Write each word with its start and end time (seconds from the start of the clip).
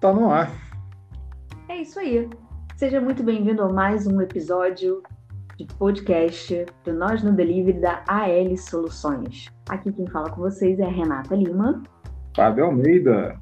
tá 0.00 0.12
no 0.12 0.30
ar. 0.30 0.52
É 1.68 1.78
isso 1.78 1.98
aí. 1.98 2.30
Seja 2.76 3.00
muito 3.00 3.24
bem-vindo 3.24 3.62
a 3.62 3.72
mais 3.72 4.06
um 4.06 4.20
episódio 4.20 5.02
de 5.56 5.66
podcast 5.74 6.66
do 6.84 6.92
Nós 6.92 7.20
no 7.24 7.32
Delivery 7.32 7.80
da 7.80 8.04
AL 8.06 8.56
Soluções. 8.56 9.48
Aqui 9.68 9.92
quem 9.92 10.06
fala 10.06 10.30
com 10.30 10.40
vocês 10.40 10.78
é 10.78 10.84
a 10.84 10.88
Renata 10.88 11.34
Lima. 11.34 11.82
Fábio 12.36 12.66
Almeida. 12.66 13.40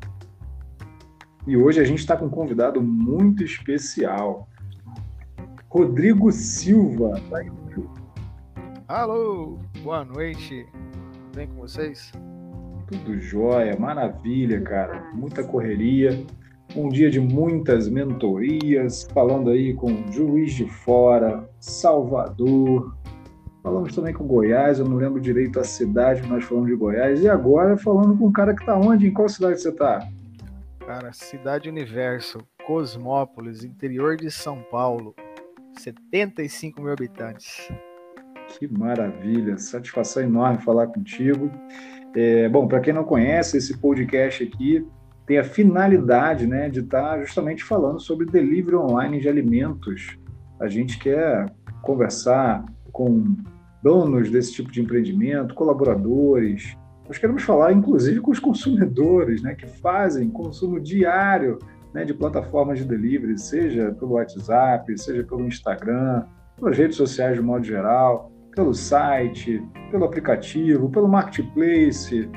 E 1.46 1.58
hoje 1.58 1.78
a 1.78 1.84
gente 1.84 1.98
está 1.98 2.16
com 2.16 2.24
um 2.24 2.30
convidado 2.30 2.80
muito 2.82 3.44
especial. 3.44 4.48
Rodrigo 5.68 6.32
Silva. 6.32 7.20
Alô, 8.88 9.58
boa 9.82 10.06
noite. 10.06 10.66
Tudo 10.72 11.36
bem 11.36 11.48
com 11.48 11.56
vocês? 11.56 12.12
Tudo 12.86 13.20
jóia, 13.20 13.78
maravilha, 13.78 14.58
cara. 14.62 15.10
Muita 15.12 15.44
correria. 15.44 16.24
Um 16.76 16.90
dia 16.90 17.10
de 17.10 17.18
muitas 17.18 17.88
mentorias, 17.88 19.08
falando 19.14 19.48
aí 19.48 19.72
com 19.72 20.12
Juiz 20.12 20.52
de 20.52 20.66
Fora, 20.66 21.48
Salvador. 21.58 22.94
Falamos 23.62 23.94
também 23.94 24.12
com 24.12 24.26
Goiás, 24.26 24.78
eu 24.78 24.84
não 24.84 24.98
lembro 24.98 25.18
direito 25.18 25.58
a 25.58 25.64
cidade 25.64 26.28
nós 26.28 26.44
falamos 26.44 26.68
de 26.68 26.76
Goiás. 26.76 27.22
E 27.22 27.30
agora 27.30 27.78
falando 27.78 28.18
com 28.18 28.26
um 28.26 28.32
cara 28.32 28.54
que 28.54 28.60
está 28.60 28.78
onde? 28.78 29.06
Em 29.06 29.12
qual 29.12 29.26
cidade 29.26 29.58
você 29.58 29.70
está? 29.70 30.06
Cara, 30.86 31.14
Cidade 31.14 31.70
Universo, 31.70 32.40
Cosmópolis, 32.66 33.64
interior 33.64 34.14
de 34.14 34.30
São 34.30 34.62
Paulo. 34.70 35.14
75 35.78 36.82
mil 36.82 36.92
habitantes. 36.92 37.72
Que 38.58 38.68
maravilha, 38.68 39.56
satisfação 39.56 40.22
enorme 40.22 40.62
falar 40.62 40.88
contigo. 40.88 41.50
É, 42.14 42.50
bom, 42.50 42.68
para 42.68 42.80
quem 42.80 42.92
não 42.92 43.02
conhece, 43.02 43.56
esse 43.56 43.78
podcast 43.78 44.44
aqui 44.44 44.86
tem 45.26 45.38
a 45.38 45.44
finalidade 45.44 46.46
né, 46.46 46.68
de 46.68 46.80
estar 46.80 47.16
tá 47.16 47.20
justamente 47.20 47.64
falando 47.64 48.00
sobre 48.00 48.26
delivery 48.26 48.76
online 48.76 49.20
de 49.20 49.28
alimentos. 49.28 50.16
A 50.60 50.68
gente 50.68 50.98
quer 50.98 51.52
conversar 51.82 52.64
com 52.92 53.34
donos 53.82 54.30
desse 54.30 54.52
tipo 54.52 54.70
de 54.70 54.80
empreendimento, 54.80 55.54
colaboradores. 55.54 56.76
Nós 57.06 57.18
queremos 57.18 57.42
falar, 57.42 57.72
inclusive, 57.72 58.20
com 58.20 58.30
os 58.30 58.38
consumidores, 58.38 59.42
né, 59.42 59.54
que 59.54 59.66
fazem 59.66 60.30
consumo 60.30 60.80
diário 60.80 61.58
né, 61.92 62.04
de 62.04 62.14
plataformas 62.14 62.78
de 62.78 62.84
delivery, 62.84 63.38
seja 63.38 63.92
pelo 63.98 64.12
WhatsApp, 64.12 64.96
seja 64.98 65.24
pelo 65.24 65.46
Instagram, 65.46 66.24
pelas 66.56 66.78
redes 66.78 66.96
sociais 66.96 67.36
de 67.36 67.42
modo 67.42 67.64
geral 67.64 68.32
pelo 68.56 68.72
site, 68.72 69.62
pelo 69.90 70.06
aplicativo, 70.06 70.88
pelo 70.88 71.06
marketplace, 71.06 72.28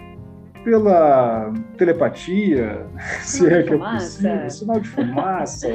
pela 0.63 1.53
telepatia, 1.77 2.85
se 3.21 3.47
é 3.47 3.63
que 3.63 3.73
é 3.73 3.77
possível, 3.77 4.49
sinal 4.49 4.79
de 4.79 4.89
fumaça, 4.89 5.67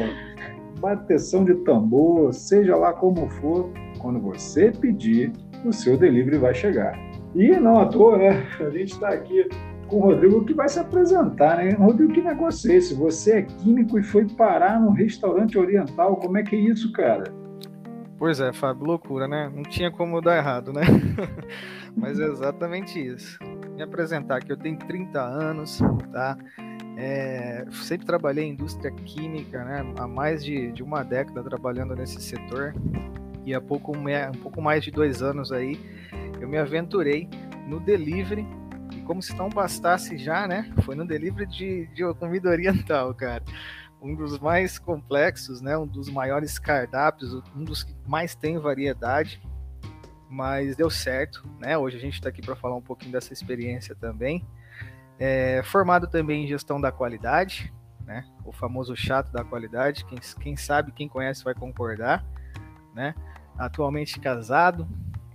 bateção 0.80 1.44
de 1.44 1.54
tambor, 1.56 2.32
seja 2.32 2.76
lá 2.76 2.92
como 2.92 3.28
for, 3.28 3.70
quando 3.98 4.20
você 4.20 4.70
pedir, 4.70 5.32
o 5.64 5.72
seu 5.72 5.96
delivery 5.96 6.38
vai 6.38 6.54
chegar. 6.54 6.98
E 7.34 7.48
não 7.56 7.80
à 7.80 7.86
toa, 7.86 8.18
né? 8.18 8.46
A 8.60 8.70
gente 8.70 8.92
está 8.92 9.08
aqui 9.08 9.48
com 9.88 9.96
o 9.96 10.00
Rodrigo 10.00 10.44
que 10.44 10.54
vai 10.54 10.68
se 10.68 10.78
apresentar, 10.78 11.56
né? 11.56 11.70
Rodrigo, 11.70 12.12
que 12.12 12.22
negócio 12.22 12.70
é 12.70 12.76
esse? 12.76 12.94
Você 12.94 13.38
é 13.38 13.42
químico 13.42 13.98
e 13.98 14.02
foi 14.02 14.26
parar 14.26 14.80
no 14.80 14.90
restaurante 14.90 15.58
oriental. 15.58 16.16
Como 16.16 16.38
é 16.38 16.42
que 16.42 16.54
é 16.54 16.58
isso, 16.58 16.92
cara? 16.92 17.24
Pois 18.18 18.40
é, 18.40 18.52
Fábio, 18.52 18.86
loucura, 18.86 19.26
né? 19.26 19.50
Não 19.54 19.62
tinha 19.62 19.90
como 19.90 20.20
dar 20.20 20.36
errado, 20.36 20.72
né? 20.72 20.82
Mas 21.96 22.20
é 22.20 22.24
exatamente 22.24 23.04
isso. 23.04 23.38
Me 23.74 23.82
apresentar 23.82 24.36
aqui, 24.36 24.50
eu 24.50 24.56
tenho 24.56 24.78
30 24.78 25.20
anos, 25.20 25.80
tá? 26.12 26.38
É, 26.96 27.64
sempre 27.72 28.06
trabalhei 28.06 28.44
em 28.44 28.52
indústria 28.52 28.90
química, 28.92 29.64
né? 29.64 29.92
Há 29.98 30.06
mais 30.06 30.44
de, 30.44 30.70
de 30.70 30.82
uma 30.82 31.02
década 31.02 31.42
trabalhando 31.42 31.94
nesse 31.96 32.20
setor. 32.20 32.72
E 33.44 33.52
há 33.52 33.60
pouco, 33.60 33.92
um 33.96 34.38
pouco 34.40 34.62
mais 34.62 34.84
de 34.84 34.90
dois 34.90 35.22
anos 35.22 35.50
aí, 35.50 35.78
eu 36.40 36.48
me 36.48 36.56
aventurei 36.56 37.28
no 37.66 37.80
delivery. 37.80 38.46
Como 39.06 39.20
se 39.20 39.36
não 39.36 39.48
bastasse 39.48 40.16
já, 40.16 40.46
né? 40.46 40.72
Foi 40.82 40.94
no 40.94 41.04
delivery 41.04 41.46
de, 41.46 41.86
de 41.88 42.14
comida 42.14 42.48
oriental, 42.48 43.12
cara 43.12 43.42
um 44.04 44.14
dos 44.14 44.38
mais 44.38 44.78
complexos, 44.78 45.62
né? 45.62 45.76
Um 45.78 45.86
dos 45.86 46.10
maiores 46.10 46.58
cardápios, 46.58 47.32
um 47.56 47.64
dos 47.64 47.82
que 47.82 47.94
mais 48.06 48.34
tem 48.34 48.58
variedade, 48.58 49.40
mas 50.34 50.74
deu 50.74 50.90
certo, 50.90 51.48
né? 51.60 51.78
Hoje 51.78 51.96
a 51.96 52.00
gente 52.00 52.14
está 52.14 52.28
aqui 52.28 52.42
para 52.42 52.56
falar 52.56 52.74
um 52.74 52.82
pouquinho 52.82 53.12
dessa 53.12 53.32
experiência 53.32 53.94
também. 53.94 54.44
É, 55.16 55.62
formado 55.62 56.08
também 56.08 56.44
em 56.44 56.48
gestão 56.48 56.80
da 56.80 56.90
qualidade, 56.90 57.72
né? 58.04 58.26
O 58.44 58.50
famoso 58.50 58.96
chato 58.96 59.30
da 59.30 59.44
qualidade. 59.44 60.04
Quem, 60.06 60.18
quem 60.40 60.56
sabe, 60.56 60.90
quem 60.90 61.08
conhece 61.08 61.44
vai 61.44 61.54
concordar, 61.54 62.26
né? 62.92 63.14
Atualmente 63.56 64.18
casado 64.18 64.88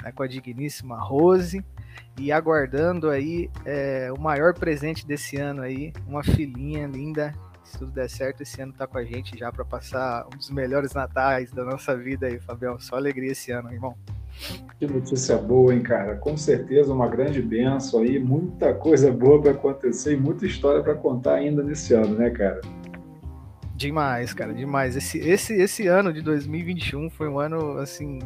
né, 0.04 0.12
com 0.12 0.22
a 0.22 0.28
digníssima 0.28 1.00
Rose 1.00 1.64
e 2.18 2.30
aguardando 2.30 3.10
aí 3.10 3.50
é, 3.64 4.12
o 4.12 4.20
maior 4.20 4.54
presente 4.54 5.08
desse 5.08 5.38
ano 5.38 5.62
aí, 5.62 5.94
uma 6.06 6.22
filhinha 6.24 6.86
linda 6.86 7.34
se 7.64 7.78
tudo 7.78 7.92
der 7.92 8.10
certo, 8.10 8.42
esse 8.42 8.62
ano 8.62 8.74
tá 8.74 8.88
com 8.88 8.98
a 8.98 9.04
gente 9.04 9.38
já 9.38 9.52
para 9.52 9.64
passar 9.64 10.26
um 10.26 10.38
dos 10.38 10.50
melhores 10.50 10.94
natais 10.94 11.52
da 11.52 11.64
nossa 11.64 11.96
vida 11.96 12.26
aí, 12.26 12.40
Fabião. 12.40 12.80
Só 12.80 12.96
alegria 12.96 13.32
esse 13.32 13.52
ano, 13.52 13.72
irmão. 13.72 13.96
Que 14.80 14.88
notícia 14.88 15.36
boa, 15.36 15.76
hein, 15.76 15.82
cara? 15.82 16.16
Com 16.16 16.38
certeza 16.38 16.94
uma 16.94 17.10
grande 17.10 17.42
benção 17.42 18.00
aí, 18.00 18.18
muita 18.18 18.74
coisa 18.74 19.12
boa 19.12 19.42
para 19.42 19.52
acontecer 19.52 20.14
e 20.14 20.18
muita 20.18 20.46
história 20.46 20.82
para 20.82 20.96
contar 20.96 21.34
ainda 21.34 21.62
nesse 21.62 21.94
ano, 21.94 22.16
né, 22.16 22.30
cara? 22.30 22.62
Demais, 23.76 24.34
cara, 24.34 24.54
demais. 24.54 24.96
Esse, 24.96 25.20
esse, 25.20 25.54
esse 25.54 25.86
ano 25.88 26.14
de 26.14 26.22
2021 26.22 27.10
foi 27.10 27.28
um 27.28 27.38
ano, 27.38 27.78
assim, 27.78 28.20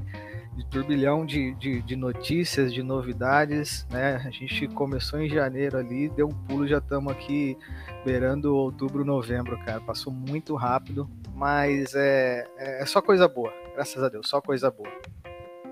de 0.56 0.64
turbilhão 0.68 1.26
de, 1.26 1.56
de, 1.56 1.82
de, 1.82 1.96
notícias, 1.96 2.72
de 2.72 2.84
novidades, 2.84 3.88
né? 3.90 4.22
A 4.24 4.30
gente 4.30 4.68
começou 4.68 5.20
em 5.20 5.28
janeiro 5.28 5.80
ali, 5.80 6.08
deu 6.10 6.28
um 6.28 6.34
pulo, 6.46 6.68
já 6.68 6.78
estamos 6.78 7.12
aqui 7.12 7.58
beirando 8.06 8.56
outubro, 8.56 9.04
novembro, 9.04 9.58
cara. 9.66 9.82
Passou 9.82 10.14
muito 10.14 10.54
rápido, 10.54 11.10
mas 11.34 11.96
é, 11.96 12.46
é 12.60 12.86
só 12.86 13.02
coisa 13.02 13.28
boa, 13.28 13.52
graças 13.74 14.04
a 14.04 14.08
Deus, 14.08 14.30
só 14.30 14.40
coisa 14.40 14.70
boa. 14.70 14.92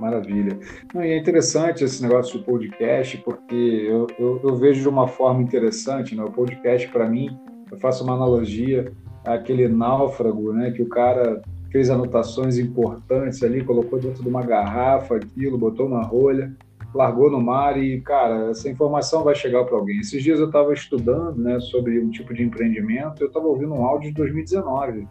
Maravilha. 0.01 0.57
Não, 0.95 1.03
e 1.03 1.11
é 1.11 1.17
interessante 1.17 1.83
esse 1.83 2.01
negócio 2.01 2.39
do 2.39 2.43
podcast, 2.43 3.19
porque 3.19 3.85
eu, 3.87 4.07
eu, 4.17 4.41
eu 4.43 4.55
vejo 4.55 4.81
de 4.81 4.89
uma 4.89 5.07
forma 5.07 5.43
interessante, 5.43 6.15
né? 6.15 6.23
O 6.23 6.31
podcast, 6.31 6.87
para 6.87 7.07
mim, 7.07 7.29
eu 7.71 7.77
faço 7.77 8.03
uma 8.03 8.15
analogia 8.15 8.91
àquele 9.23 9.67
náufrago, 9.67 10.53
né? 10.53 10.71
Que 10.71 10.81
o 10.81 10.89
cara 10.89 11.43
fez 11.71 11.91
anotações 11.91 12.57
importantes 12.57 13.43
ali, 13.43 13.63
colocou 13.63 13.99
dentro 13.99 14.23
de 14.23 14.27
uma 14.27 14.41
garrafa 14.41 15.17
aquilo, 15.17 15.55
botou 15.55 15.85
uma 15.85 16.01
rolha, 16.01 16.51
largou 16.95 17.29
no 17.29 17.39
mar 17.39 17.77
e, 17.77 18.01
cara, 18.01 18.49
essa 18.49 18.67
informação 18.67 19.23
vai 19.23 19.35
chegar 19.35 19.63
para 19.65 19.77
alguém. 19.77 19.99
Esses 19.99 20.23
dias 20.23 20.39
eu 20.39 20.47
estava 20.47 20.73
estudando 20.73 21.37
né, 21.37 21.59
sobre 21.59 21.99
um 21.99 22.09
tipo 22.09 22.33
de 22.33 22.41
empreendimento, 22.41 23.21
eu 23.21 23.27
estava 23.27 23.45
ouvindo 23.45 23.75
um 23.75 23.85
áudio 23.85 24.09
de 24.09 24.15
2019. 24.15 25.07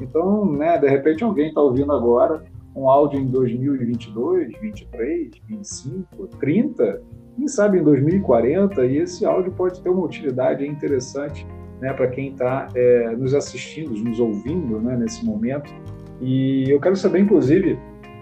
Então, 0.00 0.44
né, 0.50 0.76
de 0.78 0.88
repente 0.88 1.22
alguém 1.22 1.46
está 1.46 1.60
ouvindo 1.60 1.92
agora 1.92 2.42
um 2.74 2.88
áudio 2.88 3.20
em 3.20 3.26
2022, 3.26 4.52
23, 4.60 5.30
25, 5.46 6.26
30, 6.38 7.02
quem 7.36 7.48
sabe 7.48 7.78
em 7.78 7.82
2040, 7.82 8.84
e 8.86 8.98
esse 8.98 9.24
áudio 9.24 9.52
pode 9.52 9.80
ter 9.82 9.88
uma 9.88 10.04
utilidade 10.04 10.66
interessante 10.66 11.46
né, 11.80 11.92
para 11.92 12.06
quem 12.08 12.30
está 12.30 12.68
é, 12.74 13.16
nos 13.16 13.34
assistindo, 13.34 13.90
nos 13.90 14.20
ouvindo 14.20 14.80
né, 14.80 14.96
nesse 14.96 15.24
momento. 15.24 15.72
E 16.20 16.70
eu 16.70 16.80
quero 16.80 16.94
saber, 16.94 17.20
inclusive, 17.20 17.78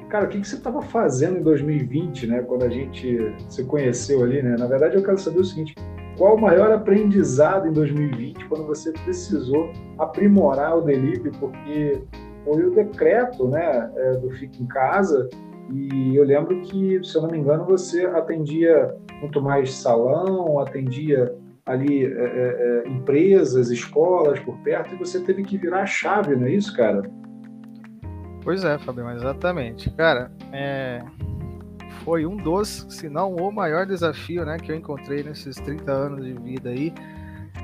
cara, 0.08 0.24
o 0.24 0.28
que, 0.28 0.40
que 0.40 0.48
você 0.48 0.56
estava 0.56 0.80
fazendo 0.80 1.38
em 1.38 1.42
2020, 1.42 2.26
né? 2.26 2.42
Quando 2.42 2.64
a 2.64 2.68
gente 2.68 3.34
se 3.48 3.64
conheceu 3.64 4.24
ali, 4.24 4.42
né? 4.42 4.56
Na 4.58 4.66
verdade, 4.66 4.96
eu 4.96 5.02
quero 5.02 5.18
saber 5.18 5.40
o 5.40 5.44
seguinte: 5.44 5.74
qual 6.16 6.36
o 6.36 6.40
maior 6.40 6.72
aprendizado 6.72 7.68
em 7.68 7.72
2020 7.72 8.46
quando 8.46 8.66
você 8.66 8.92
precisou 8.92 9.70
aprimorar 9.98 10.78
o 10.78 10.80
delivery? 10.80 11.30
Porque 11.38 12.02
foi 12.44 12.64
o 12.64 12.74
decreto, 12.74 13.48
né, 13.48 13.90
é, 13.96 14.12
do 14.16 14.30
Fique 14.30 14.62
em 14.62 14.66
Casa. 14.66 15.28
E 15.72 16.16
eu 16.16 16.24
lembro 16.24 16.60
que, 16.62 17.02
se 17.04 17.16
eu 17.16 17.22
não 17.22 17.30
me 17.30 17.38
engano, 17.38 17.64
você 17.64 18.04
atendia 18.06 18.94
muito 19.20 19.40
mais 19.40 19.72
salão, 19.72 20.58
atendia 20.58 21.32
ali 21.66 22.04
é, 22.04 22.08
é, 22.08 22.82
é 22.84 22.88
empresas, 22.88 23.70
escolas 23.70 24.40
por 24.40 24.56
perto, 24.58 24.94
e 24.94 24.98
você 24.98 25.20
teve 25.20 25.44
que 25.44 25.56
virar 25.56 25.82
a 25.82 25.86
chave, 25.86 26.34
não 26.34 26.46
é 26.46 26.50
isso, 26.50 26.76
cara? 26.76 27.02
Pois 28.42 28.64
é, 28.64 28.78
Fabio, 28.78 29.08
exatamente. 29.10 29.90
Cara, 29.90 30.32
é... 30.52 31.02
foi 32.04 32.26
um 32.26 32.36
dos, 32.36 32.86
se 32.88 33.08
não 33.08 33.36
o 33.36 33.52
maior 33.52 33.86
desafio 33.86 34.44
né, 34.44 34.56
que 34.56 34.72
eu 34.72 34.76
encontrei 34.76 35.22
nesses 35.22 35.56
30 35.56 35.92
anos 35.92 36.24
de 36.24 36.32
vida 36.32 36.70
aí. 36.70 36.92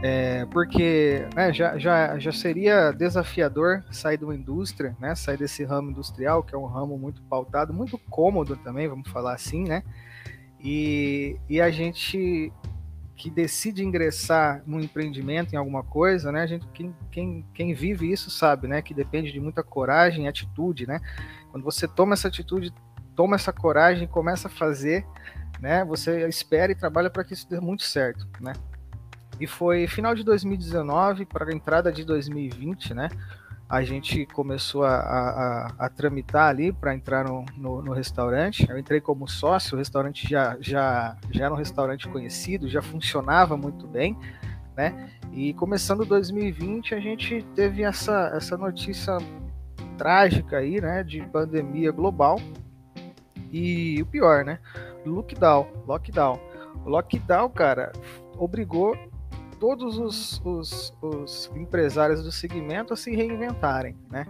É, 0.02 0.44
porque 0.46 1.26
né, 1.34 1.52
já, 1.52 1.78
já, 1.78 2.18
já 2.18 2.32
seria 2.32 2.92
desafiador 2.92 3.82
sair 3.90 4.18
de 4.18 4.24
uma 4.24 4.34
indústria, 4.34 4.94
né, 5.00 5.14
sair 5.14 5.38
desse 5.38 5.64
ramo 5.64 5.90
industrial, 5.90 6.42
que 6.42 6.54
é 6.54 6.58
um 6.58 6.66
ramo 6.66 6.98
muito 6.98 7.22
pautado, 7.22 7.72
muito 7.72 7.96
cômodo 8.10 8.56
também, 8.56 8.88
vamos 8.88 9.08
falar 9.10 9.34
assim, 9.34 9.64
né? 9.64 9.82
E, 10.60 11.38
e 11.48 11.60
a 11.60 11.70
gente 11.70 12.52
que 13.16 13.30
decide 13.30 13.82
ingressar 13.82 14.62
no 14.66 14.78
empreendimento, 14.78 15.54
em 15.54 15.56
alguma 15.56 15.82
coisa, 15.82 16.30
né? 16.30 16.42
A 16.42 16.46
gente, 16.46 16.66
quem, 16.68 16.94
quem, 17.10 17.46
quem 17.54 17.72
vive 17.72 18.12
isso 18.12 18.30
sabe, 18.30 18.68
né? 18.68 18.82
Que 18.82 18.92
depende 18.92 19.32
de 19.32 19.40
muita 19.40 19.62
coragem 19.62 20.26
e 20.26 20.28
atitude, 20.28 20.86
né? 20.86 21.00
Quando 21.50 21.64
você 21.64 21.88
toma 21.88 22.12
essa 22.12 22.28
atitude, 22.28 22.72
toma 23.14 23.36
essa 23.36 23.52
coragem 23.52 24.06
começa 24.06 24.48
a 24.48 24.50
fazer, 24.50 25.06
né? 25.58 25.82
Você 25.86 26.28
espera 26.28 26.70
e 26.70 26.74
trabalha 26.74 27.08
para 27.08 27.24
que 27.24 27.32
isso 27.32 27.48
dê 27.48 27.58
muito 27.58 27.84
certo, 27.84 28.28
né? 28.38 28.52
E 29.38 29.46
foi 29.46 29.86
final 29.86 30.14
de 30.14 30.24
2019 30.24 31.26
para 31.26 31.50
a 31.50 31.54
entrada 31.54 31.92
de 31.92 32.04
2020, 32.04 32.94
né? 32.94 33.08
A 33.68 33.82
gente 33.82 34.24
começou 34.26 34.84
a, 34.84 34.96
a, 34.96 35.74
a 35.78 35.88
tramitar 35.88 36.48
ali 36.48 36.72
para 36.72 36.94
entrar 36.94 37.24
no, 37.24 37.44
no, 37.56 37.82
no, 37.82 37.92
restaurante. 37.92 38.68
Eu 38.70 38.78
entrei 38.78 39.00
como 39.00 39.26
sócio, 39.26 39.74
o 39.74 39.78
restaurante 39.78 40.28
já, 40.28 40.56
já, 40.60 41.16
já 41.30 41.46
era 41.46 41.52
um 41.52 41.56
restaurante 41.56 42.08
conhecido, 42.08 42.68
já 42.68 42.80
funcionava 42.80 43.56
muito 43.56 43.86
bem, 43.88 44.16
né? 44.76 45.10
E 45.32 45.52
começando 45.54 46.04
2020, 46.04 46.94
a 46.94 47.00
gente 47.00 47.44
teve 47.56 47.82
essa, 47.82 48.30
essa 48.34 48.56
notícia 48.56 49.18
trágica 49.98 50.58
aí, 50.58 50.80
né? 50.80 51.02
De 51.02 51.20
pandemia 51.22 51.90
global. 51.90 52.40
E 53.52 54.00
o 54.00 54.06
pior, 54.06 54.44
né? 54.44 54.60
Lockdown, 55.04 55.66
lockdown. 55.88 56.40
O 56.84 56.88
lockdown, 56.88 57.50
cara, 57.50 57.92
obrigou 58.38 58.96
todos 59.58 59.98
os, 59.98 60.40
os, 60.44 60.96
os 61.02 61.50
empresários 61.54 62.22
do 62.22 62.32
segmento 62.32 62.92
a 62.92 62.96
se 62.96 63.14
reinventarem, 63.14 63.96
né? 64.10 64.26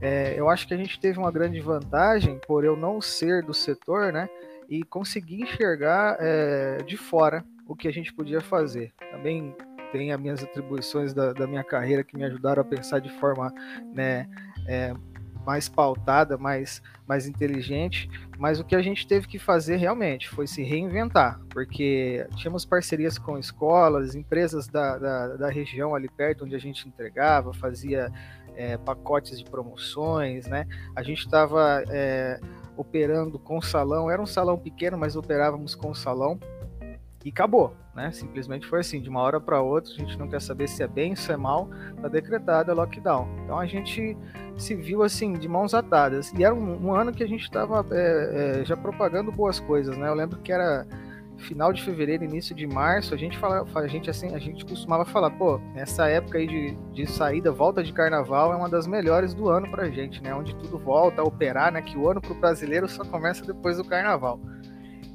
É, 0.00 0.34
eu 0.36 0.48
acho 0.48 0.66
que 0.66 0.74
a 0.74 0.76
gente 0.76 0.98
teve 0.98 1.18
uma 1.18 1.30
grande 1.30 1.60
vantagem 1.60 2.40
por 2.46 2.64
eu 2.64 2.76
não 2.76 3.00
ser 3.00 3.42
do 3.44 3.54
setor, 3.54 4.12
né? 4.12 4.28
E 4.68 4.82
conseguir 4.82 5.42
enxergar 5.42 6.16
é, 6.18 6.78
de 6.78 6.96
fora 6.96 7.44
o 7.68 7.76
que 7.76 7.86
a 7.86 7.92
gente 7.92 8.12
podia 8.12 8.40
fazer. 8.40 8.92
Também 9.12 9.54
tem 9.92 10.10
as 10.10 10.20
minhas 10.20 10.42
atribuições 10.42 11.12
da, 11.12 11.32
da 11.32 11.46
minha 11.46 11.62
carreira 11.62 12.02
que 12.02 12.16
me 12.16 12.24
ajudaram 12.24 12.62
a 12.62 12.64
pensar 12.64 12.98
de 12.98 13.10
forma 13.20 13.52
né, 13.94 14.26
é, 14.66 14.94
mais 15.44 15.68
pautada, 15.68 16.38
mais, 16.38 16.82
mais 17.06 17.26
inteligente, 17.26 18.08
mas 18.38 18.60
o 18.60 18.64
que 18.64 18.74
a 18.74 18.82
gente 18.82 19.06
teve 19.06 19.26
que 19.26 19.38
fazer 19.38 19.76
realmente 19.76 20.28
foi 20.28 20.46
se 20.46 20.62
reinventar, 20.62 21.40
porque 21.50 22.26
tínhamos 22.36 22.64
parcerias 22.64 23.18
com 23.18 23.38
escolas, 23.38 24.14
empresas 24.14 24.68
da, 24.68 24.98
da, 24.98 25.28
da 25.36 25.50
região 25.50 25.94
ali 25.94 26.08
perto 26.08 26.44
onde 26.44 26.54
a 26.54 26.60
gente 26.60 26.86
entregava, 26.86 27.52
fazia 27.52 28.10
é, 28.54 28.76
pacotes 28.76 29.38
de 29.38 29.44
promoções, 29.44 30.46
né? 30.46 30.66
A 30.94 31.02
gente 31.02 31.20
estava 31.20 31.82
é, 31.88 32.38
operando 32.76 33.38
com 33.38 33.60
salão, 33.60 34.10
era 34.10 34.20
um 34.20 34.26
salão 34.26 34.58
pequeno, 34.58 34.96
mas 34.96 35.16
operávamos 35.16 35.74
com 35.74 35.94
salão 35.94 36.38
e 37.24 37.30
acabou, 37.30 37.74
né? 37.94 38.10
Simplesmente 38.12 38.66
foi 38.66 38.80
assim, 38.80 39.00
de 39.00 39.08
uma 39.08 39.20
hora 39.20 39.40
para 39.40 39.60
outra, 39.60 39.92
a 39.92 39.96
gente 39.96 40.18
não 40.18 40.28
quer 40.28 40.40
saber 40.40 40.68
se 40.68 40.82
é 40.82 40.88
bem, 40.88 41.14
se 41.14 41.30
é 41.30 41.36
mal, 41.36 41.68
tá 42.00 42.08
decretada 42.08 42.72
lockdown. 42.74 43.28
Então 43.44 43.58
a 43.58 43.66
gente 43.66 44.16
se 44.56 44.74
viu 44.74 45.02
assim, 45.02 45.34
de 45.34 45.48
mãos 45.48 45.74
atadas. 45.74 46.32
E 46.32 46.44
era 46.44 46.54
um, 46.54 46.86
um 46.86 46.94
ano 46.94 47.12
que 47.12 47.22
a 47.22 47.28
gente 47.28 47.42
estava 47.42 47.86
é, 47.90 48.60
é, 48.60 48.64
já 48.64 48.76
propagando 48.76 49.30
boas 49.30 49.60
coisas, 49.60 49.96
né? 49.96 50.08
Eu 50.08 50.14
lembro 50.14 50.38
que 50.40 50.52
era 50.52 50.86
final 51.42 51.72
de 51.72 51.82
fevereiro, 51.82 52.24
início 52.24 52.54
de 52.54 52.66
março, 52.66 53.14
a 53.14 53.16
gente 53.16 53.36
fala, 53.36 53.66
a 53.74 53.86
gente 53.86 54.08
assim, 54.08 54.34
a 54.34 54.38
gente 54.38 54.64
costumava 54.64 55.04
falar, 55.04 55.30
pô, 55.30 55.60
essa 55.74 56.08
época 56.08 56.38
aí 56.38 56.46
de, 56.46 56.76
de 56.92 57.06
saída, 57.06 57.50
volta 57.50 57.82
de 57.82 57.92
carnaval 57.92 58.52
é 58.52 58.56
uma 58.56 58.68
das 58.68 58.86
melhores 58.86 59.34
do 59.34 59.48
ano 59.48 59.68
pra 59.70 59.90
gente, 59.90 60.22
né? 60.22 60.34
Onde 60.34 60.54
tudo 60.56 60.78
volta 60.78 61.20
a 61.20 61.24
operar, 61.24 61.72
né? 61.72 61.82
Que 61.82 61.96
o 61.96 62.08
ano 62.08 62.20
pro 62.20 62.34
brasileiro 62.34 62.88
só 62.88 63.04
começa 63.04 63.44
depois 63.44 63.76
do 63.76 63.84
carnaval. 63.84 64.40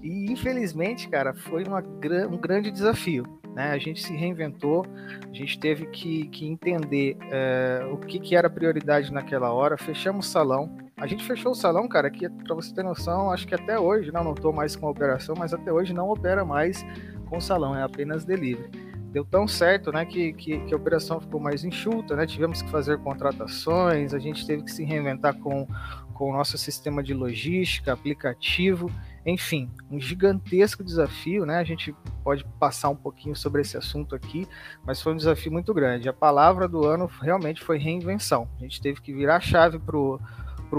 E 0.07 0.31
infelizmente, 0.31 1.09
cara, 1.09 1.33
foi 1.33 1.65
uma, 1.65 1.83
um 2.31 2.37
grande 2.37 2.71
desafio. 2.71 3.25
Né? 3.53 3.71
A 3.71 3.77
gente 3.77 4.01
se 4.01 4.15
reinventou, 4.15 4.85
a 5.29 5.33
gente 5.33 5.59
teve 5.59 5.85
que, 5.87 6.29
que 6.29 6.47
entender 6.47 7.17
é, 7.29 7.85
o 7.91 7.97
que, 7.97 8.17
que 8.17 8.33
era 8.33 8.49
prioridade 8.49 9.11
naquela 9.11 9.51
hora. 9.51 9.77
Fechamos 9.77 10.27
o 10.27 10.29
salão. 10.29 10.77
A 10.95 11.05
gente 11.07 11.25
fechou 11.25 11.51
o 11.51 11.55
salão, 11.55 11.89
cara, 11.89 12.09
que 12.09 12.29
para 12.29 12.55
você 12.55 12.73
ter 12.73 12.83
noção, 12.83 13.31
acho 13.31 13.45
que 13.45 13.53
até 13.53 13.77
hoje, 13.77 14.09
não, 14.09 14.31
estou 14.31 14.53
mais 14.53 14.77
com 14.77 14.87
a 14.87 14.91
operação, 14.91 15.35
mas 15.37 15.53
até 15.53 15.73
hoje 15.73 15.93
não 15.93 16.09
opera 16.09 16.45
mais 16.45 16.85
com 17.29 17.37
o 17.37 17.41
salão, 17.41 17.75
é 17.75 17.83
apenas 17.83 18.23
delivery 18.23 18.87
deu 19.11 19.23
tão 19.23 19.47
certo, 19.47 19.91
né, 19.91 20.05
que, 20.05 20.33
que, 20.33 20.59
que, 20.59 20.73
a 20.73 20.77
operação 20.77 21.19
ficou 21.19 21.39
mais 21.39 21.63
enxuta, 21.63 22.15
né, 22.15 22.27
tivemos 22.27 22.61
que 22.61 22.69
fazer 22.69 22.99
contratações, 22.99 24.13
a 24.13 24.19
gente 24.19 24.45
teve 24.45 24.63
que 24.63 24.71
se 24.71 24.83
reinventar 24.83 25.33
com, 25.39 25.65
com 26.13 26.29
o 26.29 26.33
nosso 26.33 26.57
sistema 26.57 27.01
de 27.01 27.13
logística, 27.13 27.93
aplicativo, 27.93 28.91
enfim, 29.27 29.69
um 29.91 29.99
gigantesco 29.99 30.81
desafio, 30.81 31.45
né? 31.45 31.57
A 31.57 31.63
gente 31.65 31.93
pode 32.23 32.45
passar 32.57 32.87
um 32.87 32.95
pouquinho 32.95 33.35
sobre 33.35 33.61
esse 33.61 33.75
assunto 33.75 34.15
aqui, 34.15 34.47
mas 34.85 35.01
foi 35.01 35.11
um 35.11 35.17
desafio 35.17 35.51
muito 35.51 35.73
grande. 35.73 36.07
A 36.07 36.13
palavra 36.13 36.65
do 36.65 36.85
ano 36.85 37.11
realmente 37.21 37.61
foi 37.61 37.77
reinvenção. 37.77 38.47
A 38.57 38.61
gente 38.61 38.81
teve 38.81 39.01
que 39.01 39.13
virar 39.13 39.35
a 39.35 39.41
chave 39.41 39.79
para 39.79 39.97
o 39.97 40.19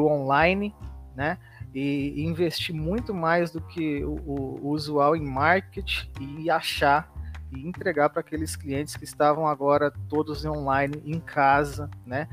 online, 0.07 0.75
né? 1.15 1.37
E, 1.75 2.25
investir 2.25 2.75
muito 2.75 3.13
mais 3.13 3.51
do 3.51 3.61
que 3.61 4.03
o, 4.03 4.15
o, 4.15 4.69
usual 4.71 5.15
em 5.15 5.23
marketing 5.23 6.09
e 6.19 6.49
achar 6.49 7.13
e 7.53 7.69
entregar 7.69 8.09
para 8.09 8.21
aqueles 8.21 8.57
clientes 8.57 8.97
que 8.97 9.05
estavam 9.05 9.47
agora 9.47 9.93
todos 10.09 10.47
online 10.47 11.03
em 11.05 11.21
casa, 11.21 11.91
né? 12.07 12.27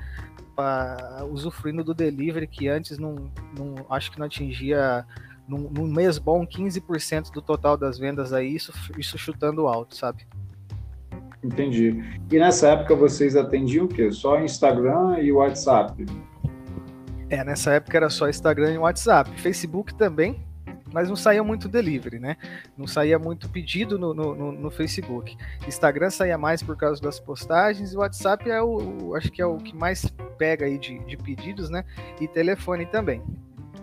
Pra, 0.56 1.26
usufruindo 1.30 1.84
do 1.84 1.94
delivery 1.94 2.48
que 2.48 2.70
antes 2.70 2.98
não, 2.98 3.30
não 3.58 3.86
acho 3.90 4.10
que 4.10 4.18
não 4.18 4.28
atingia 4.28 5.06
num, 5.48 5.70
num 5.70 5.88
mês 5.88 6.18
bom, 6.18 6.46
15% 6.46 7.32
do 7.32 7.42
total 7.42 7.78
das 7.78 7.98
vendas 7.98 8.34
aí, 8.34 8.56
isso, 8.56 8.74
isso 8.98 9.18
chutando 9.18 9.68
alto, 9.68 9.96
sabe? 9.96 10.26
Entendi. 11.44 12.04
E 12.32 12.40
nessa 12.40 12.70
época 12.70 12.96
vocês 12.96 13.36
atendiam 13.36 13.86
o 13.86 13.88
quê? 13.88 14.12
Só 14.12 14.40
Instagram 14.42 15.20
e 15.20 15.32
WhatsApp? 15.32 16.06
É, 17.30 17.44
nessa 17.44 17.74
época 17.74 17.98
era 17.98 18.10
só 18.10 18.28
Instagram 18.28 18.74
e 18.74 18.78
WhatsApp. 18.80 19.30
Facebook 19.40 19.94
também, 19.94 20.44
mas 20.92 21.08
não 21.08 21.16
saía 21.16 21.44
muito 21.44 21.68
delivery, 21.68 22.20
né? 22.20 22.36
Não 22.76 22.88
saía 22.88 23.20
muito 23.20 23.48
pedido 23.50 24.00
no, 24.00 24.14
no, 24.14 24.52
no, 24.52 24.72
Facebook. 24.72 25.38
Instagram 25.68 26.10
saía 26.10 26.38
mais 26.38 26.64
por 26.64 26.76
causa 26.76 27.00
das 27.00 27.20
postagens 27.20 27.94
e 27.94 27.98
WhatsApp 27.98 28.50
é 28.50 28.62
o, 28.62 29.04
o, 29.04 29.16
acho 29.16 29.32
que 29.32 29.42
é 29.42 29.46
o 29.46 29.58
que 29.58 29.76
mais 29.76 30.06
pega 30.40 30.66
aí 30.66 30.80
de, 30.80 30.98
de 31.06 31.16
pedidos, 31.16 31.70
né? 31.70 31.86
E 32.20 32.28
telefone 32.28 32.88
também 32.88 33.22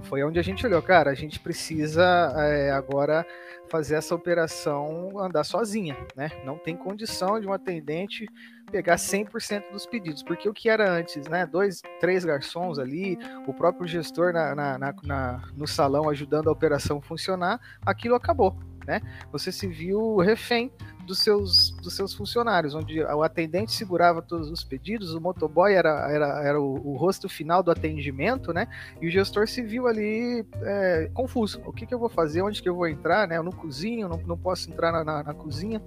foi 0.03 0.23
onde 0.25 0.39
a 0.39 0.43
gente 0.43 0.67
olhou, 0.67 0.83
cara, 0.83 1.11
a 1.11 1.15
gente 1.15 1.39
precisa 1.41 2.03
é, 2.37 2.71
agora 2.71 3.27
fazer 3.69 3.95
essa 3.95 4.15
operação 4.15 5.19
andar 5.19 5.45
sozinha, 5.45 5.97
né? 6.15 6.31
Não 6.45 6.59
tem 6.59 6.77
condição 6.77 7.41
de 7.41 7.47
um 7.47 7.53
atendente 7.53 8.29
pegar 8.71 8.97
100% 8.97 9.71
dos 9.73 9.87
pedidos, 9.87 10.23
porque 10.23 10.49
o 10.49 10.53
que 10.53 10.69
era 10.69 10.91
antes, 10.91 11.27
né? 11.29 11.47
Dois, 11.47 11.81
três 12.01 12.25
garçons 12.25 12.79
ali, 12.79 13.19
o 13.47 13.55
próprio 13.55 13.87
gestor 13.87 14.33
na, 14.33 14.55
na, 14.55 14.79
na, 14.79 14.95
na 15.03 15.43
no 15.57 15.67
salão 15.67 16.09
ajudando 16.09 16.49
a 16.49 16.53
operação 16.53 17.01
funcionar, 17.01 17.61
aquilo 17.85 18.15
acabou, 18.15 18.59
né? 18.87 19.01
Você 19.31 19.51
se 19.53 19.67
viu 19.67 20.17
refém 20.17 20.73
dos 21.07 21.19
seus, 21.19 21.71
dos 21.83 21.95
seus 21.95 22.15
funcionários, 22.15 22.75
onde 22.75 23.03
o 23.03 23.23
atendente 23.23 23.73
segurava 23.73 24.23
todos 24.23 24.51
os 24.51 24.63
pedidos, 24.63 25.15
o 25.15 25.21
motoboy 25.21 25.73
era, 25.73 26.11
era, 26.11 26.43
era 26.43 26.61
o, 26.61 26.75
o 26.87 26.97
rosto 26.97 27.29
final 27.29 27.63
do 27.63 27.71
atendimento, 27.71 28.53
né? 28.53 28.69
E 29.01 29.09
o 29.09 29.11
gestor 29.11 29.49
se 29.49 29.63
viu 29.63 29.87
ali 29.87 30.47
é, 30.63 31.11
confuso. 31.13 31.61
O 31.67 31.73
que, 31.73 31.87
que 31.87 31.95
eu 31.95 31.99
vou 31.99 32.09
fazer? 32.09 32.43
Onde 32.43 32.63
que 32.63 32.69
eu 32.69 32.75
vou 32.75 32.89
entrar? 32.89 33.27
Né? 33.27 33.37
Eu 33.37 33.45
cozinho, 33.53 34.09
não, 34.09 34.19
não 34.19 34.37
posso 34.37 34.71
entrar 34.71 34.91
na, 34.93 35.05
na, 35.05 35.23
na 35.23 35.35
cozinha, 35.35 35.81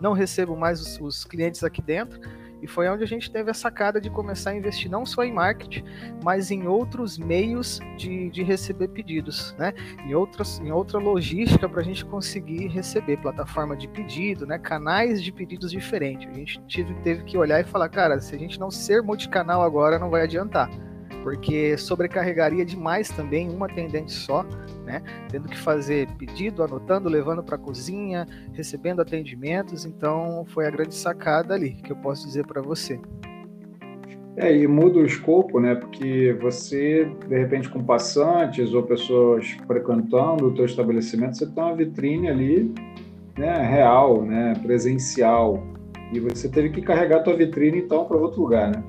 não 0.00 0.12
recebo 0.12 0.56
mais 0.56 0.80
os, 0.80 1.00
os 1.00 1.24
clientes 1.24 1.64
aqui 1.64 1.82
dentro. 1.82 2.20
E 2.62 2.66
foi 2.66 2.88
onde 2.88 3.04
a 3.04 3.06
gente 3.06 3.30
teve 3.30 3.50
a 3.50 3.54
sacada 3.54 4.00
de 4.00 4.10
começar 4.10 4.50
a 4.50 4.56
investir 4.56 4.90
não 4.90 5.06
só 5.06 5.22
em 5.24 5.32
marketing, 5.32 5.84
mas 6.22 6.50
em 6.50 6.66
outros 6.66 7.18
meios 7.18 7.80
de, 7.96 8.30
de 8.30 8.42
receber 8.42 8.88
pedidos, 8.88 9.54
né? 9.58 9.72
Em, 10.04 10.14
outras, 10.14 10.58
em 10.60 10.72
outra 10.72 10.98
logística 10.98 11.68
para 11.68 11.80
a 11.80 11.84
gente 11.84 12.04
conseguir 12.04 12.68
receber, 12.68 13.18
plataforma 13.18 13.76
de 13.76 13.88
pedido, 13.88 14.46
né? 14.46 14.58
Canais 14.58 15.22
de 15.22 15.32
pedidos 15.32 15.70
diferentes. 15.70 16.28
A 16.28 16.34
gente 16.34 16.94
teve 17.02 17.24
que 17.24 17.38
olhar 17.38 17.60
e 17.60 17.64
falar, 17.64 17.88
cara, 17.88 18.20
se 18.20 18.34
a 18.34 18.38
gente 18.38 18.58
não 18.58 18.70
ser 18.70 19.02
multicanal 19.02 19.62
agora, 19.62 19.98
não 19.98 20.10
vai 20.10 20.22
adiantar 20.22 20.68
porque 21.22 21.76
sobrecarregaria 21.76 22.64
demais 22.64 23.08
também 23.08 23.48
uma 23.48 23.66
atendente 23.66 24.12
só, 24.12 24.44
né? 24.84 25.02
Tendo 25.30 25.48
que 25.48 25.58
fazer 25.58 26.08
pedido, 26.16 26.62
anotando, 26.62 27.08
levando 27.08 27.42
para 27.42 27.56
a 27.56 27.58
cozinha, 27.58 28.26
recebendo 28.52 29.00
atendimentos. 29.00 29.84
Então, 29.84 30.44
foi 30.48 30.66
a 30.66 30.70
grande 30.70 30.94
sacada 30.94 31.54
ali 31.54 31.72
que 31.72 31.92
eu 31.92 31.96
posso 31.96 32.26
dizer 32.26 32.46
para 32.46 32.62
você. 32.62 33.00
É, 34.36 34.56
e 34.56 34.68
muda 34.68 35.00
o 35.00 35.04
escopo, 35.04 35.58
né? 35.58 35.74
Porque 35.74 36.36
você, 36.40 37.10
de 37.28 37.36
repente, 37.36 37.68
com 37.68 37.82
passantes 37.82 38.72
ou 38.72 38.84
pessoas 38.84 39.50
frequentando 39.66 40.46
o 40.46 40.54
teu 40.54 40.64
estabelecimento, 40.64 41.36
você 41.36 41.46
tem 41.46 41.62
uma 41.62 41.74
vitrine 41.74 42.28
ali, 42.28 42.72
né, 43.36 43.68
real, 43.68 44.22
né, 44.22 44.54
presencial. 44.62 45.60
E 46.12 46.20
você 46.20 46.48
teve 46.48 46.70
que 46.70 46.80
carregar 46.80 47.18
a 47.18 47.22
tua 47.22 47.36
vitrine, 47.36 47.78
então, 47.78 48.04
para 48.04 48.16
outro 48.16 48.40
lugar, 48.40 48.70
né? 48.70 48.82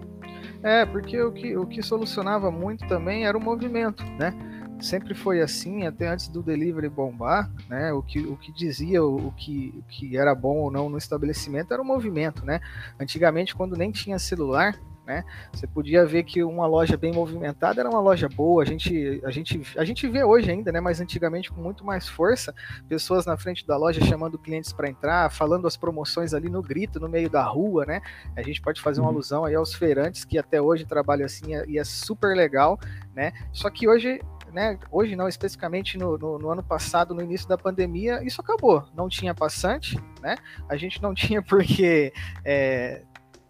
É, 0.61 0.85
porque 0.85 1.21
o 1.21 1.31
que, 1.31 1.55
o 1.55 1.65
que 1.65 1.81
solucionava 1.81 2.51
muito 2.51 2.87
também 2.87 3.25
era 3.25 3.37
o 3.37 3.41
movimento, 3.41 4.03
né? 4.17 4.33
sempre 4.81 5.13
foi 5.13 5.41
assim, 5.41 5.85
até 5.85 6.07
antes 6.07 6.27
do 6.27 6.41
delivery 6.41 6.89
bombar, 6.89 7.51
né? 7.67 7.91
O 7.91 8.01
que, 8.01 8.19
o 8.19 8.37
que 8.37 8.51
dizia 8.51 9.03
o, 9.03 9.27
o, 9.27 9.31
que, 9.33 9.73
o 9.77 9.83
que 9.83 10.17
era 10.17 10.33
bom 10.33 10.57
ou 10.57 10.71
não 10.71 10.89
no 10.89 10.97
estabelecimento 10.97 11.73
era 11.73 11.81
o 11.81 11.85
movimento, 11.85 12.45
né? 12.45 12.59
Antigamente, 12.99 13.55
quando 13.55 13.75
nem 13.75 13.91
tinha 13.91 14.17
celular, 14.17 14.79
né? 15.09 15.25
Você 15.51 15.65
podia 15.65 16.05
ver 16.05 16.23
que 16.23 16.43
uma 16.43 16.67
loja 16.67 16.95
bem 16.95 17.11
movimentada 17.11 17.81
era 17.81 17.89
uma 17.89 17.99
loja 17.99 18.29
boa. 18.29 18.61
A 18.61 18.65
gente, 18.65 19.19
a 19.25 19.31
gente, 19.31 19.59
a 19.75 19.83
gente 19.83 20.07
vê 20.07 20.23
hoje 20.23 20.51
ainda, 20.51 20.71
né? 20.71 20.79
Mas 20.79 21.01
antigamente 21.01 21.51
com 21.51 21.59
muito 21.59 21.83
mais 21.83 22.07
força, 22.07 22.53
pessoas 22.87 23.25
na 23.25 23.35
frente 23.35 23.65
da 23.65 23.75
loja 23.75 24.05
chamando 24.05 24.37
clientes 24.37 24.71
para 24.71 24.87
entrar, 24.87 25.31
falando 25.31 25.65
as 25.65 25.75
promoções 25.75 26.31
ali 26.31 26.47
no 26.47 26.61
grito, 26.61 26.99
no 26.99 27.09
meio 27.09 27.27
da 27.27 27.43
rua, 27.43 27.87
né? 27.87 28.01
A 28.35 28.43
gente 28.43 28.61
pode 28.61 28.79
fazer 28.79 29.01
uma 29.01 29.09
uhum. 29.09 29.15
alusão 29.15 29.45
aí 29.45 29.55
aos 29.55 29.73
feirantes 29.73 30.23
que 30.23 30.37
até 30.37 30.61
hoje 30.61 30.85
trabalham 30.85 31.25
assim 31.25 31.53
e 31.67 31.79
é 31.79 31.83
super 31.83 32.37
legal, 32.37 32.79
né? 33.15 33.33
Só 33.51 33.67
que 33.71 33.89
hoje 33.89 34.21
né, 34.51 34.79
hoje 34.91 35.15
não, 35.15 35.27
especificamente 35.27 35.95
no, 35.95 36.17
no, 36.17 36.39
no, 36.39 36.49
ano 36.49 36.63
passado, 36.63 37.13
no 37.13 37.21
início 37.21 37.47
da 37.47 37.55
pandemia, 37.55 38.23
isso 38.23 38.41
acabou. 38.41 38.83
Não 38.95 39.07
tinha 39.07 39.33
passante, 39.33 39.95
né? 40.21 40.37
A 40.67 40.75
gente 40.75 41.01
não 41.03 41.13
tinha 41.13 41.41
porque 41.43 42.11
é, 42.43 43.03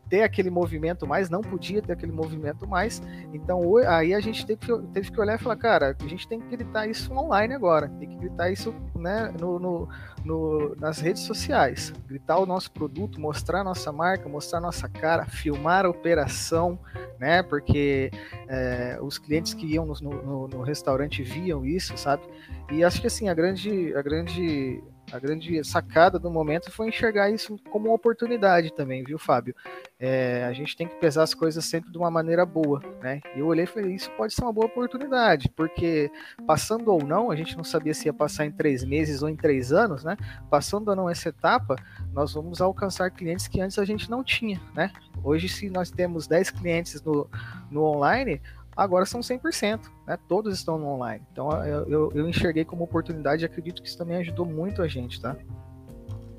ter 0.10 0.24
aquele 0.24 0.50
movimento 0.50 1.06
mais, 1.06 1.30
não 1.30 1.42
podia 1.42 1.82
ter 1.82 1.94
aquele 1.94 2.12
movimento 2.12 2.68
mais. 2.68 3.02
Então 3.34 3.78
aí 3.88 4.14
a 4.14 4.20
gente 4.20 4.46
teve 4.46 4.60
que, 4.60 4.88
teve 4.88 5.12
que 5.12 5.22
olhar 5.22 5.36
e 5.36 5.38
falar, 5.38 5.56
cara, 5.56 5.96
a 6.00 6.08
gente 6.08 6.28
tem 6.28 6.40
que 6.40 6.48
gritar 6.50 6.88
isso 6.88 7.14
online 7.14 7.54
agora, 7.54 7.88
tem 8.00 8.10
que 8.10 8.16
gritar 8.16 8.52
isso 8.52 8.74
né, 8.96 9.32
no, 9.40 9.60
no, 9.60 9.90
no, 10.26 10.76
nas 10.76 11.00
redes 11.00 11.24
sociais, 11.24 11.94
gritar 12.08 12.38
o 12.40 12.46
nosso 12.46 12.72
produto, 12.72 13.22
mostrar 13.22 13.64
nossa 13.64 13.92
marca, 13.92 14.28
mostrar 14.28 14.60
nossa 14.60 14.90
cara, 14.90 15.26
filmar 15.26 15.86
a 15.86 15.90
operação, 15.90 16.80
né? 17.20 17.44
Porque 17.44 18.12
é, 18.48 18.98
os 19.02 19.18
clientes 19.18 19.54
que 19.54 19.66
iam 19.66 19.86
no, 19.86 19.94
no, 20.02 20.48
no 20.48 20.62
restaurante 20.62 21.22
viam 21.22 21.66
isso, 21.66 21.98
sabe? 21.98 22.24
E 22.72 22.84
acho 22.84 23.02
que 23.02 23.08
assim, 23.08 23.30
a 23.30 23.34
grande, 23.34 23.94
a 23.96 24.02
grande 24.02 24.82
a 25.12 25.20
grande 25.20 25.64
sacada 25.64 26.20
do 26.20 26.30
momento 26.30 26.72
foi 26.72 26.90
enxergar 26.90 27.30
isso 27.30 27.60
como 27.70 27.88
uma 27.88 27.96
oportunidade 27.96 28.74
também, 28.74 29.04
viu, 29.04 29.18
Fábio? 29.18 29.56
É, 30.00 30.46
a 30.46 30.54
gente 30.54 30.76
tem 30.78 30.88
que 30.88 30.96
pesar 30.96 31.24
as 31.24 31.34
coisas 31.34 31.64
sempre 31.66 31.92
de 31.92 31.98
uma 31.98 32.10
maneira 32.10 32.46
boa, 32.46 32.82
né? 33.02 33.22
E 33.36 33.40
eu 33.40 33.48
olhei 33.48 33.66
e 33.66 33.68
falei, 33.68 33.94
isso 33.94 34.10
pode 34.12 34.34
ser 34.34 34.44
uma 34.44 34.54
boa 34.54 34.68
oportunidade, 34.68 35.50
porque 35.56 36.12
passando 36.46 36.92
ou 36.92 37.04
não, 37.04 37.32
a 37.32 37.36
gente 37.36 37.58
não 37.58 37.64
sabia 37.64 37.94
se 37.94 38.08
ia 38.08 38.14
passar 38.14 38.46
em 38.46 38.52
três 38.52 38.84
meses 38.84 39.22
ou 39.22 39.30
em 39.30 39.36
três 39.36 39.72
anos, 39.74 40.04
né? 40.04 40.16
Passando 40.50 40.90
ou 40.90 40.96
não 40.96 41.10
essa 41.10 41.30
etapa, 41.30 41.76
nós 42.14 42.34
vamos 42.34 42.62
alcançar 42.62 43.12
clientes 43.12 43.48
que 43.48 43.60
antes 43.60 43.78
a 43.78 43.86
gente 43.86 44.10
não 44.10 44.24
tinha, 44.24 44.62
né? 44.74 44.92
Hoje, 45.24 45.50
se 45.50 45.70
nós 45.70 45.92
temos 45.92 46.28
10 46.28 46.52
clientes 46.52 47.02
no, 47.02 47.30
no 47.70 47.84
online, 47.84 48.42
agora 48.80 49.06
são 49.06 49.20
100%, 49.20 49.82
né? 50.08 50.18
Todos 50.28 50.56
estão 50.56 50.78
no 50.78 50.88
online. 50.88 51.22
Então 51.32 51.52
eu, 51.66 51.86
eu, 51.88 52.12
eu 52.16 52.30
enxerguei 52.30 52.64
como 52.64 52.84
oportunidade 52.84 53.44
e 53.44 53.46
acredito 53.46 53.82
que 53.82 53.88
isso 53.88 53.98
também 53.98 54.18
ajudou 54.18 54.46
muito 54.46 54.82
a 54.82 54.88
gente, 54.88 55.22
tá? 55.22 55.36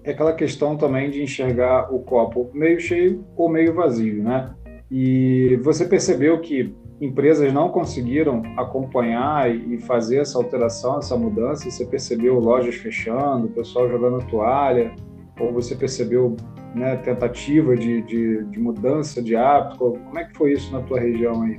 É 0.03 0.13
aquela 0.13 0.33
questão 0.33 0.77
também 0.77 1.11
de 1.11 1.23
enxergar 1.23 1.93
o 1.93 2.01
copo 2.01 2.51
meio 2.55 2.81
cheio 2.81 3.25
ou 3.37 3.51
meio 3.51 3.75
vazio, 3.75 4.23
né? 4.23 4.55
E 4.91 5.61
você 5.63 5.85
percebeu 5.85 6.41
que 6.41 6.75
empresas 7.01 7.53
não 7.53 7.69
conseguiram 7.69 8.43
acompanhar 8.57 9.55
e 9.55 9.79
fazer 9.79 10.19
essa 10.19 10.39
alteração, 10.39 10.99
essa 10.99 11.17
mudança? 11.17 11.71
Você 11.71 11.85
percebeu 11.85 12.39
lojas 12.39 12.75
fechando, 12.75 13.49
pessoal 13.49 13.89
jogando 13.89 14.27
toalha? 14.27 14.95
Ou 15.39 15.53
você 15.53 15.75
percebeu 15.75 16.37
né, 16.75 16.97
tentativa 16.97 17.77
de, 17.77 18.03
de, 18.03 18.45
de 18.45 18.59
mudança 18.59 19.23
de 19.23 19.37
hábito? 19.37 19.79
Como 19.79 20.19
é 20.19 20.25
que 20.25 20.37
foi 20.37 20.53
isso 20.53 20.73
na 20.73 20.81
tua 20.81 20.99
região 20.99 21.43
aí? 21.43 21.57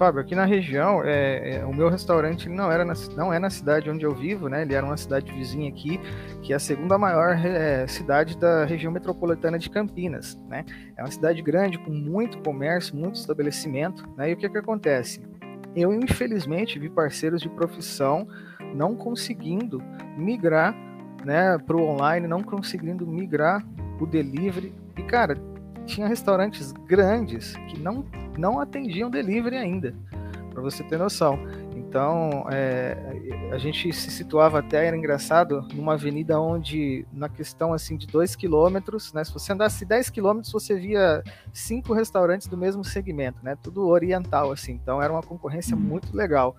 Fábio, 0.00 0.22
aqui 0.22 0.34
na 0.34 0.46
região, 0.46 1.04
é, 1.04 1.56
é, 1.56 1.64
o 1.66 1.74
meu 1.74 1.90
restaurante 1.90 2.48
não, 2.48 2.72
era 2.72 2.86
na, 2.86 2.94
não 3.14 3.30
é 3.30 3.38
na 3.38 3.50
cidade 3.50 3.90
onde 3.90 4.02
eu 4.02 4.14
vivo, 4.14 4.48
né? 4.48 4.62
Ele 4.62 4.72
era 4.72 4.86
uma 4.86 4.96
cidade 4.96 5.30
vizinha 5.30 5.68
aqui, 5.68 6.00
que 6.40 6.54
é 6.54 6.56
a 6.56 6.58
segunda 6.58 6.96
maior 6.96 7.36
é, 7.36 7.86
cidade 7.86 8.38
da 8.38 8.64
região 8.64 8.90
metropolitana 8.90 9.58
de 9.58 9.68
Campinas, 9.68 10.38
né? 10.48 10.64
É 10.96 11.02
uma 11.02 11.10
cidade 11.10 11.42
grande, 11.42 11.78
com 11.78 11.90
muito 11.90 12.38
comércio, 12.38 12.96
muito 12.96 13.16
estabelecimento, 13.16 14.08
né? 14.16 14.30
E 14.30 14.32
o 14.32 14.38
que 14.38 14.48
que 14.48 14.56
acontece? 14.56 15.20
Eu, 15.76 15.92
infelizmente, 15.92 16.78
vi 16.78 16.88
parceiros 16.88 17.42
de 17.42 17.50
profissão 17.50 18.26
não 18.74 18.96
conseguindo 18.96 19.82
migrar 20.16 20.74
né, 21.26 21.58
para 21.58 21.76
o 21.76 21.82
online, 21.82 22.26
não 22.26 22.42
conseguindo 22.42 23.06
migrar 23.06 23.62
o 24.00 24.06
delivery. 24.06 24.72
E, 24.96 25.02
cara, 25.02 25.36
tinha 25.90 26.06
restaurantes 26.06 26.72
grandes 26.72 27.54
que 27.68 27.78
não, 27.78 28.04
não 28.38 28.60
atendiam 28.60 29.10
delivery 29.10 29.56
ainda, 29.56 29.94
para 30.52 30.62
você 30.62 30.82
ter 30.84 30.98
noção. 30.98 31.38
Então, 31.76 32.46
é, 32.52 32.96
a 33.52 33.58
gente 33.58 33.92
se 33.92 34.12
situava 34.12 34.60
até, 34.60 34.86
era 34.86 34.96
engraçado, 34.96 35.66
numa 35.74 35.94
avenida 35.94 36.40
onde, 36.40 37.04
na 37.12 37.28
questão 37.28 37.72
assim 37.72 37.96
de 37.96 38.06
2 38.06 38.36
quilômetros, 38.36 39.12
né, 39.12 39.24
se 39.24 39.32
você 39.32 39.52
andasse 39.52 39.84
10 39.84 40.08
quilômetros, 40.08 40.52
você 40.52 40.76
via 40.76 41.20
cinco 41.52 41.92
restaurantes 41.92 42.46
do 42.46 42.56
mesmo 42.56 42.84
segmento, 42.84 43.38
né, 43.42 43.56
tudo 43.60 43.88
oriental, 43.88 44.52
assim. 44.52 44.72
Então, 44.80 45.02
era 45.02 45.12
uma 45.12 45.22
concorrência 45.22 45.76
uhum. 45.76 45.82
muito 45.82 46.16
legal. 46.16 46.56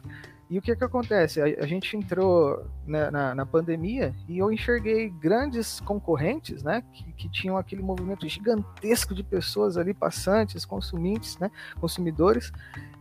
E 0.52 0.58
o 0.58 0.62
que 0.62 0.76
que 0.76 0.84
acontece? 0.84 1.40
A, 1.40 1.46
a 1.46 1.66
gente 1.66 1.96
entrou 1.96 2.70
na, 2.86 3.10
na, 3.10 3.36
na, 3.36 3.46
pandemia 3.46 4.14
e 4.28 4.38
eu 4.38 4.52
enxerguei 4.52 5.10
grandes 5.10 5.80
concorrentes, 5.80 6.62
né, 6.62 6.84
que, 6.92 7.10
que, 7.14 7.30
tinham 7.30 7.56
aquele 7.56 7.82
movimento 7.82 8.28
gigantesco 8.28 9.16
de 9.16 9.24
pessoas 9.24 9.78
ali, 9.78 9.94
passantes, 9.94 10.66
consumintes, 10.66 11.38
né, 11.38 11.50
consumidores. 11.80 12.52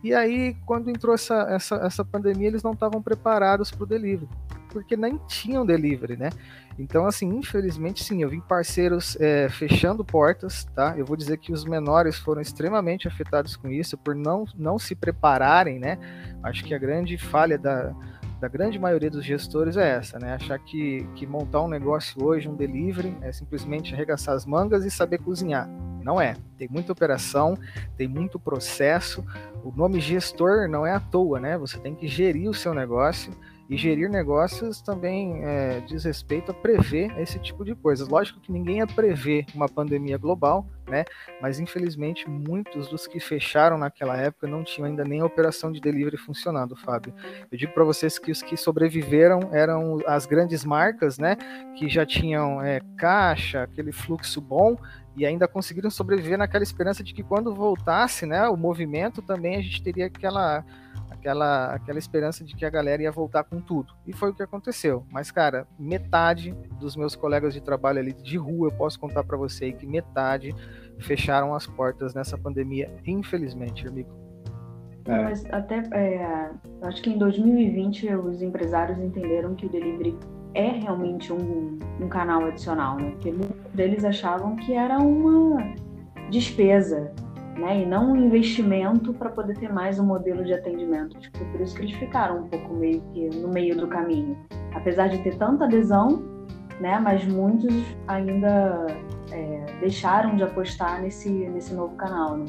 E 0.01 0.13
aí, 0.13 0.55
quando 0.65 0.89
entrou 0.89 1.13
essa, 1.13 1.41
essa, 1.49 1.75
essa 1.75 2.05
pandemia, 2.05 2.47
eles 2.47 2.63
não 2.63 2.71
estavam 2.71 3.01
preparados 3.01 3.69
para 3.69 3.83
o 3.83 3.85
delivery, 3.85 4.29
porque 4.71 4.95
nem 4.95 5.17
tinham 5.27 5.65
delivery, 5.65 6.17
né? 6.17 6.29
Então, 6.79 7.05
assim, 7.05 7.27
infelizmente, 7.27 8.03
sim, 8.03 8.23
eu 8.23 8.29
vi 8.29 8.41
parceiros 8.41 9.17
é, 9.19 9.49
fechando 9.49 10.03
portas, 10.03 10.63
tá? 10.73 10.95
Eu 10.97 11.05
vou 11.05 11.17
dizer 11.17 11.37
que 11.37 11.51
os 11.51 11.65
menores 11.65 12.17
foram 12.17 12.41
extremamente 12.41 13.07
afetados 13.07 13.55
com 13.55 13.69
isso, 13.69 13.97
por 13.97 14.15
não, 14.15 14.45
não 14.55 14.79
se 14.79 14.95
prepararem, 14.95 15.79
né? 15.79 15.97
Acho 16.41 16.63
que 16.63 16.73
a 16.73 16.79
grande 16.79 17.17
falha 17.17 17.57
da, 17.57 17.93
da 18.39 18.47
grande 18.47 18.79
maioria 18.79 19.11
dos 19.11 19.23
gestores 19.23 19.77
é 19.77 19.97
essa, 19.97 20.17
né? 20.17 20.33
Achar 20.33 20.57
que, 20.57 21.07
que 21.15 21.27
montar 21.27 21.61
um 21.61 21.67
negócio 21.67 22.23
hoje, 22.23 22.49
um 22.49 22.55
delivery, 22.55 23.15
é 23.21 23.31
simplesmente 23.31 23.93
arregaçar 23.93 24.33
as 24.33 24.45
mangas 24.45 24.85
e 24.85 24.89
saber 24.89 25.19
cozinhar. 25.19 25.69
Não 26.03 26.19
é. 26.19 26.35
Tem 26.57 26.67
muita 26.67 26.91
operação, 26.91 27.55
tem 27.95 28.07
muito 28.07 28.39
processo. 28.39 29.23
O 29.63 29.71
nome 29.71 29.99
gestor 29.99 30.67
não 30.67 30.85
é 30.85 30.93
à 30.93 30.99
toa, 30.99 31.39
né? 31.39 31.57
Você 31.59 31.77
tem 31.77 31.93
que 31.93 32.07
gerir 32.07 32.49
o 32.49 32.53
seu 32.53 32.73
negócio 32.73 33.31
e 33.71 33.77
gerir 33.77 34.09
negócios 34.09 34.81
também 34.81 35.45
é, 35.45 35.79
diz 35.87 36.03
respeito 36.03 36.51
a 36.51 36.53
prever 36.53 37.17
esse 37.17 37.39
tipo 37.39 37.63
de 37.63 37.73
coisas. 37.73 38.05
Lógico 38.05 38.41
que 38.41 38.51
ninguém 38.51 38.79
ia 38.79 38.85
prever 38.85 39.45
uma 39.55 39.69
pandemia 39.69 40.17
global, 40.17 40.67
né? 40.89 41.05
Mas 41.41 41.57
infelizmente 41.57 42.29
muitos 42.29 42.89
dos 42.89 43.07
que 43.07 43.17
fecharam 43.17 43.77
naquela 43.77 44.17
época 44.17 44.45
não 44.45 44.61
tinham 44.61 44.87
ainda 44.87 45.05
nem 45.05 45.21
a 45.21 45.25
operação 45.25 45.71
de 45.71 45.79
delivery 45.79 46.17
funcionando, 46.17 46.75
Fábio. 46.75 47.13
Eu 47.49 47.57
digo 47.57 47.71
para 47.71 47.85
vocês 47.85 48.19
que 48.19 48.29
os 48.29 48.41
que 48.41 48.57
sobreviveram 48.57 49.39
eram 49.53 49.99
as 50.05 50.25
grandes 50.25 50.65
marcas, 50.65 51.17
né? 51.17 51.37
Que 51.77 51.87
já 51.87 52.05
tinham 52.05 52.61
é, 52.61 52.81
caixa, 52.97 53.63
aquele 53.63 53.93
fluxo 53.93 54.41
bom 54.41 54.75
e 55.15 55.25
ainda 55.25 55.47
conseguiram 55.47 55.89
sobreviver 55.89 56.37
naquela 56.37 56.63
esperança 56.63 57.01
de 57.01 57.13
que 57.13 57.23
quando 57.23 57.55
voltasse, 57.55 58.25
né, 58.25 58.47
o 58.47 58.57
movimento 58.57 59.21
também 59.21 59.55
a 59.55 59.61
gente 59.61 59.81
teria 59.81 60.07
aquela 60.07 60.63
aquela, 61.21 61.75
aquela 61.75 61.99
esperança 61.99 62.43
de 62.43 62.55
que 62.55 62.65
a 62.65 62.69
galera 62.69 63.03
ia 63.03 63.11
voltar 63.11 63.43
com 63.43 63.61
tudo. 63.61 63.93
E 64.07 64.11
foi 64.11 64.31
o 64.31 64.33
que 64.33 64.41
aconteceu. 64.41 65.05
Mas, 65.11 65.29
cara, 65.29 65.67
metade 65.79 66.51
dos 66.79 66.95
meus 66.95 67.15
colegas 67.15 67.53
de 67.53 67.61
trabalho 67.61 67.99
ali 67.99 68.11
de 68.11 68.37
rua, 68.37 68.67
eu 68.67 68.71
posso 68.71 68.99
contar 68.99 69.23
para 69.23 69.37
você 69.37 69.71
que 69.71 69.85
metade 69.85 70.53
fecharam 70.99 71.53
as 71.53 71.67
portas 71.67 72.13
nessa 72.15 72.37
pandemia, 72.37 72.91
infelizmente, 73.05 73.87
amigo. 73.87 74.09
É. 75.05 75.23
Mas 75.23 75.45
até, 75.51 75.83
é, 75.93 76.51
acho 76.83 77.01
que 77.01 77.11
em 77.11 77.17
2020 77.17 78.13
os 78.15 78.41
empresários 78.41 78.99
entenderam 78.99 79.55
que 79.55 79.65
o 79.65 79.69
delivery 79.69 80.17
é 80.53 80.69
realmente 80.71 81.31
um, 81.31 81.79
um 81.99 82.09
canal 82.09 82.45
adicional, 82.45 82.97
né? 82.97 83.11
Porque 83.11 83.31
muitos 83.31 83.71
deles 83.73 84.03
achavam 84.03 84.55
que 84.57 84.73
era 84.73 84.99
uma 84.99 85.73
despesa, 86.29 87.11
né? 87.57 87.81
E 87.81 87.85
não 87.85 88.11
um 88.11 88.15
investimento 88.15 89.13
para 89.13 89.29
poder 89.29 89.57
ter 89.57 89.71
mais 89.71 89.99
um 89.99 90.05
modelo 90.05 90.43
de 90.43 90.53
atendimento. 90.53 91.17
Acho 91.17 91.31
que 91.31 91.37
foi 91.39 91.47
por 91.47 91.61
isso 91.61 91.75
que 91.75 91.81
eles 91.83 91.95
ficaram 91.95 92.45
um 92.45 92.47
pouco 92.47 92.73
meio 92.73 93.01
que 93.13 93.29
no 93.37 93.49
meio 93.49 93.75
do 93.75 93.87
caminho. 93.87 94.37
Apesar 94.73 95.07
de 95.07 95.19
ter 95.19 95.37
tanta 95.37 95.65
adesão, 95.65 96.23
né? 96.79 96.99
Mas 96.99 97.25
muitos 97.25 97.73
ainda 98.07 98.87
é, 99.31 99.65
deixaram 99.79 100.35
de 100.35 100.43
apostar 100.43 101.01
nesse, 101.01 101.29
nesse 101.29 101.73
novo 101.73 101.95
canal, 101.95 102.37
né? 102.37 102.45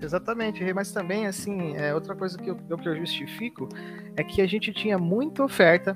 Exatamente, 0.00 0.62
mas 0.74 0.92
também, 0.92 1.26
assim, 1.26 1.74
é, 1.74 1.94
outra 1.94 2.14
coisa 2.14 2.36
que 2.36 2.50
eu, 2.50 2.56
que 2.56 2.88
eu 2.88 2.96
justifico 2.96 3.66
é 4.14 4.22
que 4.22 4.42
a 4.42 4.46
gente 4.46 4.72
tinha 4.72 4.98
muita 4.98 5.42
oferta, 5.42 5.94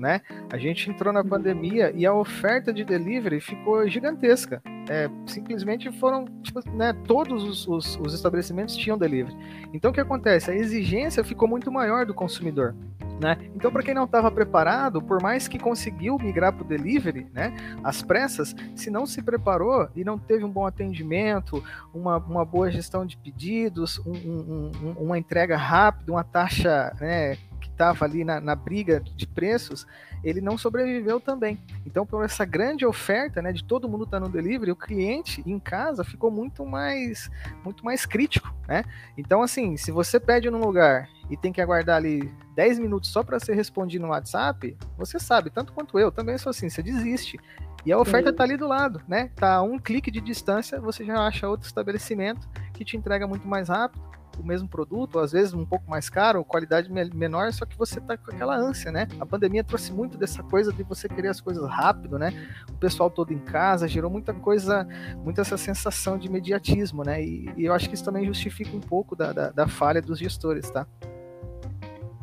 né? 0.00 0.20
A 0.50 0.56
gente 0.58 0.90
entrou 0.90 1.12
na 1.12 1.22
pandemia 1.22 1.92
e 1.94 2.04
a 2.06 2.12
oferta 2.12 2.72
de 2.72 2.84
delivery 2.84 3.40
ficou 3.40 3.86
gigantesca 3.88 4.62
é, 4.90 5.08
simplesmente 5.24 5.88
foram, 5.92 6.24
tipo, 6.42 6.60
né, 6.70 6.92
todos 7.06 7.44
os, 7.44 7.68
os, 7.68 7.96
os, 8.00 8.12
estabelecimentos 8.12 8.76
tinham 8.76 8.98
delivery. 8.98 9.36
Então 9.72 9.92
o 9.92 9.94
que 9.94 10.00
acontece? 10.00 10.50
A 10.50 10.54
exigência 10.54 11.22
ficou 11.22 11.46
muito 11.46 11.70
maior 11.70 12.04
do 12.04 12.12
consumidor. 12.12 12.74
Né? 13.20 13.36
Então, 13.54 13.70
para 13.70 13.82
quem 13.82 13.92
não 13.92 14.04
estava 14.04 14.30
preparado, 14.30 15.02
por 15.02 15.22
mais 15.22 15.46
que 15.46 15.58
conseguiu 15.58 16.16
migrar 16.18 16.54
para 16.54 16.64
o 16.64 16.66
delivery, 16.66 17.26
né, 17.34 17.54
às 17.84 18.02
pressas, 18.02 18.56
se 18.74 18.90
não 18.90 19.04
se 19.04 19.22
preparou 19.22 19.88
e 19.94 20.02
não 20.02 20.18
teve 20.18 20.42
um 20.42 20.50
bom 20.50 20.66
atendimento, 20.66 21.62
uma, 21.92 22.16
uma 22.16 22.46
boa 22.46 22.70
gestão 22.70 23.04
de 23.04 23.18
pedidos, 23.18 23.98
um, 24.06 24.12
um, 24.12 24.70
um, 24.82 24.92
uma 25.04 25.18
entrega 25.18 25.54
rápida, 25.54 26.10
uma 26.10 26.24
taxa 26.24 26.96
né, 26.98 27.36
estava 27.80 28.04
ali 28.04 28.24
na, 28.24 28.40
na 28.40 28.54
briga 28.54 29.00
de 29.00 29.26
preços, 29.26 29.86
ele 30.22 30.42
não 30.42 30.58
sobreviveu 30.58 31.18
também. 31.18 31.58
Então, 31.86 32.04
por 32.04 32.22
essa 32.22 32.44
grande 32.44 32.84
oferta, 32.84 33.40
né, 33.40 33.52
de 33.52 33.64
todo 33.64 33.88
mundo 33.88 34.04
estar 34.04 34.20
tá 34.20 34.26
no 34.26 34.30
delivery, 34.30 34.70
o 34.70 34.76
cliente 34.76 35.42
em 35.46 35.58
casa 35.58 36.04
ficou 36.04 36.30
muito 36.30 36.64
mais, 36.66 37.30
muito 37.64 37.82
mais 37.82 38.04
crítico, 38.04 38.54
né? 38.68 38.84
Então, 39.16 39.40
assim, 39.40 39.78
se 39.78 39.90
você 39.90 40.20
pede 40.20 40.50
num 40.50 40.60
lugar 40.60 41.08
e 41.30 41.36
tem 41.36 41.52
que 41.52 41.60
aguardar 41.60 41.96
ali 41.96 42.30
10 42.54 42.78
minutos 42.78 43.10
só 43.10 43.22
para 43.22 43.40
ser 43.40 43.54
respondido 43.54 44.04
no 44.04 44.10
WhatsApp, 44.10 44.76
você 44.98 45.18
sabe, 45.18 45.48
tanto 45.48 45.72
quanto 45.72 45.98
eu, 45.98 46.12
também 46.12 46.36
sou 46.36 46.50
assim, 46.50 46.68
você 46.68 46.82
desiste. 46.82 47.40
E 47.86 47.90
a 47.90 47.98
oferta 47.98 48.28
está 48.28 48.44
ali 48.44 48.58
do 48.58 48.68
lado, 48.68 49.00
né? 49.08 49.30
Tá 49.34 49.54
a 49.54 49.62
um 49.62 49.78
clique 49.78 50.10
de 50.10 50.20
distância, 50.20 50.78
você 50.78 51.02
já 51.02 51.26
acha 51.26 51.48
outro 51.48 51.66
estabelecimento 51.66 52.46
que 52.74 52.84
te 52.84 52.94
entrega 52.94 53.26
muito 53.26 53.48
mais 53.48 53.70
rápido 53.70 54.09
o 54.40 54.46
mesmo 54.46 54.68
produto, 54.68 55.18
às 55.18 55.32
vezes 55.32 55.52
um 55.52 55.64
pouco 55.64 55.88
mais 55.88 56.08
caro, 56.08 56.44
qualidade 56.44 56.90
menor, 56.92 57.52
só 57.52 57.64
que 57.64 57.76
você 57.76 58.00
tá 58.00 58.16
com 58.16 58.30
aquela 58.30 58.56
ânsia, 58.56 58.90
né? 58.90 59.06
A 59.20 59.26
pandemia 59.26 59.62
trouxe 59.62 59.92
muito 59.92 60.16
dessa 60.16 60.42
coisa 60.42 60.72
de 60.72 60.82
você 60.82 61.08
querer 61.08 61.28
as 61.28 61.40
coisas 61.40 61.68
rápido, 61.68 62.18
né? 62.18 62.32
O 62.68 62.78
pessoal 62.78 63.10
todo 63.10 63.32
em 63.32 63.38
casa 63.38 63.86
gerou 63.86 64.10
muita 64.10 64.32
coisa, 64.32 64.86
muita 65.22 65.42
essa 65.42 65.56
sensação 65.56 66.18
de 66.18 66.26
imediatismo, 66.26 67.04
né? 67.04 67.22
E, 67.22 67.50
e 67.56 67.64
eu 67.64 67.72
acho 67.72 67.88
que 67.88 67.94
isso 67.94 68.04
também 68.04 68.24
justifica 68.24 68.76
um 68.76 68.80
pouco 68.80 69.14
da, 69.14 69.32
da, 69.32 69.50
da 69.50 69.68
falha 69.68 70.00
dos 70.00 70.18
gestores, 70.18 70.70
tá? 70.70 70.86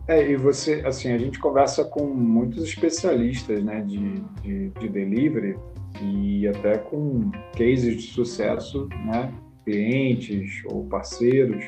É, 0.07 0.31
e 0.31 0.37
você, 0.37 0.83
assim, 0.85 1.11
a 1.11 1.17
gente 1.17 1.37
conversa 1.37 1.83
com 1.83 2.05
muitos 2.05 2.63
especialistas, 2.63 3.61
né, 3.61 3.81
de, 3.81 4.21
de, 4.41 4.69
de 4.69 4.87
delivery 4.87 5.57
e 6.01 6.47
até 6.47 6.77
com 6.77 7.29
cases 7.57 7.97
de 7.97 8.03
sucesso, 8.03 8.87
né, 9.05 9.33
clientes 9.65 10.63
ou 10.67 10.85
parceiros 10.85 11.65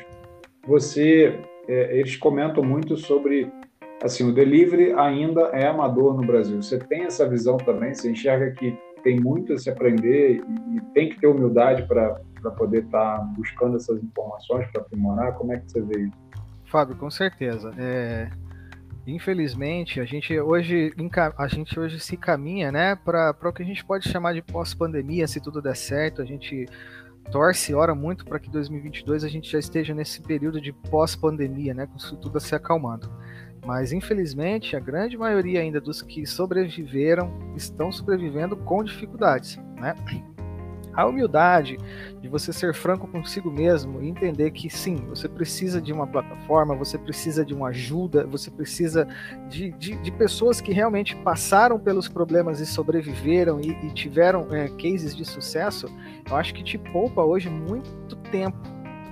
você, 0.66 1.40
é, 1.68 1.98
eles 1.98 2.16
comentam 2.16 2.62
muito 2.62 2.96
sobre, 2.96 3.50
assim, 4.02 4.28
o 4.28 4.32
delivery 4.32 4.92
ainda 4.92 5.42
é 5.52 5.66
amador 5.66 6.14
no 6.14 6.26
Brasil. 6.26 6.62
Você 6.62 6.78
tem 6.78 7.04
essa 7.04 7.28
visão 7.28 7.56
também? 7.56 7.94
Você 7.94 8.10
enxerga 8.10 8.50
que 8.52 8.76
tem 9.02 9.18
muito 9.18 9.52
a 9.52 9.58
se 9.58 9.70
aprender 9.70 10.36
e, 10.36 10.76
e 10.76 10.80
tem 10.94 11.08
que 11.08 11.18
ter 11.18 11.26
humildade 11.26 11.86
para 11.86 12.20
poder 12.56 12.84
estar 12.84 13.18
tá 13.18 13.24
buscando 13.36 13.76
essas 13.76 14.02
informações 14.02 14.66
para 14.70 14.82
aprimorar? 14.82 15.34
Como 15.34 15.52
é 15.52 15.58
que 15.58 15.70
você 15.70 15.80
vê 15.80 16.02
isso? 16.02 16.30
Fábio, 16.66 16.96
com 16.96 17.10
certeza. 17.10 17.74
É, 17.76 18.30
infelizmente, 19.06 20.00
a 20.00 20.04
gente 20.04 20.38
hoje 20.38 20.92
a 21.36 21.48
gente 21.48 21.78
hoje 21.78 21.98
se 21.98 22.16
caminha, 22.16 22.70
né, 22.70 22.94
para 22.94 23.34
o 23.42 23.52
que 23.52 23.62
a 23.62 23.66
gente 23.66 23.84
pode 23.84 24.08
chamar 24.08 24.34
de 24.34 24.42
pós-pandemia, 24.42 25.26
se 25.26 25.40
tudo 25.40 25.60
der 25.60 25.76
certo, 25.76 26.22
a 26.22 26.24
gente 26.24 26.66
torce 27.30 27.72
e 27.72 27.74
ora 27.74 27.94
muito 27.94 28.24
para 28.24 28.38
que 28.38 28.50
2022 28.50 29.24
a 29.24 29.28
gente 29.28 29.50
já 29.50 29.58
esteja 29.58 29.94
nesse 29.94 30.20
período 30.22 30.60
de 30.60 30.72
pós-pandemia, 30.72 31.74
né, 31.74 31.86
com 31.86 31.96
isso 31.96 32.16
tudo 32.16 32.38
se 32.40 32.54
acalmando. 32.54 33.10
Mas 33.64 33.92
infelizmente 33.92 34.76
a 34.76 34.80
grande 34.80 35.16
maioria 35.16 35.60
ainda 35.60 35.80
dos 35.80 36.02
que 36.02 36.26
sobreviveram 36.26 37.52
estão 37.56 37.92
sobrevivendo 37.92 38.56
com 38.56 38.82
dificuldades, 38.82 39.56
né? 39.76 39.94
A 41.00 41.06
humildade 41.06 41.78
de 42.20 42.28
você 42.28 42.52
ser 42.52 42.74
franco 42.74 43.08
consigo 43.08 43.50
mesmo 43.50 44.02
e 44.02 44.08
entender 44.08 44.50
que 44.50 44.68
sim, 44.68 44.96
você 45.08 45.26
precisa 45.26 45.80
de 45.80 45.94
uma 45.94 46.06
plataforma, 46.06 46.74
você 46.74 46.98
precisa 46.98 47.42
de 47.42 47.54
uma 47.54 47.68
ajuda, 47.68 48.26
você 48.26 48.50
precisa 48.50 49.08
de, 49.48 49.70
de, 49.72 49.96
de 49.96 50.12
pessoas 50.12 50.60
que 50.60 50.72
realmente 50.72 51.16
passaram 51.16 51.78
pelos 51.78 52.06
problemas 52.06 52.60
e 52.60 52.66
sobreviveram 52.66 53.62
e, 53.62 53.70
e 53.70 53.94
tiveram 53.94 54.46
é, 54.54 54.68
cases 54.68 55.16
de 55.16 55.24
sucesso, 55.24 55.86
eu 56.28 56.36
acho 56.36 56.52
que 56.52 56.62
te 56.62 56.76
poupa 56.76 57.22
hoje 57.22 57.48
muito 57.48 58.16
tempo. 58.30 58.58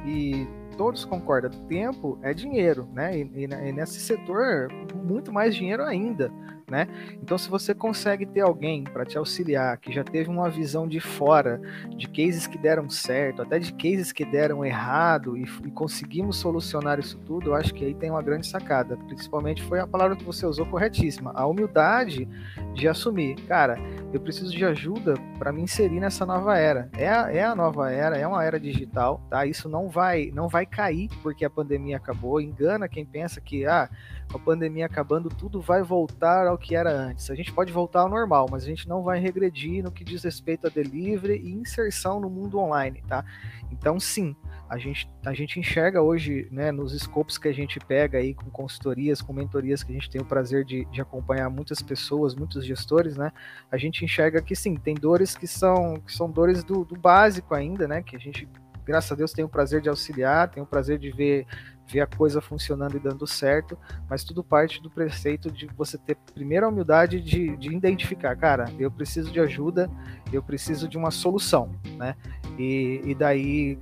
E 0.04 0.46
todos 0.76 1.06
concordam, 1.06 1.50
tempo 1.68 2.18
é 2.20 2.34
dinheiro, 2.34 2.86
né? 2.92 3.18
E, 3.18 3.22
e, 3.34 3.44
e 3.44 3.72
nesse 3.72 3.98
setor, 3.98 4.68
muito 4.94 5.32
mais 5.32 5.56
dinheiro 5.56 5.82
ainda 5.82 6.30
né? 6.70 6.86
Então, 7.22 7.38
se 7.38 7.48
você 7.48 7.74
consegue 7.74 8.26
ter 8.26 8.40
alguém 8.40 8.84
para 8.84 9.04
te 9.04 9.16
auxiliar, 9.16 9.76
que 9.78 9.92
já 9.92 10.04
teve 10.04 10.28
uma 10.28 10.48
visão 10.48 10.86
de 10.86 11.00
fora, 11.00 11.60
de 11.96 12.08
cases 12.08 12.46
que 12.46 12.58
deram 12.58 12.88
certo, 12.88 13.42
até 13.42 13.58
de 13.58 13.72
cases 13.72 14.12
que 14.12 14.24
deram 14.24 14.64
errado 14.64 15.36
e, 15.36 15.42
e 15.42 15.70
conseguimos 15.70 16.36
solucionar 16.36 16.98
isso 16.98 17.18
tudo, 17.18 17.50
eu 17.50 17.54
acho 17.54 17.72
que 17.74 17.84
aí 17.84 17.94
tem 17.94 18.10
uma 18.10 18.22
grande 18.22 18.46
sacada. 18.46 18.96
Principalmente 18.96 19.62
foi 19.62 19.80
a 19.80 19.86
palavra 19.86 20.16
que 20.16 20.24
você 20.24 20.46
usou 20.46 20.66
corretíssima, 20.66 21.32
a 21.34 21.46
humildade 21.46 22.28
de 22.74 22.88
assumir, 22.88 23.36
cara, 23.46 23.78
eu 24.12 24.20
preciso 24.20 24.50
de 24.50 24.64
ajuda 24.64 25.14
para 25.38 25.52
me 25.52 25.62
inserir 25.62 26.00
nessa 26.00 26.24
nova 26.24 26.56
era. 26.56 26.88
É 26.96 27.08
a, 27.08 27.32
é 27.32 27.44
a 27.44 27.54
nova 27.54 27.90
era, 27.90 28.16
é 28.16 28.26
uma 28.26 28.44
era 28.44 28.58
digital, 28.58 29.20
tá? 29.30 29.46
Isso 29.46 29.68
não 29.68 29.88
vai, 29.88 30.30
não 30.34 30.48
vai 30.48 30.66
cair 30.66 31.08
porque 31.22 31.44
a 31.44 31.50
pandemia 31.50 31.96
acabou. 31.96 32.40
Engana 32.40 32.88
quem 32.88 33.04
pensa 33.04 33.40
que 33.40 33.66
ah, 33.66 33.88
a 34.32 34.38
pandemia 34.38 34.86
acabando 34.86 35.28
tudo 35.28 35.60
vai 35.60 35.82
voltar 35.82 36.46
ao 36.46 36.57
que 36.58 36.74
era 36.76 36.90
antes. 36.90 37.30
A 37.30 37.34
gente 37.34 37.52
pode 37.52 37.72
voltar 37.72 38.00
ao 38.00 38.08
normal, 38.08 38.46
mas 38.50 38.64
a 38.64 38.66
gente 38.66 38.88
não 38.88 39.02
vai 39.02 39.18
regredir 39.18 39.82
no 39.82 39.90
que 39.90 40.04
diz 40.04 40.24
respeito 40.24 40.66
a 40.66 40.70
delivery 40.70 41.38
e 41.38 41.52
inserção 41.52 42.20
no 42.20 42.28
mundo 42.28 42.58
online, 42.58 43.02
tá? 43.06 43.24
Então, 43.70 43.98
sim, 43.98 44.34
a 44.68 44.76
gente, 44.76 45.10
a 45.24 45.32
gente 45.32 45.58
enxerga 45.58 46.02
hoje, 46.02 46.46
né, 46.50 46.70
nos 46.70 46.92
escopos 46.92 47.38
que 47.38 47.48
a 47.48 47.52
gente 47.52 47.78
pega 47.78 48.18
aí 48.18 48.34
com 48.34 48.50
consultorias, 48.50 49.22
com 49.22 49.32
mentorias 49.32 49.82
que 49.82 49.90
a 49.90 49.94
gente 49.94 50.10
tem 50.10 50.20
o 50.20 50.24
prazer 50.24 50.64
de, 50.64 50.84
de 50.86 51.00
acompanhar 51.00 51.48
muitas 51.48 51.80
pessoas, 51.80 52.34
muitos 52.34 52.64
gestores, 52.64 53.16
né, 53.16 53.32
a 53.70 53.78
gente 53.78 54.04
enxerga 54.04 54.42
que 54.42 54.54
sim, 54.54 54.76
tem 54.76 54.94
dores 54.94 55.34
que 55.34 55.46
são, 55.46 55.98
que 56.00 56.12
são 56.12 56.30
dores 56.30 56.62
do, 56.62 56.84
do 56.84 56.96
básico 56.96 57.54
ainda, 57.54 57.88
né, 57.88 58.02
que 58.02 58.14
a 58.14 58.18
gente, 58.18 58.46
graças 58.84 59.10
a 59.10 59.14
Deus, 59.14 59.32
tem 59.32 59.44
o 59.44 59.48
prazer 59.48 59.80
de 59.80 59.88
auxiliar, 59.88 60.50
tem 60.50 60.62
o 60.62 60.66
prazer 60.66 60.98
de 60.98 61.10
ver 61.10 61.46
ver 61.88 62.00
a 62.00 62.06
coisa 62.06 62.40
funcionando 62.40 62.96
e 62.96 63.00
dando 63.00 63.26
certo, 63.26 63.78
mas 64.08 64.22
tudo 64.22 64.44
parte 64.44 64.82
do 64.82 64.90
preceito 64.90 65.50
de 65.50 65.66
você 65.76 65.96
ter 65.96 66.16
primeiro 66.34 66.66
a 66.66 66.68
humildade 66.68 67.20
de, 67.20 67.56
de 67.56 67.74
identificar, 67.74 68.36
cara, 68.36 68.70
eu 68.78 68.90
preciso 68.90 69.32
de 69.32 69.40
ajuda, 69.40 69.90
eu 70.32 70.42
preciso 70.42 70.86
de 70.86 70.98
uma 70.98 71.10
solução, 71.10 71.70
né? 71.96 72.14
E, 72.58 73.00
e 73.04 73.14
daí, 73.14 73.78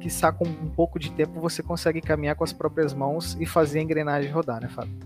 que 0.00 0.08
com 0.32 0.44
um 0.44 0.68
pouco 0.68 0.98
de 0.98 1.12
tempo, 1.12 1.40
você 1.40 1.62
consegue 1.62 2.00
caminhar 2.00 2.34
com 2.34 2.42
as 2.44 2.52
próprias 2.52 2.92
mãos 2.92 3.36
e 3.38 3.46
fazer 3.46 3.78
a 3.78 3.82
engrenagem 3.82 4.30
rodar, 4.30 4.60
né, 4.60 4.68
Fábio? 4.68 4.98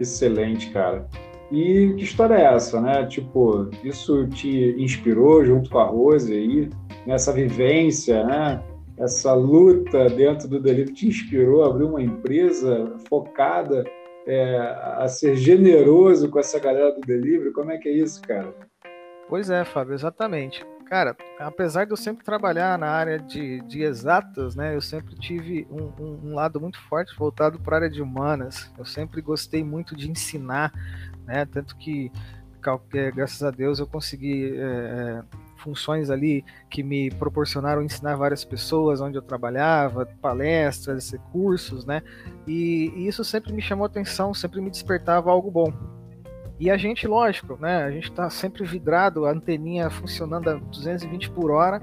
Excelente, 0.00 0.70
cara. 0.70 1.06
E 1.52 1.94
que 1.96 2.04
história 2.04 2.34
é 2.34 2.54
essa, 2.54 2.80
né? 2.80 3.06
Tipo, 3.06 3.70
isso 3.84 4.26
te 4.28 4.74
inspirou 4.78 5.44
junto 5.44 5.68
com 5.70 5.78
a 5.78 5.84
Rose 5.84 6.32
aí, 6.32 6.70
nessa 7.06 7.32
vivência, 7.32 8.24
né? 8.24 8.62
Essa 8.98 9.32
luta 9.32 10.08
dentro 10.08 10.48
do 10.48 10.60
delivery 10.60 10.92
te 10.92 11.08
inspirou 11.08 11.64
a 11.64 11.68
abrir 11.68 11.84
uma 11.84 12.02
empresa 12.02 12.94
focada 13.08 13.84
é, 14.26 14.56
a 14.96 15.06
ser 15.08 15.36
generoso 15.36 16.30
com 16.30 16.38
essa 16.38 16.58
galera 16.58 16.92
do 16.92 17.00
delivery? 17.00 17.52
Como 17.52 17.70
é 17.70 17.78
que 17.78 17.88
é 17.88 17.92
isso, 17.92 18.22
cara? 18.22 18.54
Pois 19.28 19.50
é, 19.50 19.64
Fábio, 19.64 19.94
exatamente. 19.94 20.64
Cara, 20.86 21.16
apesar 21.38 21.86
de 21.86 21.92
eu 21.92 21.96
sempre 21.96 22.24
trabalhar 22.24 22.78
na 22.78 22.88
área 22.88 23.18
de, 23.18 23.60
de 23.62 23.82
exatas, 23.82 24.54
né, 24.54 24.76
eu 24.76 24.82
sempre 24.82 25.14
tive 25.16 25.66
um, 25.70 25.90
um, 25.98 26.20
um 26.24 26.34
lado 26.34 26.60
muito 26.60 26.78
forte 26.82 27.16
voltado 27.16 27.58
para 27.58 27.76
a 27.76 27.78
área 27.80 27.90
de 27.90 28.02
humanas. 28.02 28.70
Eu 28.78 28.84
sempre 28.84 29.20
gostei 29.22 29.64
muito 29.64 29.96
de 29.96 30.10
ensinar, 30.10 30.72
né, 31.24 31.46
tanto 31.46 31.76
que, 31.76 32.12
graças 33.14 33.42
a 33.42 33.50
Deus, 33.50 33.78
eu 33.78 33.86
consegui 33.86 34.54
é, 34.56 35.22
funções 35.64 36.10
ali 36.10 36.44
que 36.68 36.82
me 36.82 37.10
proporcionaram 37.10 37.82
ensinar 37.82 38.14
várias 38.16 38.44
pessoas 38.44 39.00
onde 39.00 39.16
eu 39.16 39.22
trabalhava, 39.22 40.06
palestras, 40.20 41.14
cursos, 41.32 41.86
né? 41.86 42.02
E, 42.46 42.92
e 42.94 43.08
isso 43.08 43.24
sempre 43.24 43.52
me 43.52 43.62
chamou 43.62 43.86
atenção, 43.86 44.34
sempre 44.34 44.60
me 44.60 44.70
despertava 44.70 45.30
algo 45.30 45.50
bom. 45.50 45.72
E 46.60 46.70
a 46.70 46.76
gente, 46.76 47.08
lógico, 47.08 47.58
né? 47.60 47.82
A 47.82 47.90
gente 47.90 48.10
está 48.10 48.28
sempre 48.28 48.64
vidrado, 48.64 49.24
a 49.24 49.32
anteninha 49.32 49.88
funcionando 49.88 50.50
a 50.50 50.54
220 50.54 51.30
por 51.30 51.50
hora. 51.50 51.82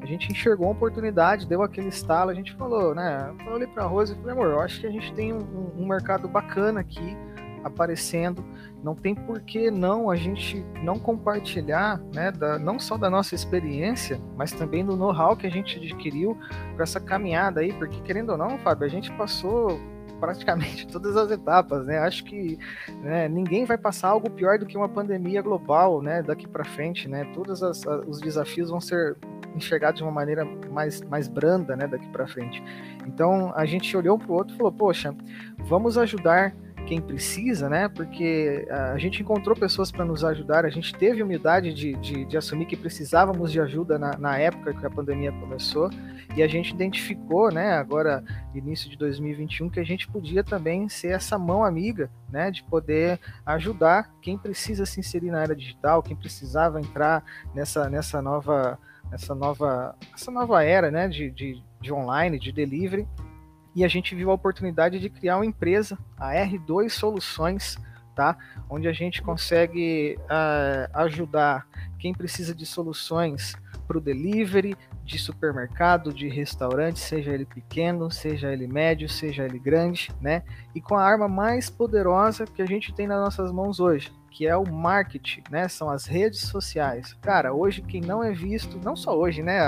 A 0.00 0.06
gente 0.06 0.30
enxergou 0.30 0.68
uma 0.68 0.72
oportunidade, 0.72 1.48
deu 1.48 1.62
aquele 1.62 1.88
estalo, 1.88 2.30
a 2.30 2.34
gente 2.34 2.54
falou, 2.54 2.94
né? 2.94 3.34
Eu 3.44 3.54
olhei 3.54 3.66
para 3.66 3.82
a 3.82 3.86
Rose 3.86 4.12
e 4.12 4.16
falei, 4.16 4.32
amor, 4.32 4.50
eu 4.50 4.60
acho 4.60 4.80
que 4.80 4.86
a 4.86 4.90
gente 4.90 5.12
tem 5.14 5.32
um, 5.32 5.72
um 5.76 5.86
mercado 5.86 6.28
bacana 6.28 6.80
aqui 6.80 7.16
aparecendo. 7.64 8.44
Não 8.86 8.94
tem 8.94 9.16
por 9.16 9.40
que 9.40 9.68
não 9.68 10.08
a 10.08 10.14
gente 10.14 10.64
não 10.80 10.96
compartilhar, 10.96 12.00
né, 12.14 12.30
da, 12.30 12.56
não 12.56 12.78
só 12.78 12.96
da 12.96 13.10
nossa 13.10 13.34
experiência, 13.34 14.20
mas 14.36 14.52
também 14.52 14.84
do 14.84 14.96
know-how 14.96 15.36
que 15.36 15.44
a 15.44 15.50
gente 15.50 15.76
adquiriu 15.76 16.38
para 16.76 16.84
essa 16.84 17.00
caminhada 17.00 17.62
aí, 17.62 17.72
porque 17.72 18.00
querendo 18.02 18.30
ou 18.30 18.38
não, 18.38 18.56
Fábio, 18.58 18.86
a 18.86 18.88
gente 18.88 19.10
passou 19.14 19.76
praticamente 20.20 20.86
todas 20.86 21.16
as 21.16 21.32
etapas, 21.32 21.84
né? 21.84 21.98
Acho 21.98 22.22
que 22.22 22.60
né, 23.02 23.28
ninguém 23.28 23.64
vai 23.64 23.76
passar 23.76 24.10
algo 24.10 24.30
pior 24.30 24.56
do 24.56 24.64
que 24.64 24.76
uma 24.76 24.88
pandemia 24.88 25.42
global, 25.42 26.00
né? 26.00 26.22
Daqui 26.22 26.46
para 26.46 26.64
frente, 26.64 27.08
né? 27.08 27.24
Todos 27.34 27.64
as, 27.64 27.82
os 28.06 28.20
desafios 28.20 28.70
vão 28.70 28.80
ser 28.80 29.16
enxergados 29.56 29.98
de 29.98 30.04
uma 30.04 30.12
maneira 30.12 30.44
mais, 30.70 31.00
mais 31.02 31.26
branda, 31.26 31.74
né? 31.74 31.88
Daqui 31.88 32.06
para 32.10 32.28
frente. 32.28 32.62
Então 33.04 33.52
a 33.56 33.66
gente 33.66 33.96
olhou 33.96 34.16
para 34.16 34.30
o 34.30 34.34
outro 34.34 34.54
e 34.54 34.56
falou: 34.56 34.70
poxa, 34.70 35.12
vamos 35.58 35.98
ajudar 35.98 36.54
quem 36.86 37.00
precisa, 37.00 37.68
né? 37.68 37.88
Porque 37.88 38.66
a 38.70 38.96
gente 38.96 39.20
encontrou 39.20 39.56
pessoas 39.56 39.90
para 39.90 40.04
nos 40.04 40.24
ajudar, 40.24 40.64
a 40.64 40.70
gente 40.70 40.94
teve 40.94 41.22
humildade 41.22 41.74
de, 41.74 41.94
de, 41.94 42.24
de 42.24 42.36
assumir 42.36 42.66
que 42.66 42.76
precisávamos 42.76 43.50
de 43.50 43.60
ajuda 43.60 43.98
na, 43.98 44.16
na, 44.16 44.38
época 44.38 44.72
que 44.72 44.86
a 44.86 44.90
pandemia 44.90 45.32
começou 45.32 45.90
e 46.36 46.42
a 46.42 46.48
gente 46.48 46.72
identificou, 46.72 47.52
né? 47.52 47.72
Agora, 47.72 48.22
início 48.54 48.88
de 48.88 48.96
2021, 48.96 49.68
que 49.68 49.80
a 49.80 49.84
gente 49.84 50.06
podia 50.08 50.44
também 50.44 50.88
ser 50.88 51.08
essa 51.08 51.36
mão 51.36 51.64
amiga, 51.64 52.08
né? 52.30 52.50
De 52.50 52.62
poder 52.62 53.18
ajudar 53.44 54.10
quem 54.22 54.38
precisa 54.38 54.86
se 54.86 55.00
inserir 55.00 55.30
na 55.30 55.42
era 55.42 55.56
digital, 55.56 56.02
quem 56.02 56.16
precisava 56.16 56.80
entrar 56.80 57.24
nessa, 57.54 57.90
nessa 57.90 58.22
nova 58.22 58.78
essa 59.12 59.34
nova 59.34 59.94
essa 60.12 60.32
nova 60.32 60.64
era, 60.64 60.90
né? 60.90 61.06
de, 61.08 61.30
de, 61.30 61.62
de 61.80 61.92
online, 61.92 62.40
de 62.40 62.50
delivery 62.50 63.06
e 63.76 63.84
a 63.84 63.88
gente 63.88 64.14
viu 64.14 64.30
a 64.30 64.34
oportunidade 64.34 64.98
de 64.98 65.10
criar 65.10 65.36
uma 65.36 65.44
empresa, 65.44 65.98
a 66.16 66.32
R2 66.32 66.88
Soluções, 66.88 67.76
tá? 68.14 68.34
Onde 68.70 68.88
a 68.88 68.92
gente 68.92 69.20
consegue 69.20 70.16
uh, 70.22 70.98
ajudar 71.00 71.68
quem 71.98 72.14
precisa 72.14 72.54
de 72.54 72.64
soluções 72.64 73.54
para 73.86 73.98
o 73.98 74.00
delivery, 74.00 74.74
de 75.04 75.18
supermercado, 75.18 76.12
de 76.12 76.26
restaurante, 76.26 76.98
seja 76.98 77.30
ele 77.30 77.44
pequeno, 77.44 78.10
seja 78.10 78.50
ele 78.50 78.66
médio, 78.66 79.10
seja 79.10 79.44
ele 79.44 79.58
grande, 79.58 80.10
né? 80.22 80.42
E 80.74 80.80
com 80.80 80.96
a 80.96 81.04
arma 81.04 81.28
mais 81.28 81.68
poderosa 81.68 82.46
que 82.46 82.62
a 82.62 82.66
gente 82.66 82.94
tem 82.94 83.06
nas 83.06 83.20
nossas 83.20 83.52
mãos 83.52 83.78
hoje, 83.78 84.10
que 84.36 84.46
é 84.46 84.54
o 84.54 84.70
marketing, 84.70 85.44
né? 85.50 85.66
São 85.66 85.88
as 85.88 86.04
redes 86.04 86.40
sociais. 86.40 87.14
Cara, 87.22 87.54
hoje 87.54 87.80
quem 87.80 88.02
não 88.02 88.22
é 88.22 88.32
visto, 88.32 88.78
não 88.84 88.94
só 88.94 89.16
hoje, 89.16 89.42
né? 89.42 89.58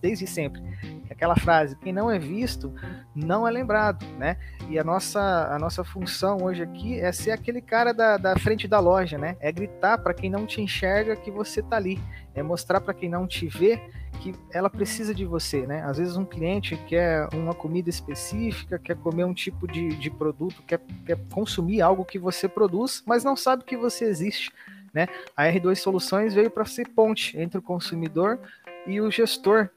Desde 0.00 0.24
sempre, 0.24 0.62
aquela 1.10 1.34
frase, 1.34 1.74
quem 1.74 1.92
não 1.92 2.08
é 2.08 2.16
visto 2.16 2.72
não 3.12 3.46
é 3.46 3.50
lembrado, 3.50 4.06
né? 4.16 4.36
E 4.68 4.78
a 4.78 4.84
nossa, 4.84 5.48
a 5.52 5.58
nossa 5.58 5.82
função 5.82 6.38
hoje 6.44 6.62
aqui 6.62 7.00
é 7.00 7.10
ser 7.10 7.32
aquele 7.32 7.60
cara 7.60 7.92
da, 7.92 8.16
da 8.16 8.38
frente 8.38 8.68
da 8.68 8.78
loja, 8.78 9.18
né? 9.18 9.36
É 9.40 9.50
gritar 9.50 9.98
para 9.98 10.14
quem 10.14 10.30
não 10.30 10.46
te 10.46 10.62
enxerga 10.62 11.16
que 11.16 11.32
você 11.32 11.60
tá 11.60 11.74
ali, 11.74 12.00
é 12.36 12.40
mostrar 12.40 12.80
para 12.80 12.94
quem 12.94 13.08
não 13.08 13.26
te 13.26 13.48
vê 13.48 13.82
que 14.18 14.34
ela 14.50 14.68
precisa 14.68 15.14
de 15.14 15.24
você, 15.24 15.66
né? 15.66 15.82
Às 15.84 15.98
vezes 15.98 16.16
um 16.16 16.24
cliente 16.24 16.76
quer 16.86 17.28
uma 17.34 17.54
comida 17.54 17.88
específica, 17.88 18.78
quer 18.78 18.96
comer 18.96 19.24
um 19.24 19.34
tipo 19.34 19.66
de, 19.66 19.88
de 19.96 20.10
produto, 20.10 20.62
quer, 20.66 20.80
quer 21.06 21.18
consumir 21.32 21.80
algo 21.80 22.04
que 22.04 22.18
você 22.18 22.48
produz, 22.48 23.02
mas 23.06 23.24
não 23.24 23.36
sabe 23.36 23.64
que 23.64 23.76
você 23.76 24.04
existe. 24.04 24.52
Né? 24.92 25.06
A 25.36 25.44
R2 25.44 25.76
Soluções 25.76 26.34
veio 26.34 26.50
para 26.50 26.64
ser 26.64 26.88
ponte 26.88 27.38
entre 27.38 27.58
o 27.58 27.62
consumidor 27.62 28.38
e 28.86 29.00
o 29.00 29.10
gestor 29.10 29.70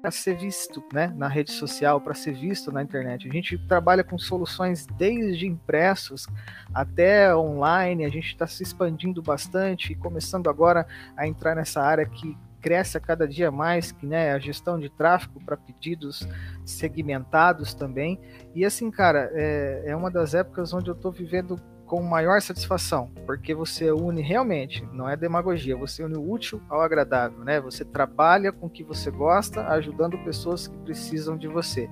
para 0.00 0.10
ser 0.10 0.36
visto 0.36 0.84
né, 0.92 1.12
na 1.16 1.26
rede 1.26 1.50
social, 1.50 2.00
para 2.00 2.14
ser 2.14 2.32
visto 2.32 2.70
na 2.70 2.82
internet. 2.82 3.28
A 3.28 3.32
gente 3.32 3.58
trabalha 3.58 4.04
com 4.04 4.18
soluções 4.18 4.86
desde 4.86 5.46
impressos 5.46 6.28
até 6.72 7.34
online, 7.34 8.04
a 8.04 8.08
gente 8.08 8.28
está 8.28 8.46
se 8.46 8.62
expandindo 8.62 9.20
bastante 9.20 9.92
e 9.92 9.96
começando 9.96 10.48
agora 10.48 10.86
a 11.16 11.26
entrar 11.26 11.56
nessa 11.56 11.82
área 11.82 12.06
que 12.06 12.36
cresce 12.60 12.96
a 12.96 13.00
cada 13.00 13.26
dia 13.26 13.50
mais, 13.50 13.92
que 13.92 14.06
né, 14.06 14.32
a 14.32 14.38
gestão 14.38 14.78
de 14.78 14.88
tráfego 14.88 15.40
para 15.44 15.56
pedidos 15.56 16.26
segmentados 16.64 17.74
também. 17.74 18.20
E 18.54 18.64
assim, 18.64 18.90
cara, 18.90 19.30
é, 19.32 19.84
é 19.86 19.96
uma 19.96 20.10
das 20.10 20.34
épocas 20.34 20.72
onde 20.72 20.90
eu 20.90 20.94
estou 20.94 21.12
vivendo 21.12 21.60
com 21.86 22.02
maior 22.02 22.42
satisfação, 22.42 23.10
porque 23.24 23.54
você 23.54 23.92
une 23.92 24.20
realmente, 24.20 24.84
não 24.92 25.08
é 25.08 25.16
demagogia, 25.16 25.76
você 25.76 26.02
une 26.02 26.16
o 26.16 26.30
útil 26.32 26.60
ao 26.68 26.80
agradável, 26.80 27.44
né? 27.44 27.60
Você 27.60 27.84
trabalha 27.84 28.50
com 28.50 28.66
o 28.66 28.70
que 28.70 28.82
você 28.82 29.08
gosta, 29.10 29.68
ajudando 29.68 30.18
pessoas 30.24 30.66
que 30.66 30.76
precisam 30.78 31.36
de 31.36 31.46
você. 31.46 31.88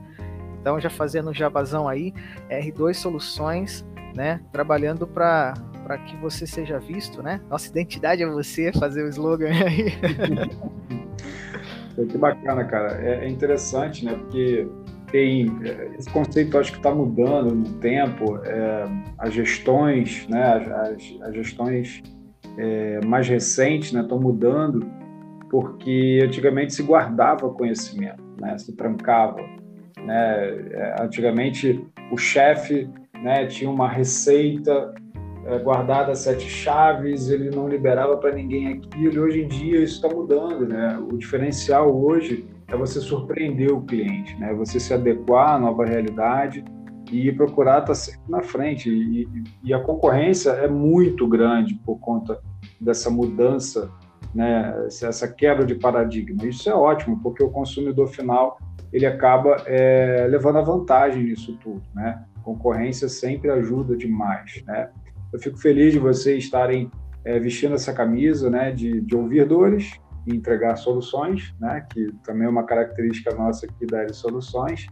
Então, 0.60 0.80
já 0.80 0.90
fazendo 0.90 1.30
um 1.30 1.34
jabazão 1.34 1.88
aí, 1.88 2.12
R2 2.50 2.94
Soluções, 2.94 3.86
né? 4.16 4.40
Trabalhando 4.50 5.06
para 5.06 5.54
para 5.84 5.98
que 5.98 6.16
você 6.16 6.46
seja 6.46 6.78
visto, 6.80 7.22
né? 7.22 7.40
Nossa 7.48 7.68
identidade 7.68 8.22
é 8.22 8.26
você, 8.26 8.72
fazer 8.72 9.04
o 9.04 9.08
slogan 9.08 9.50
aí. 9.64 9.92
que 12.06 12.18
bacana, 12.18 12.64
cara. 12.64 12.98
É, 13.00 13.26
é 13.26 13.28
interessante, 13.28 14.04
né? 14.04 14.14
Porque 14.14 14.66
tem 15.14 15.46
é, 15.64 15.90
esse 15.96 16.10
conceito 16.10 16.58
acho 16.58 16.72
que 16.72 16.78
está 16.78 16.92
mudando 16.92 17.54
no 17.54 17.74
tempo 17.74 18.36
é, 18.44 18.84
as 19.18 19.32
gestões 19.32 20.26
né 20.26 20.42
as, 20.44 21.22
as 21.22 21.34
gestões 21.36 22.02
é, 22.58 22.98
mais 23.06 23.28
recentes 23.28 23.92
né 23.92 24.00
estão 24.00 24.18
mudando 24.18 24.84
porque 25.48 26.20
antigamente 26.24 26.74
se 26.74 26.82
guardava 26.82 27.48
conhecimento 27.50 28.20
né 28.40 28.58
se 28.58 28.74
trancava 28.74 29.40
né 30.04 30.48
é, 30.72 30.96
antigamente 31.00 31.86
o 32.10 32.16
chefe 32.16 32.90
né 33.22 33.46
tinha 33.46 33.70
uma 33.70 33.88
receita 33.88 34.92
guardada 35.62 36.14
sete 36.14 36.48
chaves 36.48 37.28
ele 37.28 37.50
não 37.50 37.68
liberava 37.68 38.16
para 38.16 38.32
ninguém 38.32 38.68
aquilo 38.68 39.22
hoje 39.22 39.42
em 39.42 39.48
dia 39.48 39.82
isso 39.82 39.96
está 39.96 40.08
mudando 40.08 40.66
né 40.66 40.98
o 40.98 41.16
diferencial 41.16 41.94
hoje 41.94 42.48
é 42.68 42.76
você 42.76 43.00
surpreender 43.00 43.72
o 43.72 43.82
cliente, 43.82 44.38
né? 44.38 44.52
Você 44.54 44.80
se 44.80 44.92
adequar 44.92 45.54
à 45.54 45.58
nova 45.58 45.84
realidade 45.84 46.64
e 47.10 47.30
procurar 47.32 47.80
estar 47.80 47.94
sempre 47.94 48.22
na 48.28 48.42
frente. 48.42 48.90
E, 48.90 49.28
e, 49.62 49.74
a 49.74 49.80
concorrência 49.80 50.50
é 50.50 50.68
muito 50.68 51.26
grande 51.28 51.74
por 51.74 51.98
conta 51.98 52.40
dessa 52.80 53.10
mudança, 53.10 53.90
né? 54.34 54.86
Essa 54.86 55.28
quebra 55.28 55.64
de 55.64 55.74
paradigma. 55.74 56.46
Isso 56.46 56.68
é 56.68 56.74
ótimo, 56.74 57.20
porque 57.22 57.42
o 57.42 57.50
consumidor 57.50 58.08
final 58.08 58.58
ele 58.92 59.06
acaba 59.06 59.56
é, 59.66 60.26
levando 60.28 60.58
a 60.58 60.62
vantagem 60.62 61.24
nisso 61.24 61.58
tudo, 61.62 61.82
né? 61.94 62.24
Concorrência 62.42 63.08
sempre 63.08 63.50
ajuda 63.50 63.96
demais, 63.96 64.62
né? 64.66 64.90
Eu 65.34 65.38
fico 65.38 65.58
feliz 65.58 65.92
de 65.92 65.98
vocês 65.98 66.44
estarem 66.44 66.90
é, 67.24 67.38
vestindo 67.38 67.74
essa 67.74 67.92
camisa, 67.92 68.48
né? 68.48 68.70
De, 68.70 69.02
de 69.02 69.14
ouvir 69.14 69.44
dores, 69.44 69.98
e 70.26 70.34
entregar 70.34 70.76
soluções, 70.76 71.54
né, 71.60 71.86
que 71.92 72.12
também 72.24 72.46
é 72.46 72.50
uma 72.50 72.64
característica 72.64 73.34
nossa 73.34 73.66
aqui 73.66 73.86
da 73.86 74.02
L 74.02 74.12
Soluções. 74.12 74.86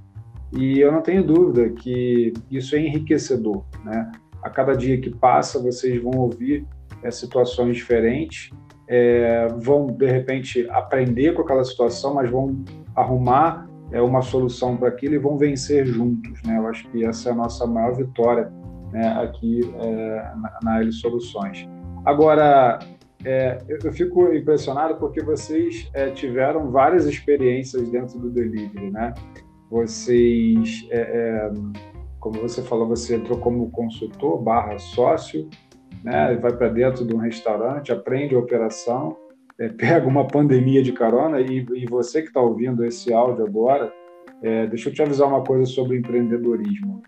E 0.53 0.79
eu 0.79 0.93
não 0.93 1.01
tenho 1.01 1.25
dúvida 1.25 1.71
que 1.71 2.33
isso 2.51 2.77
é 2.77 2.81
enriquecedor. 2.81 3.65
Né? 3.85 4.13
A 4.43 4.51
cada 4.51 4.75
dia 4.75 5.01
que 5.01 5.11
passa, 5.11 5.59
vocês 5.59 6.03
vão 6.03 6.13
ouvir 6.21 6.67
é, 7.03 7.11
situações 7.11 7.77
diferentes, 7.77 8.51
é, 8.87 9.49
vão, 9.59 9.87
de 9.87 10.07
repente, 10.07 10.69
aprender 10.71 11.33
com 11.33 11.43
aquela 11.43 11.65
situação, 11.65 12.15
mas 12.15 12.29
vão 12.29 12.63
arrumar 12.95 13.67
é, 13.91 14.03
uma 14.03 14.21
solução 14.21 14.77
para 14.77 14.89
aquilo 14.89 15.15
e 15.15 15.19
vão 15.19 15.39
vencer 15.39 15.87
juntos. 15.87 16.43
Né? 16.43 16.59
Eu 16.59 16.67
acho 16.69 16.87
que 16.91 17.05
essa 17.05 17.31
é 17.31 17.33
a 17.33 17.35
nossa 17.35 17.67
maior 17.67 17.97
vitória 17.97 18.53
né, 18.93 19.09
aqui 19.23 19.61
é, 19.81 20.33
na, 20.37 20.59
na 20.63 20.81
L 20.81 20.93
Soluções. 20.93 21.69
Agora, 22.05 22.79
é, 23.25 23.59
eu, 23.69 23.93
fico 23.93 24.33
impressionado 24.35 24.97
porque 24.97 25.23
vocês 25.23 25.89
é, 25.95 26.11
tiveram 26.11 26.71
várias 26.71 27.07
experiências 27.07 27.89
dentro 27.89 28.19
do 28.19 28.31
delivery, 28.31 28.91
né? 28.91 29.15
Vocês, 29.71 30.87
é, 30.91 31.01
é 31.01 31.51
como 32.19 32.41
você 32.41 32.63
falou, 32.63 32.87
você 32.89 33.17
entrou 33.17 33.39
como 33.39 33.71
consultor 33.71 34.41
barra 34.43 34.79
sócio, 34.79 35.49
né? 36.03 36.35
Vai 36.37 36.53
para 36.53 36.69
dentro 36.69 37.07
de 37.07 37.15
um 37.15 37.19
restaurante, 37.19 37.93
aprende 37.93 38.35
a 38.35 38.39
operação, 38.39 39.17
é, 39.59 39.69
pega 39.71 40.07
uma 40.07 40.27
pandemia 40.27 40.83
de 40.83 40.93
carona 40.93 41.41
e, 41.41 41.65
e 41.75 41.87
você 41.87 42.23
que 42.23 42.29
está 42.29 42.41
ouvindo 42.41 42.85
esse 42.85 43.13
áudio 43.13 43.47
agora, 43.47 43.93
é, 44.43 44.67
deixa 44.67 44.89
eu 44.89 44.93
te 44.93 45.01
avisar 45.01 45.29
uma 45.29 45.45
coisa 45.45 45.65
sobre 45.67 45.97
empreendedorismo. 45.97 47.03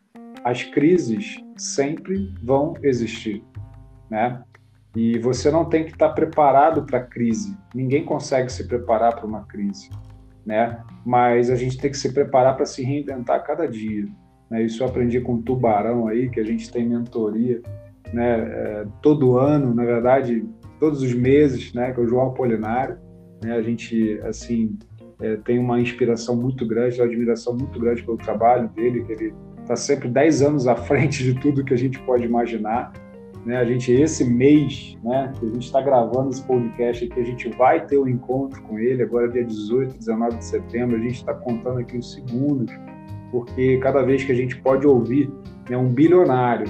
As 0.45 0.63
crises 0.63 1.37
sempre 1.57 2.31
vão 2.43 2.75
existir, 2.83 3.43
né? 4.11 4.43
E 4.95 5.19
você 5.19 5.51
não 5.51 5.65
tem 5.65 5.85
que 5.85 5.93
estar 5.93 6.11
preparado 6.11 6.85
para 6.85 6.99
a 6.99 7.03
crise. 7.03 7.57
Ninguém 7.75 8.05
consegue 8.05 8.53
se 8.53 8.69
preparar 8.69 9.17
para 9.17 9.27
uma 9.27 9.45
crise, 9.45 9.89
né? 10.45 10.81
Mas 11.05 11.51
a 11.51 11.57
gente 11.57 11.79
tem 11.79 11.91
que 11.91 11.97
se 11.97 12.13
preparar 12.13 12.57
para 12.57 12.67
se 12.67 12.83
reinventar 12.83 13.43
cada 13.43 13.67
dia. 13.67 14.07
Né? 14.51 14.63
Isso 14.63 14.83
eu 14.83 14.87
aprendi 14.87 15.21
com 15.21 15.37
o 15.37 15.43
Tubarão 15.43 16.07
aí, 16.07 16.29
que 16.29 16.39
a 16.39 16.45
gente 16.45 16.71
tem 16.71 16.87
mentoria, 16.87 17.63
né? 18.13 18.41
É, 18.41 18.87
todo 19.01 19.39
ano, 19.39 19.75
na 19.75 19.85
verdade, 19.85 20.47
todos 20.79 21.03
os 21.03 21.15
meses, 21.15 21.73
né? 21.73 21.91
Que 21.93 22.01
é 22.01 22.03
o 22.05 22.07
João 22.07 22.29
Apolinário. 22.29 22.99
Né? 23.43 23.53
A 23.53 23.63
gente, 23.63 24.21
assim, 24.23 24.79
é, 25.21 25.37
tem 25.37 25.59
uma 25.59 25.81
inspiração 25.81 26.37
muito 26.37 26.67
grande, 26.67 27.01
uma 27.01 27.07
admiração 27.07 27.57
muito 27.57 27.81
grande 27.81 28.03
pelo 28.03 28.19
trabalho 28.19 28.69
dele, 28.69 29.03
que 29.05 29.13
ele 29.13 29.35
está 29.65 29.75
sempre 29.77 30.09
10 30.09 30.43
anos 30.43 30.69
à 30.69 30.77
frente 30.77 31.25
de 31.25 31.35
tudo 31.41 31.65
que 31.65 31.75
a 31.75 31.77
gente 31.77 31.99
pode 32.01 32.25
imaginar. 32.25 32.93
Né, 33.45 33.59
a 33.59 33.65
gente, 33.65 33.93
esse 33.93 34.25
mês, 34.25 34.97
né, 35.05 35.31
que 35.39 35.45
a 35.45 35.49
gente 35.49 35.67
está 35.67 35.83
gravando 35.83 36.31
esse 36.31 36.43
podcast 36.43 37.05
aqui, 37.05 37.21
a 37.21 37.25
gente 37.25 37.49
vai 37.51 37.85
ter 37.85 37.99
um 37.99 38.09
encontro 38.09 38.63
com 38.63 38.79
ele, 38.79 39.03
agora 39.03 39.29
dia 39.29 39.45
18, 39.45 39.99
19 39.99 40.39
de 40.39 40.45
setembro, 40.47 40.97
a 40.97 41.01
gente 41.01 41.17
está 41.17 41.35
contando 41.35 41.81
aqui 41.81 41.99
os 41.99 42.15
segundos, 42.15 42.73
porque 43.31 43.77
cada 43.79 44.03
vez 44.03 44.25
que 44.25 44.33
a 44.33 44.35
gente 44.35 44.57
pode 44.63 44.87
ouvir 44.87 45.31
né, 45.69 45.77
um 45.77 45.93
bilionário 45.93 46.67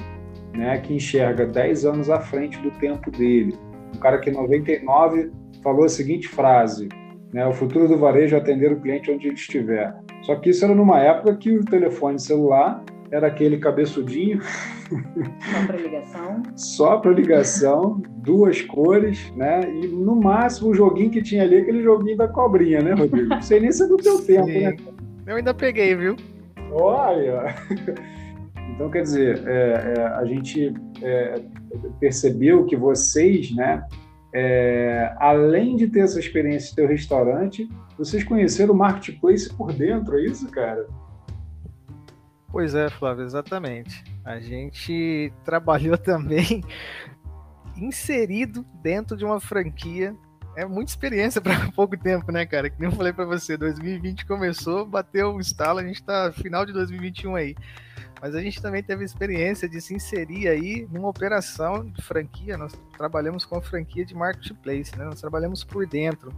né, 0.52 0.78
que 0.78 0.94
enxerga 0.94 1.46
10 1.46 1.84
anos 1.84 2.10
à 2.10 2.18
frente 2.18 2.58
do 2.58 2.72
tempo 2.72 3.08
dele, 3.08 3.54
um 3.94 3.98
cara 3.98 4.18
que 4.18 4.30
em 4.30 4.32
99 4.32 5.30
falou 5.62 5.84
a 5.84 5.88
seguinte 5.88 6.26
frase, 6.26 6.88
né, 7.32 7.46
o 7.46 7.52
futuro 7.52 7.86
do 7.86 7.96
varejo 7.96 8.34
é 8.34 8.38
atender 8.40 8.72
o 8.72 8.80
cliente 8.80 9.12
onde 9.12 9.28
ele 9.28 9.36
estiver. 9.36 9.94
Só 10.24 10.34
que 10.36 10.50
isso 10.50 10.64
era 10.64 10.74
numa 10.74 11.00
época 11.00 11.36
que 11.36 11.56
o 11.56 11.64
telefone 11.64 12.18
celular 12.18 12.82
era 13.10 13.28
aquele 13.28 13.58
cabeçudinho. 13.58 14.40
Só 14.42 15.66
para 15.66 15.76
ligação. 15.76 16.42
Só 16.56 16.96
para 16.98 17.12
ligação, 17.12 18.02
duas 18.16 18.62
cores, 18.62 19.30
né? 19.36 19.60
E 19.70 19.86
no 19.86 20.16
máximo 20.16 20.70
o 20.70 20.74
joguinho 20.74 21.10
que 21.10 21.22
tinha 21.22 21.42
ali, 21.42 21.58
aquele 21.58 21.82
joguinho 21.82 22.16
da 22.16 22.26
cobrinha, 22.26 22.80
né, 22.80 22.94
Rodrigo? 22.94 23.28
Não 23.28 23.42
sei 23.42 23.60
nem 23.60 23.70
se 23.70 23.84
é 23.84 23.86
do 23.86 23.96
teu 23.96 24.18
Sim. 24.18 24.26
tempo, 24.26 24.48
né? 24.48 24.76
Eu 25.26 25.36
ainda 25.36 25.54
peguei, 25.54 25.94
viu? 25.94 26.16
Olha! 26.72 27.54
Então, 28.74 28.90
quer 28.90 29.02
dizer, 29.02 29.40
é, 29.46 29.94
é, 29.96 30.06
a 30.16 30.24
gente 30.24 30.74
é, 31.00 31.40
percebeu 32.00 32.64
que 32.64 32.74
vocês, 32.74 33.54
né, 33.54 33.86
é, 34.36 35.14
além 35.18 35.76
de 35.76 35.86
ter 35.86 36.00
essa 36.00 36.18
experiência 36.18 36.70
de 36.70 36.76
ter 36.76 36.82
o 36.82 36.88
restaurante, 36.88 37.68
vocês 37.96 38.24
conheceram 38.24 38.74
o 38.74 38.76
marketplace 38.76 39.48
por 39.54 39.72
dentro, 39.72 40.18
é 40.18 40.24
isso, 40.24 40.50
cara? 40.50 40.88
Pois 42.50 42.74
é, 42.74 42.90
Flávio, 42.90 43.24
exatamente. 43.24 44.02
A 44.24 44.40
gente 44.40 45.32
trabalhou 45.44 45.96
também 45.96 46.64
inserido 47.78 48.66
dentro 48.82 49.16
de 49.16 49.24
uma 49.24 49.38
franquia. 49.38 50.16
É 50.56 50.64
muita 50.64 50.90
experiência 50.90 51.40
para 51.40 51.70
pouco 51.72 51.96
tempo, 51.96 52.30
né, 52.30 52.46
cara? 52.46 52.70
Que 52.70 52.80
nem 52.80 52.90
eu 52.90 52.96
falei 52.96 53.12
para 53.12 53.24
você, 53.24 53.56
2020 53.56 54.26
começou, 54.26 54.86
bateu 54.86 55.34
o 55.34 55.40
instalo, 55.40 55.80
a 55.80 55.84
gente 55.84 55.96
está 55.96 56.32
final 56.32 56.64
de 56.64 56.72
2021 56.72 57.34
aí 57.34 57.54
mas 58.24 58.34
a 58.34 58.40
gente 58.40 58.62
também 58.62 58.82
teve 58.82 59.04
experiência 59.04 59.68
de 59.68 59.78
se 59.82 59.94
inserir 59.94 60.48
aí 60.48 60.88
numa 60.90 61.08
operação 61.08 61.84
de 61.84 62.00
franquia. 62.00 62.56
Nós 62.56 62.72
trabalhamos 62.96 63.44
com 63.44 63.60
franquia 63.60 64.02
de 64.02 64.14
marketplace, 64.14 64.96
né? 64.96 65.04
Nós 65.04 65.20
trabalhamos 65.20 65.62
por 65.62 65.86
dentro. 65.86 66.32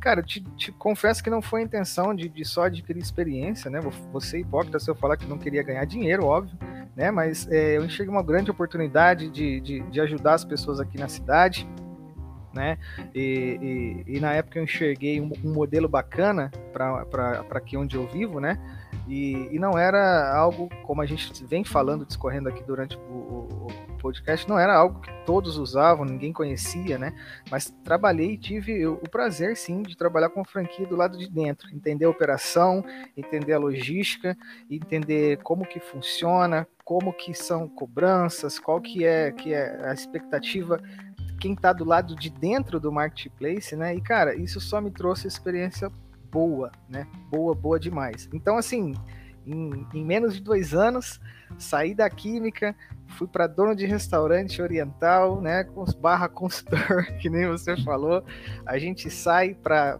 Cara, 0.00 0.20
te, 0.20 0.40
te 0.56 0.72
confesso 0.72 1.22
que 1.22 1.30
não 1.30 1.40
foi 1.40 1.60
a 1.60 1.64
intenção 1.64 2.12
de, 2.12 2.28
de 2.28 2.44
só 2.44 2.64
adquirir 2.64 3.00
experiência, 3.00 3.70
né? 3.70 3.78
Você 4.12 4.40
hipócrita 4.40 4.80
se 4.80 4.90
eu 4.90 4.96
falar 4.96 5.16
que 5.16 5.26
não 5.26 5.38
queria 5.38 5.62
ganhar 5.62 5.84
dinheiro, 5.84 6.24
óbvio, 6.24 6.58
né? 6.96 7.12
Mas 7.12 7.46
é, 7.48 7.76
eu 7.76 7.84
enxerguei 7.84 8.12
uma 8.12 8.22
grande 8.24 8.50
oportunidade 8.50 9.28
de, 9.28 9.60
de, 9.60 9.80
de 9.82 10.00
ajudar 10.00 10.34
as 10.34 10.44
pessoas 10.44 10.80
aqui 10.80 10.98
na 10.98 11.06
cidade 11.06 11.68
né? 12.52 12.78
E, 13.14 14.04
e, 14.06 14.16
e, 14.16 14.20
na 14.20 14.32
época 14.32 14.58
eu 14.58 14.64
enxerguei 14.64 15.20
um, 15.20 15.30
um 15.44 15.52
modelo 15.52 15.88
bacana 15.88 16.50
para 16.72 17.44
aqui 17.50 17.76
onde 17.76 17.96
eu 17.96 18.06
vivo, 18.06 18.40
né? 18.40 18.58
E, 19.06 19.48
e, 19.52 19.58
não 19.58 19.78
era 19.78 20.34
algo, 20.34 20.68
como 20.84 21.00
a 21.00 21.06
gente 21.06 21.44
vem 21.44 21.64
falando, 21.64 22.04
discorrendo 22.04 22.48
aqui 22.48 22.62
durante 22.62 22.96
o, 22.96 23.00
o, 23.00 23.66
o, 23.66 23.98
podcast, 23.98 24.48
não 24.48 24.58
era 24.58 24.76
algo 24.76 25.00
que 25.00 25.10
todos 25.24 25.56
usavam, 25.56 26.04
ninguém 26.04 26.32
conhecia, 26.32 26.98
né? 26.98 27.12
Mas 27.50 27.74
trabalhei 27.82 28.32
e 28.32 28.38
tive 28.38 28.86
o, 28.86 28.98
prazer, 29.10 29.56
sim, 29.56 29.82
de 29.82 29.96
trabalhar 29.96 30.28
com 30.28 30.44
franquia 30.44 30.86
do 30.86 30.94
lado 30.94 31.18
de 31.18 31.28
dentro, 31.28 31.68
entender 31.74 32.04
a 32.04 32.10
operação, 32.10 32.84
entender 33.16 33.54
a 33.54 33.58
logística, 33.58 34.36
entender 34.70 35.38
como 35.38 35.66
que 35.66 35.80
funciona, 35.80 36.66
como 36.84 37.12
que 37.12 37.34
são 37.34 37.68
cobranças, 37.68 38.58
qual 38.58 38.80
que 38.80 39.04
é, 39.04 39.32
que 39.32 39.52
é 39.52 39.88
a 39.88 39.92
expectativa 39.92 40.80
quem 41.38 41.52
está 41.52 41.72
do 41.72 41.84
lado 41.84 42.14
de 42.14 42.28
dentro 42.28 42.78
do 42.78 42.92
marketplace, 42.92 43.74
né? 43.76 43.94
E 43.94 44.00
cara, 44.00 44.34
isso 44.34 44.60
só 44.60 44.80
me 44.80 44.90
trouxe 44.90 45.26
experiência 45.26 45.90
boa, 46.30 46.70
né? 46.88 47.06
Boa, 47.30 47.54
boa 47.54 47.78
demais. 47.78 48.28
Então, 48.32 48.56
assim, 48.56 48.94
em, 49.46 49.86
em 49.94 50.04
menos 50.04 50.34
de 50.34 50.42
dois 50.42 50.74
anos, 50.74 51.20
saí 51.56 51.94
da 51.94 52.08
química, 52.10 52.76
fui 53.16 53.26
para 53.26 53.46
dono 53.46 53.74
de 53.74 53.86
restaurante 53.86 54.60
oriental, 54.60 55.40
né? 55.40 55.64
Com 55.64 55.82
os 55.82 55.94
barra 55.94 56.28
consultor, 56.28 57.06
que 57.18 57.30
nem 57.30 57.46
você 57.46 57.76
falou. 57.82 58.22
A 58.66 58.78
gente 58.78 59.10
sai 59.10 59.54
para 59.54 59.98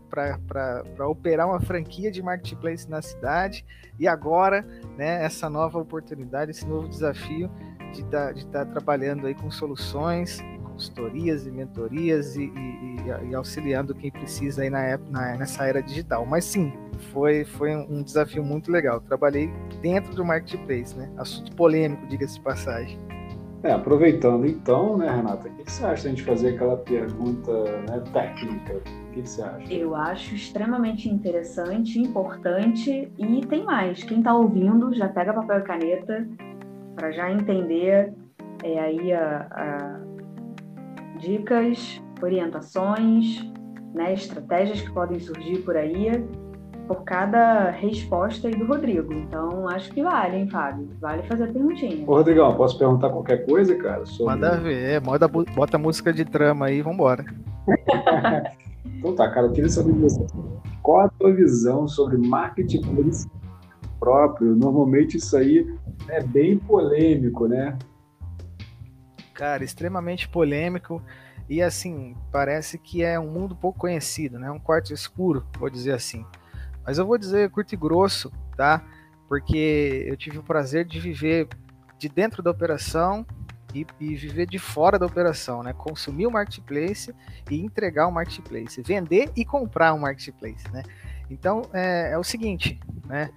operar 1.08 1.48
uma 1.48 1.60
franquia 1.60 2.10
de 2.10 2.22
marketplace 2.22 2.88
na 2.88 3.00
cidade. 3.00 3.64
E 3.98 4.06
agora, 4.06 4.62
né? 4.96 5.24
Essa 5.24 5.48
nova 5.48 5.78
oportunidade, 5.78 6.50
esse 6.50 6.66
novo 6.66 6.88
desafio 6.88 7.50
de 7.92 8.02
estar 8.02 8.34
tá, 8.34 8.64
tá 8.64 8.64
trabalhando 8.66 9.26
aí 9.26 9.34
com 9.34 9.50
soluções 9.50 10.42
consultorias 10.78 11.44
e 11.44 11.50
mentorias 11.50 12.36
e, 12.36 12.44
e, 12.44 13.30
e, 13.30 13.34
auxiliando 13.34 13.94
quem 13.94 14.12
precisa 14.12 14.62
aí 14.62 14.70
na, 14.70 14.80
época, 14.80 15.10
na, 15.10 15.36
nessa 15.36 15.64
era 15.64 15.82
digital. 15.82 16.24
Mas 16.24 16.44
sim, 16.44 16.72
foi, 17.12 17.44
foi 17.44 17.74
um 17.74 18.02
desafio 18.02 18.44
muito 18.44 18.70
legal. 18.70 19.00
Trabalhei 19.00 19.50
dentro 19.82 20.14
do 20.14 20.24
marketplace, 20.24 20.96
né? 20.96 21.10
Assunto 21.16 21.54
polêmico, 21.56 22.06
diga-se 22.06 22.34
de 22.34 22.40
passagem. 22.40 22.98
É, 23.64 23.72
aproveitando 23.72 24.46
então, 24.46 24.96
né, 24.96 25.10
Renata, 25.10 25.48
o 25.48 25.52
que 25.56 25.68
você 25.68 25.84
acha 25.84 26.02
de 26.02 26.06
a 26.06 26.10
gente 26.10 26.22
fazer 26.22 26.54
aquela 26.54 26.76
pergunta 26.76 27.52
né, 27.88 28.00
técnica? 28.12 28.74
O 28.76 29.12
que 29.12 29.20
você 29.20 29.42
acha? 29.42 29.74
Eu 29.74 29.96
acho 29.96 30.36
extremamente 30.36 31.08
interessante, 31.08 31.98
importante 31.98 33.10
e 33.18 33.46
tem 33.46 33.64
mais. 33.64 34.04
Quem 34.04 34.18
está 34.18 34.32
ouvindo 34.32 34.94
já 34.94 35.08
pega 35.08 35.32
papel 35.32 35.58
e 35.58 35.62
caneta 35.62 36.28
para 36.94 37.10
já 37.10 37.32
entender 37.32 38.14
é, 38.62 38.78
aí 38.78 39.12
a, 39.12 39.46
a 39.50 40.07
dicas, 41.18 42.00
orientações, 42.22 43.44
né, 43.94 44.14
estratégias 44.14 44.80
que 44.80 44.90
podem 44.92 45.18
surgir 45.18 45.58
por 45.58 45.76
aí 45.76 46.10
por 46.88 47.04
cada 47.04 47.70
resposta 47.70 48.48
aí 48.48 48.54
do 48.54 48.66
Rodrigo. 48.66 49.12
Então, 49.12 49.68
acho 49.68 49.92
que 49.92 50.02
vale, 50.02 50.38
hein, 50.38 50.48
Fábio? 50.48 50.88
Vale 50.98 51.22
fazer 51.24 51.44
a 51.44 51.52
perguntinha. 51.52 52.02
Ô, 52.06 52.14
Rodrigão, 52.14 52.56
posso 52.56 52.78
perguntar 52.78 53.10
qualquer 53.10 53.44
coisa, 53.44 53.76
cara? 53.76 54.06
Sobre... 54.06 54.34
Manda 54.34 54.56
ver, 54.56 54.92
é, 54.92 55.00
bota, 55.00 55.78
música 55.78 56.12
de 56.12 56.24
trama 56.24 56.66
aí 56.66 56.78
e 56.78 56.82
vambora. 56.82 57.24
então 58.96 59.14
tá, 59.14 59.30
cara, 59.30 59.46
eu 59.46 59.52
queria 59.52 59.68
saber 59.68 59.92
de 59.92 60.00
você. 60.00 60.26
Qual 60.82 61.00
a 61.00 61.08
tua 61.10 61.30
visão 61.30 61.86
sobre 61.86 62.16
marketing 62.16 62.80
próprio? 64.00 64.56
Normalmente 64.56 65.18
isso 65.18 65.36
aí 65.36 65.70
é 66.08 66.22
bem 66.22 66.56
polêmico, 66.56 67.46
né? 67.46 67.76
Cara, 69.38 69.62
extremamente 69.62 70.28
polêmico 70.28 71.00
e 71.48 71.62
assim, 71.62 72.16
parece 72.32 72.76
que 72.76 73.04
é 73.04 73.18
um 73.20 73.30
mundo 73.30 73.54
pouco 73.54 73.78
conhecido, 73.78 74.36
né? 74.36 74.50
Um 74.50 74.58
quarto 74.58 74.92
escuro, 74.92 75.46
vou 75.56 75.70
dizer 75.70 75.92
assim. 75.92 76.26
Mas 76.84 76.98
eu 76.98 77.06
vou 77.06 77.16
dizer 77.16 77.48
curto 77.50 77.72
e 77.72 77.76
grosso, 77.76 78.32
tá? 78.56 78.84
Porque 79.28 80.04
eu 80.08 80.16
tive 80.16 80.38
o 80.38 80.42
prazer 80.42 80.84
de 80.84 80.98
viver 80.98 81.48
de 81.96 82.08
dentro 82.08 82.42
da 82.42 82.50
operação 82.50 83.24
e, 83.72 83.86
e, 84.00 84.16
viver 84.16 84.46
de 84.46 84.58
fora 84.58 84.98
da 84.98 85.06
operação, 85.06 85.62
né? 85.62 85.72
Consumir 85.72 86.26
o 86.26 86.32
marketplace 86.32 87.14
e 87.48 87.62
entregar 87.62 88.08
o 88.08 88.12
marketplace, 88.12 88.82
vender 88.82 89.30
e 89.36 89.44
comprar 89.44 89.94
o 89.94 90.00
marketplace, 90.00 90.68
né? 90.72 90.82
Então 91.30 91.62
é, 91.72 92.10
é 92.12 92.18
o 92.18 92.24
seguinte, 92.24 92.80
né? 93.06 93.30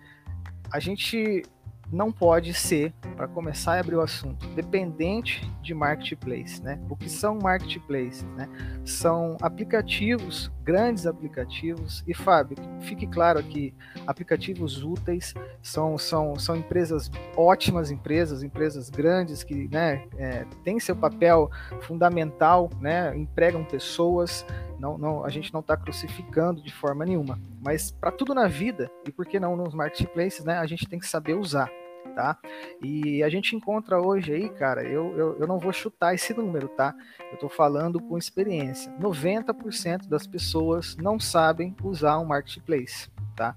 A 0.71 0.79
gente 0.79 1.43
não 1.91 2.11
pode 2.11 2.53
ser, 2.53 2.93
para 3.17 3.27
começar 3.27 3.75
a 3.75 3.79
abrir 3.81 3.95
o 3.95 4.01
assunto, 4.01 4.47
dependente 4.49 5.51
de 5.61 5.73
marketplace, 5.73 6.61
né? 6.63 6.79
O 6.89 6.95
que 6.95 7.09
são 7.09 7.37
marketplaces, 7.37 8.23
né? 8.35 8.47
São 8.85 9.35
aplicativos, 9.41 10.51
grandes 10.63 11.05
aplicativos, 11.05 12.03
e 12.07 12.13
Fábio, 12.13 12.57
fique 12.81 13.05
claro 13.05 13.39
aqui, 13.39 13.73
aplicativos 14.07 14.83
úteis, 14.83 15.33
são, 15.61 15.97
são, 15.97 16.37
são 16.39 16.55
empresas, 16.55 17.11
ótimas 17.35 17.91
empresas, 17.91 18.41
empresas 18.41 18.89
grandes 18.89 19.43
que, 19.43 19.67
né, 19.69 20.05
é, 20.17 20.45
têm 20.63 20.79
seu 20.79 20.95
papel 20.95 21.49
fundamental, 21.81 22.69
né? 22.79 23.15
Empregam 23.17 23.65
pessoas, 23.65 24.45
não, 24.79 24.97
não, 24.97 25.25
a 25.25 25.29
gente 25.29 25.53
não 25.53 25.59
está 25.59 25.75
crucificando 25.75 26.61
de 26.61 26.73
forma 26.73 27.05
nenhuma, 27.05 27.37
mas 27.63 27.91
para 27.91 28.11
tudo 28.11 28.33
na 28.33 28.47
vida, 28.47 28.89
e 29.05 29.11
por 29.11 29.25
que 29.25 29.39
não 29.39 29.55
nos 29.55 29.73
marketplaces, 29.73 30.45
né, 30.45 30.57
a 30.57 30.65
gente 30.65 30.87
tem 30.87 30.97
que 30.97 31.07
saber 31.07 31.35
usar 31.35 31.69
tá? 32.11 32.37
E 32.81 33.23
a 33.23 33.29
gente 33.29 33.55
encontra 33.55 33.99
hoje 33.99 34.33
aí, 34.33 34.49
cara, 34.49 34.83
eu, 34.83 35.17
eu, 35.17 35.39
eu 35.39 35.47
não 35.47 35.59
vou 35.59 35.73
chutar 35.73 36.13
esse 36.13 36.33
número, 36.33 36.67
tá? 36.69 36.93
Eu 37.31 37.37
tô 37.37 37.49
falando 37.49 37.99
com 37.99 38.17
experiência. 38.17 38.91
90% 38.99 40.07
das 40.07 40.27
pessoas 40.27 40.95
não 40.97 41.19
sabem 41.19 41.75
usar 41.83 42.19
um 42.19 42.25
marketplace, 42.25 43.09
tá? 43.35 43.55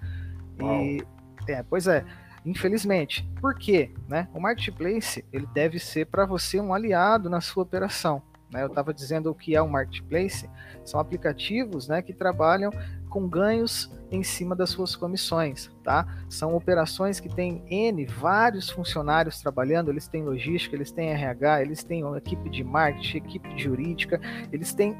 E, 0.60 1.04
é, 1.48 1.62
pois 1.62 1.86
é, 1.86 2.04
infelizmente. 2.44 3.28
Por 3.40 3.54
quê? 3.54 3.90
Né? 4.08 4.28
O 4.32 4.40
marketplace, 4.40 5.24
ele 5.32 5.46
deve 5.52 5.78
ser 5.78 6.06
para 6.06 6.24
você 6.24 6.60
um 6.60 6.72
aliado 6.72 7.28
na 7.28 7.40
sua 7.40 7.62
operação. 7.62 8.22
Né? 8.52 8.62
Eu 8.62 8.68
estava 8.68 8.94
dizendo 8.94 9.30
o 9.30 9.34
que 9.34 9.56
é 9.56 9.62
um 9.62 9.68
marketplace, 9.68 10.48
são 10.84 11.00
aplicativos 11.00 11.88
né, 11.88 12.00
que 12.02 12.12
trabalham 12.12 12.70
com 13.14 13.28
ganhos 13.28 13.88
em 14.10 14.24
cima 14.24 14.56
das 14.56 14.70
suas 14.70 14.96
comissões, 14.96 15.70
tá? 15.84 16.04
São 16.28 16.56
operações 16.56 17.20
que 17.20 17.28
têm 17.28 17.62
N, 17.70 18.04
vários 18.06 18.68
funcionários 18.68 19.40
trabalhando, 19.40 19.88
eles 19.88 20.08
têm 20.08 20.24
logística, 20.24 20.74
eles 20.74 20.90
têm 20.90 21.10
RH, 21.10 21.62
eles 21.62 21.84
têm 21.84 22.02
uma 22.02 22.18
equipe 22.18 22.50
de 22.50 22.64
marketing, 22.64 23.18
equipe 23.18 23.56
jurídica, 23.56 24.20
eles 24.52 24.74
têm 24.74 24.98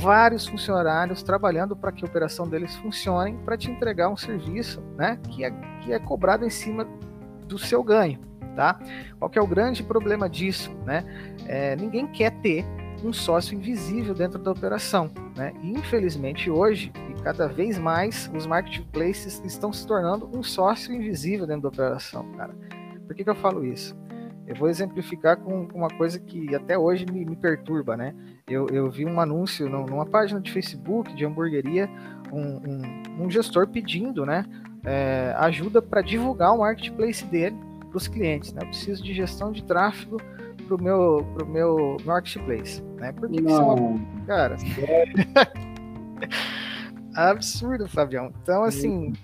vários 0.00 0.46
funcionários 0.46 1.20
trabalhando 1.20 1.74
para 1.74 1.90
que 1.90 2.04
a 2.04 2.08
operação 2.08 2.46
deles 2.46 2.76
funcione, 2.76 3.36
para 3.44 3.58
te 3.58 3.68
entregar 3.68 4.08
um 4.08 4.16
serviço, 4.16 4.80
né, 4.96 5.18
que 5.28 5.44
é, 5.44 5.50
que 5.82 5.92
é 5.92 5.98
cobrado 5.98 6.44
em 6.44 6.50
cima 6.50 6.86
do 7.48 7.58
seu 7.58 7.82
ganho, 7.82 8.20
tá? 8.54 8.78
Qual 9.18 9.28
que 9.28 9.38
é 9.38 9.42
o 9.42 9.46
grande 9.48 9.82
problema 9.82 10.28
disso, 10.28 10.70
né? 10.84 11.04
É, 11.44 11.74
ninguém 11.74 12.06
quer 12.06 12.30
ter 12.40 12.64
um 13.04 13.12
sócio 13.12 13.56
invisível 13.56 14.14
dentro 14.14 14.38
da 14.38 14.50
operação, 14.50 15.10
né? 15.36 15.52
E 15.62 15.70
infelizmente 15.70 16.50
hoje, 16.50 16.92
e 17.10 17.22
cada 17.22 17.46
vez 17.46 17.78
mais, 17.78 18.30
os 18.34 18.46
marketplaces 18.46 19.42
estão 19.44 19.72
se 19.72 19.86
tornando 19.86 20.28
um 20.36 20.42
sócio 20.42 20.92
invisível 20.92 21.46
dentro 21.46 21.62
da 21.62 21.68
operação, 21.68 22.30
cara. 22.32 22.54
Por 23.06 23.14
que, 23.14 23.24
que 23.24 23.30
eu 23.30 23.34
falo 23.34 23.64
isso? 23.64 23.96
Eu 24.46 24.54
vou 24.56 24.68
exemplificar 24.68 25.36
com, 25.36 25.68
uma 25.74 25.88
coisa 25.88 26.18
que 26.18 26.54
até 26.54 26.78
hoje 26.78 27.04
me, 27.12 27.24
me 27.24 27.36
perturba, 27.36 27.96
né? 27.96 28.14
Eu, 28.48 28.66
eu, 28.68 28.90
vi 28.90 29.04
um 29.04 29.20
anúncio 29.20 29.68
numa 29.68 30.06
página 30.06 30.40
de 30.40 30.50
Facebook 30.50 31.14
de 31.14 31.24
hamburgueria, 31.26 31.88
um, 32.32 33.22
um, 33.22 33.24
um 33.24 33.30
gestor 33.30 33.68
pedindo, 33.68 34.24
né, 34.24 34.44
é, 34.84 35.34
ajuda 35.36 35.82
para 35.82 36.00
divulgar 36.00 36.54
o 36.54 36.58
marketplace 36.58 37.24
dele 37.26 37.56
para 37.88 37.96
os 37.96 38.08
clientes. 38.08 38.52
Né? 38.52 38.62
Eu 38.62 38.68
preciso 38.68 39.02
de 39.02 39.12
gestão 39.12 39.52
de 39.52 39.62
tráfego 39.62 40.18
para 40.68 40.76
o 40.76 40.82
meu, 40.82 41.26
pro 41.34 41.46
meu 41.46 41.96
marketplace. 42.04 42.82
Né? 42.96 43.12
Por 43.12 43.30
que, 43.30 43.38
que 43.38 43.46
isso 43.46 43.56
é 43.56 43.64
uma... 43.64 44.26
Cara... 44.26 44.56
Absurdo, 47.16 47.88
Fabião. 47.88 48.30
Então, 48.42 48.62
assim... 48.62 49.14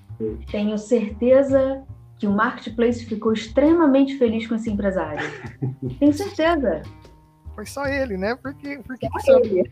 Tenho 0.50 0.78
certeza 0.78 1.84
que 2.18 2.26
o 2.26 2.32
marketplace 2.32 3.04
ficou 3.04 3.32
extremamente 3.32 4.16
feliz 4.16 4.46
com 4.46 4.54
esse 4.54 4.70
empresário. 4.70 5.20
Tenho 6.00 6.12
certeza. 6.12 6.82
Foi 7.54 7.66
só 7.66 7.86
ele, 7.86 8.16
né? 8.16 8.34
Porque, 8.34 8.80
porque 8.84 9.06
só 9.20 9.38
ele. 9.40 9.70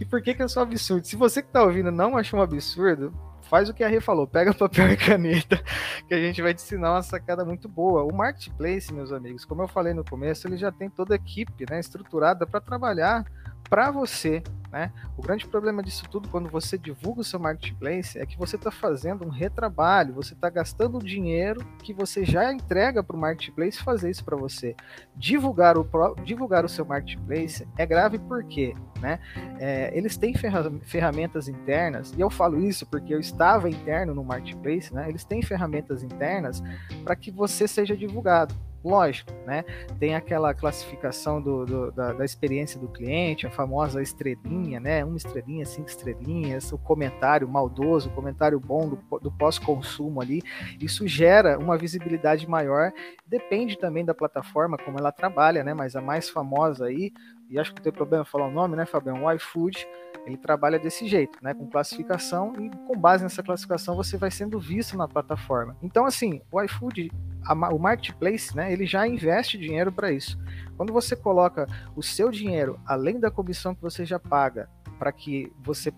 E 0.00 0.04
por 0.04 0.20
que, 0.20 0.34
que 0.34 0.42
é 0.42 0.48
só 0.48 0.60
absurdo? 0.60 1.06
Se 1.06 1.16
você 1.16 1.42
que 1.42 1.48
tá 1.48 1.62
ouvindo 1.62 1.90
não 1.90 2.16
achou 2.16 2.38
um 2.38 2.42
absurdo, 2.42 3.12
faz 3.48 3.68
o 3.68 3.74
que 3.74 3.82
a 3.82 3.88
Rê 3.88 4.00
falou, 4.00 4.26
pega 4.26 4.52
papel 4.54 4.92
e 4.92 4.96
caneta, 4.96 5.62
que 6.06 6.14
a 6.14 6.18
gente 6.18 6.42
vai 6.42 6.54
te 6.54 6.62
ensinar 6.62 6.92
uma 6.92 7.02
sacada 7.02 7.44
muito 7.44 7.68
boa. 7.68 8.04
O 8.04 8.14
marketplace, 8.14 8.92
meus 8.92 9.12
amigos, 9.12 9.44
como 9.44 9.62
eu 9.62 9.68
falei 9.68 9.94
no 9.94 10.04
começo, 10.04 10.46
ele 10.46 10.56
já 10.56 10.70
tem 10.70 10.90
toda 10.90 11.14
a 11.14 11.16
equipe 11.16 11.64
né, 11.68 11.80
estruturada 11.80 12.46
para 12.46 12.60
trabalhar 12.60 13.24
para 13.68 13.90
você. 13.90 14.42
Né? 14.70 14.92
O 15.16 15.22
grande 15.22 15.46
problema 15.46 15.82
disso 15.82 16.04
tudo, 16.10 16.28
quando 16.28 16.48
você 16.48 16.76
divulga 16.76 17.20
o 17.20 17.24
seu 17.24 17.38
marketplace, 17.38 18.18
é 18.18 18.26
que 18.26 18.36
você 18.36 18.56
está 18.56 18.70
fazendo 18.70 19.24
um 19.24 19.30
retrabalho, 19.30 20.14
você 20.14 20.34
está 20.34 20.50
gastando 20.50 20.98
dinheiro 20.98 21.64
que 21.82 21.92
você 21.92 22.24
já 22.24 22.52
entrega 22.52 23.02
para 23.02 23.16
o 23.16 23.18
marketplace 23.18 23.82
fazer 23.82 24.10
isso 24.10 24.24
para 24.24 24.36
você. 24.36 24.74
Divulgar 25.14 25.78
o, 25.78 25.86
divulgar 26.24 26.64
o 26.64 26.68
seu 26.68 26.84
marketplace 26.84 27.66
é 27.78 27.86
grave 27.86 28.18
porque 28.18 28.74
né? 29.00 29.18
É, 29.58 29.96
eles 29.96 30.16
têm 30.16 30.34
ferramentas 30.82 31.48
internas, 31.48 32.12
e 32.16 32.20
eu 32.20 32.30
falo 32.30 32.60
isso 32.62 32.86
porque 32.86 33.14
eu 33.14 33.20
estava 33.20 33.68
interno 33.68 34.14
no 34.14 34.24
marketplace, 34.24 34.92
né? 34.92 35.08
eles 35.08 35.24
têm 35.24 35.42
ferramentas 35.42 36.02
internas 36.02 36.62
para 37.04 37.16
que 37.16 37.30
você 37.30 37.68
seja 37.68 37.96
divulgado. 37.96 38.54
Lógico, 38.86 39.32
né? 39.44 39.64
Tem 39.98 40.14
aquela 40.14 40.54
classificação 40.54 41.42
do, 41.42 41.66
do 41.66 41.90
da, 41.90 42.12
da, 42.12 42.24
experiência 42.24 42.78
do 42.78 42.86
cliente, 42.86 43.44
a 43.44 43.50
famosa 43.50 44.00
estrelinha, 44.00 44.78
né? 44.78 45.04
Uma 45.04 45.16
estrelinha, 45.16 45.66
cinco 45.66 45.88
estrelinhas, 45.88 46.70
o 46.70 46.78
comentário 46.78 47.48
maldoso, 47.48 48.08
o 48.08 48.12
comentário 48.12 48.60
bom 48.60 48.88
do, 48.88 49.18
do 49.18 49.32
pós-consumo 49.32 50.20
ali. 50.20 50.40
Isso 50.80 51.04
gera 51.08 51.58
uma 51.58 51.76
visibilidade 51.76 52.48
maior. 52.48 52.92
Depende 53.26 53.76
também 53.76 54.04
da 54.04 54.14
plataforma, 54.14 54.78
como 54.78 55.00
ela 55.00 55.10
trabalha, 55.10 55.64
né? 55.64 55.74
Mas 55.74 55.96
a 55.96 56.00
mais 56.00 56.30
famosa 56.30 56.86
aí, 56.86 57.12
e 57.50 57.58
acho 57.58 57.72
que 57.72 57.80
não 57.80 57.84
tem 57.84 57.92
problema 57.92 58.24
falar 58.24 58.46
o 58.46 58.52
nome, 58.52 58.76
né, 58.76 58.86
Fabião? 58.86 59.24
O 59.24 59.32
iFood, 59.32 59.84
ele 60.24 60.36
trabalha 60.36 60.78
desse 60.78 61.08
jeito, 61.08 61.40
né? 61.42 61.52
Com 61.54 61.66
classificação, 61.66 62.52
e 62.60 62.70
com 62.86 62.96
base 62.96 63.24
nessa 63.24 63.42
classificação 63.42 63.96
você 63.96 64.16
vai 64.16 64.30
sendo 64.30 64.60
visto 64.60 64.96
na 64.96 65.08
plataforma. 65.08 65.76
Então, 65.82 66.06
assim, 66.06 66.40
o 66.52 66.62
iFood 66.62 67.10
a, 67.46 67.74
o 67.74 67.78
marketplace, 67.78 68.54
né, 68.54 68.72
ele 68.72 68.86
já 68.86 69.06
investe 69.06 69.58
dinheiro 69.58 69.92
para 69.92 70.12
isso. 70.12 70.38
Quando 70.76 70.92
você 70.92 71.14
coloca 71.16 71.66
o 71.94 72.02
seu 72.02 72.30
dinheiro 72.30 72.78
além 72.86 73.18
da 73.18 73.30
comissão 73.30 73.74
que 73.74 73.82
você 73.82 74.04
já 74.04 74.18
paga 74.18 74.68
para 74.98 75.12
que 75.12 75.52
você 75.62 75.92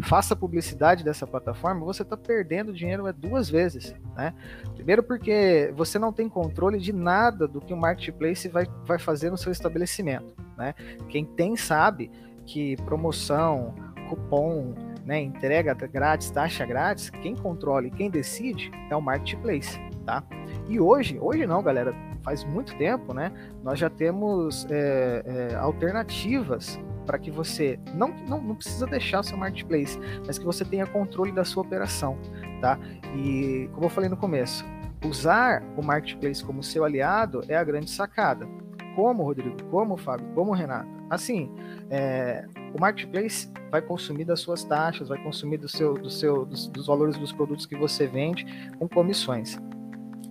faça 0.00 0.36
publicidade 0.36 1.02
dessa 1.02 1.26
plataforma, 1.26 1.84
você 1.84 2.02
está 2.02 2.16
perdendo 2.16 2.72
dinheiro 2.72 3.06
é 3.08 3.12
duas 3.12 3.50
vezes, 3.50 3.94
né? 4.14 4.32
Primeiro 4.74 5.02
porque 5.02 5.72
você 5.74 5.98
não 5.98 6.12
tem 6.12 6.28
controle 6.28 6.78
de 6.78 6.92
nada 6.92 7.48
do 7.48 7.60
que 7.60 7.74
o 7.74 7.76
marketplace 7.76 8.48
vai, 8.48 8.64
vai 8.86 8.98
fazer 8.98 9.30
no 9.30 9.36
seu 9.36 9.50
estabelecimento, 9.50 10.34
né? 10.56 10.74
Quem 11.08 11.24
tem 11.24 11.56
sabe 11.56 12.10
que 12.46 12.76
promoção, 12.76 13.74
cupom, 14.08 14.74
né, 15.04 15.20
entrega 15.20 15.74
grátis, 15.74 16.30
taxa 16.30 16.64
grátis, 16.64 17.10
quem 17.10 17.34
controla 17.34 17.86
e 17.86 17.90
quem 17.90 18.10
decide 18.10 18.70
é 18.90 18.96
o 18.96 19.00
marketplace, 19.00 19.78
tá? 20.08 20.24
E 20.66 20.80
hoje, 20.80 21.18
hoje 21.20 21.46
não, 21.46 21.62
galera, 21.62 21.94
faz 22.22 22.42
muito 22.42 22.74
tempo, 22.78 23.12
né? 23.12 23.30
Nós 23.62 23.78
já 23.78 23.90
temos 23.90 24.66
é, 24.70 25.50
é, 25.52 25.54
alternativas 25.56 26.80
para 27.04 27.18
que 27.18 27.30
você 27.30 27.78
não, 27.94 28.08
não, 28.26 28.40
não 28.40 28.54
precisa 28.54 28.86
deixar 28.86 29.20
o 29.20 29.22
seu 29.22 29.36
marketplace, 29.36 29.98
mas 30.26 30.38
que 30.38 30.46
você 30.46 30.64
tenha 30.64 30.86
controle 30.86 31.30
da 31.30 31.44
sua 31.44 31.62
operação, 31.62 32.16
tá? 32.62 32.78
E 33.16 33.68
como 33.74 33.84
eu 33.84 33.90
falei 33.90 34.08
no 34.08 34.16
começo, 34.16 34.64
usar 35.04 35.62
o 35.76 35.82
marketplace 35.82 36.42
como 36.42 36.62
seu 36.62 36.84
aliado 36.84 37.42
é 37.46 37.54
a 37.54 37.62
grande 37.62 37.90
sacada. 37.90 38.48
Como, 38.96 39.22
Rodrigo? 39.22 39.62
Como, 39.70 39.96
Fábio? 39.98 40.26
Como, 40.34 40.52
Renato? 40.52 40.88
Assim, 41.10 41.50
é, 41.90 42.46
o 42.74 42.80
marketplace 42.80 43.50
vai 43.70 43.82
consumir 43.82 44.24
das 44.24 44.40
suas 44.40 44.64
taxas, 44.64 45.08
vai 45.08 45.22
consumir 45.22 45.58
do 45.58 45.68
seu, 45.68 45.94
do 45.94 46.10
seu, 46.10 46.46
dos, 46.46 46.66
dos 46.66 46.86
valores 46.86 47.16
dos 47.16 47.30
produtos 47.30 47.66
que 47.66 47.76
você 47.76 48.06
vende 48.06 48.46
com 48.78 48.88
comissões. 48.88 49.58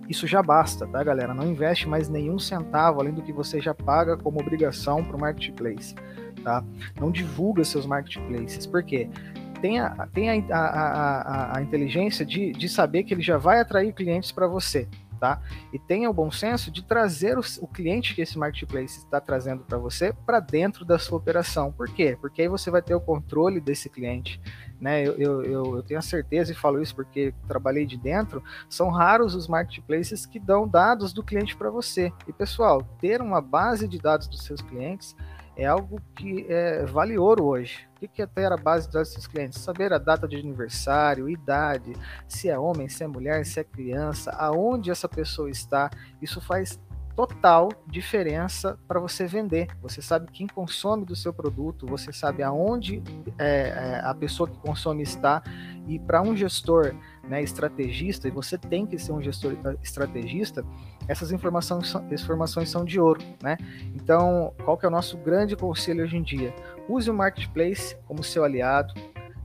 Isso 0.08 0.26
já 0.26 0.42
basta, 0.42 0.86
tá, 0.86 1.04
galera? 1.04 1.34
Não 1.34 1.46
investe 1.46 1.86
mais 1.88 2.08
nenhum 2.08 2.38
centavo 2.38 3.00
além 3.00 3.12
do 3.12 3.22
que 3.22 3.32
você 3.32 3.60
já 3.60 3.74
paga 3.74 4.16
como 4.16 4.40
obrigação 4.40 5.04
para 5.04 5.16
o 5.16 5.20
marketplace, 5.20 5.94
tá? 6.42 6.64
Não 6.98 7.10
divulga 7.10 7.64
seus 7.64 7.84
marketplaces, 7.84 8.66
por 8.66 8.82
quê? 8.82 9.10
Tem 9.60 9.80
a, 9.80 9.86
a, 9.88 10.56
a, 10.56 11.20
a, 11.20 11.58
a 11.58 11.62
inteligência 11.62 12.24
de, 12.24 12.52
de 12.52 12.68
saber 12.68 13.02
que 13.02 13.12
ele 13.12 13.22
já 13.22 13.36
vai 13.36 13.60
atrair 13.60 13.92
clientes 13.92 14.32
para 14.32 14.46
você, 14.46 14.88
tá? 15.18 15.40
E 15.72 15.78
tenha 15.78 16.08
o 16.08 16.12
bom 16.12 16.30
senso 16.30 16.70
de 16.70 16.82
trazer 16.82 17.36
o, 17.38 17.42
o 17.60 17.66
cliente 17.66 18.14
que 18.14 18.22
esse 18.22 18.38
marketplace 18.38 18.98
está 18.98 19.20
trazendo 19.20 19.64
para 19.64 19.78
você 19.78 20.12
para 20.24 20.40
dentro 20.40 20.84
da 20.84 20.98
sua 20.98 21.18
operação. 21.18 21.72
Por 21.72 21.88
quê? 21.88 22.16
Porque 22.20 22.42
aí 22.42 22.48
você 22.48 22.70
vai 22.70 22.80
ter 22.80 22.94
o 22.94 23.00
controle 23.00 23.60
desse 23.60 23.88
cliente. 23.88 24.40
Né? 24.80 25.02
Eu, 25.02 25.14
eu, 25.18 25.42
eu, 25.76 25.82
tenho 25.82 25.98
a 25.98 26.02
certeza 26.02 26.52
e 26.52 26.54
falo 26.54 26.80
isso 26.80 26.94
porque 26.94 27.34
trabalhei 27.46 27.84
de 27.84 27.96
dentro. 27.96 28.42
São 28.68 28.90
raros 28.90 29.34
os 29.34 29.48
marketplaces 29.48 30.24
que 30.24 30.38
dão 30.38 30.68
dados 30.68 31.12
do 31.12 31.22
cliente 31.22 31.56
para 31.56 31.70
você. 31.70 32.12
E 32.26 32.32
pessoal, 32.32 32.82
ter 33.00 33.20
uma 33.20 33.40
base 33.40 33.88
de 33.88 33.98
dados 33.98 34.28
dos 34.28 34.44
seus 34.44 34.60
clientes 34.60 35.16
é 35.58 35.66
algo 35.66 36.00
que 36.14 36.46
é, 36.48 36.86
vale 36.86 37.18
ouro 37.18 37.44
hoje. 37.44 37.88
O 38.00 38.08
que 38.08 38.22
é 38.22 38.26
ter 38.26 38.52
a 38.52 38.56
base 38.56 38.88
dos 38.88 39.26
clientes? 39.26 39.60
Saber 39.60 39.92
a 39.92 39.98
data 39.98 40.28
de 40.28 40.36
aniversário, 40.36 41.28
idade, 41.28 41.94
se 42.28 42.48
é 42.48 42.56
homem, 42.56 42.88
se 42.88 43.02
é 43.02 43.08
mulher, 43.08 43.44
se 43.44 43.58
é 43.58 43.64
criança, 43.64 44.30
aonde 44.30 44.88
essa 44.88 45.08
pessoa 45.08 45.50
está. 45.50 45.90
Isso 46.22 46.40
faz 46.40 46.80
total 47.16 47.70
diferença 47.84 48.78
para 48.86 49.00
você 49.00 49.26
vender. 49.26 49.66
Você 49.82 50.00
sabe 50.00 50.30
quem 50.30 50.46
consome 50.46 51.04
do 51.04 51.16
seu 51.16 51.32
produto, 51.32 51.84
você 51.84 52.12
sabe 52.12 52.44
aonde 52.44 53.02
é, 53.36 53.70
é 53.70 54.00
a 54.04 54.14
pessoa 54.14 54.48
que 54.48 54.56
consome 54.60 55.02
está. 55.02 55.42
E 55.88 55.98
para 55.98 56.22
um 56.22 56.36
gestor 56.36 56.94
né, 57.24 57.42
estrategista, 57.42 58.28
e 58.28 58.30
você 58.30 58.56
tem 58.56 58.86
que 58.86 58.96
ser 58.96 59.10
um 59.10 59.20
gestor 59.20 59.56
estrategista, 59.82 60.64
essas 61.08 61.32
informações, 61.32 61.94
informações 62.12 62.68
são 62.68 62.84
de 62.84 63.00
ouro. 63.00 63.20
Né? 63.42 63.56
Então, 63.94 64.52
qual 64.64 64.76
que 64.76 64.84
é 64.84 64.88
o 64.88 64.92
nosso 64.92 65.16
grande 65.16 65.56
conselho 65.56 66.04
hoje 66.04 66.16
em 66.16 66.22
dia? 66.22 66.54
Use 66.88 67.10
o 67.10 67.14
marketplace 67.14 67.96
como 68.06 68.22
seu 68.22 68.44
aliado, 68.44 68.92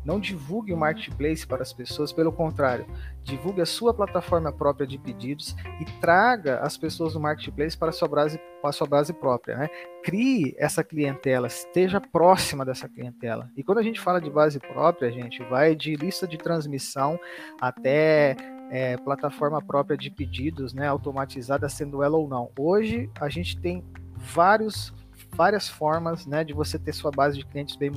não 0.06 0.20
divulgue 0.20 0.74
o 0.74 0.78
marketplace 0.78 1.48
para 1.48 1.62
as 1.62 1.72
pessoas, 1.72 2.12
pelo 2.12 2.32
contrário, 2.32 2.86
divulgue 3.24 3.62
a 3.62 3.66
sua 3.66 3.94
plataforma 3.94 4.52
própria 4.52 4.86
de 4.86 4.98
pedidos 4.98 5.56
e 5.80 5.86
traga 6.02 6.60
as 6.60 6.78
pessoas 6.78 7.14
do 7.14 7.20
marketplace 7.20 7.78
para 7.78 7.90
a 7.90 7.94
sua 7.94 8.08
base, 8.08 8.40
para 8.62 8.72
sua 8.72 8.88
base 8.88 9.14
própria. 9.14 9.58
Né? 9.58 9.70
Crie 10.04 10.54
essa 10.58 10.84
clientela, 10.84 11.48
esteja 11.48 12.02
próxima 12.02 12.66
dessa 12.66 12.90
clientela. 12.90 13.50
E 13.56 13.64
quando 13.64 13.78
a 13.78 13.84
gente 13.84 14.00
fala 14.00 14.20
de 14.20 14.30
base 14.30 14.60
própria, 14.60 15.08
a 15.08 15.12
gente 15.12 15.42
vai 15.44 15.76
de 15.76 15.96
lista 15.96 16.28
de 16.28 16.38
transmissão 16.38 17.18
até 17.62 18.36
é, 18.74 18.98
plataforma 18.98 19.62
própria 19.62 19.96
de 19.96 20.10
pedidos, 20.10 20.74
né, 20.74 20.88
automatizada, 20.88 21.70
sendo 21.70 22.02
ela 22.02 22.18
ou 22.18 22.28
não. 22.28 22.50
Hoje 22.58 23.08
a 23.22 23.30
gente 23.30 23.56
tem 23.56 23.84
vários 24.18 24.92
várias 25.36 25.70
formas 25.70 26.26
né, 26.26 26.44
de 26.44 26.54
você 26.54 26.78
ter 26.80 26.94
sua 26.94 27.12
base 27.12 27.38
de 27.38 27.46
clientes 27.46 27.76
bem, 27.76 27.92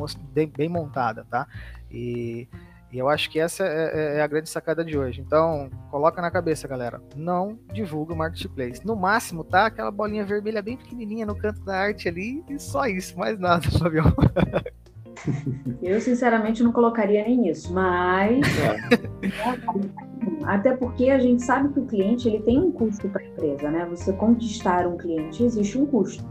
bem, 0.49 0.69
montada, 0.69 1.27
tá? 1.31 1.47
E, 1.91 2.49
e, 2.91 2.99
eu 2.99 3.09
acho 3.09 3.31
que 3.31 3.39
essa 3.39 3.65
é, 3.65 3.69
é, 3.69 4.19
é, 4.19 4.23
a 4.23 4.27
grande 4.27 4.49
sacada 4.49 4.83
de 4.83 4.97
hoje. 4.97 5.21
Então, 5.21 5.71
coloca 5.91 6.21
na 6.23 6.31
cabeça, 6.31 6.67
galera. 6.67 7.01
Não 7.15 7.59
divulga 7.73 8.15
o 8.15 8.17
marketplace. 8.17 8.87
No 8.87 8.97
máximo, 8.97 9.45
tá? 9.45 9.67
Aquela 9.67 9.91
bolinha 9.91 10.25
vermelha 10.25 10.63
bem 10.63 10.79
pequenininha 10.79 11.27
no 11.27 11.37
canto 11.37 11.61
da 11.63 11.77
arte 11.77 12.09
ali 12.09 12.43
e 12.49 12.59
só 12.59 12.87
isso, 12.87 13.19
mais 13.19 13.39
nada, 13.39 13.71
Fabião. 13.79 14.15
Eu, 15.83 16.01
sinceramente, 16.01 16.63
não 16.63 16.73
colocaria 16.73 17.25
nem 17.25 17.49
isso, 17.49 17.73
mas. 17.73 18.41
até 20.45 20.77
porque 20.77 21.11
a 21.11 21.19
gente 21.19 21.43
sabe 21.43 21.73
que 21.73 21.81
o 21.81 21.87
cliente 21.87 22.29
ele 22.29 22.41
tem 22.41 22.59
um 22.59 22.73
custo 22.73 23.09
para 23.09 23.23
a 23.23 23.27
empresa, 23.27 23.71
né? 23.71 23.87
Você 23.91 24.13
conquistar 24.13 24.87
um 24.87 24.97
cliente 24.97 25.43
existe 25.43 25.79
um 25.79 25.87
custo. 25.87 26.25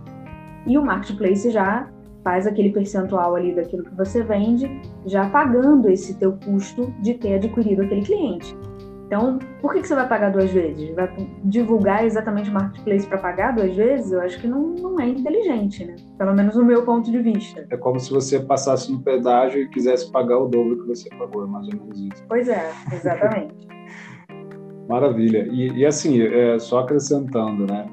E 0.68 0.78
o 0.78 0.84
marketplace 0.84 1.50
já 1.52 1.90
faz 2.24 2.48
aquele 2.48 2.72
percentual 2.72 3.36
ali 3.36 3.54
daquilo 3.54 3.84
que 3.84 3.96
você 3.96 4.24
vende, 4.24 4.70
já 5.06 5.30
pagando 5.30 5.90
esse 5.90 6.16
teu 6.16 6.34
custo 6.34 6.92
de 7.02 7.14
ter 7.14 7.36
adquirido 7.36 7.84
aquele 7.84 8.02
cliente. 8.02 8.58
Então, 9.06 9.38
por 9.62 9.74
que, 9.74 9.82
que 9.82 9.88
você 9.88 9.96
vai 9.96 10.08
pagar 10.08 10.32
duas 10.32 10.52
vezes? 10.52 10.94
Vai 10.96 11.08
divulgar 11.44 12.06
exatamente 12.06 12.50
o 12.50 12.54
marketplace 12.54 13.06
para 13.08 13.20
pagar 13.20 13.56
duas 13.56 13.76
vezes? 13.76 14.12
Eu 14.12 14.22
acho 14.22 14.40
que 14.40 14.48
não, 14.48 14.70
não 14.76 15.00
é 15.00 15.08
inteligente, 15.08 15.86
né? 15.86 15.96
Pelo 16.18 16.34
menos 16.34 16.56
no 16.56 16.66
meu 16.66 16.84
ponto 16.84 17.12
de 17.12 17.20
vista. 17.20 17.68
É 17.70 17.78
como 17.78 18.00
se 18.00 18.12
você 18.12 18.40
passasse 18.40 18.92
no 18.92 19.02
pedágio 19.02 19.62
e 19.62 19.70
quisesse 19.70 20.12
pagar 20.12 20.40
o 20.40 20.48
dobro 20.48 20.82
que 20.82 20.88
você 20.88 21.08
pagou, 21.18 21.44
é 21.44 21.48
mais 21.48 21.68
ou 21.68 21.76
menos 21.76 22.00
isso. 22.00 22.24
Pois 22.28 22.50
é, 22.50 22.72
exatamente. 22.92 23.68
Maravilha. 24.88 25.48
E, 25.52 25.80
e, 25.80 25.86
assim, 25.86 26.22
é, 26.22 26.60
só 26.60 26.80
acrescentando, 26.80 27.66
né? 27.66 27.86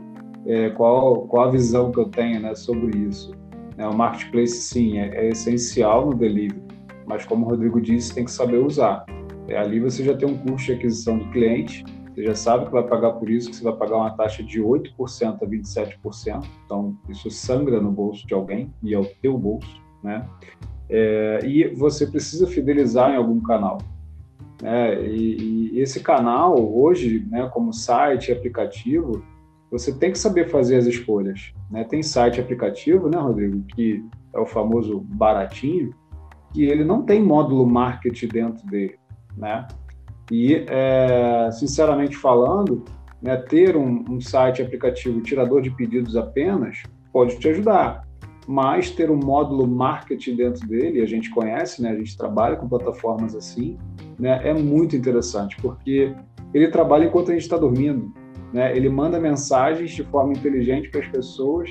É, 0.47 0.71
qual, 0.71 1.27
qual 1.27 1.49
a 1.49 1.51
visão 1.51 1.91
que 1.91 1.99
eu 1.99 2.07
tenho 2.07 2.41
né, 2.41 2.55
sobre 2.55 2.99
isso? 2.99 3.33
É, 3.79 3.87
o 3.87 3.95
marketplace, 3.95 4.55
sim, 4.55 4.99
é, 4.99 5.09
é 5.15 5.29
essencial 5.29 6.07
no 6.07 6.15
delivery, 6.15 6.63
mas 7.07 7.25
como 7.25 7.47
o 7.47 7.49
Rodrigo 7.49 7.81
disse, 7.81 8.15
tem 8.15 8.25
que 8.25 8.31
saber 8.31 8.59
usar. 8.59 9.05
É, 9.53 9.59
ali 9.59 9.78
você 9.78 10.03
já 10.03 10.16
tem 10.16 10.26
um 10.26 10.38
custo 10.38 10.68
de 10.68 10.72
aquisição 10.72 11.18
do 11.18 11.26
cliente, 11.30 11.84
você 12.09 12.24
já 12.24 12.34
sabe 12.34 12.64
que 12.64 12.72
vai 12.72 12.82
pagar 12.82 13.12
por 13.12 13.28
isso, 13.28 13.50
que 13.50 13.57
você 13.57 13.62
vai 13.62 13.74
pagar 13.74 13.96
uma 13.96 14.11
taxa 14.11 14.42
de 14.42 14.62
8% 14.62 15.42
a 15.42 15.46
27%, 15.46 16.44
então 16.64 16.96
isso 17.11 17.30
sangra 17.30 17.78
no 17.78 17.92
bolso 17.92 18.26
de 18.26 18.32
alguém 18.32 18.72
e 18.82 18.94
é 18.94 18.98
o 18.98 19.05
teu 19.20 19.36
bolso, 19.36 19.78
né? 20.03 20.26
É, 20.88 21.40
e 21.44 21.68
você 21.74 22.07
precisa 22.07 22.46
fidelizar 22.46 23.12
em 23.12 23.16
algum 23.16 23.40
canal. 23.40 23.78
Né? 24.61 25.05
E, 25.07 25.70
e, 25.72 25.80
esse 25.80 26.00
canal, 26.00 26.55
hoje, 26.74 27.26
né, 27.30 27.48
como 27.53 27.72
site, 27.72 28.32
aplicativo, 28.32 29.22
você 29.70 29.92
tem 29.92 30.12
que 30.12 30.18
saber 30.18 30.48
fazer 30.48 30.76
as 30.76 30.86
escolhas. 30.86 31.53
Né? 31.70 31.84
Tem 31.84 32.03
site 32.03 32.40
aplicativo, 32.40 33.09
né, 33.09 33.18
Rodrigo, 33.18 33.62
que 33.74 34.05
é 34.34 34.38
o 34.38 34.46
famoso 34.46 35.00
baratinho, 35.00 35.94
que 36.53 36.64
ele 36.64 36.84
não 36.84 37.03
tem 37.03 37.22
módulo 37.22 37.66
marketing 37.66 38.28
dentro 38.28 38.66
dele 38.66 39.01
né? 39.37 39.66
E, 40.30 40.64
é, 40.68 41.51
sinceramente 41.53 42.16
falando, 42.16 42.85
né, 43.20 43.37
ter 43.37 43.76
um, 43.76 44.05
um 44.09 44.20
site 44.20 44.62
aplicativo 44.62 45.20
tirador 45.20 45.62
de 45.62 45.70
pedidos 45.70 46.16
apenas 46.16 46.83
pode 47.12 47.39
te 47.39 47.49
ajudar, 47.49 48.07
mas 48.47 48.91
ter 48.91 49.11
um 49.11 49.16
módulo 49.16 49.66
marketing 49.66 50.37
dentro 50.37 50.66
dele, 50.66 51.01
a 51.01 51.07
gente 51.07 51.30
conhece, 51.30 51.83
né, 51.83 51.91
a 51.91 51.97
gente 51.97 52.16
trabalha 52.16 52.57
com 52.57 52.68
plataformas 52.68 53.35
assim, 53.35 53.78
né, 54.18 54.41
é 54.43 54.53
muito 54.53 54.97
interessante, 54.97 55.57
porque 55.61 56.14
ele 56.53 56.68
trabalha 56.68 57.05
enquanto 57.05 57.30
a 57.30 57.35
gente 57.35 57.43
está 57.43 57.57
dormindo, 57.57 58.12
né, 58.53 58.76
ele 58.76 58.89
manda 58.89 59.20
mensagens 59.20 59.91
de 59.93 60.03
forma 60.05 60.33
inteligente 60.33 60.89
para 60.91 61.01
as 61.01 61.09
pessoas 61.09 61.70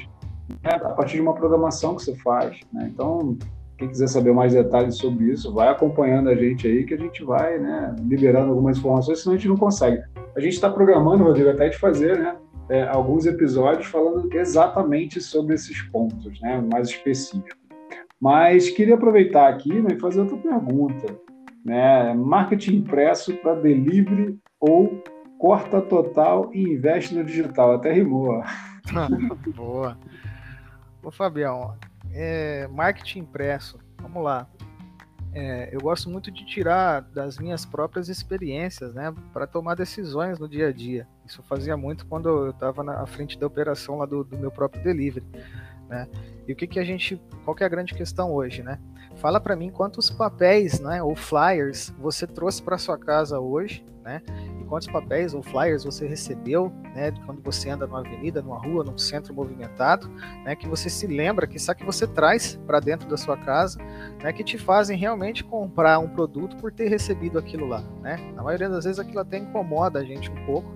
né, 0.63 0.71
a 0.71 0.89
partir 0.89 1.15
de 1.15 1.21
uma 1.21 1.33
programação 1.33 1.95
que 1.95 2.03
você 2.03 2.15
faz. 2.17 2.59
Né, 2.71 2.89
então, 2.93 3.37
quem 3.81 3.89
quiser 3.89 4.07
saber 4.07 4.31
mais 4.31 4.53
detalhes 4.53 4.97
sobre 4.97 5.31
isso, 5.31 5.51
vai 5.51 5.67
acompanhando 5.67 6.29
a 6.29 6.35
gente 6.35 6.67
aí, 6.67 6.85
que 6.85 6.93
a 6.93 6.97
gente 6.97 7.23
vai 7.23 7.57
né, 7.57 7.95
liberando 8.01 8.51
algumas 8.51 8.77
informações, 8.77 9.21
senão 9.21 9.33
a 9.33 9.37
gente 9.37 9.47
não 9.47 9.57
consegue. 9.57 10.03
A 10.35 10.39
gente 10.39 10.53
está 10.53 10.69
programando, 10.69 11.23
Rodrigo, 11.23 11.49
até 11.49 11.67
de 11.67 11.79
fazer 11.79 12.19
né, 12.19 12.35
é, 12.69 12.83
alguns 12.83 13.25
episódios 13.25 13.87
falando 13.87 14.31
exatamente 14.33 15.19
sobre 15.19 15.55
esses 15.55 15.81
pontos, 15.81 16.39
né, 16.41 16.63
mais 16.71 16.89
específicos. 16.89 17.59
Mas 18.19 18.69
queria 18.69 18.93
aproveitar 18.93 19.49
aqui 19.49 19.73
né, 19.81 19.95
e 19.95 19.99
fazer 19.99 20.21
outra 20.21 20.37
pergunta. 20.37 21.15
Né, 21.65 22.13
marketing 22.13 22.77
impresso 22.77 23.35
para 23.37 23.55
delivery 23.55 24.37
ou 24.59 25.01
corta 25.39 25.81
total 25.81 26.51
e 26.53 26.61
investe 26.61 27.15
no 27.15 27.23
digital? 27.23 27.73
Até 27.73 27.91
rimou. 27.91 28.43
Boa. 29.55 29.97
Ô, 31.03 31.09
Fabião, 31.09 31.73
é, 32.13 32.67
marketing 32.67 33.19
impresso. 33.19 33.79
Vamos 34.01 34.23
lá. 34.23 34.47
É, 35.33 35.69
eu 35.71 35.79
gosto 35.79 36.09
muito 36.09 36.29
de 36.29 36.45
tirar 36.45 37.01
das 37.01 37.37
minhas 37.37 37.65
próprias 37.65 38.09
experiências, 38.09 38.93
né, 38.93 39.13
para 39.31 39.47
tomar 39.47 39.75
decisões 39.75 40.37
no 40.39 40.47
dia 40.47 40.67
a 40.67 40.71
dia. 40.73 41.07
Isso 41.25 41.39
eu 41.39 41.45
fazia 41.45 41.77
muito 41.77 42.05
quando 42.05 42.27
eu 42.27 42.49
estava 42.49 42.83
na 42.83 43.05
frente 43.05 43.39
da 43.39 43.47
operação 43.47 43.97
lá 43.97 44.05
do, 44.05 44.25
do 44.25 44.37
meu 44.37 44.51
próprio 44.51 44.83
delivery, 44.83 45.25
né? 45.87 46.07
E 46.45 46.51
o 46.51 46.55
que 46.55 46.67
que 46.67 46.79
a 46.79 46.83
gente, 46.83 47.21
qual 47.45 47.55
que 47.55 47.63
é 47.63 47.65
a 47.65 47.69
grande 47.69 47.93
questão 47.93 48.33
hoje, 48.33 48.61
né? 48.61 48.77
Fala 49.15 49.39
para 49.39 49.55
mim 49.55 49.69
quantos 49.69 50.09
papéis, 50.09 50.81
né, 50.81 51.01
ou 51.01 51.15
flyers 51.15 51.93
você 51.97 52.27
trouxe 52.27 52.61
para 52.61 52.77
sua 52.77 52.97
casa 52.97 53.39
hoje, 53.39 53.85
né? 54.03 54.21
Quantos 54.71 54.87
papéis 54.87 55.33
ou 55.33 55.43
flyers 55.43 55.83
você 55.83 56.07
recebeu, 56.07 56.71
né, 56.95 57.11
quando 57.25 57.41
você 57.43 57.69
anda 57.69 57.85
numa 57.85 57.99
avenida, 57.99 58.41
numa 58.41 58.57
rua, 58.57 58.85
num 58.85 58.97
centro 58.97 59.33
movimentado, 59.33 60.07
né, 60.45 60.55
que 60.55 60.65
você 60.65 60.89
se 60.89 61.05
lembra, 61.07 61.45
que 61.45 61.59
sabe 61.59 61.81
que 61.81 61.85
você 61.85 62.07
traz 62.07 62.55
para 62.65 62.79
dentro 62.79 63.09
da 63.09 63.17
sua 63.17 63.35
casa, 63.35 63.77
né, 64.23 64.31
que 64.31 64.45
te 64.45 64.57
fazem 64.57 64.97
realmente 64.97 65.43
comprar 65.43 65.99
um 65.99 66.07
produto 66.07 66.55
por 66.55 66.71
ter 66.71 66.87
recebido 66.87 67.37
aquilo 67.37 67.67
lá, 67.67 67.83
né? 68.01 68.15
Na 68.33 68.43
maioria 68.43 68.69
das 68.69 68.85
vezes 68.85 68.97
aquilo 68.97 69.19
até 69.19 69.39
incomoda 69.39 69.99
a 69.99 70.05
gente 70.05 70.31
um 70.31 70.45
pouco, 70.45 70.71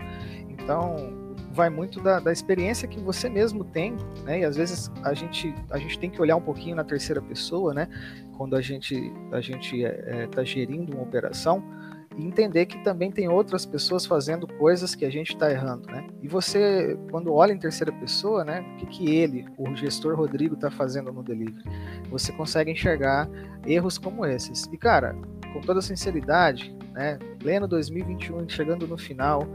então 0.49 0.97
vai 1.53 1.69
muito 1.69 2.01
da, 2.01 2.19
da, 2.19 2.33
experiência 2.33 2.89
que 2.89 2.99
você 2.99 3.29
mesmo 3.29 3.63
tem, 3.63 3.95
né? 4.25 4.41
E 4.41 4.43
às 4.43 4.57
vezes 4.57 4.91
a 5.03 5.13
gente, 5.13 5.55
a 5.71 5.77
gente 5.77 5.97
tem 5.97 6.09
que 6.09 6.21
olhar 6.21 6.35
um 6.35 6.41
pouquinho 6.41 6.75
na 6.75 6.83
terceira 6.83 7.21
pessoa, 7.21 7.73
né? 7.73 7.87
Quando 8.35 8.57
a 8.57 8.61
gente 8.61 9.13
a 9.31 9.39
gente 9.39 9.81
está 9.81 10.11
é, 10.11 10.23
é, 10.23 10.27
tá 10.27 10.43
gerindo 10.43 10.93
uma 10.93 11.03
operação, 11.03 11.63
e 12.17 12.25
entender 12.25 12.65
que 12.65 12.83
também 12.83 13.11
tem 13.11 13.27
outras 13.27 13.65
pessoas 13.65 14.05
fazendo 14.05 14.47
coisas 14.47 14.95
que 14.95 15.05
a 15.05 15.09
gente 15.09 15.33
está 15.33 15.51
errando, 15.51 15.87
né? 15.87 16.07
E 16.21 16.27
você, 16.27 16.97
quando 17.11 17.33
olha 17.33 17.51
em 17.51 17.57
terceira 17.57 17.91
pessoa, 17.91 18.43
né, 18.43 18.61
o 18.61 18.77
que, 18.77 18.85
que 18.85 19.15
ele, 19.15 19.45
o 19.57 19.75
gestor 19.75 20.15
Rodrigo, 20.15 20.55
está 20.55 20.71
fazendo 20.71 21.11
no 21.11 21.23
delivery, 21.23 21.63
você 22.09 22.31
consegue 22.31 22.71
enxergar 22.71 23.29
erros 23.65 23.97
como 23.97 24.25
esses. 24.25 24.65
E 24.71 24.77
cara, 24.77 25.15
com 25.53 25.61
toda 25.61 25.81
sinceridade, 25.81 26.75
né, 26.93 27.19
pleno 27.39 27.67
2021, 27.67 28.47
chegando 28.47 28.87
no 28.87 28.97
final, 28.97 29.47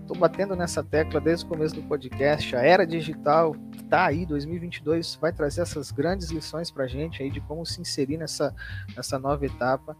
estou 0.00 0.16
batendo 0.16 0.54
nessa 0.54 0.82
tecla 0.82 1.20
desde 1.20 1.44
o 1.44 1.48
começo 1.48 1.74
do 1.74 1.82
podcast, 1.82 2.54
a 2.56 2.60
era 2.60 2.86
digital 2.86 3.54
está 3.90 4.06
aí, 4.06 4.24
2022 4.24 5.16
vai 5.20 5.32
trazer 5.32 5.62
essas 5.62 5.90
grandes 5.90 6.30
lições 6.30 6.70
para 6.70 6.84
a 6.84 6.86
gente 6.86 7.22
aí 7.22 7.30
de 7.30 7.40
como 7.40 7.66
se 7.66 7.80
inserir 7.80 8.16
nessa, 8.16 8.54
nessa 8.96 9.18
nova 9.18 9.44
etapa. 9.44 9.96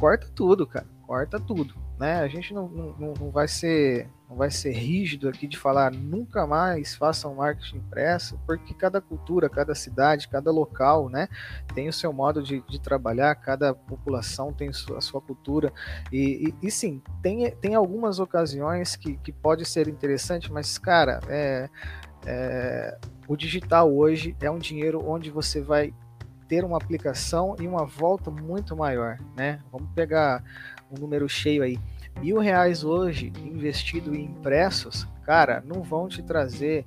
Corta 0.00 0.26
tudo, 0.34 0.66
cara 0.66 0.86
corta 1.10 1.40
tudo, 1.40 1.74
né? 1.98 2.20
A 2.20 2.28
gente 2.28 2.54
não, 2.54 2.68
não, 2.68 3.14
não 3.14 3.30
vai 3.32 3.48
ser 3.48 4.08
não 4.28 4.36
vai 4.36 4.48
ser 4.48 4.70
rígido 4.70 5.28
aqui 5.28 5.48
de 5.48 5.58
falar 5.58 5.90
nunca 5.90 6.46
mais 6.46 6.94
façam 6.94 7.34
marketing 7.34 7.78
impresso, 7.78 8.38
porque 8.46 8.72
cada 8.72 9.00
cultura, 9.00 9.50
cada 9.50 9.74
cidade, 9.74 10.28
cada 10.28 10.52
local, 10.52 11.08
né, 11.08 11.26
tem 11.74 11.88
o 11.88 11.92
seu 11.92 12.12
modo 12.12 12.40
de, 12.40 12.60
de 12.68 12.80
trabalhar, 12.80 13.34
cada 13.34 13.74
população 13.74 14.52
tem 14.52 14.68
a 14.68 15.00
sua 15.00 15.20
cultura, 15.20 15.72
e, 16.12 16.54
e, 16.62 16.68
e, 16.68 16.70
sim, 16.70 17.02
tem, 17.20 17.50
tem 17.56 17.74
algumas 17.74 18.20
ocasiões 18.20 18.94
que, 18.94 19.16
que 19.16 19.32
pode 19.32 19.64
ser 19.64 19.88
interessante, 19.88 20.52
mas, 20.52 20.78
cara, 20.78 21.18
é, 21.28 21.68
é, 22.24 22.98
o 23.26 23.36
digital 23.36 23.92
hoje 23.92 24.36
é 24.40 24.48
um 24.48 24.58
dinheiro 24.58 25.04
onde 25.04 25.28
você 25.28 25.60
vai 25.60 25.92
ter 26.50 26.64
uma 26.64 26.76
aplicação 26.76 27.54
e 27.60 27.66
uma 27.68 27.86
volta 27.86 28.28
muito 28.28 28.76
maior, 28.76 29.16
né? 29.36 29.60
Vamos 29.70 29.88
pegar 29.94 30.42
um 30.90 31.00
número 31.00 31.28
cheio 31.28 31.62
aí. 31.62 31.78
Mil 32.20 32.40
reais 32.40 32.82
hoje 32.82 33.32
investido 33.40 34.16
em 34.16 34.24
impressos, 34.24 35.06
cara, 35.24 35.62
não 35.64 35.80
vão 35.80 36.08
te 36.08 36.20
trazer 36.24 36.84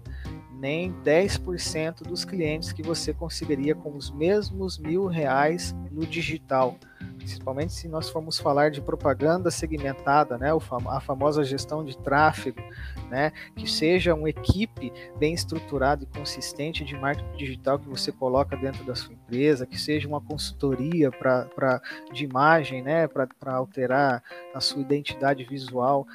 nem 0.52 0.92
10% 1.02 2.04
dos 2.04 2.26
clientes 2.26 2.74
que 2.74 2.84
você 2.84 3.14
conseguiria 3.14 3.74
com 3.74 3.96
os 3.96 4.12
mesmos 4.12 4.78
mil 4.78 5.08
reais 5.08 5.74
no 5.90 6.06
digital. 6.06 6.78
Principalmente 7.24 7.72
se 7.72 7.88
nós 7.88 8.10
formos 8.10 8.38
falar 8.38 8.70
de 8.70 8.82
propaganda 8.82 9.50
segmentada, 9.50 10.38
né, 10.38 10.50
a 10.90 11.00
famosa 11.00 11.42
gestão 11.42 11.82
de 11.84 11.98
tráfego, 11.98 12.62
né, 13.10 13.32
que 13.56 13.66
seja 13.66 14.14
uma 14.14 14.30
equipe 14.30 14.92
bem 15.18 15.34
estruturada 15.34 16.04
e 16.04 16.06
consistente 16.06 16.84
de 16.84 16.98
marketing 16.98 17.38
digital 17.38 17.80
que 17.80 17.88
você 17.88 18.12
coloca 18.12 18.58
dentro 18.58 18.84
da 18.84 18.94
sua 18.94 19.14
empresa, 19.14 19.66
que 19.66 19.80
seja 19.80 20.06
uma 20.06 20.20
consultoria 20.20 21.12
pra, 21.12 21.82
de 22.12 22.26
imagem, 22.26 22.84
né, 22.84 23.08
para 23.08 23.56
alterar 23.56 24.22
a 24.54 24.60
sua 24.60 24.82
identidade 24.82 25.46
visual. 25.46 26.06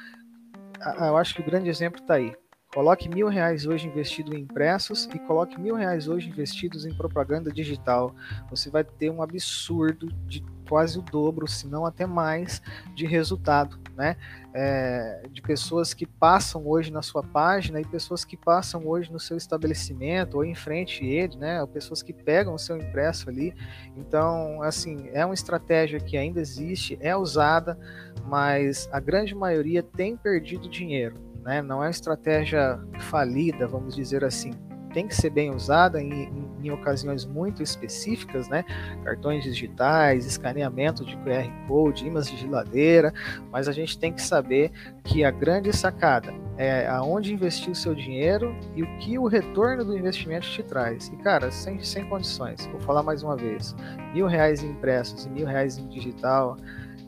Eu 0.99 1.17
acho 1.17 1.33
que 1.33 1.41
o 1.41 1.45
grande 1.45 1.69
exemplo 1.69 1.99
está 1.99 2.13
aí 2.13 2.35
Coloque 2.73 3.09
mil 3.09 3.27
reais 3.27 3.65
hoje 3.65 3.87
investido 3.87 4.35
em 4.35 4.41
impressos 4.41 5.05
e 5.05 5.17
coloque 5.17 5.59
mil 5.59 5.73
reais 5.73 6.07
hoje 6.07 6.29
investidos 6.29 6.85
em 6.85 6.93
propaganda 6.93 7.51
digital. 7.51 8.15
Você 8.51 8.69
vai 8.69 8.83
ter 8.83 9.09
um 9.09 9.23
absurdo 9.23 10.07
de 10.27 10.43
quase 10.69 10.99
o 10.99 11.01
dobro, 11.01 11.47
se 11.47 11.67
não 11.67 11.85
até 11.85 12.05
mais, 12.05 12.61
de 12.93 13.07
resultado, 13.07 13.79
né? 13.97 14.15
É, 14.53 15.27
de 15.31 15.41
pessoas 15.41 15.93
que 15.93 16.05
passam 16.05 16.67
hoje 16.67 16.91
na 16.91 17.01
sua 17.01 17.21
página 17.23 17.81
e 17.81 17.85
pessoas 17.85 18.23
que 18.23 18.37
passam 18.37 18.87
hoje 18.87 19.11
no 19.11 19.19
seu 19.19 19.35
estabelecimento 19.35 20.35
ou 20.35 20.45
em 20.45 20.55
frente 20.55 21.05
ele, 21.05 21.35
né? 21.35 21.59
Ou 21.61 21.67
pessoas 21.67 22.03
que 22.03 22.13
pegam 22.13 22.53
o 22.53 22.59
seu 22.59 22.77
impresso 22.77 23.29
ali. 23.29 23.53
Então, 23.97 24.61
assim, 24.61 25.09
é 25.11 25.25
uma 25.25 25.33
estratégia 25.33 25.99
que 25.99 26.15
ainda 26.15 26.39
existe, 26.39 26.97
é 27.01 27.15
usada, 27.15 27.77
mas 28.25 28.87
a 28.91 28.99
grande 28.99 29.33
maioria 29.33 29.81
tem 29.81 30.15
perdido 30.15 30.69
dinheiro 30.69 31.29
né? 31.49 31.61
Não 31.61 31.77
é 31.77 31.85
uma 31.85 31.89
estratégia 31.89 32.79
falida, 33.09 33.67
vamos 33.67 33.95
dizer 33.95 34.23
assim. 34.23 34.51
Tem 34.93 35.07
que 35.07 35.15
ser 35.15 35.29
bem 35.29 35.49
usada 35.49 36.01
em, 36.01 36.11
em, 36.11 36.49
em 36.63 36.71
ocasiões 36.71 37.25
muito 37.25 37.61
específicas, 37.61 38.47
né? 38.47 38.65
Cartões 39.03 39.43
digitais, 39.43 40.25
escaneamento 40.25 41.05
de 41.05 41.15
QR 41.17 41.49
Code, 41.67 42.05
imãs 42.05 42.29
de 42.29 42.37
geladeira, 42.37 43.13
mas 43.51 43.67
a 43.67 43.71
gente 43.71 43.97
tem 43.97 44.11
que 44.11 44.21
saber 44.21 44.71
que 45.03 45.23
a 45.23 45.31
grande 45.31 45.75
sacada 45.75 46.33
é 46.57 46.87
aonde 46.87 47.33
investir 47.33 47.71
o 47.71 47.75
seu 47.75 47.95
dinheiro 47.95 48.53
e 48.75 48.83
o 48.83 48.97
que 48.97 49.17
o 49.17 49.27
retorno 49.27 49.85
do 49.85 49.97
investimento 49.97 50.45
te 50.47 50.61
traz. 50.61 51.07
E, 51.07 51.15
cara, 51.17 51.49
sem, 51.51 51.81
sem 51.81 52.05
condições. 52.09 52.65
Vou 52.67 52.81
falar 52.81 53.01
mais 53.01 53.23
uma 53.23 53.37
vez: 53.37 53.75
mil 54.13 54.27
reais 54.27 54.63
em 54.63 54.71
impressos 54.71 55.25
e 55.25 55.29
mil 55.29 55.47
reais 55.47 55.77
em 55.77 55.87
digital 55.87 56.57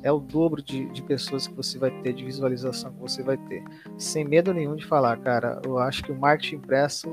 é 0.03 0.11
o 0.11 0.19
dobro 0.19 0.61
de, 0.61 0.85
de 0.87 1.01
pessoas 1.03 1.47
que 1.47 1.53
você 1.53 1.77
vai 1.77 1.91
ter, 2.01 2.13
de 2.13 2.23
visualização 2.23 2.91
que 2.91 2.99
você 2.99 3.23
vai 3.23 3.37
ter. 3.37 3.63
Sem 3.97 4.25
medo 4.25 4.53
nenhum 4.53 4.75
de 4.75 4.85
falar, 4.85 5.17
cara, 5.17 5.61
eu 5.65 5.77
acho 5.77 6.03
que 6.03 6.11
o 6.11 6.19
marketing 6.19 6.55
impresso 6.55 7.09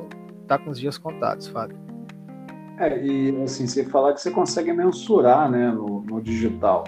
tá 0.46 0.58
com 0.58 0.70
os 0.70 0.78
dias 0.78 0.96
contados, 0.96 1.46
Fábio. 1.48 1.76
É, 2.78 3.04
e 3.04 3.42
assim, 3.42 3.66
você 3.66 3.84
falar 3.84 4.12
que 4.14 4.20
você 4.20 4.30
consegue 4.30 4.72
mensurar, 4.72 5.50
né, 5.50 5.70
no, 5.70 6.00
no 6.02 6.20
digital. 6.22 6.84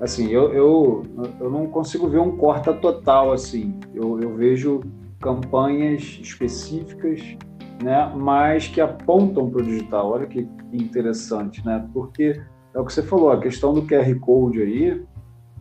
Assim, 0.00 0.28
eu, 0.28 0.52
eu, 0.52 1.02
eu 1.40 1.50
não 1.50 1.66
consigo 1.66 2.08
ver 2.08 2.18
um 2.18 2.36
corta 2.36 2.72
total, 2.74 3.32
assim. 3.32 3.78
Eu, 3.94 4.20
eu 4.20 4.34
vejo 4.34 4.80
campanhas 5.20 6.18
específicas, 6.22 7.20
né, 7.82 8.12
mas 8.16 8.68
que 8.68 8.80
apontam 8.80 9.48
para 9.48 9.60
o 9.60 9.64
digital. 9.64 10.10
Olha 10.10 10.26
que 10.26 10.48
interessante, 10.72 11.64
né? 11.64 11.88
Porque 11.92 12.40
é 12.74 12.78
o 12.78 12.84
que 12.84 12.92
você 12.92 13.02
falou, 13.02 13.30
a 13.30 13.40
questão 13.40 13.72
do 13.72 13.82
QR 13.82 14.12
Code 14.20 14.62
aí, 14.62 15.02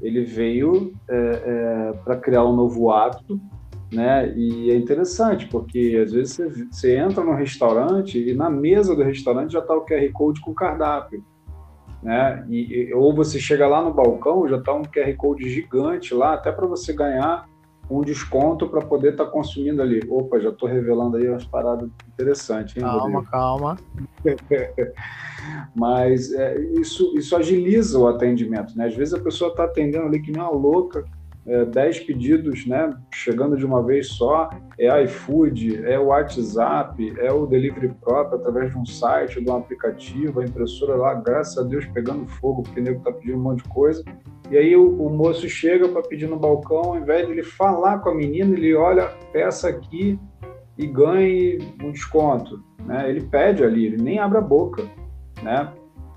ele 0.01 0.23
veio 0.23 0.93
é, 1.09 1.15
é, 1.15 1.93
para 2.03 2.17
criar 2.17 2.45
um 2.45 2.55
novo 2.55 2.91
hábito, 2.91 3.39
né? 3.91 4.33
E 4.35 4.69
é 4.69 4.75
interessante 4.75 5.47
porque 5.47 5.99
às 6.03 6.11
vezes 6.11 6.35
você, 6.35 6.65
você, 6.71 6.97
entra 6.97 7.23
no 7.23 7.33
restaurante 7.33 8.17
e 8.17 8.33
na 8.33 8.49
mesa 8.49 8.95
do 8.95 9.03
restaurante 9.03 9.53
já 9.53 9.59
está 9.59 9.75
o 9.75 9.85
QR 9.85 10.11
code 10.11 10.41
com 10.41 10.53
cardápio, 10.53 11.23
né? 12.03 12.45
E, 12.49 12.93
ou 12.93 13.13
você 13.15 13.39
chega 13.39 13.67
lá 13.67 13.81
no 13.81 13.93
balcão 13.93 14.47
já 14.47 14.57
está 14.57 14.73
um 14.73 14.83
QR 14.83 15.15
code 15.15 15.49
gigante 15.49 16.13
lá 16.13 16.33
até 16.33 16.51
para 16.51 16.67
você 16.67 16.93
ganhar 16.93 17.47
um 17.89 18.01
desconto 18.01 18.67
para 18.67 18.81
poder 18.81 19.11
estar 19.11 19.25
tá 19.25 19.31
consumindo 19.31 19.81
ali. 19.81 20.01
Opa, 20.09 20.39
já 20.39 20.49
estou 20.49 20.67
revelando 20.67 21.17
aí 21.17 21.27
umas 21.27 21.45
paradas 21.45 21.89
interessantes. 22.07 22.75
Hein, 22.75 22.83
calma, 22.83 22.99
Rodrigo? 22.99 23.31
calma. 23.31 23.77
Mas 25.75 26.33
é, 26.33 26.59
isso, 26.79 27.13
isso 27.17 27.35
agiliza 27.35 27.97
o 27.97 28.07
atendimento, 28.07 28.77
né? 28.77 28.87
Às 28.87 28.95
vezes 28.95 29.13
a 29.13 29.19
pessoa 29.19 29.51
está 29.51 29.63
atendendo 29.63 30.05
ali 30.05 30.21
que 30.21 30.31
nem 30.31 30.41
uma 30.41 30.51
louca, 30.51 31.05
é, 31.47 31.65
10 31.65 32.01
pedidos, 32.01 32.65
né? 32.65 32.93
Chegando 33.13 33.57
de 33.57 33.65
uma 33.65 33.81
vez 33.83 34.09
só, 34.09 34.49
é 34.77 35.03
iFood, 35.03 35.85
é 35.85 35.97
o 35.97 36.07
WhatsApp, 36.07 37.15
é 37.19 37.31
o 37.31 37.45
delivery 37.45 37.93
próprio 38.01 38.39
através 38.39 38.71
de 38.71 38.77
um 38.77 38.85
site, 38.85 39.41
de 39.41 39.49
um 39.49 39.55
aplicativo, 39.55 40.39
a 40.39 40.45
impressora 40.45 40.95
lá, 40.95 41.13
graças 41.13 41.57
a 41.57 41.63
Deus, 41.63 41.85
pegando 41.87 42.27
fogo, 42.27 42.63
porque 42.63 42.79
o 42.79 42.83
nego 42.83 42.99
está 42.99 43.11
pedindo 43.11 43.37
um 43.37 43.41
monte 43.41 43.63
de 43.63 43.69
coisa. 43.69 44.03
E 44.51 44.57
aí 44.57 44.75
o, 44.75 45.01
o 45.01 45.09
moço 45.09 45.47
chega 45.49 45.87
para 45.87 46.01
pedir 46.01 46.27
no 46.27 46.37
balcão, 46.37 46.83
ao 46.83 46.97
invés 46.97 47.25
de 47.25 47.31
ele 47.31 47.43
falar 47.43 47.99
com 47.99 48.09
a 48.09 48.15
menina, 48.15 48.55
ele 48.55 48.75
olha, 48.75 49.07
peça 49.31 49.69
aqui 49.69 50.19
e 50.77 50.85
ganhe 50.85 51.59
um 51.81 51.91
desconto. 51.91 52.63
Né? 52.85 53.09
Ele 53.09 53.21
pede 53.21 53.63
ali, 53.63 53.85
ele 53.85 54.01
nem 54.01 54.19
abre 54.19 54.37
a 54.37 54.41
boca 54.41 54.83
né? 55.41 55.71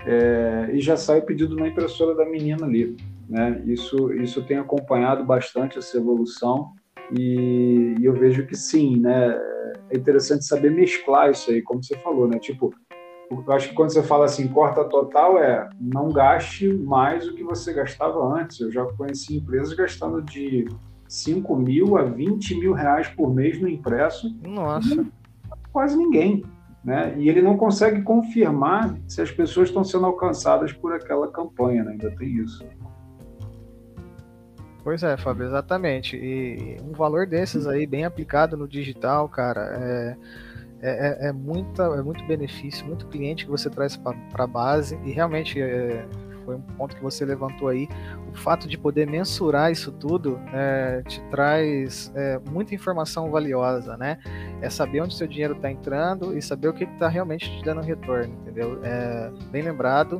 É, 0.05 0.69
e 0.73 0.81
já 0.81 0.97
sai 0.97 1.19
o 1.19 1.25
pedido 1.25 1.55
na 1.55 1.67
impressora 1.67 2.15
da 2.15 2.25
menina 2.25 2.65
ali, 2.65 2.97
né? 3.31 3.63
Isso, 3.65 4.11
isso 4.13 4.43
tem 4.43 4.57
acompanhado 4.57 5.23
bastante 5.23 5.79
essa 5.79 5.97
evolução 5.97 6.73
e, 7.17 7.95
e, 7.99 8.05
eu 8.05 8.13
vejo 8.13 8.45
que 8.45 8.55
sim, 8.55 8.97
né? 8.97 9.39
É 9.89 9.97
interessante 9.97 10.45
saber 10.45 10.69
mesclar 10.71 11.31
isso 11.31 11.49
aí, 11.49 11.61
como 11.61 11.83
você 11.83 11.97
falou, 11.97 12.27
né? 12.27 12.37
Tipo, 12.39 12.73
eu 13.31 13.53
acho 13.53 13.69
que 13.69 13.75
quando 13.75 13.91
você 13.91 14.03
fala 14.03 14.25
assim, 14.25 14.47
corta 14.47 14.83
total, 14.83 15.37
é 15.37 15.69
não 15.79 16.09
gaste 16.09 16.67
mais 16.73 17.25
do 17.25 17.33
que 17.33 17.43
você 17.43 17.73
gastava 17.73 18.21
antes. 18.21 18.59
Eu 18.59 18.71
já 18.71 18.85
conheci 18.85 19.37
empresas 19.37 19.73
gastando 19.73 20.21
de 20.21 20.67
5 21.07 21.55
mil 21.55 21.97
a 21.97 22.03
20 22.03 22.55
mil 22.55 22.73
reais 22.73 23.07
por 23.07 23.33
mês 23.33 23.59
no 23.59 23.67
impresso. 23.67 24.33
Nossa. 24.45 25.05
Quase 25.71 25.97
ninguém 25.97 26.43
né? 26.83 27.15
E 27.17 27.29
ele 27.29 27.41
não 27.41 27.57
consegue 27.57 28.01
confirmar 28.01 28.97
se 29.07 29.21
as 29.21 29.31
pessoas 29.31 29.69
estão 29.69 29.83
sendo 29.83 30.05
alcançadas 30.05 30.73
por 30.73 30.93
aquela 30.93 31.31
campanha, 31.31 31.83
né? 31.83 31.91
ainda 31.91 32.11
tem 32.15 32.37
isso. 32.37 32.65
Pois 34.83 35.03
é, 35.03 35.15
Fábio, 35.15 35.45
exatamente. 35.45 36.17
E 36.17 36.77
um 36.81 36.91
valor 36.91 37.27
desses 37.27 37.67
aí, 37.67 37.85
bem 37.85 38.03
aplicado 38.03 38.57
no 38.57 38.67
digital, 38.67 39.29
cara, 39.29 39.61
é, 39.61 40.17
é, 40.81 41.25
é, 41.25 41.27
é 41.27 41.31
muita, 41.31 41.83
é 41.83 42.01
muito 42.01 42.25
benefício, 42.25 42.85
muito 42.85 43.05
cliente 43.07 43.45
que 43.45 43.51
você 43.51 43.69
traz 43.69 43.95
para 43.95 44.15
a 44.43 44.47
base 44.47 44.99
e 45.05 45.11
realmente 45.11 45.61
é, 45.61 46.03
foi 46.43 46.55
um 46.55 46.61
ponto 46.61 46.95
que 46.95 47.03
você 47.03 47.23
levantou 47.23 47.67
aí. 47.67 47.87
O 48.33 48.35
fato 48.35 48.67
de 48.67 48.77
poder 48.77 49.07
mensurar 49.07 49.71
isso 49.71 49.91
tudo 49.91 50.39
é, 50.51 51.03
te 51.07 51.21
traz 51.29 52.11
é, 52.15 52.39
muita 52.49 52.73
informação 52.73 53.29
valiosa, 53.29 53.95
né? 53.97 54.17
É 54.61 54.69
saber 54.69 55.01
onde 55.01 55.15
seu 55.15 55.27
dinheiro 55.27 55.55
está 55.55 55.71
entrando 55.71 56.35
e 56.35 56.41
saber 56.41 56.69
o 56.69 56.73
que 56.73 56.85
está 56.85 57.07
realmente 57.07 57.49
te 57.49 57.63
dando 57.63 57.81
retorno, 57.81 58.33
entendeu? 58.41 58.79
É, 58.83 59.31
bem 59.51 59.61
lembrado. 59.61 60.17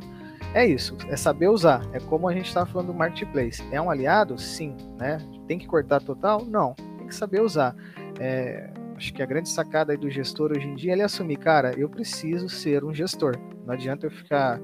É 0.54 0.66
isso, 0.66 0.96
é 1.08 1.16
saber 1.16 1.48
usar. 1.48 1.82
É 1.94 1.98
como 1.98 2.28
a 2.28 2.32
gente 2.34 2.46
está 2.46 2.66
falando 2.66 2.88
do 2.88 2.94
marketplace. 2.94 3.62
É 3.72 3.80
um 3.80 3.90
aliado? 3.90 4.38
Sim, 4.38 4.76
né? 4.98 5.18
Tem 5.48 5.58
que 5.58 5.66
cortar 5.66 6.00
total? 6.00 6.44
Não. 6.44 6.74
Tem 6.98 7.06
que 7.06 7.14
saber 7.14 7.40
usar. 7.40 7.74
É, 8.20 8.70
acho 8.94 9.14
que 9.14 9.22
a 9.22 9.26
grande 9.26 9.48
sacada 9.48 9.96
do 9.96 10.10
gestor 10.10 10.52
hoje 10.52 10.68
em 10.68 10.74
dia 10.74 10.92
é 10.92 10.94
ele 10.94 11.02
assumir, 11.02 11.36
cara, 11.36 11.72
eu 11.78 11.88
preciso 11.88 12.50
ser 12.50 12.84
um 12.84 12.92
gestor. 12.92 13.34
Não 13.64 13.72
adianta 13.72 14.06
eu 14.06 14.10
ficar 14.10 14.60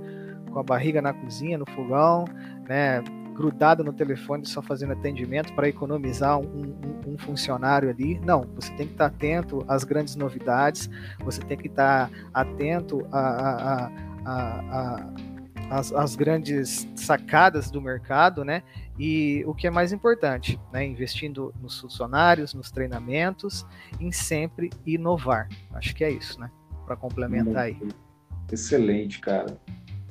com 0.52 0.58
a 0.58 0.62
barriga 0.62 1.00
na 1.00 1.14
cozinha, 1.14 1.56
no 1.56 1.66
fogão, 1.70 2.26
né, 2.68 3.02
grudado 3.34 3.82
no 3.82 3.92
telefone 3.92 4.44
só 4.46 4.60
fazendo 4.60 4.92
atendimento 4.92 5.54
para 5.54 5.68
economizar 5.68 6.38
um, 6.38 6.44
um, 6.44 7.12
um, 7.12 7.18
funcionário 7.18 7.88
ali. 7.88 8.20
Não, 8.20 8.42
você 8.54 8.70
tem 8.72 8.86
que 8.86 8.92
estar 8.92 9.06
atento 9.06 9.64
às 9.68 9.84
grandes 9.84 10.16
novidades, 10.16 10.90
você 11.20 11.40
tem 11.40 11.56
que 11.56 11.68
estar 11.68 12.10
atento 12.34 13.06
a, 13.10 13.90
a, 14.26 15.10
às 15.70 16.16
grandes 16.16 16.88
sacadas 16.94 17.70
do 17.70 17.80
mercado, 17.80 18.44
né? 18.44 18.62
E 18.98 19.44
o 19.46 19.54
que 19.54 19.66
é 19.66 19.70
mais 19.70 19.92
importante, 19.92 20.58
né? 20.72 20.84
Investindo 20.84 21.54
nos 21.60 21.78
funcionários, 21.78 22.54
nos 22.54 22.70
treinamentos, 22.70 23.66
em 24.00 24.10
sempre 24.10 24.70
inovar. 24.86 25.48
Acho 25.72 25.94
que 25.94 26.02
é 26.02 26.10
isso, 26.10 26.40
né? 26.40 26.50
Para 26.86 26.96
complementar 26.96 27.64
aí. 27.64 27.76
Excelente, 28.50 29.20
cara. 29.20 29.58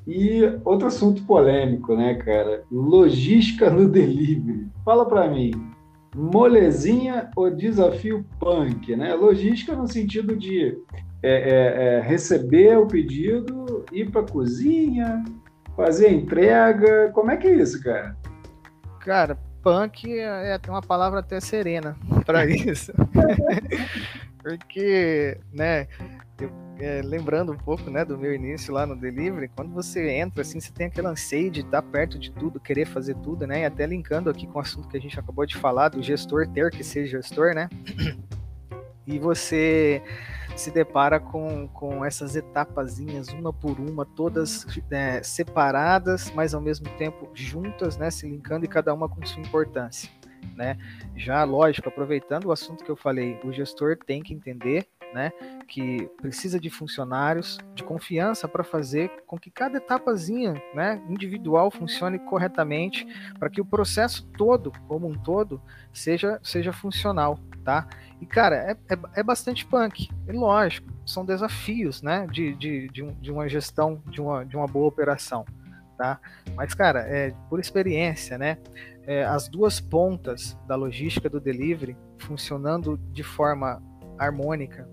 E 0.05 0.41
outro 0.63 0.87
assunto 0.87 1.23
polêmico, 1.23 1.95
né, 1.95 2.15
cara? 2.15 2.63
Logística 2.71 3.69
no 3.69 3.89
delivery. 3.89 4.67
Fala 4.85 5.05
para 5.05 5.29
mim, 5.29 5.51
molezinha 6.15 7.29
ou 7.35 7.49
desafio 7.49 8.25
punk, 8.39 8.95
né? 8.95 9.13
Logística 9.15 9.75
no 9.75 9.87
sentido 9.87 10.35
de 10.37 10.77
é, 11.21 11.31
é, 11.31 11.97
é, 11.97 12.01
receber 12.01 12.77
o 12.77 12.87
pedido, 12.87 13.83
ir 13.91 14.09
para 14.11 14.23
cozinha, 14.23 15.25
fazer 15.77 16.07
a 16.07 16.11
entrega. 16.11 17.11
Como 17.13 17.31
é 17.31 17.37
que 17.37 17.47
é 17.47 17.55
isso, 17.55 17.81
cara? 17.81 18.17
Cara, 18.99 19.37
punk 19.63 20.19
é, 20.19 20.59
é 20.61 20.69
uma 20.69 20.81
palavra 20.81 21.21
até 21.21 21.39
serena 21.39 21.95
para 22.25 22.45
isso. 22.45 22.91
Porque, 24.43 25.37
né, 25.53 25.87
eu 26.39 26.51
é, 26.79 27.01
lembrando 27.03 27.51
um 27.51 27.57
pouco, 27.57 27.89
né, 27.89 28.05
do 28.05 28.17
meu 28.17 28.33
início 28.33 28.73
lá 28.73 28.85
no 28.85 28.95
delivery, 28.95 29.49
quando 29.49 29.73
você 29.73 30.09
entra, 30.09 30.41
assim, 30.41 30.59
você 30.59 30.71
tem 30.71 30.87
aquele 30.87 31.07
anseio 31.07 31.49
de 31.49 31.61
estar 31.61 31.81
perto 31.81 32.19
de 32.19 32.31
tudo, 32.31 32.59
querer 32.59 32.85
fazer 32.85 33.15
tudo, 33.15 33.47
né, 33.47 33.61
e 33.61 33.65
até 33.65 33.85
linkando 33.85 34.29
aqui 34.29 34.45
com 34.45 34.59
o 34.59 34.61
assunto 34.61 34.87
que 34.87 34.95
a 34.95 35.01
gente 35.01 35.19
acabou 35.19 35.45
de 35.45 35.57
falar, 35.57 35.89
do 35.89 36.01
gestor 36.01 36.47
ter 36.47 36.69
que 36.71 36.83
ser 36.83 37.07
gestor, 37.07 37.53
né, 37.55 37.67
e 39.07 39.17
você 39.17 40.01
se 40.57 40.71
depara 40.71 41.19
com, 41.19 41.67
com 41.67 42.03
essas 42.03 42.35
etapazinhas, 42.35 43.29
uma 43.29 43.53
por 43.53 43.79
uma, 43.79 44.05
todas 44.05 44.65
é, 44.91 45.21
separadas, 45.23 46.31
mas 46.35 46.53
ao 46.53 46.61
mesmo 46.61 46.89
tempo 46.97 47.29
juntas, 47.33 47.97
né, 47.97 48.09
se 48.09 48.27
linkando 48.27 48.65
e 48.65 48.67
cada 48.67 48.93
uma 48.93 49.07
com 49.07 49.25
sua 49.25 49.41
importância. 49.41 50.09
né? 50.55 50.77
Já, 51.15 51.43
lógico, 51.43 51.89
aproveitando 51.89 52.45
o 52.45 52.51
assunto 52.51 52.83
que 52.83 52.91
eu 52.91 52.95
falei, 52.95 53.39
o 53.43 53.51
gestor 53.51 53.97
tem 53.97 54.21
que 54.21 54.33
entender 54.33 54.87
né, 55.13 55.31
que 55.67 56.07
precisa 56.21 56.59
de 56.59 56.69
funcionários 56.69 57.57
de 57.73 57.83
confiança 57.83 58.47
para 58.47 58.63
fazer 58.63 59.09
com 59.25 59.37
que 59.37 59.49
cada 59.49 59.77
etapazinha, 59.77 60.61
né, 60.73 61.01
individual 61.09 61.71
funcione 61.71 62.19
corretamente, 62.19 63.07
para 63.39 63.49
que 63.49 63.61
o 63.61 63.65
processo 63.65 64.27
todo, 64.37 64.71
como 64.87 65.07
um 65.07 65.13
todo, 65.15 65.61
seja 65.93 66.39
seja 66.43 66.73
funcional, 66.73 67.39
tá? 67.67 67.85
E 68.21 68.25
cara, 68.25 68.55
é, 68.55 68.71
é, 68.71 68.97
é 69.17 69.21
bastante 69.21 69.65
punk, 69.65 70.09
é 70.25 70.31
lógico, 70.31 70.89
são 71.05 71.25
desafios, 71.25 72.01
né, 72.01 72.25
de, 72.31 72.55
de, 72.55 72.87
de, 72.87 73.03
um, 73.03 73.13
de 73.19 73.29
uma 73.29 73.49
gestão, 73.49 74.01
de 74.07 74.21
uma, 74.21 74.45
de 74.45 74.55
uma 74.55 74.65
boa 74.65 74.87
operação, 74.87 75.43
tá? 75.97 76.17
Mas 76.55 76.73
cara, 76.73 77.01
é 77.01 77.33
por 77.49 77.59
experiência, 77.59 78.37
né? 78.37 78.57
É, 79.05 79.25
as 79.25 79.49
duas 79.49 79.81
pontas 79.81 80.57
da 80.65 80.77
logística 80.77 81.29
do 81.29 81.41
delivery 81.41 81.97
funcionando 82.19 82.97
de 83.11 83.21
forma 83.21 83.83
harmônica, 84.17 84.87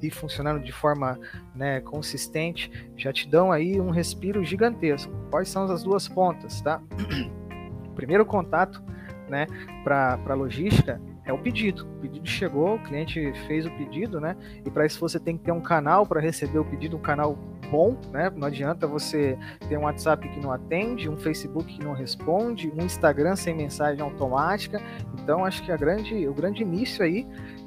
e 0.00 0.10
funcionando 0.10 0.60
de 0.62 0.72
forma 0.72 1.18
né, 1.54 1.80
consistente, 1.80 2.70
já 2.96 3.12
te 3.12 3.28
dão 3.28 3.52
aí 3.52 3.80
um 3.80 3.90
respiro 3.90 4.44
gigantesco. 4.44 5.12
Quais 5.30 5.48
são 5.48 5.62
as 5.64 5.84
duas 5.84 6.08
pontas, 6.08 6.60
tá? 6.60 6.82
Primeiro 7.94 8.26
contato, 8.26 8.82
né, 9.28 9.46
para 9.84 10.18
a 10.26 10.34
logística 10.34 11.00
é 11.24 11.32
o 11.32 11.38
pedido. 11.38 11.86
O 11.86 12.00
pedido 12.00 12.28
chegou, 12.28 12.74
o 12.74 12.78
cliente 12.82 13.32
fez 13.46 13.66
o 13.66 13.70
pedido, 13.72 14.20
né? 14.20 14.36
E 14.64 14.70
para 14.70 14.86
isso 14.86 14.98
você 15.00 15.18
tem 15.18 15.36
que 15.36 15.44
ter 15.44 15.52
um 15.52 15.60
canal 15.60 16.06
para 16.06 16.20
receber 16.20 16.58
o 16.58 16.64
pedido, 16.64 16.96
um 16.96 17.00
canal 17.00 17.36
bom, 17.70 17.96
né? 18.12 18.30
Não 18.34 18.48
adianta 18.48 18.86
você 18.86 19.38
ter 19.68 19.78
um 19.78 19.82
WhatsApp 19.82 20.28
que 20.28 20.40
não 20.40 20.52
atende, 20.52 21.08
um 21.08 21.16
Facebook 21.16 21.72
que 21.72 21.84
não 21.84 21.92
responde, 21.92 22.70
um 22.70 22.84
Instagram 22.84 23.36
sem 23.36 23.54
mensagem 23.54 24.02
automática. 24.02 24.80
Então 25.22 25.44
acho 25.44 25.62
que 25.62 25.72
a 25.72 25.76
grande, 25.76 26.26
o 26.26 26.34
grande 26.34 26.62
início 26.62 27.04
aí 27.04 27.26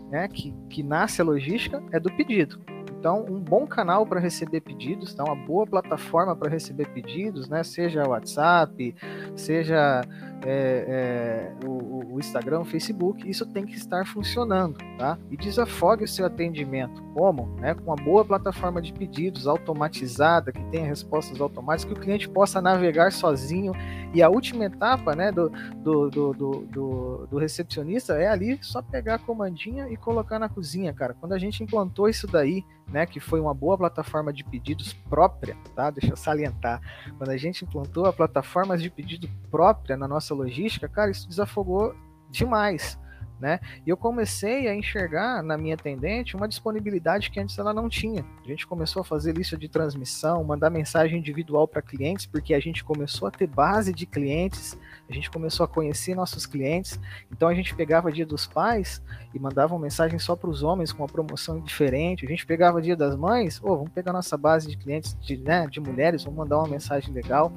né, 0.09 0.27
que, 0.27 0.53
que 0.69 0.83
nasce 0.83 1.21
a 1.21 1.25
logística 1.25 1.81
é 1.91 1.99
do 1.99 2.11
pedido. 2.11 2.59
Então, 3.05 3.23
um 3.29 3.39
bom 3.39 3.67
canal 3.67 4.03
para 4.03 4.19
receber 4.19 4.61
pedidos, 4.61 5.13
tá? 5.13 5.23
uma 5.23 5.35
boa 5.35 5.67
plataforma 5.67 6.35
para 6.35 6.49
receber 6.49 6.87
pedidos, 6.87 7.47
né? 7.47 7.63
seja 7.63 8.07
WhatsApp, 8.07 8.95
seja 9.35 10.01
é, 10.43 11.51
é, 11.61 11.65
o, 11.65 12.15
o, 12.15 12.19
Instagram, 12.19 12.61
o 12.61 12.65
Facebook, 12.65 13.29
isso 13.29 13.45
tem 13.45 13.65
que 13.65 13.75
estar 13.75 14.05
funcionando, 14.05 14.77
tá? 14.97 15.17
E 15.29 15.37
desafogue 15.37 16.03
o 16.03 16.07
seu 16.07 16.25
atendimento. 16.25 17.01
Como? 17.13 17.55
Né? 17.59 17.73
Com 17.73 17.83
uma 17.83 17.95
boa 17.95 18.25
plataforma 18.25 18.81
de 18.81 18.93
pedidos 18.93 19.47
automatizada, 19.47 20.51
que 20.51 20.63
tenha 20.65 20.85
respostas 20.85 21.39
automáticas, 21.39 21.93
que 21.93 21.99
o 21.99 22.01
cliente 22.01 22.29
possa 22.29 22.61
navegar 22.61 23.11
sozinho. 23.11 23.73
E 24.13 24.21
a 24.21 24.29
última 24.29 24.65
etapa 24.65 25.15
né, 25.15 25.31
do, 25.31 25.49
do, 25.77 26.09
do, 26.09 26.33
do, 26.33 27.27
do 27.27 27.37
recepcionista 27.37 28.13
é 28.13 28.27
ali 28.27 28.57
só 28.61 28.81
pegar 28.81 29.15
a 29.15 29.19
comandinha 29.19 29.89
e 29.89 29.97
colocar 29.97 30.39
na 30.39 30.47
cozinha, 30.47 30.93
cara. 30.93 31.13
Quando 31.13 31.33
a 31.33 31.37
gente 31.37 31.63
implantou 31.63 32.07
isso 32.07 32.27
daí, 32.27 32.63
né, 32.87 33.05
que 33.05 33.19
foi 33.19 33.39
uma 33.39 33.53
boa 33.53 33.77
plataforma 33.77 34.31
de 34.31 34.43
pedidos 34.43 34.93
própria, 34.93 35.57
tá? 35.75 35.89
Deixa 35.89 36.13
eu 36.13 36.17
salientar. 36.17 36.79
Quando 37.17 37.29
a 37.29 37.37
gente 37.37 37.65
implantou 37.65 38.05
a 38.05 38.13
plataforma 38.13 38.77
de 38.77 38.89
pedido 38.89 39.27
própria 39.49 39.97
na 39.97 40.07
nossa 40.07 40.34
logística, 40.35 40.87
cara, 40.87 41.11
isso 41.11 41.27
desafogou 41.27 41.95
demais 42.29 42.99
né? 43.39 43.59
E 43.85 43.89
eu 43.89 43.97
comecei 43.97 44.67
a 44.67 44.75
enxergar 44.75 45.43
na 45.43 45.57
minha 45.57 45.75
atendente 45.75 46.35
uma 46.35 46.47
disponibilidade 46.47 47.29
que 47.29 47.39
antes 47.39 47.57
ela 47.57 47.73
não 47.73 47.89
tinha. 47.89 48.25
A 48.43 48.47
gente 48.47 48.65
começou 48.65 49.01
a 49.01 49.05
fazer 49.05 49.33
lista 49.33 49.57
de 49.57 49.67
transmissão, 49.67 50.43
mandar 50.43 50.69
mensagem 50.69 51.19
individual 51.19 51.67
para 51.67 51.81
clientes, 51.81 52.25
porque 52.25 52.53
a 52.53 52.59
gente 52.59 52.83
começou 52.83 53.27
a 53.27 53.31
ter 53.31 53.47
base 53.47 53.93
de 53.93 54.05
clientes, 54.05 54.77
a 55.09 55.13
gente 55.13 55.29
começou 55.29 55.63
a 55.63 55.67
conhecer 55.67 56.15
nossos 56.15 56.45
clientes. 56.45 56.99
Então 57.31 57.47
a 57.47 57.53
gente 57.53 57.75
pegava 57.75 58.11
Dia 58.11 58.25
dos 58.25 58.45
Pais 58.45 59.01
e 59.33 59.39
mandava 59.39 59.73
uma 59.73 59.81
mensagem 59.81 60.17
só 60.17 60.35
para 60.35 60.49
os 60.49 60.63
homens 60.63 60.91
com 60.91 61.03
uma 61.03 61.09
promoção 61.09 61.59
diferente. 61.59 62.25
A 62.25 62.29
gente 62.29 62.45
pegava 62.45 62.81
Dia 62.81 62.95
das 62.95 63.15
Mães, 63.15 63.59
oh, 63.63 63.75
vamos 63.77 63.91
pegar 63.91 64.13
nossa 64.13 64.37
base 64.37 64.67
de 64.69 64.77
clientes 64.77 65.17
de, 65.21 65.37
né, 65.37 65.67
de 65.67 65.79
mulheres, 65.79 66.23
vamos 66.23 66.37
mandar 66.37 66.57
uma 66.57 66.67
mensagem 66.67 67.13
legal. 67.13 67.51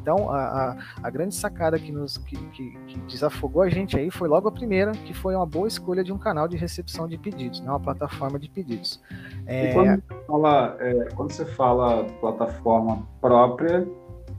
Então, 0.00 0.30
a, 0.30 0.38
a, 0.38 0.76
a 1.02 1.10
grande 1.10 1.34
sacada 1.34 1.78
que, 1.78 1.92
nos, 1.92 2.16
que, 2.18 2.36
que, 2.36 2.70
que, 2.86 2.98
desafogou 3.00 3.62
a 3.62 3.68
gente 3.68 3.98
aí 3.98 4.10
foi 4.10 4.28
logo 4.28 4.48
a 4.48 4.52
primeira, 4.52 4.92
que 4.92 5.12
foi 5.18 5.34
uma 5.34 5.46
boa 5.46 5.68
escolha 5.68 6.02
de 6.02 6.12
um 6.12 6.18
canal 6.18 6.48
de 6.48 6.56
recepção 6.56 7.08
de 7.08 7.18
pedidos, 7.18 7.60
né? 7.60 7.70
uma 7.70 7.80
plataforma 7.80 8.38
de 8.38 8.48
pedidos. 8.48 9.00
É... 9.46 9.72
Quando, 9.72 10.02
fala, 10.26 10.76
é, 10.80 11.08
quando 11.14 11.32
você 11.32 11.44
fala 11.44 12.04
plataforma 12.20 13.06
própria, 13.20 13.86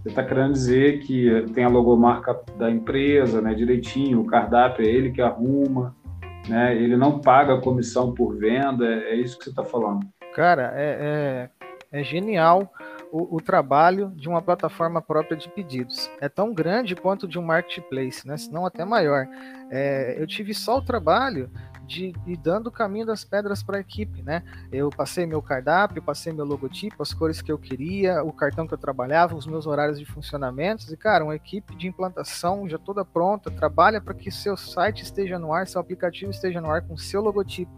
você 0.01 0.09
está 0.09 0.23
querendo 0.23 0.53
dizer 0.53 0.99
que 0.99 1.45
tem 1.53 1.65
a 1.65 1.69
logomarca 1.69 2.39
da 2.57 2.71
empresa, 2.71 3.41
né, 3.41 3.53
direitinho, 3.53 4.21
o 4.21 4.25
cardápio 4.25 4.85
é 4.85 4.89
ele 4.89 5.11
que 5.11 5.21
arruma, 5.21 5.95
né, 6.47 6.75
ele 6.75 6.95
não 6.95 7.19
paga 7.19 7.59
comissão 7.59 8.13
por 8.13 8.37
venda, 8.37 8.85
é, 8.85 9.11
é 9.11 9.15
isso 9.15 9.37
que 9.37 9.43
você 9.43 9.49
está 9.49 9.63
falando. 9.63 10.07
Cara, 10.33 10.71
é, 10.75 11.49
é, 11.91 11.99
é 11.99 12.03
genial 12.03 12.71
o, 13.11 13.37
o, 13.37 13.41
trabalho 13.41 14.11
de 14.15 14.29
uma 14.29 14.41
plataforma 14.41 15.01
própria 15.01 15.35
de 15.35 15.49
pedidos. 15.49 16.09
É 16.21 16.29
tão 16.29 16.53
grande 16.53 16.95
quanto 16.95 17.27
de 17.27 17.39
um 17.39 17.43
marketplace, 17.43 18.27
né? 18.27 18.37
se 18.37 18.51
não 18.51 18.65
até 18.65 18.85
maior. 18.85 19.27
É, 19.71 20.15
eu 20.17 20.27
tive 20.27 20.53
só 20.53 20.77
o 20.77 20.81
trabalho 20.81 21.49
de 21.89 22.13
ir 22.27 22.37
dando 22.37 22.67
o 22.67 22.71
caminho 22.71 23.07
das 23.07 23.23
pedras 23.23 23.63
para 23.63 23.77
a 23.77 23.79
equipe, 23.79 24.21
né? 24.21 24.43
Eu 24.71 24.91
passei 24.91 25.25
meu 25.25 25.41
cardápio, 25.41 26.03
passei 26.03 26.31
meu 26.31 26.45
logotipo, 26.45 27.01
as 27.01 27.15
cores 27.15 27.41
que 27.41 27.51
eu 27.51 27.57
queria, 27.57 28.23
o 28.23 28.31
cartão 28.31 28.67
que 28.67 28.73
eu 28.75 28.77
trabalhava, 28.77 29.35
os 29.35 29.47
meus 29.47 29.65
horários 29.65 29.97
de 29.97 30.05
funcionamento. 30.05 30.85
E, 30.93 30.95
cara, 30.95 31.23
uma 31.23 31.35
equipe 31.35 31.75
de 31.75 31.87
implantação 31.87 32.69
já 32.69 32.77
toda 32.77 33.03
pronta, 33.03 33.49
trabalha 33.49 33.99
para 33.99 34.13
que 34.13 34.29
seu 34.29 34.55
site 34.55 35.01
esteja 35.01 35.39
no 35.39 35.51
ar, 35.51 35.65
seu 35.65 35.81
aplicativo 35.81 36.29
esteja 36.29 36.61
no 36.61 36.69
ar 36.69 36.83
com 36.83 36.95
seu 36.95 37.21
logotipo, 37.21 37.71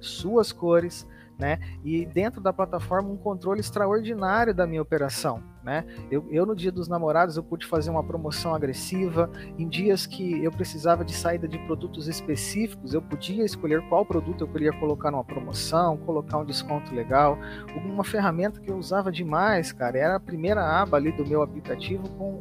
suas 0.00 0.50
cores, 0.50 1.06
né? 1.38 1.58
E 1.84 2.06
dentro 2.06 2.40
da 2.40 2.52
plataforma 2.52 3.08
um 3.10 3.16
controle 3.16 3.60
extraordinário 3.60 4.54
da 4.54 4.66
minha 4.66 4.82
operação, 4.82 5.42
né? 5.66 5.84
Eu, 6.12 6.24
eu, 6.30 6.46
no 6.46 6.54
dia 6.54 6.70
dos 6.70 6.86
namorados 6.86 7.36
eu 7.36 7.42
pude 7.42 7.66
fazer 7.66 7.90
uma 7.90 8.04
promoção 8.04 8.54
agressiva. 8.54 9.28
Em 9.58 9.68
dias 9.68 10.06
que 10.06 10.44
eu 10.44 10.52
precisava 10.52 11.04
de 11.04 11.12
saída 11.12 11.48
de 11.48 11.58
produtos 11.66 12.06
específicos, 12.06 12.94
eu 12.94 13.02
podia 13.02 13.44
escolher 13.44 13.82
qual 13.88 14.06
produto 14.06 14.42
eu 14.42 14.48
queria 14.48 14.72
colocar 14.78 15.10
numa 15.10 15.24
promoção, 15.24 15.96
colocar 15.96 16.38
um 16.38 16.44
desconto 16.44 16.94
legal. 16.94 17.36
Uma 17.84 18.04
ferramenta 18.04 18.60
que 18.60 18.70
eu 18.70 18.76
usava 18.76 19.10
demais, 19.10 19.72
cara, 19.72 19.98
era 19.98 20.16
a 20.16 20.20
primeira 20.20 20.62
aba 20.62 20.98
ali 20.98 21.10
do 21.10 21.26
meu 21.26 21.42
aplicativo 21.42 22.08
com 22.10 22.40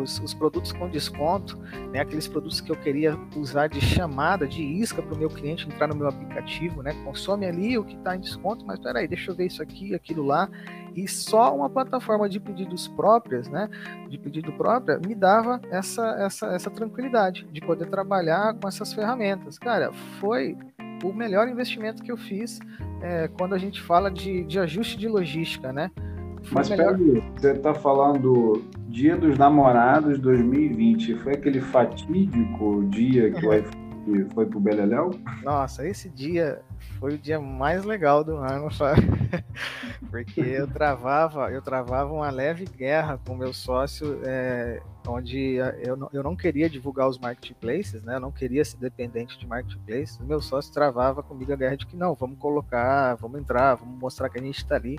os, 0.00 0.18
os 0.20 0.32
produtos 0.32 0.72
com 0.72 0.88
desconto, 0.88 1.58
né? 1.92 2.00
Aqueles 2.00 2.26
produtos 2.26 2.62
que 2.62 2.72
eu 2.72 2.76
queria 2.76 3.18
usar 3.36 3.66
de 3.66 3.82
chamada, 3.82 4.46
de 4.46 4.62
isca 4.62 5.02
para 5.02 5.14
o 5.14 5.18
meu 5.18 5.28
cliente 5.28 5.68
entrar 5.68 5.88
no 5.88 5.94
meu 5.94 6.08
aplicativo, 6.08 6.82
né? 6.82 6.94
Consome 7.04 7.44
ali 7.44 7.76
o 7.76 7.84
que 7.84 7.96
está 7.96 8.16
em 8.16 8.20
desconto, 8.20 8.64
mas 8.64 8.80
peraí, 8.80 9.06
deixa 9.06 9.30
eu 9.30 9.34
ver 9.34 9.44
isso 9.44 9.62
aqui, 9.62 9.94
aquilo 9.94 10.24
lá 10.24 10.48
e 10.96 11.06
só 11.06 11.54
uma 11.54 11.68
plataforma 11.68 12.28
de 12.28 12.40
pedidos 12.40 12.88
próprias, 12.88 13.48
né, 13.48 13.68
de 14.08 14.16
pedido 14.16 14.50
própria, 14.52 14.98
me 14.98 15.14
dava 15.14 15.60
essa, 15.70 16.16
essa, 16.18 16.46
essa 16.46 16.70
tranquilidade 16.70 17.46
de 17.52 17.60
poder 17.60 17.86
trabalhar 17.86 18.54
com 18.54 18.66
essas 18.66 18.92
ferramentas. 18.92 19.58
Cara, 19.58 19.92
foi 20.18 20.56
o 21.04 21.12
melhor 21.12 21.48
investimento 21.48 22.02
que 22.02 22.10
eu 22.10 22.16
fiz 22.16 22.58
é, 23.02 23.28
quando 23.28 23.54
a 23.54 23.58
gente 23.58 23.82
fala 23.82 24.10
de, 24.10 24.44
de 24.44 24.58
ajuste 24.58 24.96
de 24.96 25.06
logística, 25.06 25.72
né? 25.72 25.90
Foi 26.44 26.54
Mas 26.54 26.70
melhor... 26.70 26.96
peraí, 26.96 27.22
você 27.34 27.52
está 27.52 27.74
falando 27.74 28.64
Dia 28.88 29.16
dos 29.16 29.36
Namorados 29.36 30.18
2020, 30.18 31.16
foi 31.16 31.34
aquele 31.34 31.60
fatídico 31.60 32.84
dia 32.88 33.30
que 33.32 33.44
o 33.44 33.52
iPhone 33.52 34.24
foi 34.32 34.46
pro 34.46 34.60
Beleléu? 34.60 35.10
Nossa, 35.42 35.86
esse 35.86 36.08
dia 36.08 36.62
foi 36.98 37.14
o 37.14 37.18
dia 37.18 37.40
mais 37.40 37.84
legal 37.84 38.22
do 38.22 38.36
ano, 38.36 38.72
sabe? 38.72 39.02
Porque 40.10 40.40
eu 40.40 40.66
travava, 40.66 41.50
eu 41.50 41.62
travava 41.62 42.12
uma 42.12 42.30
leve 42.30 42.64
guerra 42.64 43.18
com 43.26 43.34
meu 43.34 43.52
sócio, 43.52 44.20
é, 44.24 44.80
onde 45.06 45.56
eu 45.82 45.96
não, 45.96 46.10
eu 46.12 46.22
não 46.22 46.36
queria 46.36 46.68
divulgar 46.68 47.08
os 47.08 47.18
marketplaces, 47.18 48.02
né? 48.02 48.16
Eu 48.16 48.20
não 48.20 48.32
queria 48.32 48.64
ser 48.64 48.76
dependente 48.76 49.38
de 49.38 49.46
marketplaces. 49.46 50.18
Meu 50.18 50.40
sócio 50.40 50.72
travava 50.72 51.22
comigo 51.22 51.52
a 51.52 51.56
guerra 51.56 51.76
de 51.76 51.86
que 51.86 51.96
não, 51.96 52.14
vamos 52.14 52.38
colocar, 52.38 53.14
vamos 53.14 53.40
entrar, 53.40 53.74
vamos 53.74 53.98
mostrar 53.98 54.28
que 54.28 54.38
a 54.38 54.42
gente 54.42 54.58
está 54.58 54.76
ali. 54.76 54.98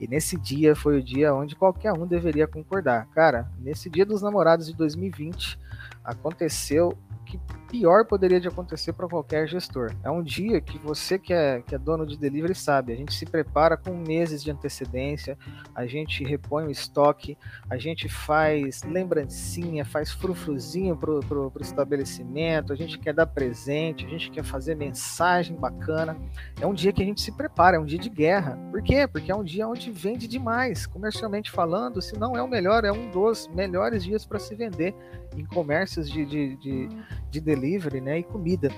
E 0.00 0.08
nesse 0.08 0.36
dia 0.36 0.74
foi 0.74 0.98
o 0.98 1.02
dia 1.02 1.32
onde 1.32 1.54
qualquer 1.54 1.92
um 1.92 2.06
deveria 2.06 2.46
concordar. 2.46 3.06
Cara, 3.14 3.48
nesse 3.58 3.88
dia 3.88 4.04
dos 4.04 4.22
namorados 4.22 4.66
de 4.66 4.74
2020, 4.74 5.58
aconteceu 6.04 6.96
que 7.24 7.40
pior 7.68 8.04
poderia 8.04 8.40
de 8.40 8.46
acontecer 8.46 8.92
para 8.92 9.08
qualquer 9.08 9.48
gestor. 9.48 9.92
É 10.04 10.10
um 10.10 10.22
dia 10.22 10.60
que 10.60 10.78
você 10.78 11.18
que 11.18 11.32
é, 11.32 11.60
que 11.60 11.74
é 11.74 11.78
dono 11.78 12.06
de 12.06 12.16
delivery 12.16 12.54
sabe, 12.54 12.92
a 12.92 12.96
gente 12.96 13.12
se 13.12 13.26
prepara 13.26 13.76
com 13.76 13.96
meses 13.96 14.44
de 14.44 14.50
antecedência, 14.50 15.36
a 15.74 15.84
gente 15.84 16.22
repõe 16.22 16.66
o 16.66 16.70
estoque, 16.70 17.36
a 17.68 17.76
gente 17.76 18.08
faz 18.08 18.84
lembrancinha, 18.84 19.84
faz 19.84 20.12
frufruzinho 20.12 20.96
pro, 20.96 21.18
pro, 21.20 21.50
pro 21.50 21.62
estabelecimento, 21.62 22.72
a 22.72 22.76
gente 22.76 22.98
quer 22.98 23.12
dar 23.12 23.26
presente, 23.26 24.06
a 24.06 24.08
gente 24.08 24.30
quer 24.30 24.44
fazer 24.44 24.76
mensagem 24.76 25.56
bacana. 25.56 26.16
É 26.60 26.66
um 26.66 26.74
dia 26.74 26.92
que 26.92 27.02
a 27.02 27.06
gente 27.06 27.22
se 27.22 27.32
prepara, 27.32 27.76
é 27.76 27.80
um 27.80 27.84
dia 27.84 27.98
de 27.98 28.08
guerra. 28.08 28.56
Por 28.70 28.82
quê? 28.82 29.08
Porque 29.08 29.32
é 29.32 29.34
um 29.34 29.42
dia 29.42 29.66
onde 29.66 29.90
vende 29.90 30.28
demais, 30.28 30.86
comercialmente 30.86 31.50
falando, 31.50 32.00
se 32.00 32.16
não 32.16 32.36
é 32.36 32.42
o 32.42 32.48
melhor, 32.48 32.84
é 32.84 32.92
um 32.92 33.10
dos 33.10 33.48
melhores 33.48 34.04
dias 34.04 34.24
para 34.24 34.38
se 34.38 34.54
vender 34.54 34.94
em 35.36 35.44
comércio 35.44 35.84
comércios 35.84 36.10
de, 36.10 36.24
de, 36.24 36.56
de, 36.56 36.88
de 37.30 37.40
delivery 37.40 38.00
né, 38.00 38.18
e 38.18 38.22
comida. 38.22 38.70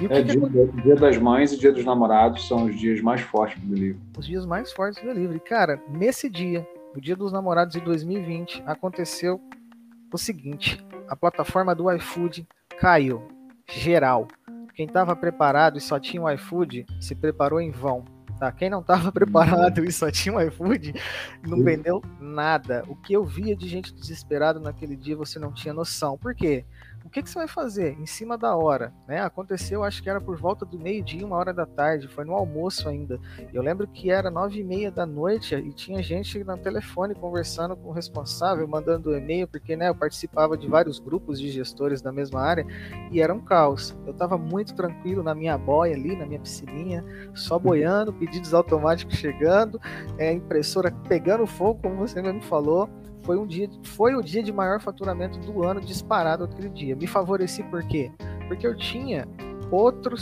E 0.00 0.06
é, 0.06 0.08
que 0.08 0.22
dia, 0.24 0.40
que... 0.40 0.82
dia, 0.82 0.94
das 0.96 1.16
Mães 1.16 1.52
e 1.52 1.58
Dia 1.58 1.72
dos 1.72 1.84
Namorados 1.84 2.46
são 2.46 2.66
os 2.66 2.78
dias 2.78 3.00
mais 3.00 3.20
fortes 3.20 3.60
do 3.60 3.68
delivery. 3.68 4.00
Os 4.16 4.26
dias 4.26 4.46
mais 4.46 4.72
fortes 4.72 5.02
do 5.02 5.08
delivery. 5.12 5.40
Cara, 5.40 5.82
nesse 5.88 6.28
dia, 6.28 6.66
o 6.94 7.00
Dia 7.00 7.16
dos 7.16 7.32
Namorados 7.32 7.74
de 7.74 7.80
2020, 7.80 8.62
aconteceu 8.66 9.40
o 10.12 10.18
seguinte: 10.18 10.84
a 11.08 11.16
plataforma 11.16 11.74
do 11.74 11.90
iFood 11.92 12.46
caiu, 12.78 13.22
geral. 13.68 14.28
Quem 14.74 14.86
estava 14.86 15.14
preparado 15.14 15.78
e 15.78 15.80
só 15.80 16.00
tinha 16.00 16.22
o 16.22 16.30
iFood 16.30 16.84
se 17.00 17.14
preparou 17.14 17.60
em 17.60 17.70
vão. 17.70 18.04
Tá? 18.44 18.52
Quem 18.52 18.68
não 18.68 18.80
estava 18.80 19.10
preparado 19.12 19.84
e 19.84 19.90
só 19.90 20.10
tinha 20.10 20.34
o 20.34 20.40
iFood 20.40 20.94
não 21.42 21.62
vendeu 21.62 22.02
nada. 22.20 22.84
O 22.88 22.94
que 22.94 23.14
eu 23.14 23.24
via 23.24 23.56
de 23.56 23.66
gente 23.66 23.94
desesperada 23.94 24.60
naquele 24.60 24.96
dia 24.96 25.16
você 25.16 25.38
não 25.38 25.50
tinha 25.50 25.72
noção. 25.72 26.18
Por 26.18 26.34
quê? 26.34 26.64
O 27.04 27.10
que, 27.10 27.22
que 27.22 27.28
você 27.28 27.38
vai 27.38 27.46
fazer 27.46 27.98
em 28.00 28.06
cima 28.06 28.38
da 28.38 28.56
hora? 28.56 28.92
Né? 29.06 29.20
Aconteceu, 29.20 29.84
acho 29.84 30.02
que 30.02 30.08
era 30.08 30.20
por 30.20 30.36
volta 30.36 30.64
do 30.64 30.78
meio-dia, 30.78 31.24
uma 31.24 31.36
hora 31.36 31.52
da 31.52 31.66
tarde, 31.66 32.08
foi 32.08 32.24
no 32.24 32.32
almoço 32.32 32.88
ainda. 32.88 33.20
Eu 33.52 33.62
lembro 33.62 33.86
que 33.86 34.10
era 34.10 34.30
nove 34.30 34.60
e 34.60 34.64
meia 34.64 34.90
da 34.90 35.04
noite 35.04 35.54
e 35.54 35.72
tinha 35.72 36.02
gente 36.02 36.42
no 36.42 36.56
telefone 36.56 37.14
conversando 37.14 37.76
com 37.76 37.88
o 37.88 37.92
responsável, 37.92 38.66
mandando 38.66 39.14
e-mail, 39.14 39.46
porque 39.46 39.76
né, 39.76 39.90
eu 39.90 39.94
participava 39.94 40.56
de 40.56 40.66
vários 40.66 40.98
grupos 40.98 41.38
de 41.38 41.50
gestores 41.50 42.00
da 42.00 42.10
mesma 42.10 42.40
área 42.40 42.66
e 43.12 43.20
era 43.20 43.34
um 43.34 43.40
caos. 43.40 43.94
Eu 44.06 44.12
estava 44.12 44.38
muito 44.38 44.74
tranquilo 44.74 45.22
na 45.22 45.34
minha 45.34 45.58
boia 45.58 45.94
ali, 45.94 46.16
na 46.16 46.24
minha 46.24 46.40
piscininha, 46.40 47.04
só 47.34 47.58
boiando, 47.58 48.14
pedidos 48.14 48.54
automáticos 48.54 49.16
chegando, 49.16 49.78
é, 50.16 50.32
impressora 50.32 50.90
pegando 51.06 51.46
fogo, 51.46 51.80
como 51.82 51.96
você 51.96 52.22
mesmo 52.22 52.40
falou 52.42 52.88
foi 53.24 53.38
um 53.38 53.46
dia, 53.46 53.68
foi 53.82 54.14
o 54.14 54.22
dia 54.22 54.42
de 54.42 54.52
maior 54.52 54.80
faturamento 54.80 55.38
do 55.40 55.64
ano 55.64 55.80
disparado 55.80 56.44
aquele 56.44 56.68
dia. 56.68 56.94
Me 56.94 57.06
favoreci 57.06 57.62
por 57.64 57.82
quê? 57.86 58.10
Porque 58.48 58.66
eu 58.66 58.76
tinha 58.76 59.26
outro 59.70 60.14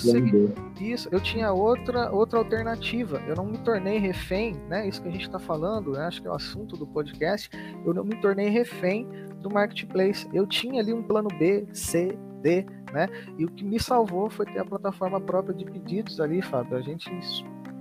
isso, 0.81 1.09
eu 1.13 1.21
tinha 1.21 1.53
outra 1.53 2.11
outra 2.11 2.39
alternativa. 2.39 3.23
Eu 3.27 3.37
não 3.37 3.45
me 3.45 3.59
tornei 3.59 3.99
refém, 3.99 4.55
né? 4.69 4.89
Isso 4.89 5.03
que 5.03 5.09
a 5.09 5.13
gente 5.13 5.27
está 5.27 5.39
falando, 5.39 5.93
né? 5.93 6.07
acho 6.07 6.21
que 6.21 6.29
é 6.29 6.31
o 6.31 6.35
assunto 6.35 6.77
do 6.77 6.87
podcast. 6.87 7.51
Eu 7.85 7.95
não 7.95 8.05
me 8.05 8.17
tornei 8.17 8.49
refém 8.49 9.07
do 9.41 9.51
marketplace. 9.51 10.29
Eu 10.33 10.47
tinha 10.47 10.81
ali 10.81 10.93
um 10.93 11.03
plano 11.03 11.29
B, 11.39 11.67
C, 11.73 12.17
D, 12.41 12.65
né? 12.93 13.09
E 13.39 13.45
o 13.45 13.49
que 13.49 13.65
me 13.65 13.79
salvou 13.79 14.29
foi 14.29 14.47
ter 14.47 14.59
a 14.59 14.65
plataforma 14.65 15.21
própria 15.21 15.55
de 15.55 15.65
pedidos 15.65 16.21
ali, 16.21 16.43
Fábio. 16.43 16.77
A 16.77 16.81
gente 16.81 17.11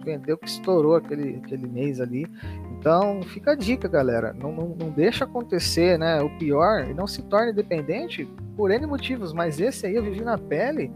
vendeu 0.03 0.37
que 0.37 0.47
estourou 0.47 0.95
aquele, 0.95 1.37
aquele 1.37 1.67
mês 1.67 1.99
ali. 1.99 2.27
Então, 2.81 3.21
fica 3.21 3.51
a 3.51 3.55
dica, 3.55 3.87
galera. 3.87 4.33
Não, 4.33 4.51
não, 4.51 4.69
não 4.69 4.89
deixa 4.89 5.23
acontecer 5.23 5.99
né, 5.99 6.19
o 6.19 6.35
pior 6.39 6.89
e 6.89 6.95
não 6.95 7.05
se 7.05 7.21
torne 7.21 7.53
dependente 7.53 8.27
por 8.57 8.71
N 8.71 8.87
motivos, 8.87 9.33
mas 9.33 9.59
esse 9.59 9.85
aí 9.85 9.95
eu 9.95 10.01
vivi 10.01 10.21
na 10.21 10.35
pele, 10.35 10.91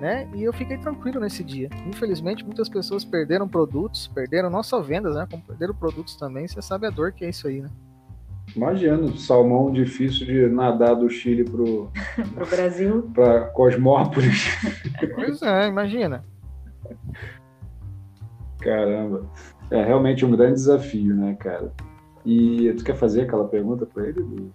né? 0.00 0.28
E 0.34 0.42
eu 0.42 0.52
fiquei 0.52 0.76
tranquilo 0.78 1.20
nesse 1.20 1.44
dia. 1.44 1.70
Infelizmente, 1.86 2.44
muitas 2.44 2.68
pessoas 2.68 3.04
perderam 3.04 3.46
produtos, 3.46 4.08
perderam 4.08 4.50
não 4.50 4.64
só 4.64 4.80
vendas, 4.80 5.14
né? 5.14 5.28
Como 5.30 5.40
perderam 5.44 5.74
produtos 5.74 6.16
também. 6.16 6.48
Você 6.48 6.60
sabe 6.60 6.88
a 6.88 6.90
dor 6.90 7.12
que 7.12 7.24
é 7.24 7.28
isso 7.28 7.46
aí, 7.46 7.60
né? 7.60 7.68
Imagina, 8.56 9.16
salmão 9.16 9.72
difícil 9.72 10.26
de 10.26 10.48
nadar 10.48 10.96
do 10.96 11.08
Chile 11.08 11.44
pro, 11.44 11.92
pro 12.34 12.46
Brasil. 12.46 13.08
para 13.14 13.42
Cosmópolis. 13.50 14.48
Pois 15.14 15.40
é, 15.40 15.68
imagina. 15.68 16.24
Caramba. 18.60 19.30
É 19.70 19.84
realmente 19.84 20.24
um 20.24 20.30
grande 20.30 20.54
desafio, 20.54 21.14
né, 21.14 21.34
cara? 21.34 21.72
E 22.24 22.72
tu 22.76 22.84
quer 22.84 22.96
fazer 22.96 23.22
aquela 23.22 23.46
pergunta 23.46 23.86
para 23.86 24.08
ele 24.08 24.22
do, 24.22 24.52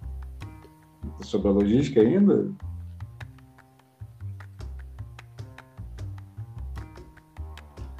sobre 1.22 1.48
a 1.48 1.52
logística 1.52 2.02
ainda? 2.02 2.52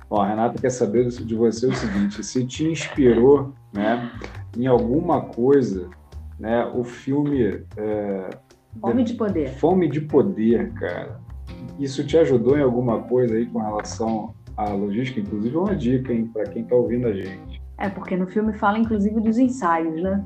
Ó, 0.10 0.22
a 0.22 0.28
Renata 0.28 0.62
quer 0.62 0.70
saber 0.70 1.08
de 1.08 1.36
você 1.36 1.68
o 1.68 1.76
seguinte: 1.76 2.24
se 2.24 2.46
te 2.46 2.66
inspirou, 2.66 3.54
né, 3.72 4.12
em 4.58 4.68
alguma 4.68 5.22
coisa, 5.22 5.90
né, 6.40 6.66
o 6.66 6.84
filme 6.84 7.64
é, 7.78 8.30
Fome 8.80 9.04
de 9.04 9.14
Poder. 9.14 9.50
Fome 9.50 9.88
de 9.90 10.02
Poder, 10.02 10.72
cara. 10.74 11.20
Isso 11.80 12.06
te 12.06 12.18
ajudou 12.18 12.58
em 12.58 12.62
alguma 12.62 13.02
coisa 13.04 13.36
aí 13.36 13.46
com 13.46 13.60
relação 13.60 14.34
a 14.56 14.70
logística, 14.70 15.20
inclusive, 15.20 15.56
é 15.56 15.60
uma 15.60 15.76
dica, 15.76 16.14
hein, 16.14 16.30
para 16.32 16.44
quem 16.44 16.64
está 16.64 16.76
ouvindo 16.76 17.08
a 17.08 17.14
gente. 17.14 17.62
É, 17.78 17.90
porque 17.90 18.16
no 18.16 18.28
filme 18.28 18.54
fala, 18.54 18.78
inclusive, 18.78 19.20
dos 19.20 19.38
ensaios, 19.38 20.02
né? 20.02 20.24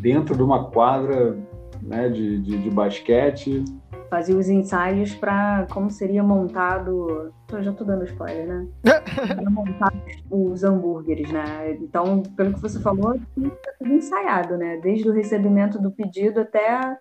Dentro 0.00 0.36
de 0.36 0.42
uma 0.42 0.70
quadra 0.70 1.36
né, 1.82 2.08
de, 2.08 2.38
de, 2.40 2.58
de 2.58 2.70
basquete. 2.70 3.64
Fazia 4.10 4.36
os 4.36 4.48
ensaios 4.48 5.14
para 5.14 5.66
como 5.72 5.90
seria 5.90 6.22
montado. 6.22 7.32
Eu 7.50 7.62
já 7.62 7.70
estou 7.70 7.86
dando 7.86 8.04
spoiler, 8.04 8.46
né? 8.46 8.66
para 9.26 9.50
montar 9.50 9.92
os 10.30 10.62
hambúrgueres, 10.62 11.32
né? 11.32 11.72
Então, 11.80 12.22
pelo 12.36 12.52
que 12.52 12.60
você 12.60 12.80
falou, 12.80 13.14
está 13.14 13.72
tudo 13.78 13.92
ensaiado, 13.92 14.56
né? 14.56 14.78
Desde 14.82 15.08
o 15.08 15.12
recebimento 15.12 15.80
do 15.80 15.90
pedido 15.90 16.40
até 16.40 16.98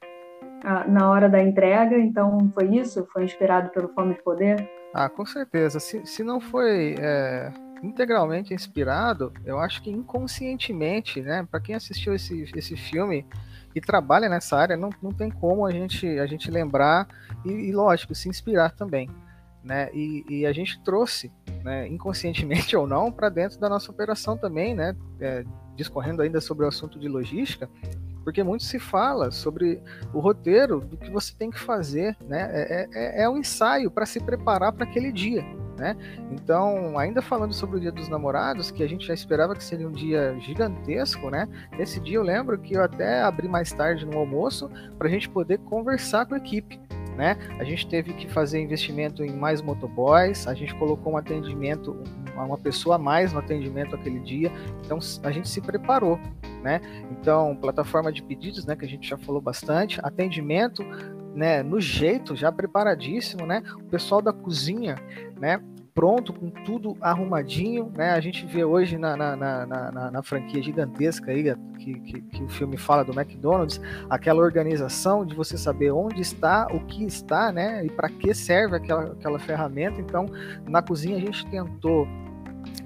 a, 0.64 0.88
na 0.88 1.10
hora 1.10 1.30
da 1.30 1.42
entrega. 1.44 1.98
Então, 1.98 2.50
foi 2.54 2.76
isso? 2.76 3.06
Foi 3.12 3.24
inspirado 3.26 3.70
pelo 3.70 3.90
Fome 3.90 4.16
de 4.16 4.24
Poder? 4.24 4.68
Ah, 4.94 5.10
com 5.10 5.26
certeza. 5.26 5.80
Se, 5.80 6.06
se 6.06 6.24
não 6.24 6.40
foi 6.40 6.96
é, 7.00 7.52
integralmente 7.82 8.54
inspirado, 8.54 9.34
eu 9.44 9.60
acho 9.60 9.82
que 9.82 9.90
inconscientemente, 9.90 11.22
né? 11.22 11.48
Para 11.50 11.60
quem 11.60 11.74
assistiu 11.74 12.14
esse, 12.14 12.50
esse 12.56 12.78
filme 12.78 13.26
e 13.76 13.82
trabalha 13.82 14.30
nessa 14.30 14.56
área, 14.56 14.78
não, 14.78 14.92
não 15.02 15.12
tem 15.12 15.32
como 15.32 15.66
a 15.66 15.72
gente, 15.72 16.08
a 16.20 16.28
gente 16.28 16.52
lembrar 16.52 17.08
e, 17.44 17.50
e 17.50 17.72
lógico, 17.72 18.14
se 18.14 18.30
inspirar 18.30 18.72
também. 18.72 19.10
Né? 19.64 19.90
E, 19.94 20.26
e, 20.30 20.46
a 20.46 20.52
gente 20.52 20.82
trouxe, 20.84 21.32
né, 21.64 21.88
inconscientemente 21.88 22.76
ou 22.78 22.86
não, 22.86 23.12
para 23.12 23.30
dentro 23.30 23.58
da 23.60 23.70
nossa 23.70 23.90
operação 23.90 24.38
também, 24.38 24.76
né? 24.76 24.96
É, 25.20 25.44
discorrendo 25.76 26.22
ainda 26.22 26.40
sobre 26.42 26.66
o 26.66 26.68
assunto 26.68 27.00
de 27.00 27.08
logística, 27.08 27.70
porque 28.24 28.44
muito 28.44 28.64
se 28.64 28.80
fala 28.80 29.32
sobre 29.32 29.82
o 30.14 30.20
roteiro 30.20 30.80
do 30.80 30.98
que 30.98 31.10
você 31.10 31.34
tem 31.38 31.52
que 31.52 31.60
fazer, 31.60 32.16
né? 32.28 32.50
É, 32.52 32.88
é, 32.94 33.24
é 33.24 33.30
um 33.30 33.38
ensaio 33.38 33.92
para 33.92 34.06
se 34.06 34.20
preparar 34.20 34.72
para 34.72 34.86
aquele 34.86 35.12
dia, 35.12 35.44
né? 35.78 35.96
Então, 36.32 36.98
ainda 36.98 37.22
falando 37.22 37.54
sobre 37.54 37.78
o 37.78 37.80
Dia 37.80 37.92
dos 37.92 38.08
Namorados, 38.08 38.72
que 38.72 38.84
a 38.84 38.88
gente 38.88 39.06
já 39.06 39.14
esperava 39.14 39.56
que 39.56 39.64
seria 39.64 39.88
um 39.88 39.92
dia 39.92 40.36
gigantesco, 40.40 41.30
né? 41.30 41.48
Nesse 41.78 42.00
dia 42.00 42.18
eu 42.18 42.24
lembro 42.24 42.58
que 42.58 42.76
eu 42.76 42.84
até 42.84 43.22
abri 43.22 43.48
mais 43.48 43.72
tarde 43.72 44.06
no 44.06 44.18
almoço 44.18 44.70
para 44.98 45.08
a 45.08 45.12
gente 45.12 45.30
poder 45.30 45.60
conversar 45.60 46.26
com 46.26 46.36
a 46.36 46.38
equipe. 46.38 46.80
Né? 47.16 47.38
A 47.60 47.64
gente 47.64 47.88
teve 47.88 48.14
que 48.14 48.28
fazer 48.28 48.60
investimento 48.60 49.24
em 49.24 49.36
mais 49.36 49.62
motoboys, 49.62 50.48
a 50.48 50.54
gente 50.54 50.74
colocou 50.76 51.14
um 51.14 51.18
atendimento, 51.18 51.96
uma 52.36 52.58
pessoa 52.58 52.96
a 52.96 52.98
mais 52.98 53.32
no 53.32 53.40
atendimento 53.40 53.96
aquele 53.96 54.20
dia, 54.20 54.52
então 54.84 54.98
a 55.22 55.32
gente 55.32 55.48
se 55.48 55.62
preparou, 55.62 56.20
né? 56.64 56.82
Então, 57.12 57.56
plataforma 57.56 58.12
de 58.12 58.24
pedidos, 58.24 58.66
né, 58.66 58.76
que 58.76 58.84
a 58.84 58.88
gente 58.88 59.08
já 59.08 59.18
falou 59.18 59.40
bastante, 59.40 60.00
atendimento, 60.02 60.84
né, 61.36 61.62
no 61.62 61.80
jeito, 61.80 62.36
já 62.36 62.52
preparadíssimo, 62.52 63.46
né? 63.46 63.62
O 63.76 63.84
pessoal 63.84 64.22
da 64.22 64.34
cozinha, 64.34 64.96
né, 65.40 65.62
pronto, 65.94 66.34
com 66.34 66.50
tudo 66.50 66.98
arrumadinho, 67.00 67.92
né? 67.96 68.12
A 68.12 68.20
gente 68.20 68.46
vê 68.46 68.64
hoje 68.64 68.98
na, 68.98 69.16
na, 69.16 69.36
na, 69.36 69.66
na, 69.66 70.12
na 70.12 70.24
franquia 70.24 70.62
gigantesca 70.62 71.32
aí, 71.32 71.56
que, 71.78 72.00
que, 72.00 72.22
que, 72.22 72.44
o 72.44 72.50
filme 72.50 72.78
fala 72.78 73.04
do 73.04 73.18
McDonald's, 73.18 73.80
aquela 74.10 74.42
organização 74.42 75.26
de 75.26 75.36
você 75.36 75.58
saber 75.58 75.92
onde 75.92 76.22
está, 76.22 76.68
o 76.72 76.80
que 76.86 77.04
está, 77.04 77.52
né? 77.52 77.86
E 77.86 77.90
para 77.90 78.10
que 78.10 78.34
serve 78.34 78.78
aquela, 78.78 79.12
aquela 79.12 79.40
ferramenta. 79.40 80.02
Então, 80.02 80.26
na 80.68 80.82
cozinha 80.82 81.18
a 81.18 81.20
gente 81.20 81.46
tentou 81.48 82.08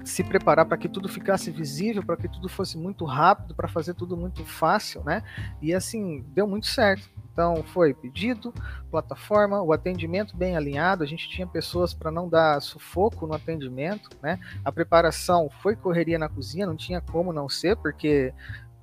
se 0.08 0.24
preparar 0.24 0.66
para 0.66 0.76
que 0.76 0.88
tudo 0.88 1.08
ficasse 1.08 1.50
visível, 1.50 2.02
para 2.02 2.16
que 2.16 2.28
tudo 2.28 2.48
fosse 2.48 2.76
muito 2.78 3.04
rápido, 3.04 3.54
para 3.54 3.68
fazer 3.68 3.94
tudo 3.94 4.16
muito 4.16 4.44
fácil, 4.44 5.04
né? 5.04 5.22
E 5.60 5.74
assim, 5.74 6.24
deu 6.28 6.46
muito 6.46 6.66
certo. 6.66 7.08
Então, 7.32 7.62
foi 7.62 7.94
pedido, 7.94 8.52
plataforma, 8.90 9.62
o 9.62 9.72
atendimento 9.72 10.36
bem 10.36 10.56
alinhado, 10.56 11.04
a 11.04 11.06
gente 11.06 11.28
tinha 11.28 11.46
pessoas 11.46 11.94
para 11.94 12.10
não 12.10 12.28
dar 12.28 12.60
sufoco 12.60 13.28
no 13.28 13.34
atendimento, 13.34 14.10
né? 14.20 14.40
A 14.64 14.72
preparação 14.72 15.48
foi 15.62 15.76
correria 15.76 16.18
na 16.18 16.28
cozinha, 16.28 16.66
não 16.66 16.74
tinha 16.74 17.00
como 17.00 17.32
não 17.32 17.48
ser, 17.48 17.76
porque 17.76 18.34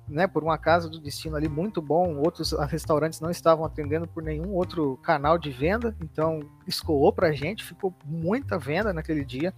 né, 0.08 0.26
por 0.26 0.44
um 0.44 0.50
acaso 0.50 0.88
do 0.88 1.00
destino 1.00 1.36
ali 1.36 1.48
muito 1.48 1.82
bom, 1.82 2.16
outros 2.16 2.52
restaurantes 2.70 3.20
não 3.20 3.30
estavam 3.30 3.64
atendendo 3.64 4.06
por 4.06 4.22
nenhum 4.22 4.54
outro 4.54 4.96
canal 5.02 5.36
de 5.36 5.50
venda, 5.50 5.94
então 6.00 6.40
escoou 6.66 7.12
para 7.12 7.28
a 7.28 7.32
gente, 7.32 7.64
ficou 7.64 7.92
muita 8.04 8.58
venda 8.58 8.92
naquele 8.92 9.24
dia 9.24 9.52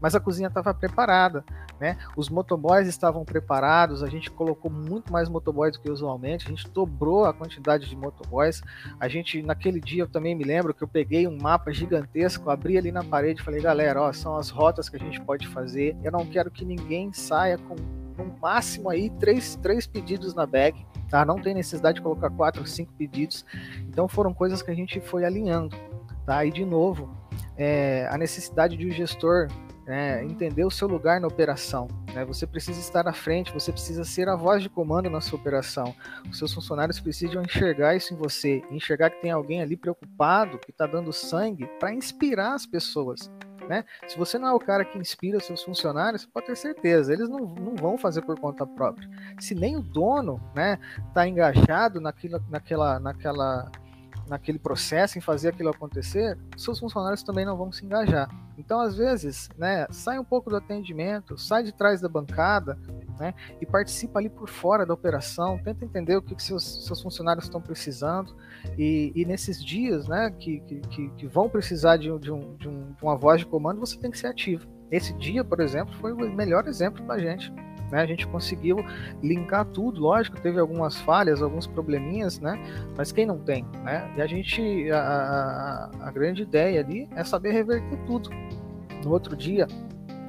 mas 0.00 0.14
a 0.14 0.20
cozinha 0.20 0.48
estava 0.48 0.72
preparada, 0.72 1.44
né? 1.80 1.96
Os 2.16 2.28
motoboys 2.28 2.88
estavam 2.88 3.24
preparados, 3.24 4.02
a 4.02 4.08
gente 4.08 4.30
colocou 4.30 4.70
muito 4.70 5.12
mais 5.12 5.28
motoboys 5.28 5.72
do 5.72 5.80
que 5.80 5.90
usualmente, 5.90 6.46
a 6.46 6.50
gente 6.50 6.68
dobrou 6.70 7.24
a 7.24 7.32
quantidade 7.32 7.88
de 7.88 7.96
motoboys. 7.96 8.62
A 8.98 9.08
gente, 9.08 9.42
naquele 9.42 9.80
dia, 9.80 10.02
eu 10.02 10.08
também 10.08 10.34
me 10.34 10.44
lembro 10.44 10.74
que 10.74 10.82
eu 10.82 10.88
peguei 10.88 11.26
um 11.26 11.38
mapa 11.40 11.72
gigantesco, 11.72 12.50
abri 12.50 12.78
ali 12.78 12.92
na 12.92 13.04
parede 13.04 13.40
e 13.40 13.44
falei, 13.44 13.60
galera, 13.60 14.02
ó, 14.02 14.12
são 14.12 14.36
as 14.36 14.50
rotas 14.50 14.88
que 14.88 14.96
a 14.96 15.00
gente 15.00 15.20
pode 15.20 15.46
fazer. 15.48 15.96
Eu 16.02 16.12
não 16.12 16.26
quero 16.26 16.50
que 16.50 16.64
ninguém 16.64 17.12
saia 17.12 17.58
com 17.58 17.76
no 18.16 18.34
máximo 18.40 18.88
aí 18.88 19.10
três, 19.10 19.56
três 19.56 19.86
pedidos 19.86 20.34
na 20.34 20.46
bag 20.46 20.86
tá? 21.08 21.24
Não 21.24 21.40
tem 21.40 21.54
necessidade 21.54 21.96
de 21.96 22.02
colocar 22.02 22.30
quatro, 22.30 22.66
cinco 22.66 22.92
pedidos. 22.92 23.44
Então 23.88 24.08
foram 24.08 24.32
coisas 24.32 24.62
que 24.62 24.70
a 24.70 24.74
gente 24.74 25.00
foi 25.00 25.24
alinhando, 25.24 25.76
tá? 26.24 26.44
E 26.44 26.50
de 26.50 26.64
novo, 26.64 27.10
é, 27.56 28.08
a 28.10 28.18
necessidade 28.18 28.76
de 28.76 28.86
o 28.86 28.88
um 28.88 28.92
gestor 28.92 29.48
é, 29.86 30.22
entender 30.24 30.64
o 30.64 30.70
seu 30.70 30.88
lugar 30.88 31.20
na 31.20 31.28
operação. 31.28 31.88
Né? 32.12 32.24
Você 32.24 32.46
precisa 32.46 32.80
estar 32.80 33.06
à 33.06 33.12
frente, 33.12 33.52
você 33.52 33.70
precisa 33.70 34.04
ser 34.04 34.28
a 34.28 34.34
voz 34.34 34.62
de 34.62 34.68
comando 34.68 35.08
na 35.08 35.20
sua 35.20 35.38
operação. 35.38 35.94
Os 36.30 36.38
seus 36.38 36.52
funcionários 36.52 36.98
precisam 36.98 37.42
enxergar 37.42 37.94
isso 37.94 38.12
em 38.12 38.16
você, 38.16 38.62
enxergar 38.70 39.10
que 39.10 39.22
tem 39.22 39.30
alguém 39.30 39.62
ali 39.62 39.76
preocupado, 39.76 40.58
que 40.58 40.70
está 40.70 40.86
dando 40.86 41.12
sangue 41.12 41.66
para 41.78 41.92
inspirar 41.92 42.54
as 42.54 42.66
pessoas. 42.66 43.30
Né? 43.68 43.84
Se 44.06 44.16
você 44.16 44.38
não 44.38 44.48
é 44.48 44.52
o 44.52 44.60
cara 44.60 44.84
que 44.84 44.98
inspira 44.98 45.40
seus 45.40 45.62
funcionários, 45.62 46.24
pode 46.24 46.46
ter 46.46 46.56
certeza, 46.56 47.12
eles 47.12 47.28
não, 47.28 47.40
não 47.40 47.74
vão 47.74 47.98
fazer 47.98 48.22
por 48.22 48.38
conta 48.38 48.66
própria. 48.66 49.08
Se 49.40 49.54
nem 49.54 49.76
o 49.76 49.82
dono 49.82 50.40
está 51.08 51.22
né, 51.22 51.28
engajado 51.28 52.00
naquilo, 52.00 52.40
naquela, 52.48 53.00
naquela 53.00 53.70
naquele 54.28 54.58
processo, 54.58 55.18
em 55.18 55.20
fazer 55.20 55.50
aquilo 55.50 55.70
acontecer, 55.70 56.36
seus 56.56 56.78
funcionários 56.78 57.22
também 57.22 57.44
não 57.44 57.56
vão 57.56 57.70
se 57.70 57.84
engajar. 57.84 58.28
Então, 58.58 58.80
às 58.80 58.96
vezes, 58.96 59.48
né, 59.56 59.86
sai 59.90 60.18
um 60.18 60.24
pouco 60.24 60.50
do 60.50 60.56
atendimento, 60.56 61.36
sai 61.36 61.62
de 61.62 61.72
trás 61.72 62.00
da 62.00 62.08
bancada, 62.08 62.78
né, 63.18 63.34
e 63.60 63.66
participa 63.66 64.18
ali 64.18 64.28
por 64.28 64.48
fora 64.48 64.86
da 64.86 64.94
operação, 64.94 65.58
tenta 65.62 65.84
entender 65.84 66.16
o 66.16 66.22
que, 66.22 66.34
que 66.34 66.42
seus, 66.42 66.86
seus 66.86 67.00
funcionários 67.02 67.44
estão 67.44 67.60
precisando, 67.60 68.34
e, 68.78 69.12
e 69.14 69.24
nesses 69.24 69.62
dias, 69.62 70.08
né, 70.08 70.30
que, 70.30 70.60
que, 70.60 71.10
que 71.10 71.26
vão 71.26 71.48
precisar 71.48 71.96
de, 71.96 72.06
de, 72.18 72.32
um, 72.32 72.56
de, 72.56 72.68
um, 72.68 72.92
de 72.92 73.02
uma 73.02 73.16
voz 73.16 73.40
de 73.40 73.46
comando, 73.46 73.80
você 73.80 73.98
tem 73.98 74.10
que 74.10 74.18
ser 74.18 74.28
ativo. 74.28 74.66
Esse 74.90 75.12
dia, 75.14 75.44
por 75.44 75.60
exemplo, 75.60 75.94
foi 76.00 76.12
o 76.12 76.16
melhor 76.16 76.66
exemplo 76.68 77.04
para 77.04 77.16
a 77.16 77.18
gente. 77.18 77.52
Né? 77.90 78.00
A 78.00 78.06
gente 78.06 78.26
conseguiu 78.26 78.78
linkar 79.22 79.64
tudo, 79.66 80.00
lógico, 80.00 80.40
teve 80.40 80.58
algumas 80.58 81.00
falhas, 81.00 81.42
alguns 81.42 81.66
probleminhas, 81.66 82.40
né? 82.40 82.58
Mas 82.96 83.12
quem 83.12 83.26
não 83.26 83.38
tem, 83.38 83.64
né? 83.84 84.12
E 84.16 84.22
a 84.22 84.26
gente, 84.26 84.90
a, 84.90 85.90
a, 86.00 86.08
a 86.08 86.10
grande 86.10 86.42
ideia 86.42 86.80
ali 86.80 87.08
é 87.14 87.24
saber 87.24 87.52
reverter 87.52 87.98
tudo. 88.06 88.30
No 89.04 89.12
outro 89.12 89.36
dia, 89.36 89.68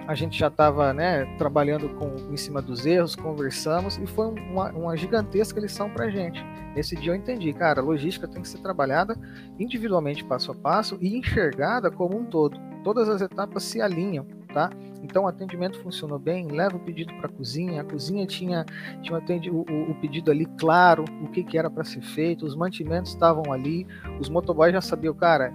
a 0.08 0.16
gente 0.16 0.40
já 0.40 0.48
estava 0.48 0.94
né, 0.94 1.26
trabalhando 1.38 1.90
com, 1.90 2.32
em 2.32 2.38
cima 2.38 2.62
dos 2.62 2.86
erros, 2.86 3.14
conversamos 3.14 3.98
e 3.98 4.08
foi 4.08 4.28
uma, 4.28 4.72
uma 4.72 4.96
gigantesca 4.96 5.60
lição 5.60 5.90
para 5.90 6.06
a 6.06 6.10
gente. 6.10 6.42
Nesse 6.74 6.96
dia 6.96 7.12
eu 7.12 7.16
entendi, 7.16 7.52
cara, 7.52 7.82
a 7.82 7.84
logística 7.84 8.26
tem 8.26 8.42
que 8.42 8.48
ser 8.48 8.60
trabalhada 8.60 9.18
individualmente, 9.60 10.24
passo 10.24 10.52
a 10.52 10.56
passo 10.56 10.98
e 11.02 11.18
enxergada 11.18 11.92
como 11.92 12.18
um 12.18 12.24
todo. 12.24 12.58
Todas 12.86 13.10
as 13.10 13.22
etapas 13.22 13.64
se 13.64 13.82
alinham, 13.82 14.26
tá? 14.54 14.70
Então 15.10 15.24
o 15.24 15.28
atendimento 15.28 15.80
funcionou 15.82 16.20
bem, 16.20 16.48
leva 16.50 16.76
o 16.76 16.80
pedido 16.80 17.14
para 17.16 17.28
a 17.28 17.30
cozinha, 17.30 17.82
a 17.82 17.84
cozinha 17.86 18.28
tinha, 18.28 18.66
tinha 19.02 19.18
o, 19.52 19.56
o, 19.56 19.92
o, 19.92 19.96
pedido 19.96 20.30
ali 20.30 20.46
claro, 20.60 21.06
o 21.24 21.30
que, 21.30 21.46
que 21.46 21.58
era 21.58 21.70
para 21.70 21.86
ser 21.86 22.02
feito, 22.02 22.46
os 22.46 22.56
mantimentos 22.56 23.14
estavam 23.14 23.54
ali, 23.54 23.88
os 24.20 24.28
motoboys 24.28 24.74
já 24.74 24.82
sabiam, 24.82 25.14
cara, 25.14 25.54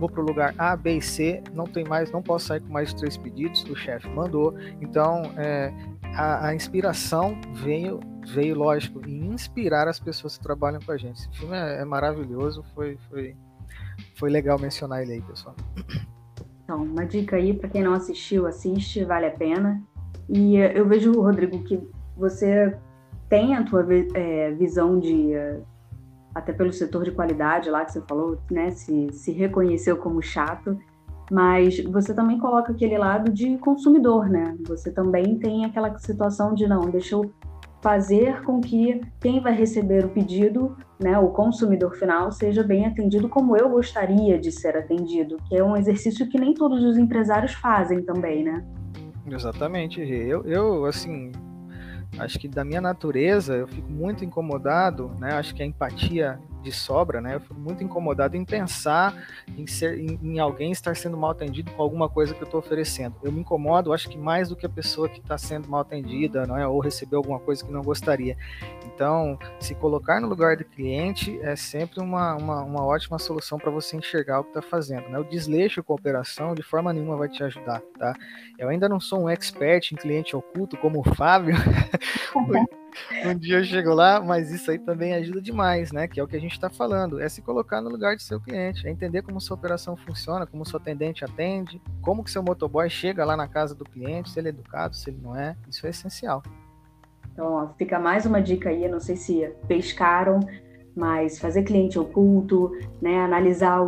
vou 0.00 0.08
para 0.08 0.22
o 0.22 0.24
lugar 0.24 0.54
A, 0.56 0.74
B 0.74 0.96
e 0.96 1.02
C, 1.02 1.42
não 1.52 1.66
tem 1.66 1.84
mais, 1.84 2.10
não 2.10 2.22
posso 2.22 2.46
sair 2.46 2.60
com 2.60 2.72
mais 2.72 2.88
de 2.88 2.96
três 2.96 3.16
pedidos, 3.18 3.62
o 3.64 3.76
chefe 3.76 4.08
mandou. 4.08 4.54
Então 4.80 5.22
é, 5.36 5.70
a, 6.14 6.48
a, 6.48 6.54
inspiração 6.54 7.38
veio, 7.52 8.00
veio, 8.26 8.56
lógico, 8.56 9.06
em 9.06 9.26
inspirar 9.26 9.86
as 9.86 10.00
pessoas 10.00 10.38
que 10.38 10.42
trabalham 10.42 10.80
com 10.80 10.92
a 10.92 10.96
gente. 10.96 11.20
Esse 11.20 11.38
filme 11.38 11.54
é, 11.54 11.82
é 11.82 11.84
maravilhoso, 11.84 12.64
foi, 12.74 12.98
foi, 13.10 13.36
foi 14.14 14.30
legal 14.30 14.58
mencionar 14.58 15.02
ele 15.02 15.12
aí, 15.12 15.20
pessoal. 15.20 15.54
Então, 16.72 16.84
uma 16.84 17.04
dica 17.04 17.36
aí 17.36 17.52
para 17.52 17.68
quem 17.68 17.82
não 17.82 17.92
assistiu, 17.92 18.46
assiste, 18.46 19.04
vale 19.04 19.26
a 19.26 19.30
pena. 19.30 19.82
E 20.26 20.56
eh, 20.56 20.72
eu 20.74 20.88
vejo, 20.88 21.12
Rodrigo, 21.12 21.62
que 21.64 21.78
você 22.16 22.74
tem 23.28 23.54
a 23.54 23.62
tua 23.62 23.86
é, 24.14 24.52
visão 24.52 24.98
de 24.98 25.34
eh, 25.34 25.60
até 26.34 26.50
pelo 26.50 26.72
setor 26.72 27.04
de 27.04 27.10
qualidade 27.10 27.68
lá 27.68 27.84
que 27.84 27.92
você 27.92 28.00
falou, 28.00 28.38
né, 28.50 28.70
se, 28.70 29.12
se 29.12 29.32
reconheceu 29.32 29.98
como 29.98 30.22
chato, 30.22 30.78
mas 31.30 31.78
você 31.84 32.14
também 32.14 32.38
coloca 32.38 32.72
aquele 32.72 32.96
lado 32.96 33.30
de 33.30 33.58
consumidor, 33.58 34.30
né? 34.30 34.56
Você 34.66 34.90
também 34.90 35.38
tem 35.38 35.66
aquela 35.66 35.98
situação 35.98 36.54
de 36.54 36.66
não, 36.66 36.88
deixa 36.88 37.16
eu 37.16 37.30
fazer 37.82 38.42
com 38.44 38.60
que 38.60 39.00
quem 39.20 39.40
vai 39.40 39.52
receber 39.52 40.04
o 40.04 40.08
pedido, 40.08 40.76
né, 41.02 41.18
o 41.18 41.28
consumidor 41.30 41.96
final, 41.96 42.30
seja 42.30 42.62
bem 42.62 42.86
atendido 42.86 43.28
como 43.28 43.56
eu 43.56 43.68
gostaria 43.68 44.38
de 44.38 44.52
ser 44.52 44.76
atendido, 44.76 45.36
que 45.48 45.56
é 45.56 45.64
um 45.64 45.76
exercício 45.76 46.28
que 46.28 46.38
nem 46.38 46.54
todos 46.54 46.82
os 46.84 46.96
empresários 46.96 47.52
fazem 47.54 48.00
também, 48.02 48.44
né? 48.44 48.64
Exatamente, 49.26 50.00
eu, 50.00 50.44
eu 50.44 50.84
assim, 50.84 51.32
acho 52.18 52.38
que 52.38 52.46
da 52.46 52.64
minha 52.64 52.80
natureza 52.80 53.54
eu 53.54 53.66
fico 53.66 53.90
muito 53.90 54.24
incomodado, 54.24 55.10
né? 55.18 55.34
Acho 55.34 55.52
que 55.54 55.62
a 55.62 55.66
empatia 55.66 56.38
de 56.62 56.72
sobra, 56.72 57.20
né? 57.20 57.34
Eu 57.34 57.40
fico 57.40 57.54
muito 57.54 57.82
incomodado 57.82 58.36
em 58.36 58.44
pensar 58.44 59.14
em, 59.56 59.66
ser, 59.66 59.98
em, 59.98 60.18
em 60.22 60.38
alguém 60.38 60.72
estar 60.72 60.96
sendo 60.96 61.16
mal 61.16 61.30
atendido 61.30 61.70
com 61.72 61.82
alguma 61.82 62.08
coisa 62.08 62.34
que 62.34 62.42
eu 62.42 62.46
estou 62.46 62.60
oferecendo. 62.60 63.16
Eu 63.22 63.32
me 63.32 63.40
incomodo, 63.40 63.92
acho 63.92 64.08
que 64.08 64.16
mais 64.16 64.48
do 64.48 64.56
que 64.56 64.64
a 64.64 64.68
pessoa 64.68 65.08
que 65.08 65.18
está 65.18 65.36
sendo 65.36 65.68
mal 65.68 65.80
atendida, 65.80 66.46
não 66.46 66.56
é? 66.56 66.66
Ou 66.66 66.80
recebeu 66.80 67.18
alguma 67.18 67.38
coisa 67.38 67.64
que 67.64 67.72
não 67.72 67.82
gostaria. 67.82 68.36
Então, 68.94 69.38
se 69.58 69.74
colocar 69.74 70.20
no 70.20 70.28
lugar 70.28 70.56
do 70.56 70.64
cliente 70.64 71.38
é 71.42 71.56
sempre 71.56 72.00
uma, 72.00 72.34
uma, 72.36 72.62
uma 72.62 72.84
ótima 72.84 73.18
solução 73.18 73.58
para 73.58 73.70
você 73.70 73.96
enxergar 73.96 74.40
o 74.40 74.44
que 74.44 74.50
está 74.50 74.62
fazendo. 74.62 75.08
Né? 75.08 75.18
O 75.18 75.24
desleixo 75.24 75.82
com 75.82 75.92
a 75.92 75.96
operação 75.96 76.54
de 76.54 76.62
forma 76.62 76.92
nenhuma 76.92 77.16
vai 77.16 77.28
te 77.28 77.42
ajudar, 77.42 77.80
tá? 77.98 78.14
Eu 78.58 78.68
ainda 78.68 78.88
não 78.88 79.00
sou 79.00 79.22
um 79.22 79.28
expert 79.28 79.92
em 79.92 79.96
cliente 79.96 80.36
oculto 80.36 80.76
como 80.76 81.00
o 81.00 81.14
Fábio. 81.14 81.54
um 83.24 83.34
dia 83.34 83.58
eu 83.58 83.64
chego 83.64 83.94
lá, 83.94 84.20
mas 84.20 84.50
isso 84.50 84.70
aí 84.70 84.78
também 84.78 85.14
ajuda 85.14 85.40
demais, 85.40 85.90
né? 85.90 86.06
Que 86.06 86.20
é 86.20 86.22
o 86.22 86.28
que 86.28 86.36
a 86.36 86.40
gente 86.40 86.52
está 86.52 86.68
falando, 86.68 87.20
é 87.20 87.28
se 87.28 87.40
colocar 87.40 87.80
no 87.80 87.88
lugar 87.88 88.14
de 88.14 88.22
seu 88.22 88.40
cliente, 88.40 88.86
é 88.86 88.90
entender 88.90 89.22
como 89.22 89.40
sua 89.40 89.56
operação 89.56 89.96
funciona, 89.96 90.46
como 90.46 90.66
seu 90.66 90.78
atendente 90.78 91.24
atende, 91.24 91.80
como 92.02 92.22
que 92.22 92.30
seu 92.30 92.42
motoboy 92.42 92.88
chega 92.90 93.24
lá 93.24 93.36
na 93.36 93.48
casa 93.48 93.74
do 93.74 93.84
cliente, 93.84 94.30
se 94.30 94.38
ele 94.38 94.48
é 94.48 94.50
educado, 94.50 94.94
se 94.94 95.10
ele 95.10 95.18
não 95.22 95.34
é, 95.34 95.56
isso 95.68 95.86
é 95.86 95.90
essencial. 95.90 96.42
Então, 97.32 97.52
ó, 97.52 97.68
fica 97.78 97.98
mais 97.98 98.26
uma 98.26 98.40
dica 98.40 98.68
aí, 98.68 98.88
não 98.88 99.00
sei 99.00 99.16
se 99.16 99.50
pescaram, 99.66 100.40
mas 100.94 101.38
fazer 101.38 101.62
cliente 101.62 101.98
oculto, 101.98 102.70
né, 103.00 103.20
analisar 103.20 103.80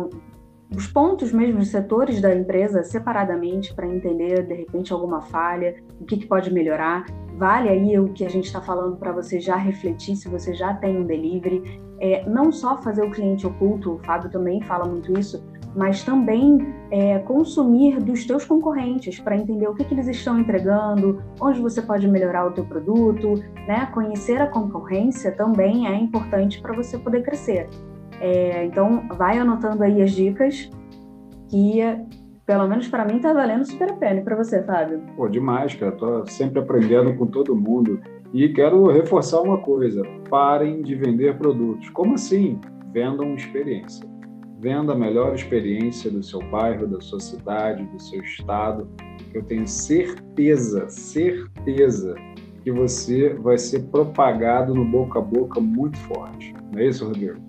os 0.75 0.87
pontos 0.87 1.31
mesmo, 1.31 1.59
os 1.59 1.69
setores 1.69 2.19
da 2.19 2.35
empresa 2.35 2.83
separadamente 2.83 3.73
para 3.73 3.87
entender 3.87 4.45
de 4.45 4.53
repente 4.53 4.91
alguma 4.91 5.21
falha, 5.21 5.75
o 5.99 6.05
que, 6.05 6.17
que 6.17 6.25
pode 6.25 6.51
melhorar. 6.51 7.05
Vale 7.37 7.69
aí 7.69 7.99
o 7.99 8.09
que 8.13 8.25
a 8.25 8.29
gente 8.29 8.45
está 8.45 8.61
falando 8.61 8.97
para 8.97 9.11
você 9.11 9.39
já 9.39 9.55
refletir 9.55 10.15
se 10.15 10.27
você 10.27 10.53
já 10.53 10.73
tem 10.73 10.97
um 10.97 11.05
delivery. 11.05 11.81
É, 11.99 12.27
não 12.27 12.51
só 12.51 12.77
fazer 12.81 13.03
o 13.03 13.11
cliente 13.11 13.45
oculto, 13.45 13.93
o 13.93 13.99
Fábio 13.99 14.29
também 14.29 14.61
fala 14.61 14.85
muito 14.85 15.17
isso, 15.17 15.43
mas 15.75 16.03
também 16.03 16.73
é, 16.89 17.19
consumir 17.19 17.99
dos 17.99 18.25
teus 18.25 18.45
concorrentes 18.45 19.19
para 19.19 19.35
entender 19.35 19.67
o 19.67 19.75
que, 19.75 19.83
que, 19.83 19.93
eles 19.93 20.07
estão 20.07 20.39
entregando, 20.39 21.21
onde 21.39 21.59
você 21.59 21.81
pode 21.81 22.07
melhorar 22.07 22.47
o 22.47 22.51
teu 22.51 22.63
produto, 22.65 23.35
né? 23.67 23.87
Conhecer 23.93 24.41
a 24.41 24.47
concorrência 24.47 25.31
também 25.31 25.87
é 25.87 25.95
importante 25.95 26.61
para 26.61 26.73
você 26.73 26.97
poder 26.97 27.23
crescer. 27.23 27.67
É, 28.21 28.65
então, 28.65 29.07
vai 29.17 29.37
anotando 29.37 29.83
aí 29.83 30.01
as 30.01 30.11
dicas 30.11 30.69
que, 31.49 31.79
pelo 32.45 32.67
menos 32.67 32.87
para 32.87 33.05
mim, 33.05 33.19
tá 33.19 33.33
valendo 33.33 33.65
super 33.65 33.91
a 33.91 33.95
pena. 33.95 34.21
Para 34.21 34.37
você, 34.37 34.63
Fábio? 34.63 35.01
Pô, 35.15 35.27
demais, 35.27 35.75
cara. 35.75 35.91
Tô 35.91 36.25
sempre 36.27 36.59
aprendendo 36.59 37.13
com 37.15 37.27
todo 37.27 37.55
mundo. 37.55 37.99
E 38.33 38.49
quero 38.49 38.87
reforçar 38.87 39.41
uma 39.41 39.57
coisa: 39.57 40.03
parem 40.29 40.81
de 40.81 40.95
vender 40.95 41.37
produtos. 41.37 41.89
Como 41.89 42.13
assim? 42.13 42.59
Vendam 42.93 43.35
experiência. 43.35 44.07
Venda 44.65 44.93
a 44.93 44.95
melhor 44.95 45.35
experiência 45.35 46.09
do 46.09 46.23
seu 46.23 46.41
bairro, 46.49 46.87
da 46.87 46.99
sua 46.99 47.19
cidade, 47.19 47.85
do 47.85 48.01
seu 48.01 48.19
estado. 48.23 48.89
Eu 49.31 49.43
tenho 49.43 49.67
certeza, 49.67 50.89
certeza 50.89 52.15
que 52.63 52.71
você 52.71 53.35
vai 53.35 53.59
ser 53.59 53.83
propagado 53.91 54.73
no 54.73 54.83
boca 54.83 55.19
a 55.19 55.21
boca 55.21 55.61
muito 55.61 55.95
forte. 55.99 56.51
Não 56.71 56.79
é 56.79 56.87
isso, 56.87 57.05
Rodrigo? 57.05 57.39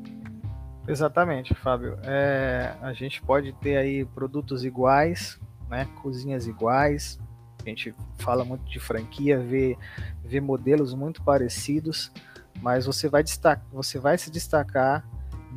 Exatamente, 0.86 1.54
Fábio. 1.54 1.96
É, 2.02 2.74
a 2.82 2.92
gente 2.92 3.22
pode 3.22 3.50
ter 3.62 3.78
aí 3.78 4.04
produtos 4.04 4.62
iguais, 4.62 5.40
né, 5.70 5.88
cozinhas 6.02 6.46
iguais. 6.46 7.18
A 7.64 7.66
gente 7.66 7.94
fala 8.18 8.44
muito 8.44 8.66
de 8.66 8.78
franquia, 8.78 9.38
vê, 9.38 9.74
vê 10.22 10.38
modelos 10.38 10.92
muito 10.92 11.22
parecidos, 11.22 12.12
mas 12.60 12.84
você 12.84 13.08
vai, 13.08 13.22
destacar, 13.22 13.64
você 13.72 13.98
vai 13.98 14.18
se 14.18 14.30
destacar 14.30 15.08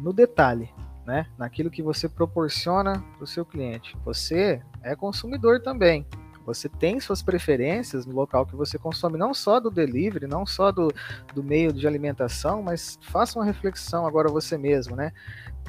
no 0.02 0.14
detalhe, 0.14 0.70
né, 1.10 1.26
naquilo 1.40 1.72
que 1.72 1.82
você 1.82 2.08
proporciona 2.08 3.04
para 3.16 3.24
o 3.24 3.28
seu 3.28 3.44
cliente. 3.44 3.98
Você 4.06 4.62
é 4.84 4.96
consumidor 4.96 5.60
também, 5.60 6.06
você 6.46 6.70
tem 6.70 7.00
suas 7.00 7.24
preferências 7.24 8.06
no 8.06 8.14
local 8.14 8.46
que 8.46 8.56
você 8.56 8.78
consome, 8.78 9.18
não 9.18 9.34
só 9.34 9.60
do 9.60 9.72
delivery, 9.72 10.28
não 10.28 10.46
só 10.46 10.72
do, 10.72 10.94
do 11.34 11.44
meio 11.44 11.74
de 11.74 11.88
alimentação, 11.88 12.62
mas 12.62 13.00
faça 13.02 13.40
uma 13.40 13.46
reflexão 13.46 14.06
agora 14.06 14.30
você 14.30 14.56
mesmo, 14.56 14.96
né? 14.96 15.12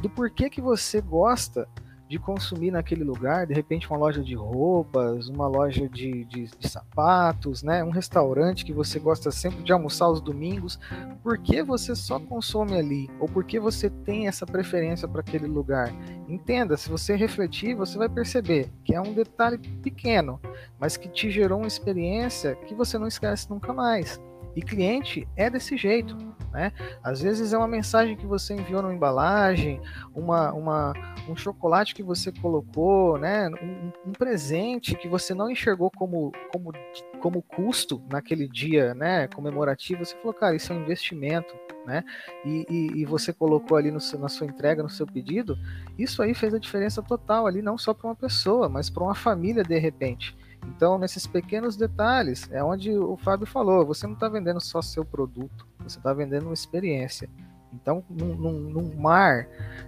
Do 0.03 0.11
porquê 0.11 0.51
que 0.51 0.61
você 0.61 1.01
gosta 1.01 1.67
de 2.11 2.19
consumir 2.19 2.73
naquele 2.73 3.05
lugar, 3.05 3.47
de 3.47 3.55
repente 3.55 3.89
uma 3.89 3.97
loja 3.97 4.21
de 4.21 4.35
roupas, 4.35 5.29
uma 5.29 5.47
loja 5.47 5.89
de, 5.89 6.25
de, 6.25 6.51
de, 6.59 6.69
sapatos, 6.69 7.63
né? 7.63 7.85
um 7.85 7.91
restaurante 7.91 8.65
que 8.65 8.73
você 8.73 8.99
gosta 8.99 9.31
sempre 9.31 9.63
de 9.63 9.73
almoçar 9.73 10.07
aos 10.07 10.21
domingos, 10.21 10.77
por 11.23 11.39
que 11.39 11.63
você 11.63 11.95
só 11.95 12.19
consome 12.19 12.77
ali? 12.77 13.09
Ou 13.21 13.29
por 13.29 13.45
que 13.45 13.61
você 13.61 13.89
tem 13.89 14.27
essa 14.27 14.45
preferência 14.45 15.07
para 15.07 15.21
aquele 15.21 15.47
lugar? 15.47 15.95
Entenda, 16.29 16.77
se 16.77 16.91
você 16.91 17.15
refletir, 17.15 17.77
você 17.77 17.97
vai 17.97 18.09
perceber 18.09 18.69
que 18.83 18.93
é 18.93 19.01
um 19.01 19.13
detalhe 19.15 19.59
pequeno, 19.59 20.41
mas 20.81 20.97
que 20.97 21.09
te 21.09 21.31
gerou 21.31 21.59
uma 21.59 21.69
experiência 21.69 22.57
que 22.67 22.75
você 22.75 22.99
não 22.99 23.07
esquece 23.07 23.49
nunca 23.49 23.73
mais. 23.73 24.21
E 24.57 24.63
cliente 24.63 25.29
é 25.37 25.49
desse 25.49 25.77
jeito, 25.77 26.17
né? 26.53 26.73
Às 27.03 27.21
vezes 27.21 27.53
é 27.53 27.59
uma 27.59 27.69
mensagem 27.69 28.17
que 28.17 28.27
você 28.27 28.55
enviou 28.55 28.83
na 28.83 28.93
embalagem, 28.93 29.81
uma, 30.15 30.53
uma, 30.53 30.93
um 31.29 31.37
chocolate 31.37 31.95
que 31.95 32.03
você 32.03 32.33
colocou, 32.33 33.19
né? 33.19 33.49
Um, 33.49 34.11
um, 34.11 34.13
presente 34.13 34.95
que 34.95 35.09
você 35.09 35.35
não 35.35 35.51
enxergou 35.51 35.91
como, 35.91 36.33
como, 36.53 36.73
como 37.21 37.43
custo 37.43 38.03
naquele 38.11 38.49
dia, 38.49 38.95
né? 38.95 39.29
Comemorativo. 39.29 40.05
Você 40.05 40.17
falou, 40.17 40.35
cara, 40.35 40.57
isso 40.57 40.73
é 40.73 40.77
um 40.77 40.83
investimento, 40.83 41.55
né? 41.87 42.05
E, 42.45 42.67
e, 42.69 43.01
e 43.01 43.05
você 43.05 43.33
colocou 43.33 43.77
ali 43.77 43.91
seu, 44.01 44.19
na 44.19 44.29
sua 44.29 44.47
entrega, 44.47 44.83
no 44.83 44.91
seu 44.91 45.07
pedido. 45.07 45.59
Isso 45.99 46.23
aí 46.23 46.35
fez 46.35 46.53
a 46.55 46.59
diferença 46.59 47.03
total 47.03 47.47
ali, 47.47 47.63
não 47.63 47.79
só 47.79 47.95
para 47.95 48.09
uma 48.09 48.17
pessoa, 48.17 48.69
mas 48.69 48.91
para 48.91 49.05
uma 49.05 49.15
família 49.15 49.63
de 49.63 49.79
repente. 49.79 50.37
Então, 50.67 50.99
nesses 50.99 51.27
pequenos 51.27 51.77
detalhes, 51.77 52.49
é 52.51 52.63
onde 52.63 52.91
o 52.91 53.17
Fábio 53.17 53.47
falou: 53.47 53.87
você 53.87 54.07
não 54.07 54.15
está 54.15 54.29
vendendo 54.29 54.61
só 54.61 54.81
seu 54.83 55.05
produto, 55.05 55.67
você 55.79 55.99
está 55.99 56.13
vendendo 56.13 56.45
uma 56.45 56.55
experiência. 56.55 57.29
Então, 57.73 58.03
num, 58.11 58.35
num, 58.35 58.53
num, 58.53 58.97
mar, 58.97 59.47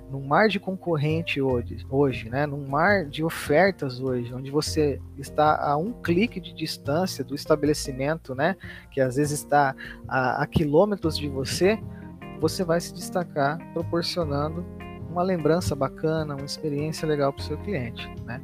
num 0.09 0.25
mar 0.25 0.49
de 0.49 0.61
concorrente 0.61 1.41
hoje, 1.41 1.85
hoje, 1.91 2.29
né? 2.31 2.47
Num 2.47 2.67
mar 2.67 3.07
de 3.07 3.25
ofertas 3.25 4.01
hoje, 4.01 4.33
onde 4.33 4.51
você 4.51 5.01
está 5.19 5.61
a 5.61 5.77
um 5.77 5.93
clique 5.93 6.41
de 6.41 6.53
distância 6.53 7.25
do 7.25 7.35
estabelecimento, 7.35 8.35
né? 8.35 8.57
Que 8.91 9.01
às 9.01 9.17
vezes 9.17 9.41
está 9.41 9.75
a, 10.07 10.43
a 10.43 10.47
quilômetros 10.47 11.19
de 11.19 11.29
você, 11.29 11.79
você 12.41 12.63
vai 12.63 12.81
se 12.81 12.95
destacar 12.95 13.59
proporcionando 13.73 14.65
uma 15.11 15.23
lembrança 15.23 15.75
bacana, 15.75 16.37
uma 16.37 16.45
experiência 16.45 17.07
legal 17.07 17.33
para 17.33 17.43
o 17.43 17.45
seu 17.45 17.59
cliente, 17.59 18.09
né? 18.25 18.41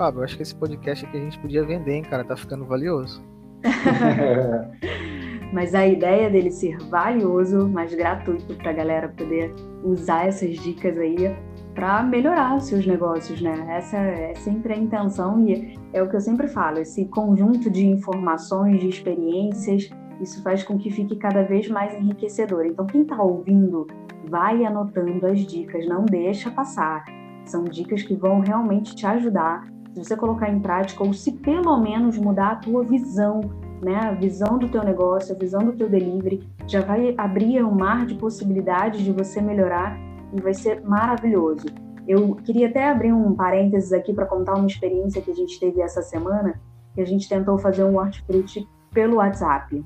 Fábio, 0.00 0.22
acho 0.22 0.34
que 0.34 0.42
esse 0.42 0.54
podcast 0.54 1.04
aqui 1.04 1.18
a 1.18 1.20
gente 1.20 1.38
podia 1.40 1.62
vender, 1.62 1.92
hein, 1.92 2.02
cara? 2.02 2.24
Tá 2.24 2.34
ficando 2.34 2.64
valioso. 2.64 3.22
mas 5.52 5.74
a 5.74 5.86
ideia 5.86 6.30
dele 6.30 6.50
ser 6.50 6.78
valioso, 6.88 7.68
mas 7.68 7.92
gratuito 7.92 8.54
para 8.54 8.70
a 8.70 8.72
galera 8.72 9.10
poder 9.10 9.54
usar 9.84 10.26
essas 10.26 10.56
dicas 10.56 10.96
aí 10.96 11.36
para 11.74 12.02
melhorar 12.02 12.58
seus 12.62 12.86
negócios, 12.86 13.42
né? 13.42 13.52
Essa 13.68 13.98
é 13.98 14.34
sempre 14.36 14.72
a 14.72 14.76
intenção 14.78 15.46
e 15.46 15.78
é 15.92 16.02
o 16.02 16.08
que 16.08 16.16
eu 16.16 16.20
sempre 16.22 16.48
falo, 16.48 16.78
esse 16.78 17.04
conjunto 17.04 17.68
de 17.70 17.84
informações, 17.86 18.80
de 18.80 18.88
experiências, 18.88 19.90
isso 20.18 20.42
faz 20.42 20.62
com 20.62 20.78
que 20.78 20.90
fique 20.90 21.14
cada 21.16 21.42
vez 21.42 21.68
mais 21.68 21.94
enriquecedor. 21.94 22.64
Então, 22.64 22.86
quem 22.86 23.02
está 23.02 23.22
ouvindo, 23.22 23.86
vai 24.30 24.64
anotando 24.64 25.26
as 25.26 25.40
dicas, 25.40 25.86
não 25.86 26.06
deixa 26.06 26.50
passar. 26.50 27.04
São 27.44 27.64
dicas 27.64 28.02
que 28.02 28.14
vão 28.14 28.40
realmente 28.40 28.96
te 28.96 29.04
ajudar 29.04 29.68
se 29.92 30.04
você 30.04 30.16
colocar 30.16 30.50
em 30.50 30.60
prática 30.60 31.02
ou 31.02 31.12
se 31.12 31.32
pelo 31.32 31.78
menos 31.78 32.16
mudar 32.16 32.52
a 32.52 32.56
tua 32.56 32.84
visão 32.84 33.40
né, 33.82 33.96
a 33.96 34.12
visão 34.12 34.58
do 34.58 34.68
teu 34.68 34.84
negócio, 34.84 35.34
a 35.34 35.38
visão 35.38 35.64
do 35.64 35.72
teu 35.72 35.88
delivery, 35.88 36.46
já 36.66 36.80
vai 36.80 37.14
abrir 37.16 37.64
um 37.64 37.72
mar 37.72 38.06
de 38.06 38.14
possibilidades 38.14 39.00
de 39.00 39.10
você 39.10 39.40
melhorar 39.40 39.98
e 40.32 40.40
vai 40.40 40.54
ser 40.54 40.82
maravilhoso. 40.82 41.66
Eu 42.06 42.34
queria 42.36 42.68
até 42.68 42.88
abrir 42.88 43.12
um 43.12 43.34
parênteses 43.34 43.92
aqui 43.92 44.12
para 44.12 44.26
contar 44.26 44.54
uma 44.54 44.66
experiência 44.66 45.22
que 45.22 45.30
a 45.30 45.34
gente 45.34 45.58
teve 45.58 45.80
essa 45.80 46.02
semana, 46.02 46.60
que 46.94 47.00
a 47.00 47.06
gente 47.06 47.28
tentou 47.28 47.58
fazer 47.58 47.84
um 47.84 47.96
hortifruti 47.96 48.66
pelo 48.92 49.16
WhatsApp. 49.16 49.84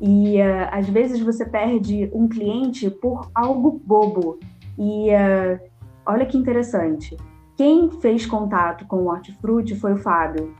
E 0.00 0.38
uh, 0.40 0.68
às 0.70 0.88
vezes 0.88 1.20
você 1.20 1.44
perde 1.44 2.10
um 2.12 2.28
cliente 2.28 2.90
por 2.90 3.30
algo 3.34 3.80
bobo. 3.84 4.38
E 4.78 5.10
uh, 5.10 5.60
olha 6.06 6.26
que 6.26 6.36
interessante. 6.36 7.16
Quem 7.56 7.90
fez 8.00 8.26
contato 8.26 8.86
com 8.86 8.96
o 8.96 9.06
hortifruti 9.06 9.76
foi 9.76 9.92
o 9.92 9.98
Fábio 9.98 10.54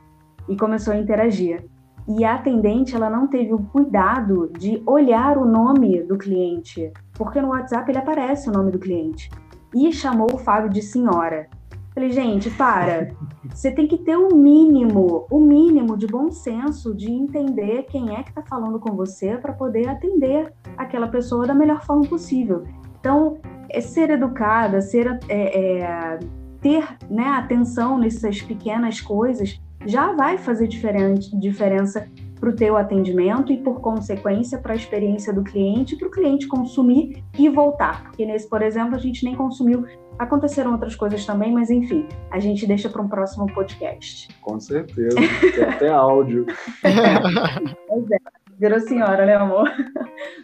e 0.47 0.55
começou 0.55 0.93
a 0.93 0.97
interagir 0.97 1.65
e 2.07 2.23
a 2.23 2.35
atendente 2.35 2.95
ela 2.95 3.09
não 3.09 3.27
teve 3.27 3.53
o 3.53 3.63
cuidado 3.63 4.51
de 4.57 4.81
olhar 4.85 5.37
o 5.37 5.45
nome 5.45 6.03
do 6.03 6.17
cliente, 6.17 6.91
porque 7.13 7.41
no 7.41 7.49
WhatsApp 7.49 7.89
ele 7.89 7.97
aparece 7.97 8.47
o 8.47 8.51
nome 8.51 8.71
do 8.71 8.79
cliente. 8.79 9.29
E 9.73 9.91
chamou 9.91 10.27
o 10.33 10.37
Fábio 10.37 10.69
de 10.69 10.81
senhora. 10.81 11.49
Falei, 11.93 12.11
gente, 12.11 12.49
para. 12.51 13.09
Você 13.49 13.71
tem 13.71 13.87
que 13.87 13.97
ter 13.97 14.17
o 14.17 14.33
um 14.33 14.37
mínimo, 14.37 15.25
o 15.31 15.37
um 15.37 15.45
mínimo 15.45 15.97
de 15.97 16.05
bom 16.05 16.29
senso 16.29 16.93
de 16.93 17.11
entender 17.11 17.83
quem 17.83 18.15
é 18.15 18.21
que 18.21 18.29
está 18.29 18.43
falando 18.43 18.79
com 18.79 18.95
você 18.95 19.37
para 19.37 19.53
poder 19.53 19.87
atender 19.87 20.53
aquela 20.77 21.07
pessoa 21.07 21.47
da 21.47 21.53
melhor 21.53 21.83
forma 21.83 22.05
possível. 22.05 22.63
Então, 22.99 23.37
é 23.69 23.79
ser 23.81 24.09
educada, 24.09 24.81
ser 24.81 25.19
é, 25.29 25.79
é, 25.79 26.19
ter 26.65 26.97
né, 27.11 27.27
atenção 27.27 27.95
nessas 27.99 28.41
pequenas 28.41 28.99
coisas 28.99 29.61
já 29.85 30.13
vai 30.13 30.35
fazer 30.35 30.67
diferença 30.67 32.09
para 32.39 32.49
o 32.49 32.55
teu 32.55 32.75
atendimento 32.75 33.53
e, 33.53 33.57
por 33.57 33.81
consequência, 33.81 34.57
para 34.57 34.73
a 34.73 34.75
experiência 34.75 35.31
do 35.31 35.43
cliente, 35.43 35.95
para 35.95 36.07
o 36.07 36.11
cliente 36.11 36.47
consumir 36.47 37.23
e 37.37 37.47
voltar. 37.49 38.05
Porque 38.05 38.25
nesse, 38.25 38.49
por 38.49 38.63
exemplo, 38.63 38.95
a 38.95 38.97
gente 38.97 39.23
nem 39.23 39.35
consumiu. 39.35 39.85
Aconteceram 40.17 40.71
outras 40.71 40.95
coisas 40.95 41.23
também, 41.23 41.53
mas 41.53 41.69
enfim, 41.69 42.07
a 42.31 42.39
gente 42.39 42.65
deixa 42.65 42.89
para 42.89 43.01
um 43.01 43.07
próximo 43.07 43.45
podcast. 43.53 44.27
Com 44.41 44.59
certeza, 44.59 45.17
tem 45.55 45.63
até 45.65 45.89
áudio. 45.89 46.47
pois 47.87 48.09
é, 48.09 48.17
virou 48.57 48.79
senhora, 48.79 49.23
né, 49.23 49.35
amor? 49.35 49.71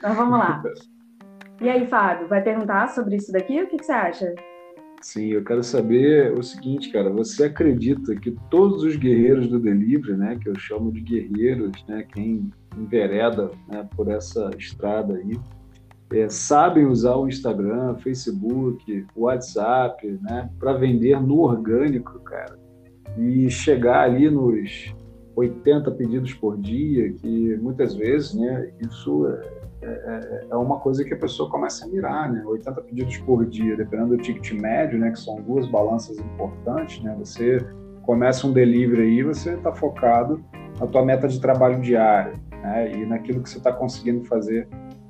Mas 0.04 0.16
vamos 0.16 0.38
lá. 0.38 0.62
E 1.60 1.70
aí, 1.70 1.86
Fábio, 1.86 2.28
vai 2.28 2.42
perguntar 2.42 2.88
sobre 2.88 3.18
isso 3.18 3.32
daqui? 3.32 3.62
O 3.62 3.68
que, 3.68 3.78
que 3.78 3.86
você 3.86 3.92
acha? 3.92 4.34
Sim, 5.02 5.30
eu 5.30 5.44
quero 5.44 5.64
saber 5.64 6.32
o 6.32 6.44
seguinte, 6.44 6.92
cara. 6.92 7.10
Você 7.10 7.46
acredita 7.46 8.16
que 8.16 8.32
todos 8.52 8.84
os 8.84 8.96
guerreiros 8.96 9.48
do 9.48 9.60
delivery, 9.60 10.16
né, 10.16 10.38
que 10.40 10.48
eu 10.48 10.58
chamo 10.58 10.92
de 10.92 11.02
guerreiros, 11.02 11.72
né, 11.88 12.06
quem 12.14 12.52
envereda 12.78 13.50
né, 13.68 13.88
por 13.96 14.08
essa 14.10 14.52
estrada 14.58 15.16
aí, 15.16 15.40
é, 16.14 16.30
sabem 16.30 16.86
usar 16.86 17.16
o 17.16 17.28
Instagram, 17.28 17.96
Facebook, 17.96 19.06
WhatsApp, 19.16 20.06
né, 20.22 20.50
para 20.60 20.74
vender 20.74 21.20
no 21.20 21.40
orgânico, 21.40 22.20
cara, 22.20 22.60
e 23.18 23.50
chegar 23.50 24.04
ali 24.04 24.30
nos 24.30 24.94
80 25.36 25.90
pedidos 25.92 26.34
por 26.34 26.60
dia, 26.60 27.12
que 27.14 27.58
muitas 27.58 27.96
vezes, 27.96 28.36
né, 28.36 28.72
isso 28.82 29.26
é 29.28 29.61
é, 29.82 29.88
é, 29.88 30.48
é 30.52 30.56
uma 30.56 30.80
coisa 30.80 31.04
que 31.04 31.14
a 31.14 31.18
pessoa 31.18 31.50
começa 31.50 31.86
a 31.86 31.88
mirar, 31.88 32.32
né? 32.32 32.44
80 32.46 32.82
pedidos 32.82 33.18
por 33.18 33.46
dia, 33.46 33.76
dependendo 33.76 34.16
do 34.16 34.22
ticket 34.22 34.52
médio, 34.54 35.00
né? 35.00 35.12
Que 35.12 35.20
são 35.20 35.42
duas 35.42 35.68
balanças 35.68 36.20
importantes, 36.20 37.02
né? 37.04 37.16
Você 37.18 37.66
começa 38.04 38.46
um 38.46 38.54
delivery 38.54 39.02
aí, 39.02 39.24
você 39.24 39.54
está 39.54 39.72
focado 39.72 40.44
na 40.80 40.86
tua 40.86 41.04
meta 41.04 41.28
de 41.28 41.40
trabalho 41.40 41.82
diário, 41.82 42.34
né? 42.52 42.92
E 42.92 43.06
naquilo 43.06 43.42
que 43.42 43.50
você 43.50 43.58
está 43.58 43.74
conseguindo 43.74 44.24
fazer 44.26 44.68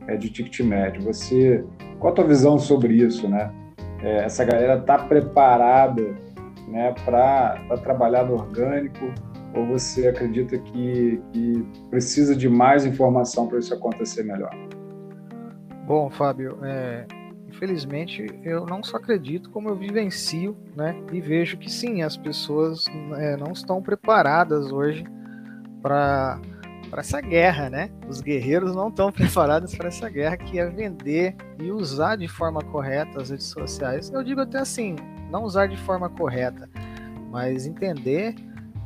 é, 0.07 0.15
de 0.15 0.29
ticket 0.29 0.61
médio. 0.61 1.03
Você, 1.03 1.65
qual 1.99 2.13
a 2.13 2.15
tua 2.15 2.25
visão 2.25 2.57
sobre 2.57 2.93
isso, 2.93 3.27
né? 3.27 3.51
É, 4.01 4.23
essa 4.23 4.45
galera 4.45 4.79
está 4.79 4.97
preparada, 4.97 6.15
né? 6.67 6.95
Para 7.03 7.77
trabalhar 7.83 8.23
no 8.23 8.35
orgânico? 8.35 9.13
Ou 9.53 9.65
você 9.65 10.07
acredita 10.07 10.57
que, 10.57 11.21
que 11.31 11.65
precisa 11.89 12.35
de 12.35 12.47
mais 12.47 12.85
informação 12.85 13.47
para 13.47 13.59
isso 13.59 13.73
acontecer 13.73 14.23
melhor? 14.23 14.51
Bom, 15.85 16.09
Fábio, 16.09 16.57
é, 16.63 17.05
infelizmente 17.47 18.25
eu 18.43 18.65
não 18.65 18.83
só 18.83 18.97
acredito, 18.97 19.49
como 19.49 19.69
eu 19.69 19.75
vivencio, 19.75 20.55
né? 20.75 20.95
E 21.11 21.19
vejo 21.19 21.57
que 21.57 21.69
sim, 21.69 22.01
as 22.01 22.15
pessoas 22.15 22.85
é, 23.17 23.35
não 23.35 23.51
estão 23.51 23.81
preparadas 23.81 24.71
hoje 24.71 25.03
para 25.81 26.39
para 26.89 26.99
essa 26.99 27.21
guerra, 27.21 27.69
né? 27.69 27.89
Os 28.05 28.19
guerreiros 28.19 28.75
não 28.75 28.89
estão 28.89 29.09
preparados 29.13 29.73
para 29.73 29.87
essa 29.87 30.09
guerra 30.09 30.35
que 30.35 30.59
é 30.59 30.65
vender 30.69 31.35
e 31.57 31.71
usar 31.71 32.17
de 32.17 32.27
forma 32.27 32.61
correta 32.61 33.21
as 33.21 33.29
redes 33.29 33.45
sociais. 33.47 34.11
Eu 34.11 34.21
digo 34.21 34.41
até 34.41 34.59
assim, 34.59 34.97
não 35.31 35.43
usar 35.43 35.67
de 35.67 35.77
forma 35.77 36.09
correta, 36.09 36.69
mas 37.31 37.65
entender 37.65 38.35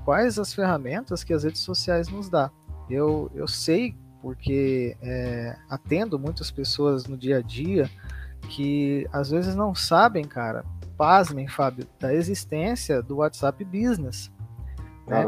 quais 0.06 0.38
as 0.38 0.54
ferramentas 0.54 1.24
que 1.24 1.34
as 1.34 1.44
redes 1.44 1.62
sociais 1.62 2.08
nos 2.08 2.30
dá. 2.30 2.52
Eu, 2.88 3.32
eu 3.34 3.48
sei, 3.48 3.98
porque 4.22 4.96
é, 5.02 5.58
atendo 5.68 6.20
muitas 6.20 6.52
pessoas 6.52 7.08
no 7.08 7.18
dia 7.18 7.40
a 7.40 7.42
dia 7.42 7.90
que 8.48 9.08
às 9.12 9.32
vezes 9.32 9.56
não 9.56 9.74
sabem, 9.74 10.24
cara, 10.24 10.64
pasmem, 10.96 11.48
Fábio, 11.48 11.88
da 12.00 12.14
existência 12.14 13.02
do 13.02 13.18
WhatsApp 13.18 13.66
Business. 13.66 14.32
Né? 15.08 15.26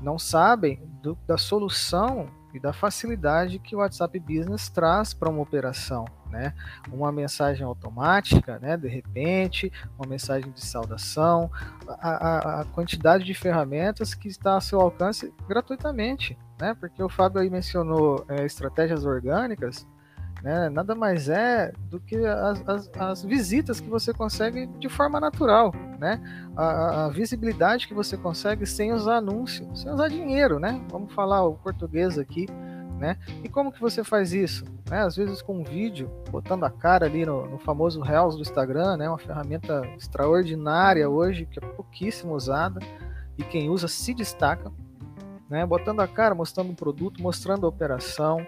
Não 0.00 0.18
sabem 0.18 0.82
do, 1.02 1.16
da 1.26 1.36
solução 1.36 2.26
e 2.56 2.60
da 2.60 2.72
facilidade 2.72 3.58
que 3.58 3.76
o 3.76 3.78
WhatsApp 3.78 4.18
Business 4.18 4.68
traz 4.68 5.12
para 5.12 5.28
uma 5.28 5.42
operação, 5.42 6.06
né? 6.30 6.54
Uma 6.90 7.12
mensagem 7.12 7.64
automática, 7.64 8.58
né? 8.58 8.76
De 8.76 8.88
repente, 8.88 9.70
uma 9.98 10.08
mensagem 10.08 10.50
de 10.50 10.64
saudação, 10.64 11.50
a, 11.86 12.10
a, 12.10 12.60
a 12.60 12.64
quantidade 12.64 13.24
de 13.24 13.34
ferramentas 13.34 14.14
que 14.14 14.28
está 14.28 14.54
ao 14.54 14.60
seu 14.60 14.80
alcance 14.80 15.32
gratuitamente, 15.46 16.36
né? 16.58 16.74
Porque 16.78 17.02
o 17.02 17.08
Fábio 17.08 17.40
aí 17.40 17.50
mencionou 17.50 18.24
é, 18.28 18.44
estratégias 18.44 19.04
orgânicas, 19.04 19.86
né? 20.42 20.68
Nada 20.68 20.94
mais 20.94 21.28
é 21.28 21.72
do 21.90 21.98
que 21.98 22.16
as, 22.16 22.68
as, 22.68 22.90
as, 22.98 23.24
visitas 23.24 23.80
que 23.80 23.88
você 23.88 24.12
consegue 24.12 24.66
de 24.78 24.88
forma 24.88 25.18
natural, 25.18 25.72
né? 25.98 26.20
A, 26.56 27.06
a, 27.06 27.08
visibilidade 27.08 27.88
que 27.88 27.94
você 27.94 28.16
consegue 28.16 28.66
sem 28.66 28.92
usar 28.92 29.16
anúncio, 29.16 29.68
sem 29.74 29.90
usar 29.90 30.08
dinheiro, 30.08 30.58
né? 30.58 30.80
Vamos 30.90 31.12
falar 31.12 31.44
o 31.44 31.54
português 31.54 32.18
aqui, 32.18 32.46
né? 32.98 33.16
E 33.42 33.48
como 33.48 33.72
que 33.72 33.80
você 33.80 34.04
faz 34.04 34.32
isso? 34.32 34.64
Né? 34.88 35.00
Às 35.00 35.16
vezes 35.16 35.42
com 35.42 35.60
um 35.60 35.64
vídeo, 35.64 36.10
botando 36.30 36.64
a 36.64 36.70
cara 36.70 37.06
ali 37.06 37.26
no, 37.26 37.46
no 37.46 37.58
famoso 37.58 38.00
Reels 38.00 38.36
do 38.36 38.42
Instagram, 38.42 38.96
né? 38.96 39.08
Uma 39.08 39.18
ferramenta 39.18 39.82
extraordinária 39.96 41.08
hoje, 41.08 41.46
que 41.46 41.58
é 41.58 41.66
pouquíssimo 41.66 42.34
usada, 42.34 42.80
e 43.36 43.42
quem 43.42 43.68
usa 43.68 43.88
se 43.88 44.14
destaca, 44.14 44.70
né? 45.48 45.64
Botando 45.66 46.00
a 46.00 46.08
cara, 46.08 46.34
mostrando 46.34 46.70
um 46.70 46.74
produto, 46.74 47.22
mostrando 47.22 47.66
a 47.66 47.68
operação, 47.68 48.46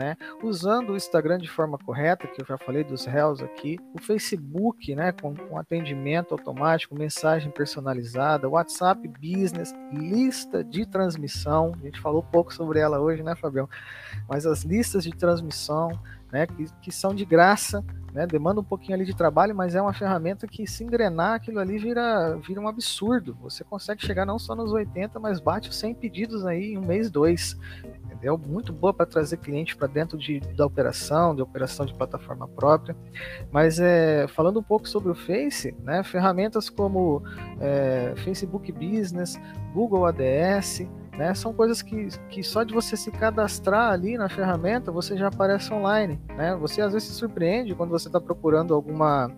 né? 0.00 0.16
Usando 0.42 0.94
o 0.94 0.96
Instagram 0.96 1.36
de 1.36 1.48
forma 1.48 1.76
correta, 1.76 2.26
que 2.26 2.40
eu 2.40 2.46
já 2.46 2.56
falei 2.56 2.82
dos 2.82 3.04
réus 3.04 3.42
aqui, 3.42 3.78
o 3.92 4.00
Facebook, 4.00 4.94
né, 4.94 5.12
com, 5.12 5.34
com 5.34 5.58
atendimento 5.58 6.32
automático, 6.32 6.94
mensagem 6.94 7.50
personalizada, 7.50 8.48
WhatsApp 8.48 9.06
Business, 9.06 9.74
lista 9.92 10.64
de 10.64 10.86
transmissão, 10.86 11.74
a 11.78 11.84
gente 11.84 12.00
falou 12.00 12.22
pouco 12.22 12.52
sobre 12.54 12.80
ela 12.80 12.98
hoje, 12.98 13.22
né, 13.22 13.36
Fabião? 13.36 13.68
Mas 14.26 14.46
as 14.46 14.64
listas 14.64 15.04
de 15.04 15.10
transmissão, 15.10 15.90
né, 16.32 16.46
que, 16.46 16.66
que 16.80 16.92
são 16.92 17.14
de 17.14 17.24
graça, 17.24 17.84
né, 18.12 18.26
demanda 18.26 18.60
um 18.60 18.64
pouquinho 18.64 18.94
ali 18.94 19.04
de 19.04 19.14
trabalho, 19.14 19.54
mas 19.54 19.74
é 19.74 19.82
uma 19.82 19.92
ferramenta 19.92 20.46
que 20.46 20.66
se 20.66 20.82
engrenar 20.82 21.34
aquilo 21.34 21.60
ali 21.60 21.78
vira, 21.78 22.36
vira 22.36 22.60
um 22.60 22.68
absurdo. 22.68 23.36
Você 23.42 23.62
consegue 23.62 24.04
chegar 24.04 24.26
não 24.26 24.38
só 24.38 24.54
nos 24.54 24.72
80, 24.72 25.18
mas 25.20 25.40
bate 25.40 25.68
os 25.68 25.76
100 25.76 25.94
pedidos 25.94 26.44
aí 26.44 26.72
em 26.72 26.78
um 26.78 26.84
mês, 26.84 27.10
dois 27.10 27.56
entendeu? 28.20 28.36
Muito 28.36 28.72
boa 28.72 28.92
para 28.92 29.06
trazer 29.06 29.38
cliente 29.38 29.74
para 29.74 29.88
dentro 29.88 30.18
de, 30.18 30.40
da 30.40 30.66
operação, 30.66 31.34
de 31.34 31.40
operação 31.40 31.86
de 31.86 31.94
plataforma 31.94 32.46
própria. 32.46 32.94
Mas 33.50 33.80
é, 33.80 34.26
falando 34.28 34.60
um 34.60 34.62
pouco 34.62 34.86
sobre 34.86 35.10
o 35.10 35.14
Face, 35.14 35.74
né, 35.82 36.02
ferramentas 36.02 36.68
como 36.68 37.22
é, 37.58 38.12
Facebook 38.16 38.70
Business, 38.72 39.40
Google 39.72 40.04
ADS, 40.04 40.86
né, 41.20 41.34
são 41.34 41.52
coisas 41.52 41.82
que, 41.82 42.08
que 42.30 42.42
só 42.42 42.62
de 42.62 42.72
você 42.72 42.96
se 42.96 43.10
cadastrar 43.10 43.92
ali 43.92 44.16
na 44.16 44.26
ferramenta 44.26 44.90
você 44.90 45.18
já 45.18 45.28
aparece 45.28 45.70
online. 45.70 46.18
Né? 46.34 46.56
Você 46.56 46.80
às 46.80 46.94
vezes 46.94 47.08
se 47.08 47.14
surpreende 47.14 47.74
quando 47.74 47.90
você 47.90 48.08
está 48.08 48.18
procurando 48.18 48.72
alguma 48.72 49.30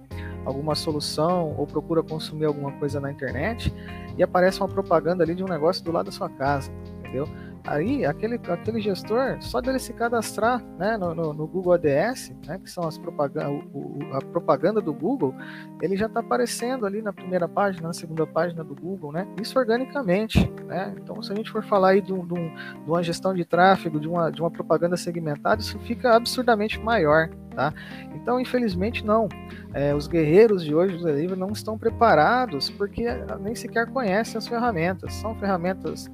alguma 0.45 0.77
solução 0.77 1.57
ou 1.59 1.67
procura 1.67 2.01
consumir 2.01 2.45
alguma 2.45 2.71
coisa 2.73 3.01
na 3.01 3.11
internet 3.11 3.75
e 4.17 4.23
aparece 4.23 4.61
uma 4.61 4.69
propaganda 4.69 5.25
ali 5.25 5.35
de 5.35 5.43
um 5.43 5.49
negócio 5.49 5.85
do 5.85 5.91
lado 5.91 6.07
da 6.07 6.13
sua 6.13 6.29
casa, 6.29 6.71
entendeu? 7.01 7.27
Aí, 7.65 8.05
aquele, 8.05 8.41
aquele 8.49 8.81
gestor, 8.81 9.37
só 9.41 9.61
dele 9.61 9.79
se 9.79 9.93
cadastrar 9.93 10.61
né, 10.79 10.97
no, 10.97 11.15
no, 11.15 11.33
no 11.33 11.47
Google 11.47 11.75
ADS, 11.75 12.35
né, 12.45 12.59
que 12.59 12.69
são 12.69 12.85
as 12.89 12.99
propaganda, 12.99 13.51
o, 13.51 13.99
a 14.13 14.19
propaganda 14.19 14.81
do 14.81 14.93
Google, 14.93 15.33
ele 15.81 15.97
já 15.97 16.07
está 16.07 16.21
aparecendo 16.21 16.85
ali 16.85 17.01
na 17.01 17.13
primeira 17.13 17.47
página, 17.47 17.87
na 17.87 17.93
segunda 17.93 18.27
página 18.27 18.65
do 18.65 18.75
Google, 18.75 19.13
né? 19.13 19.29
Isso 19.41 19.57
organicamente, 19.59 20.53
né? 20.67 20.93
Então, 21.01 21.23
se 21.23 21.33
a 21.33 21.37
gente 21.37 21.51
for 21.51 21.63
falar 21.63 21.91
aí 21.91 22.01
de, 22.01 22.13
um, 22.13 22.27
de, 22.27 22.35
um, 22.35 22.49
de 22.49 22.91
uma 22.91 23.03
gestão 23.03 23.33
de 23.33 23.45
tráfego, 23.45 24.01
de 24.01 24.09
uma, 24.09 24.31
de 24.31 24.41
uma 24.41 24.51
propaganda 24.51 24.97
segmentada, 24.97 25.61
isso 25.61 25.79
fica 25.81 26.17
absurdamente 26.17 26.81
maior, 26.81 27.29
tá? 27.55 27.73
Então, 28.15 28.41
infelizmente, 28.41 29.05
não. 29.05 29.29
É, 29.73 29.95
os 29.95 30.07
guerreiros 30.07 30.65
de 30.65 30.75
hoje 30.75 30.97
do 30.97 31.05
delivery 31.05 31.39
não 31.39 31.51
estão 31.51 31.79
preparados 31.79 32.71
porque 32.71 33.05
nem 33.41 33.55
sequer 33.55 33.87
conhecem 33.87 34.37
as 34.37 34.47
ferramentas. 34.47 35.15
São 35.15 35.35
ferramentas 35.37 36.11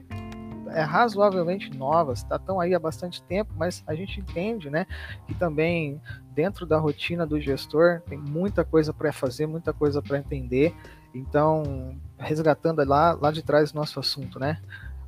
é, 0.71 0.83
razoavelmente 0.83 1.77
novas, 1.77 2.23
tá, 2.23 2.37
estão 2.37 2.61
aí 2.61 2.75
há 2.75 2.79
bastante 2.79 3.23
tempo, 3.23 3.53
mas 3.57 3.83
a 3.87 3.95
gente 3.95 4.21
entende, 4.21 4.71
né, 4.71 4.87
que 5.27 5.35
também 5.35 6.01
dentro 6.35 6.65
da 6.65 6.79
rotina 6.79 7.27
do 7.27 7.41
gestor 7.41 8.01
tem 8.09 8.19
muita 8.19 8.65
coisa 8.65 8.93
para 8.93 9.13
fazer, 9.13 9.47
muita 9.47 9.73
coisa 9.73 10.01
para 10.01 10.19
entender. 10.19 10.75
Então, 11.15 11.99
resgatando 12.19 12.85
lá, 12.85 13.13
lá 13.13 13.33
de 13.33 13.43
trás 13.43 13.73
nosso 13.73 13.99
assunto, 13.99 14.39
né? 14.39 14.61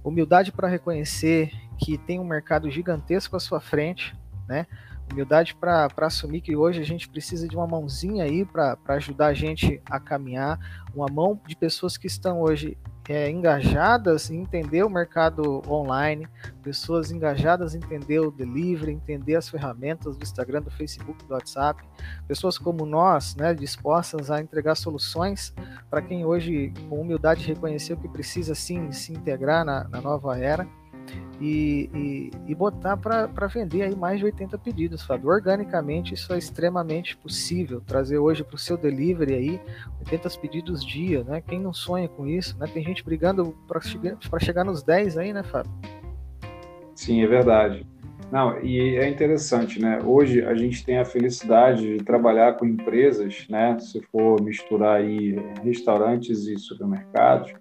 Humildade 0.02 0.50
para 0.50 0.66
reconhecer 0.66 1.52
que 1.78 1.98
tem 1.98 2.18
um 2.18 2.24
mercado 2.24 2.70
gigantesco 2.70 3.36
à 3.36 3.40
sua 3.40 3.60
frente, 3.60 4.16
né? 4.48 4.66
Humildade 5.12 5.54
para 5.54 5.88
assumir 5.98 6.40
que 6.40 6.56
hoje 6.56 6.80
a 6.80 6.84
gente 6.84 7.08
precisa 7.08 7.46
de 7.46 7.56
uma 7.56 7.66
mãozinha 7.66 8.24
aí 8.24 8.44
para 8.44 8.76
ajudar 8.88 9.26
a 9.26 9.34
gente 9.34 9.80
a 9.86 10.00
caminhar, 10.00 10.58
uma 10.94 11.06
mão 11.06 11.40
de 11.46 11.54
pessoas 11.54 11.96
que 11.96 12.06
estão 12.06 12.40
hoje 12.40 12.78
é, 13.08 13.30
engajadas 13.30 14.30
em 14.30 14.40
entender 14.40 14.84
o 14.84 14.90
mercado 14.90 15.62
online, 15.68 16.28
pessoas 16.62 17.10
engajadas 17.10 17.74
em 17.74 17.78
entender 17.78 18.20
o 18.20 18.30
delivery, 18.30 18.92
entender 18.92 19.36
as 19.36 19.48
ferramentas 19.48 20.16
do 20.16 20.22
Instagram, 20.22 20.62
do 20.62 20.70
Facebook, 20.70 21.24
do 21.24 21.34
WhatsApp, 21.34 21.82
pessoas 22.28 22.58
como 22.58 22.84
nós, 22.86 23.34
né, 23.36 23.54
dispostas 23.54 24.30
a 24.30 24.40
entregar 24.40 24.74
soluções 24.74 25.54
para 25.88 26.02
quem 26.02 26.24
hoje, 26.24 26.72
com 26.88 27.00
humildade, 27.00 27.46
reconheceu 27.46 27.96
que 27.96 28.08
precisa 28.08 28.54
sim 28.54 28.92
se 28.92 29.12
integrar 29.12 29.64
na, 29.64 29.84
na 29.88 30.00
nova 30.00 30.38
era 30.38 30.66
e, 31.40 31.90
e, 31.94 32.30
e 32.48 32.54
botar 32.54 32.96
para 32.96 33.46
vender 33.46 33.82
aí 33.82 33.96
mais 33.96 34.18
de 34.18 34.26
80 34.26 34.58
pedidos, 34.58 35.02
Fábio. 35.02 35.30
Organicamente, 35.30 36.14
isso 36.14 36.32
é 36.32 36.38
extremamente 36.38 37.16
possível. 37.16 37.80
Trazer 37.80 38.18
hoje 38.18 38.44
para 38.44 38.56
o 38.56 38.58
seu 38.58 38.76
delivery 38.76 39.34
aí 39.34 39.60
80 40.00 40.28
pedidos 40.40 40.84
dia, 40.84 41.24
né? 41.24 41.40
Quem 41.40 41.58
não 41.58 41.72
sonha 41.72 42.08
com 42.08 42.26
isso, 42.26 42.58
né? 42.58 42.66
Tem 42.72 42.84
gente 42.84 43.04
brigando 43.04 43.56
para 43.66 43.80
chegar, 43.80 44.16
chegar 44.40 44.64
nos 44.64 44.82
10 44.82 45.18
aí, 45.18 45.32
né, 45.32 45.42
Fábio? 45.42 45.72
Sim, 46.94 47.22
é 47.22 47.26
verdade. 47.26 47.86
Não, 48.30 48.62
e 48.62 48.96
é 48.96 49.08
interessante, 49.08 49.80
né? 49.80 49.98
Hoje 50.04 50.44
a 50.44 50.54
gente 50.54 50.84
tem 50.84 50.98
a 50.98 51.04
felicidade 51.04 51.98
de 51.98 52.04
trabalhar 52.04 52.56
com 52.56 52.64
empresas, 52.64 53.46
né? 53.48 53.76
Se 53.80 54.00
for 54.02 54.40
misturar 54.40 54.98
aí 54.98 55.34
restaurantes 55.64 56.46
e 56.46 56.56
supermercados, 56.56 57.52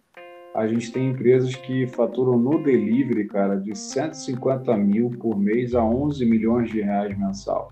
a 0.53 0.67
gente 0.67 0.91
tem 0.91 1.09
empresas 1.09 1.55
que 1.55 1.87
faturam 1.87 2.37
no 2.37 2.63
delivery, 2.63 3.27
cara, 3.27 3.55
de 3.55 3.77
150 3.77 4.75
mil 4.77 5.11
por 5.11 5.37
mês 5.37 5.75
a 5.75 5.83
11 5.83 6.25
milhões 6.25 6.71
de 6.71 6.81
reais 6.81 7.17
mensal. 7.17 7.71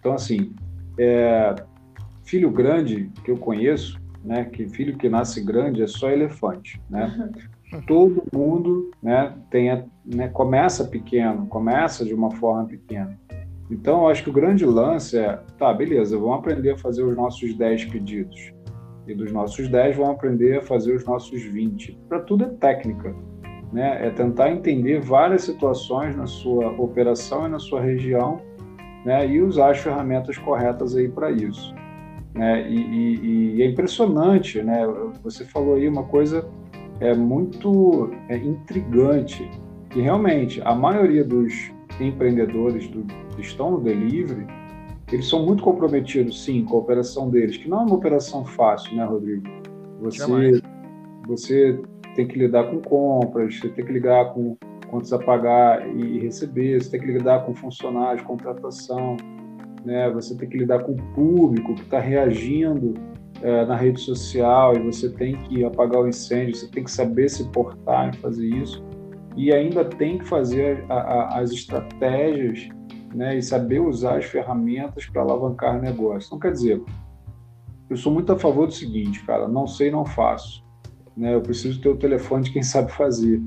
Então, 0.00 0.12
assim, 0.12 0.52
é, 0.98 1.54
filho 2.24 2.50
grande 2.50 3.10
que 3.24 3.30
eu 3.30 3.36
conheço, 3.36 4.00
né, 4.24 4.44
que 4.44 4.68
filho 4.68 4.96
que 4.96 5.08
nasce 5.08 5.40
grande 5.42 5.82
é 5.82 5.86
só 5.86 6.10
elefante, 6.10 6.80
né? 6.90 7.30
Todo 7.86 8.24
mundo, 8.32 8.90
né, 9.02 9.34
tem, 9.50 9.84
né, 10.04 10.28
começa 10.28 10.84
pequeno, 10.84 11.46
começa 11.46 12.04
de 12.04 12.14
uma 12.14 12.30
forma 12.30 12.64
pequena. 12.64 13.18
Então, 13.70 14.02
eu 14.02 14.08
acho 14.08 14.24
que 14.24 14.30
o 14.30 14.32
grande 14.32 14.64
lance 14.64 15.18
é, 15.18 15.38
tá, 15.58 15.72
beleza, 15.72 16.18
vamos 16.18 16.38
aprender 16.38 16.70
a 16.70 16.78
fazer 16.78 17.02
os 17.02 17.14
nossos 17.14 17.54
10 17.54 17.84
pedidos 17.84 18.52
e 19.08 19.14
dos 19.14 19.32
nossos 19.32 19.68
10 19.68 19.96
vão 19.96 20.10
aprender 20.10 20.58
a 20.58 20.62
fazer 20.62 20.94
os 20.94 21.04
nossos 21.04 21.42
20. 21.42 21.98
Para 22.08 22.20
tudo 22.20 22.44
é 22.44 22.48
técnica, 22.48 23.14
né? 23.72 24.06
É 24.06 24.10
tentar 24.10 24.50
entender 24.50 25.00
várias 25.00 25.42
situações 25.42 26.14
na 26.14 26.26
sua 26.26 26.70
operação 26.72 27.46
e 27.46 27.48
na 27.48 27.58
sua 27.58 27.80
região, 27.80 28.40
né? 29.04 29.26
E 29.26 29.40
usar 29.40 29.70
as 29.70 29.78
ferramentas 29.78 30.36
corretas 30.36 30.94
aí 30.94 31.08
para 31.08 31.30
isso. 31.30 31.74
Né? 32.34 32.68
E, 32.70 32.76
e, 32.76 33.56
e, 33.56 33.62
é 33.62 33.66
impressionante, 33.66 34.62
né? 34.62 34.86
Você 35.22 35.44
falou 35.44 35.74
aí 35.74 35.88
uma 35.88 36.04
coisa 36.04 36.46
é 37.00 37.14
muito 37.14 38.10
é, 38.28 38.36
intrigante 38.36 39.48
que 39.90 40.00
realmente 40.00 40.60
a 40.64 40.74
maioria 40.74 41.24
dos 41.24 41.72
empreendedores 42.00 42.88
do, 42.88 43.04
que 43.34 43.40
estão 43.40 43.70
no 43.72 43.80
delivery 43.80 44.46
eles 45.14 45.28
são 45.28 45.44
muito 45.44 45.62
comprometidos, 45.62 46.44
sim, 46.44 46.64
com 46.64 46.76
a 46.76 46.80
operação 46.80 47.30
deles, 47.30 47.56
que 47.56 47.68
não 47.68 47.80
é 47.80 47.82
uma 47.84 47.94
operação 47.94 48.44
fácil, 48.44 48.96
né, 48.96 49.04
Rodrigo? 49.04 49.46
Você, 50.00 50.62
você 51.26 51.80
tem 52.14 52.26
que 52.26 52.38
lidar 52.38 52.64
com 52.64 52.80
compras, 52.80 53.58
você 53.58 53.68
tem 53.68 53.84
que 53.84 53.92
lidar 53.92 54.32
com 54.32 54.56
contas 54.88 55.12
a 55.12 55.18
pagar 55.18 55.86
e 55.96 56.18
receber, 56.18 56.82
você 56.82 56.90
tem 56.90 57.00
que 57.00 57.06
lidar 57.06 57.44
com 57.44 57.54
funcionários, 57.54 58.22
contratação, 58.22 59.16
né? 59.84 60.10
Você 60.10 60.36
tem 60.36 60.48
que 60.48 60.58
lidar 60.58 60.80
com 60.80 60.92
o 60.92 61.02
público 61.14 61.74
que 61.74 61.82
está 61.82 61.98
reagindo 61.98 62.94
é, 63.42 63.64
na 63.66 63.76
rede 63.76 64.00
social 64.00 64.74
e 64.76 64.80
você 64.80 65.08
tem 65.10 65.36
que 65.44 65.64
apagar 65.64 66.02
o 66.02 66.08
incêndio, 66.08 66.54
você 66.54 66.68
tem 66.68 66.84
que 66.84 66.90
saber 66.90 67.28
se 67.28 67.48
portar 67.50 68.14
e 68.14 68.16
fazer 68.18 68.46
isso 68.46 68.82
e 69.36 69.52
ainda 69.52 69.84
tem 69.84 70.18
que 70.18 70.24
fazer 70.26 70.84
a, 70.88 70.94
a, 70.94 71.38
as 71.40 71.52
estratégias 71.52 72.68
né, 73.14 73.36
e 73.36 73.42
saber 73.42 73.80
usar 73.80 74.18
as 74.18 74.24
ferramentas 74.24 75.06
para 75.06 75.22
alavancar 75.22 75.80
negócio. 75.80 76.26
Então, 76.26 76.38
quer 76.38 76.52
dizer, 76.52 76.82
eu 77.88 77.96
sou 77.96 78.12
muito 78.12 78.32
a 78.32 78.38
favor 78.38 78.66
do 78.66 78.72
seguinte, 78.72 79.24
cara, 79.24 79.48
não 79.48 79.66
sei, 79.66 79.90
não 79.90 80.04
faço. 80.04 80.62
Né? 81.16 81.34
Eu 81.34 81.40
preciso 81.40 81.80
ter 81.80 81.88
o 81.88 81.96
telefone 81.96 82.44
de 82.44 82.52
quem 82.52 82.62
sabe 82.62 82.92
fazer. 82.92 83.42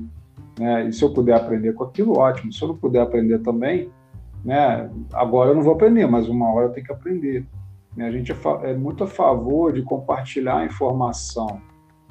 né? 0.58 0.88
E 0.88 0.92
se 0.92 1.02
eu 1.02 1.12
puder 1.12 1.36
aprender 1.36 1.72
com 1.72 1.84
aquilo, 1.84 2.18
ótimo. 2.18 2.52
Se 2.52 2.62
eu 2.62 2.68
não 2.68 2.76
puder 2.76 3.00
aprender 3.00 3.38
também, 3.38 3.90
né? 4.44 4.90
Agora 5.12 5.50
eu 5.50 5.54
não 5.54 5.62
vou 5.62 5.74
aprender, 5.74 6.06
mas 6.06 6.28
uma 6.28 6.52
hora 6.52 6.66
eu 6.66 6.72
tenho 6.72 6.86
que 6.86 6.92
aprender. 6.92 7.46
Né? 7.96 8.06
A 8.06 8.10
gente 8.10 8.32
é, 8.32 8.36
é 8.64 8.74
muito 8.74 9.04
a 9.04 9.06
favor 9.06 9.72
de 9.72 9.82
compartilhar 9.82 10.58
a 10.58 10.66
informação, 10.66 11.60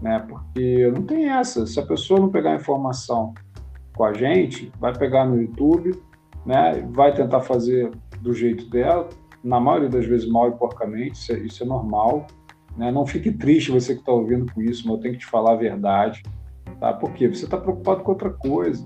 né? 0.01 0.25
Porque 0.27 0.89
não 0.95 1.03
tem 1.03 1.29
essa. 1.29 1.67
Se 1.67 1.79
a 1.79 1.85
pessoa 1.85 2.19
não 2.19 2.29
pegar 2.29 2.53
a 2.53 2.55
informação 2.55 3.33
com 3.93 4.03
a 4.05 4.13
gente, 4.13 4.71
vai 4.79 4.97
pegar 4.97 5.25
no 5.25 5.41
YouTube, 5.41 6.01
né? 6.45 6.87
Vai 6.91 7.13
tentar 7.13 7.41
fazer 7.41 7.91
do 8.21 8.33
jeito 8.33 8.69
dela, 8.69 9.09
na 9.43 9.59
maioria 9.59 9.89
das 9.89 10.05
vezes 10.05 10.29
mal 10.29 10.49
e 10.49 10.51
porcamente, 10.51 11.13
isso 11.13 11.31
é, 11.31 11.39
isso 11.39 11.63
é 11.63 11.65
normal. 11.65 12.27
Né? 12.77 12.91
Não 12.91 13.05
fique 13.05 13.31
triste 13.31 13.71
você 13.71 13.93
que 13.93 14.01
está 14.01 14.11
ouvindo 14.11 14.51
com 14.53 14.61
isso, 14.61 14.83
mas 14.85 14.95
eu 14.95 15.01
tenho 15.01 15.13
que 15.15 15.21
te 15.21 15.25
falar 15.25 15.53
a 15.53 15.57
verdade. 15.57 16.23
Tá? 16.79 16.93
Por 16.93 17.11
quê? 17.13 17.27
Você 17.27 17.45
está 17.45 17.57
preocupado 17.57 18.03
com 18.03 18.11
outra 18.11 18.29
coisa. 18.29 18.85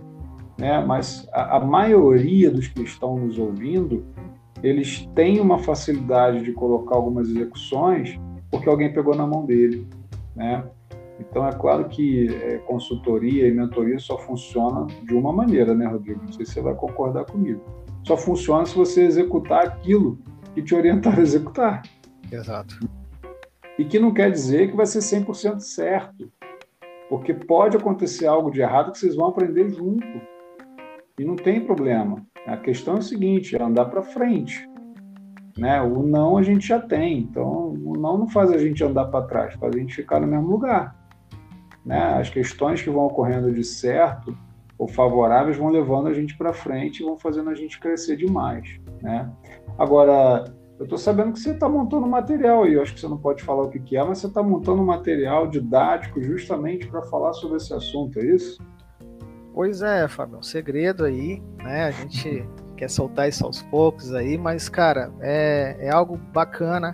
Né? 0.57 0.84
Mas 0.86 1.27
a, 1.32 1.57
a 1.57 1.60
maioria 1.60 2.49
dos 2.49 2.68
que 2.68 2.82
estão 2.84 3.18
nos 3.18 3.38
ouvindo, 3.38 4.06
eles 4.64 5.06
têm 5.14 5.40
uma 5.40 5.60
facilidade 5.60 6.44
de 6.44 6.53
colocar 6.53 6.95
algumas 6.95 7.30
execuções 7.30 8.19
porque 8.49 8.69
alguém 8.69 8.94
pegou 8.94 9.15
na 9.15 9.27
mão 9.27 9.45
dele. 9.45 9.88
Né? 10.36 10.64
Então, 11.19 11.47
é 11.47 11.51
claro 11.51 11.87
que 11.87 12.27
é, 12.27 12.57
consultoria 12.59 13.47
e 13.47 13.51
mentoria 13.51 13.97
só 13.99 14.17
funciona 14.17 14.85
de 15.03 15.13
uma 15.13 15.31
maneira, 15.31 15.73
né, 15.73 15.85
Rodrigo? 15.85 16.21
Não 16.23 16.31
sei 16.31 16.45
se 16.45 16.53
você 16.53 16.61
vai 16.61 16.75
concordar 16.75 17.25
comigo. 17.25 17.61
Só 18.03 18.17
funciona 18.17 18.65
se 18.65 18.75
você 18.75 19.03
executar 19.05 19.65
aquilo 19.65 20.19
que 20.53 20.61
te 20.61 20.75
orientar 20.75 21.17
a 21.17 21.21
executar. 21.21 21.83
Exato. 22.31 22.79
E 23.77 23.85
que 23.85 23.99
não 23.99 24.13
quer 24.13 24.31
dizer 24.31 24.69
que 24.69 24.75
vai 24.75 24.85
ser 24.85 24.99
100% 24.99 25.59
certo, 25.59 26.31
porque 27.09 27.33
pode 27.33 27.77
acontecer 27.77 28.27
algo 28.27 28.51
de 28.51 28.61
errado 28.61 28.91
que 28.91 28.97
vocês 28.97 29.15
vão 29.15 29.27
aprender 29.27 29.69
junto. 29.69 30.05
E 31.17 31.23
não 31.23 31.35
tem 31.35 31.61
problema. 31.61 32.25
A 32.45 32.57
questão 32.57 32.95
é 32.95 32.99
o 32.99 33.01
seguinte, 33.01 33.55
é 33.55 33.61
andar 33.61 33.85
para 33.85 34.01
frente. 34.01 34.67
Né? 35.57 35.81
O 35.81 36.03
não 36.03 36.37
a 36.37 36.43
gente 36.43 36.67
já 36.67 36.79
tem, 36.79 37.19
então 37.19 37.69
o 37.69 37.93
não 37.97 38.17
não 38.17 38.27
faz 38.27 38.51
a 38.51 38.57
gente 38.57 38.83
andar 38.83 39.05
para 39.05 39.25
trás, 39.25 39.53
faz 39.55 39.73
a 39.73 39.79
gente 39.79 39.95
ficar 39.95 40.19
no 40.19 40.27
mesmo 40.27 40.49
lugar. 40.49 41.05
Né? 41.86 42.16
As 42.20 42.30
questões 42.30 42.82
que 42.82 42.90
vão 42.90 43.06
ocorrendo 43.06 43.52
de 43.53 43.64
certo 43.64 44.36
ou 44.78 44.88
favoráveis 44.88 45.57
vão 45.57 45.70
levando 45.70 46.07
a 46.07 46.14
gente 46.14 46.38
para 46.38 46.52
frente 46.52 47.02
e 47.02 47.06
vão 47.06 47.18
fazendo 47.18 47.49
a 47.49 47.56
gente 47.56 47.80
crescer 47.80 48.18
demais. 48.18 48.80
Né? 49.02 49.30
Agora, 49.78 50.45
eu 50.78 50.84
estou 50.84 50.98
sabendo 50.98 51.32
que 51.32 51.40
você 51.40 51.52
está 51.52 51.70
montando 51.70 52.06
material 52.06 52.64
aí, 52.64 52.74
eu 52.74 52.82
acho 52.82 52.94
que 52.94 52.99
você 52.99 53.07
não 53.07 53.18
pode 53.18 53.41
falar 53.41 53.64
o 53.64 53.70
que, 53.70 53.80
que 53.80 53.95
é, 53.95 54.03
mas 54.03 54.18
você 54.18 54.28
está 54.28 54.44
montando 54.44 54.84
material 54.84 55.48
didático 55.48 56.22
justamente 56.22 56.88
para 56.88 57.02
falar 57.03 57.32
sobre 57.34 57.57
esse 57.57 57.74
assunto, 57.74 58.20
é 58.20 58.26
isso? 58.26 58.62
Pois 59.53 59.82
é, 59.82 60.06
Fábio, 60.10 60.40
um 60.40 60.44
segredo 60.44 61.06
aí, 61.06 61.41
né? 61.64 61.86
A 61.86 61.91
gente 61.91 62.45
quer 62.76 62.90
soltar 62.90 63.30
isso 63.30 63.45
aos 63.45 63.62
poucos 63.62 64.14
aí, 64.14 64.38
mas, 64.38 64.68
cara, 64.68 65.14
é, 65.22 65.78
é 65.80 65.90
algo 65.90 66.18
bacana, 66.18 66.91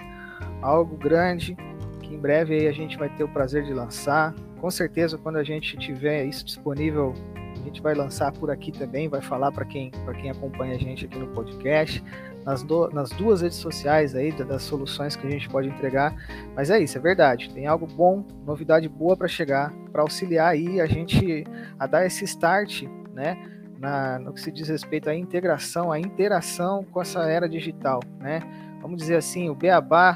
algo 0.61 0.95
grande, 0.95 1.57
que 2.01 2.13
em 2.13 2.19
breve 2.19 2.53
aí 2.53 2.67
a 2.67 2.71
gente 2.71 2.99
vai 2.99 3.09
ter 3.09 3.23
o 3.23 3.27
prazer 3.27 3.63
de 3.63 3.73
lançar. 3.73 4.35
Com 4.61 4.69
certeza, 4.69 5.17
quando 5.17 5.37
a 5.37 5.43
gente 5.43 5.75
tiver 5.75 6.23
isso 6.25 6.45
disponível, 6.45 7.15
a 7.59 7.65
gente 7.65 7.81
vai 7.81 7.95
lançar 7.95 8.31
por 8.31 8.51
aqui 8.51 8.71
também, 8.71 9.09
vai 9.09 9.19
falar 9.19 9.51
para 9.51 9.65
quem, 9.65 9.91
quem 10.21 10.29
acompanha 10.29 10.75
a 10.75 10.77
gente 10.77 11.05
aqui 11.05 11.17
no 11.17 11.27
podcast 11.29 12.03
nas, 12.45 12.61
do, 12.61 12.87
nas 12.89 13.09
duas 13.09 13.41
redes 13.41 13.57
sociais 13.57 14.15
aí 14.15 14.31
das 14.31 14.61
soluções 14.61 15.15
que 15.15 15.25
a 15.25 15.29
gente 15.29 15.49
pode 15.49 15.67
entregar. 15.67 16.15
Mas 16.55 16.69
é 16.69 16.79
isso, 16.79 16.95
é 16.95 17.01
verdade. 17.01 17.49
Tem 17.49 17.65
algo 17.65 17.87
bom, 17.87 18.23
novidade 18.45 18.87
boa 18.87 19.17
para 19.17 19.27
chegar, 19.27 19.73
para 19.91 20.03
auxiliar 20.03 20.51
aí 20.51 20.79
a 20.79 20.85
gente 20.85 21.43
a 21.79 21.87
dar 21.87 22.05
esse 22.05 22.23
start, 22.25 22.83
né? 23.13 23.35
Na, 23.79 24.19
no 24.19 24.31
que 24.31 24.39
se 24.39 24.51
diz 24.51 24.69
respeito 24.69 25.09
à 25.09 25.15
integração, 25.15 25.91
à 25.91 25.99
interação 25.99 26.85
com 26.91 27.01
essa 27.01 27.23
era 27.23 27.49
digital, 27.49 27.99
né? 28.19 28.41
Vamos 28.79 28.97
dizer 28.97 29.15
assim, 29.15 29.49
o 29.49 29.55
beabá 29.55 30.15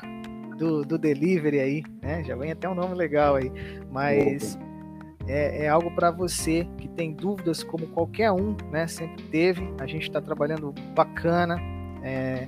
do, 0.57 0.83
do 0.83 0.97
delivery 0.97 1.59
aí, 1.59 1.83
né? 2.01 2.23
Já 2.23 2.35
vem 2.35 2.51
até 2.51 2.69
um 2.69 2.75
nome 2.75 2.95
legal 2.95 3.35
aí, 3.35 3.51
mas 3.91 4.57
é, 5.27 5.65
é 5.65 5.69
algo 5.69 5.91
para 5.91 6.11
você 6.11 6.67
que 6.77 6.87
tem 6.87 7.13
dúvidas, 7.13 7.63
como 7.63 7.87
qualquer 7.87 8.31
um, 8.31 8.55
né? 8.71 8.87
Sempre 8.87 9.23
teve. 9.25 9.73
A 9.79 9.85
gente 9.85 10.03
está 10.03 10.21
trabalhando 10.21 10.73
bacana, 10.95 11.59
é, 12.03 12.47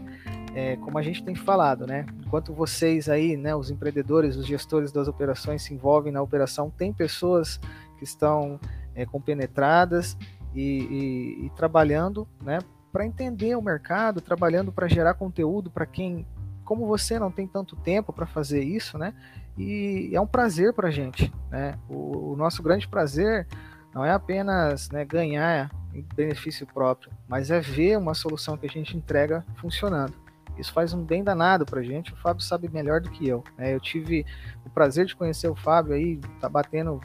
é, 0.55 0.75
como 0.77 0.97
a 0.97 1.01
gente 1.01 1.23
tem 1.23 1.35
falado, 1.35 1.85
né? 1.85 2.05
Enquanto 2.25 2.53
vocês 2.53 3.07
aí, 3.07 3.37
né, 3.37 3.55
os 3.55 3.69
empreendedores, 3.69 4.35
os 4.35 4.45
gestores 4.45 4.91
das 4.91 5.07
operações 5.07 5.61
se 5.61 5.73
envolvem 5.73 6.11
na 6.11 6.21
operação, 6.21 6.69
tem 6.69 6.91
pessoas 6.91 7.59
que 7.97 8.03
estão 8.03 8.59
é, 8.95 9.05
compenetradas 9.05 10.17
e, 10.53 10.61
e, 10.61 11.45
e 11.45 11.49
trabalhando, 11.55 12.27
né, 12.41 12.59
para 12.91 13.05
entender 13.05 13.55
o 13.55 13.61
mercado, 13.61 14.19
trabalhando 14.19 14.71
para 14.71 14.87
gerar 14.87 15.13
conteúdo 15.13 15.69
para 15.69 15.85
quem, 15.85 16.25
como 16.67 16.85
você, 16.85 17.17
não 17.17 17.31
tem 17.31 17.47
tanto 17.47 17.77
tempo 17.77 18.11
para 18.11 18.25
fazer 18.25 18.61
isso, 18.61 18.97
né? 18.97 19.13
E 19.57 20.11
é 20.13 20.19
um 20.19 20.27
prazer 20.27 20.73
para 20.73 20.89
a 20.89 20.91
gente, 20.91 21.33
né? 21.49 21.79
O, 21.87 22.33
o 22.33 22.35
nosso 22.35 22.61
grande 22.61 22.85
prazer 22.85 23.47
não 23.95 24.03
é 24.03 24.11
apenas 24.11 24.89
né, 24.89 25.05
ganhar 25.05 25.71
em 25.93 26.05
benefício 26.13 26.67
próprio, 26.67 27.09
mas 27.25 27.49
é 27.49 27.61
ver 27.61 27.97
uma 27.97 28.13
solução 28.13 28.57
que 28.57 28.65
a 28.65 28.69
gente 28.69 28.97
entrega 28.97 29.45
funcionando. 29.55 30.13
Isso 30.57 30.73
faz 30.73 30.93
um 30.93 31.01
bem 31.01 31.23
danado 31.23 31.65
para 31.65 31.79
a 31.79 31.83
gente. 31.83 32.11
O 32.11 32.17
Fábio 32.17 32.43
sabe 32.43 32.67
melhor 32.67 32.99
do 32.99 33.09
que 33.09 33.25
eu. 33.25 33.43
Né? 33.57 33.73
Eu 33.73 33.79
tive 33.79 34.25
o 34.65 34.69
prazer 34.69 35.05
de 35.05 35.15
conhecer 35.15 35.47
o 35.47 35.55
Fábio 35.55 35.93
aí, 35.93 36.19
tá 36.41 36.49
batendo 36.49 36.99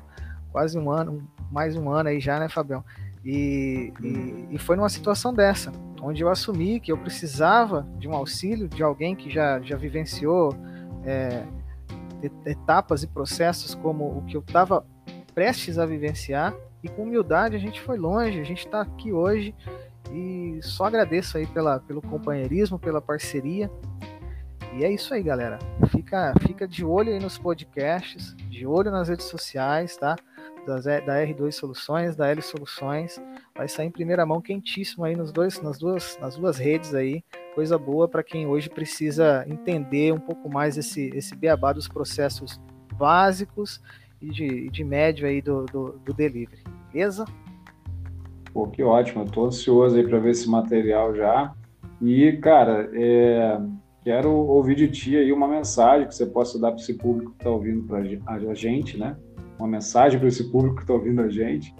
quase 0.50 0.76
um 0.76 0.90
ano, 0.90 1.26
mais 1.52 1.76
um 1.76 1.88
ano 1.88 2.08
aí 2.08 2.18
já, 2.18 2.40
né, 2.40 2.48
Fabião? 2.48 2.84
E, 3.24 3.92
e, 4.02 4.48
e, 4.50 4.58
foi 4.58 4.74
numa 4.76 4.88
situação 4.88 5.32
dessa, 5.32 5.70
onde 6.00 6.22
eu 6.22 6.28
assumi 6.28 6.80
que 6.80 6.90
eu 6.90 6.98
precisava 6.98 7.86
de 7.98 8.08
um 8.08 8.14
auxílio 8.14 8.68
de 8.68 8.82
alguém 8.82 9.14
que 9.14 9.30
já, 9.30 9.60
já 9.60 9.76
vivenciou 9.76 10.52
é, 11.04 11.44
etapas 12.44 13.04
e 13.04 13.06
processos 13.06 13.74
como 13.76 14.18
o 14.18 14.22
que 14.22 14.36
eu 14.36 14.40
estava 14.40 14.84
prestes 15.34 15.78
a 15.78 15.86
vivenciar 15.86 16.52
e 16.82 16.88
com 16.88 17.04
humildade 17.04 17.54
a 17.54 17.58
gente 17.58 17.80
foi 17.80 17.96
longe, 17.96 18.40
a 18.40 18.44
gente 18.44 18.66
está 18.66 18.80
aqui 18.80 19.12
hoje 19.12 19.54
e 20.10 20.58
só 20.62 20.84
agradeço 20.84 21.38
aí 21.38 21.46
pela, 21.46 21.80
pelo 21.80 22.02
companheirismo, 22.02 22.78
pela 22.78 23.00
parceria. 23.00 23.70
E 24.74 24.84
é 24.84 24.90
isso 24.90 25.12
aí, 25.12 25.22
galera. 25.22 25.58
Fica, 25.88 26.32
fica 26.40 26.66
de 26.66 26.82
olho 26.84 27.12
aí 27.12 27.20
nos 27.20 27.36
podcasts, 27.36 28.34
de 28.48 28.66
olho 28.66 28.90
nas 28.90 29.08
redes 29.08 29.26
sociais, 29.26 29.96
tá? 29.96 30.16
Das, 30.66 30.84
da 30.84 31.00
R2 31.00 31.52
Soluções, 31.52 32.16
da 32.16 32.28
L 32.28 32.40
Soluções. 32.40 33.20
Vai 33.54 33.68
sair 33.68 33.88
em 33.88 33.90
primeira 33.90 34.24
mão 34.24 34.40
quentíssimo 34.40 35.04
aí 35.04 35.14
nos 35.14 35.30
dois, 35.30 35.60
nas, 35.60 35.78
duas, 35.78 36.18
nas 36.20 36.36
duas 36.36 36.56
redes 36.56 36.94
aí. 36.94 37.22
Coisa 37.54 37.76
boa 37.76 38.08
para 38.08 38.22
quem 38.22 38.46
hoje 38.46 38.70
precisa 38.70 39.44
entender 39.46 40.10
um 40.12 40.20
pouco 40.20 40.48
mais 40.48 40.78
esse, 40.78 41.10
esse 41.14 41.36
beabá 41.36 41.74
dos 41.74 41.86
processos 41.86 42.58
básicos 42.94 43.82
e 44.22 44.30
de, 44.30 44.70
de 44.70 44.84
médio 44.84 45.26
aí 45.26 45.42
do, 45.42 45.66
do, 45.66 46.00
do 46.02 46.14
delivery, 46.14 46.62
beleza? 46.90 47.26
Pô, 48.54 48.68
que 48.68 48.82
ótimo, 48.82 49.24
estou 49.24 49.46
ansioso 49.46 49.96
aí 49.96 50.06
para 50.06 50.18
ver 50.18 50.30
esse 50.30 50.48
material 50.48 51.14
já. 51.14 51.52
E, 52.00 52.32
cara, 52.38 52.88
é, 52.94 53.60
quero 54.02 54.30
ouvir 54.30 54.74
de 54.74 54.88
ti 54.88 55.16
aí 55.16 55.32
uma 55.32 55.48
mensagem 55.48 56.06
que 56.06 56.14
você 56.14 56.26
possa 56.26 56.58
dar 56.58 56.72
para 56.72 56.80
esse 56.80 56.94
público 56.94 57.32
que 57.32 57.38
está 57.38 57.50
ouvindo 57.50 57.84
pra, 57.84 57.98
a 57.98 58.54
gente, 58.54 58.98
né? 58.98 59.16
Uma 59.58 59.68
mensagem 59.68 60.18
para 60.18 60.28
esse 60.28 60.50
público 60.50 60.76
que 60.76 60.82
está 60.82 60.94
ouvindo 60.94 61.22
a 61.22 61.28
gente. 61.28 61.74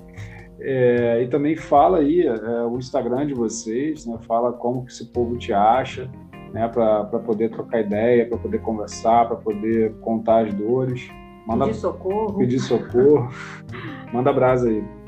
É, 0.60 1.22
e 1.22 1.28
também 1.28 1.56
fala 1.56 1.98
aí 1.98 2.24
é, 2.24 2.62
o 2.64 2.78
Instagram 2.78 3.26
de 3.26 3.34
vocês, 3.34 4.06
né? 4.06 4.16
Fala 4.26 4.52
como 4.52 4.84
que 4.84 4.92
esse 4.92 5.06
povo 5.12 5.36
te 5.36 5.52
acha, 5.52 6.08
né? 6.52 6.68
Para 6.68 7.04
poder 7.04 7.50
trocar 7.50 7.80
ideia, 7.80 8.28
para 8.28 8.38
poder 8.38 8.60
conversar, 8.60 9.26
para 9.26 9.36
poder 9.36 9.92
contar 10.00 10.46
as 10.46 10.54
dores. 10.54 11.08
Manda, 11.46 11.66
pedir 11.66 11.78
socorro. 11.78 12.38
Pedir 12.38 12.60
socorro. 12.60 13.28
Manda 14.14 14.32
brasa 14.32 14.68
aí. 14.68 15.01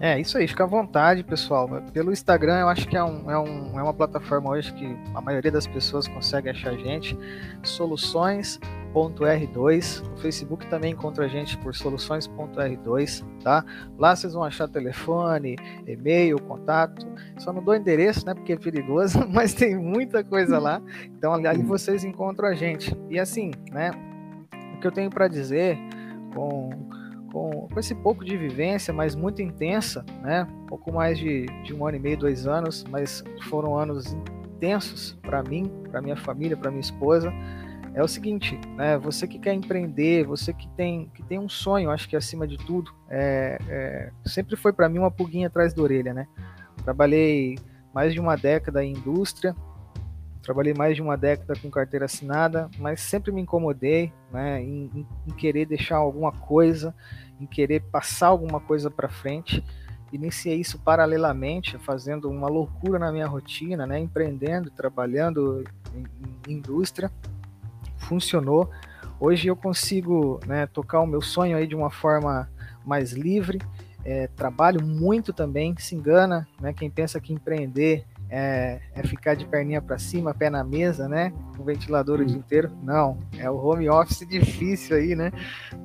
É, 0.00 0.20
isso 0.20 0.36
aí, 0.36 0.48
fica 0.48 0.64
à 0.64 0.66
vontade, 0.66 1.22
pessoal. 1.22 1.68
Pelo 1.92 2.10
Instagram, 2.12 2.58
eu 2.60 2.68
acho 2.68 2.88
que 2.88 2.96
é, 2.96 3.02
um, 3.02 3.30
é, 3.30 3.38
um, 3.38 3.78
é 3.78 3.82
uma 3.82 3.94
plataforma 3.94 4.50
hoje 4.50 4.72
que 4.72 4.84
a 5.14 5.20
maioria 5.20 5.52
das 5.52 5.68
pessoas 5.68 6.08
consegue 6.08 6.50
achar 6.50 6.70
a 6.70 6.76
gente. 6.76 7.16
Soluções.r2. 7.62 10.02
No 10.02 10.16
Facebook 10.16 10.66
também 10.66 10.92
encontra 10.92 11.26
a 11.26 11.28
gente 11.28 11.56
por 11.58 11.72
soluções.r2, 11.74 13.24
tá? 13.42 13.64
Lá 13.96 14.16
vocês 14.16 14.34
vão 14.34 14.42
achar 14.42 14.66
telefone, 14.68 15.56
e-mail, 15.86 16.42
contato. 16.42 17.06
Só 17.38 17.52
não 17.52 17.62
dou 17.62 17.74
endereço, 17.74 18.26
né? 18.26 18.34
Porque 18.34 18.54
é 18.54 18.56
perigoso, 18.56 19.24
mas 19.30 19.54
tem 19.54 19.76
muita 19.76 20.24
coisa 20.24 20.58
lá. 20.58 20.82
Então 21.04 21.32
ali 21.32 21.62
vocês 21.62 22.02
encontram 22.04 22.48
a 22.48 22.54
gente. 22.54 22.96
E 23.08 23.16
assim, 23.18 23.52
né? 23.70 23.92
O 24.76 24.80
que 24.80 24.88
eu 24.88 24.92
tenho 24.92 25.08
para 25.08 25.28
dizer 25.28 25.78
com 26.34 26.68
com, 27.34 27.66
com, 27.68 27.80
esse 27.80 27.96
pouco 27.96 28.24
de 28.24 28.36
vivência, 28.36 28.94
mas 28.94 29.16
muito 29.16 29.42
intensa, 29.42 30.04
né? 30.22 30.46
Pouco 30.68 30.92
mais 30.92 31.18
de, 31.18 31.46
de 31.64 31.74
um 31.74 31.84
ano 31.84 31.96
e 31.96 32.00
meio, 32.00 32.16
dois 32.16 32.46
anos, 32.46 32.84
mas 32.88 33.24
foram 33.48 33.76
anos 33.76 34.16
intensos 34.54 35.18
para 35.20 35.42
mim, 35.42 35.68
para 35.90 36.00
minha 36.00 36.16
família, 36.16 36.56
para 36.56 36.70
minha 36.70 36.80
esposa. 36.80 37.32
é 37.92 38.00
o 38.00 38.06
seguinte, 38.06 38.56
né? 38.76 38.96
Você 38.98 39.26
que 39.26 39.40
quer 39.40 39.52
empreender, 39.52 40.24
você 40.24 40.54
que 40.54 40.68
tem, 40.76 41.10
que 41.12 41.24
tem 41.24 41.40
um 41.40 41.48
sonho, 41.48 41.90
acho 41.90 42.08
que 42.08 42.14
acima 42.14 42.46
de 42.46 42.56
tudo, 42.56 42.92
é, 43.10 43.58
é, 43.68 44.12
sempre 44.24 44.54
foi 44.54 44.72
para 44.72 44.88
mim 44.88 45.00
uma 45.00 45.10
pulguinha 45.10 45.48
atrás 45.48 45.74
da 45.74 45.82
orelha, 45.82 46.14
né? 46.14 46.28
Trabalhei 46.84 47.58
mais 47.92 48.14
de 48.14 48.20
uma 48.20 48.36
década 48.36 48.84
em 48.84 48.92
indústria, 48.92 49.56
trabalhei 50.44 50.74
mais 50.74 50.94
de 50.94 51.02
uma 51.02 51.16
década 51.16 51.58
com 51.60 51.70
carteira 51.70 52.04
assinada, 52.04 52.70
mas 52.78 53.00
sempre 53.00 53.32
me 53.32 53.40
incomodei, 53.40 54.12
né? 54.30 54.62
Em, 54.62 55.06
em, 55.26 55.32
querer 55.32 55.64
deixar 55.66 55.96
alguma 55.96 56.30
coisa, 56.30 56.94
em 57.40 57.46
querer 57.46 57.80
passar 57.80 58.28
alguma 58.28 58.60
coisa 58.60 58.90
para 58.90 59.08
frente. 59.08 59.64
Iniciei 60.12 60.60
isso 60.60 60.78
paralelamente, 60.78 61.78
fazendo 61.78 62.30
uma 62.30 62.48
loucura 62.48 62.98
na 62.98 63.10
minha 63.10 63.26
rotina, 63.26 63.86
né? 63.86 63.98
Empreendendo, 63.98 64.70
trabalhando 64.70 65.64
em, 65.94 66.52
em 66.52 66.56
indústria 66.56 67.10
funcionou. 68.04 68.70
Hoje 69.18 69.48
eu 69.48 69.56
consigo 69.56 70.38
né, 70.46 70.66
tocar 70.66 71.00
o 71.00 71.06
meu 71.06 71.22
sonho 71.22 71.56
aí 71.56 71.66
de 71.66 71.74
uma 71.74 71.90
forma 71.90 72.50
mais 72.84 73.12
livre. 73.12 73.60
É, 74.04 74.26
trabalho 74.28 74.84
muito 74.84 75.32
também, 75.32 75.74
se 75.78 75.94
engana, 75.94 76.46
né? 76.60 76.74
Quem 76.74 76.90
pensa 76.90 77.18
que 77.18 77.32
empreender 77.32 78.04
é, 78.36 78.80
é 78.96 79.02
ficar 79.04 79.36
de 79.36 79.46
perninha 79.46 79.80
para 79.80 79.96
cima, 79.96 80.34
pé 80.34 80.50
na 80.50 80.64
mesa, 80.64 81.08
né? 81.08 81.32
Com 81.56 81.62
ventilador 81.62 82.20
o 82.20 82.24
dia 82.24 82.36
inteiro. 82.36 82.76
Não, 82.82 83.16
é 83.38 83.48
o 83.48 83.56
home 83.56 83.88
office 83.88 84.26
difícil 84.26 84.96
aí, 84.96 85.14
né? 85.14 85.30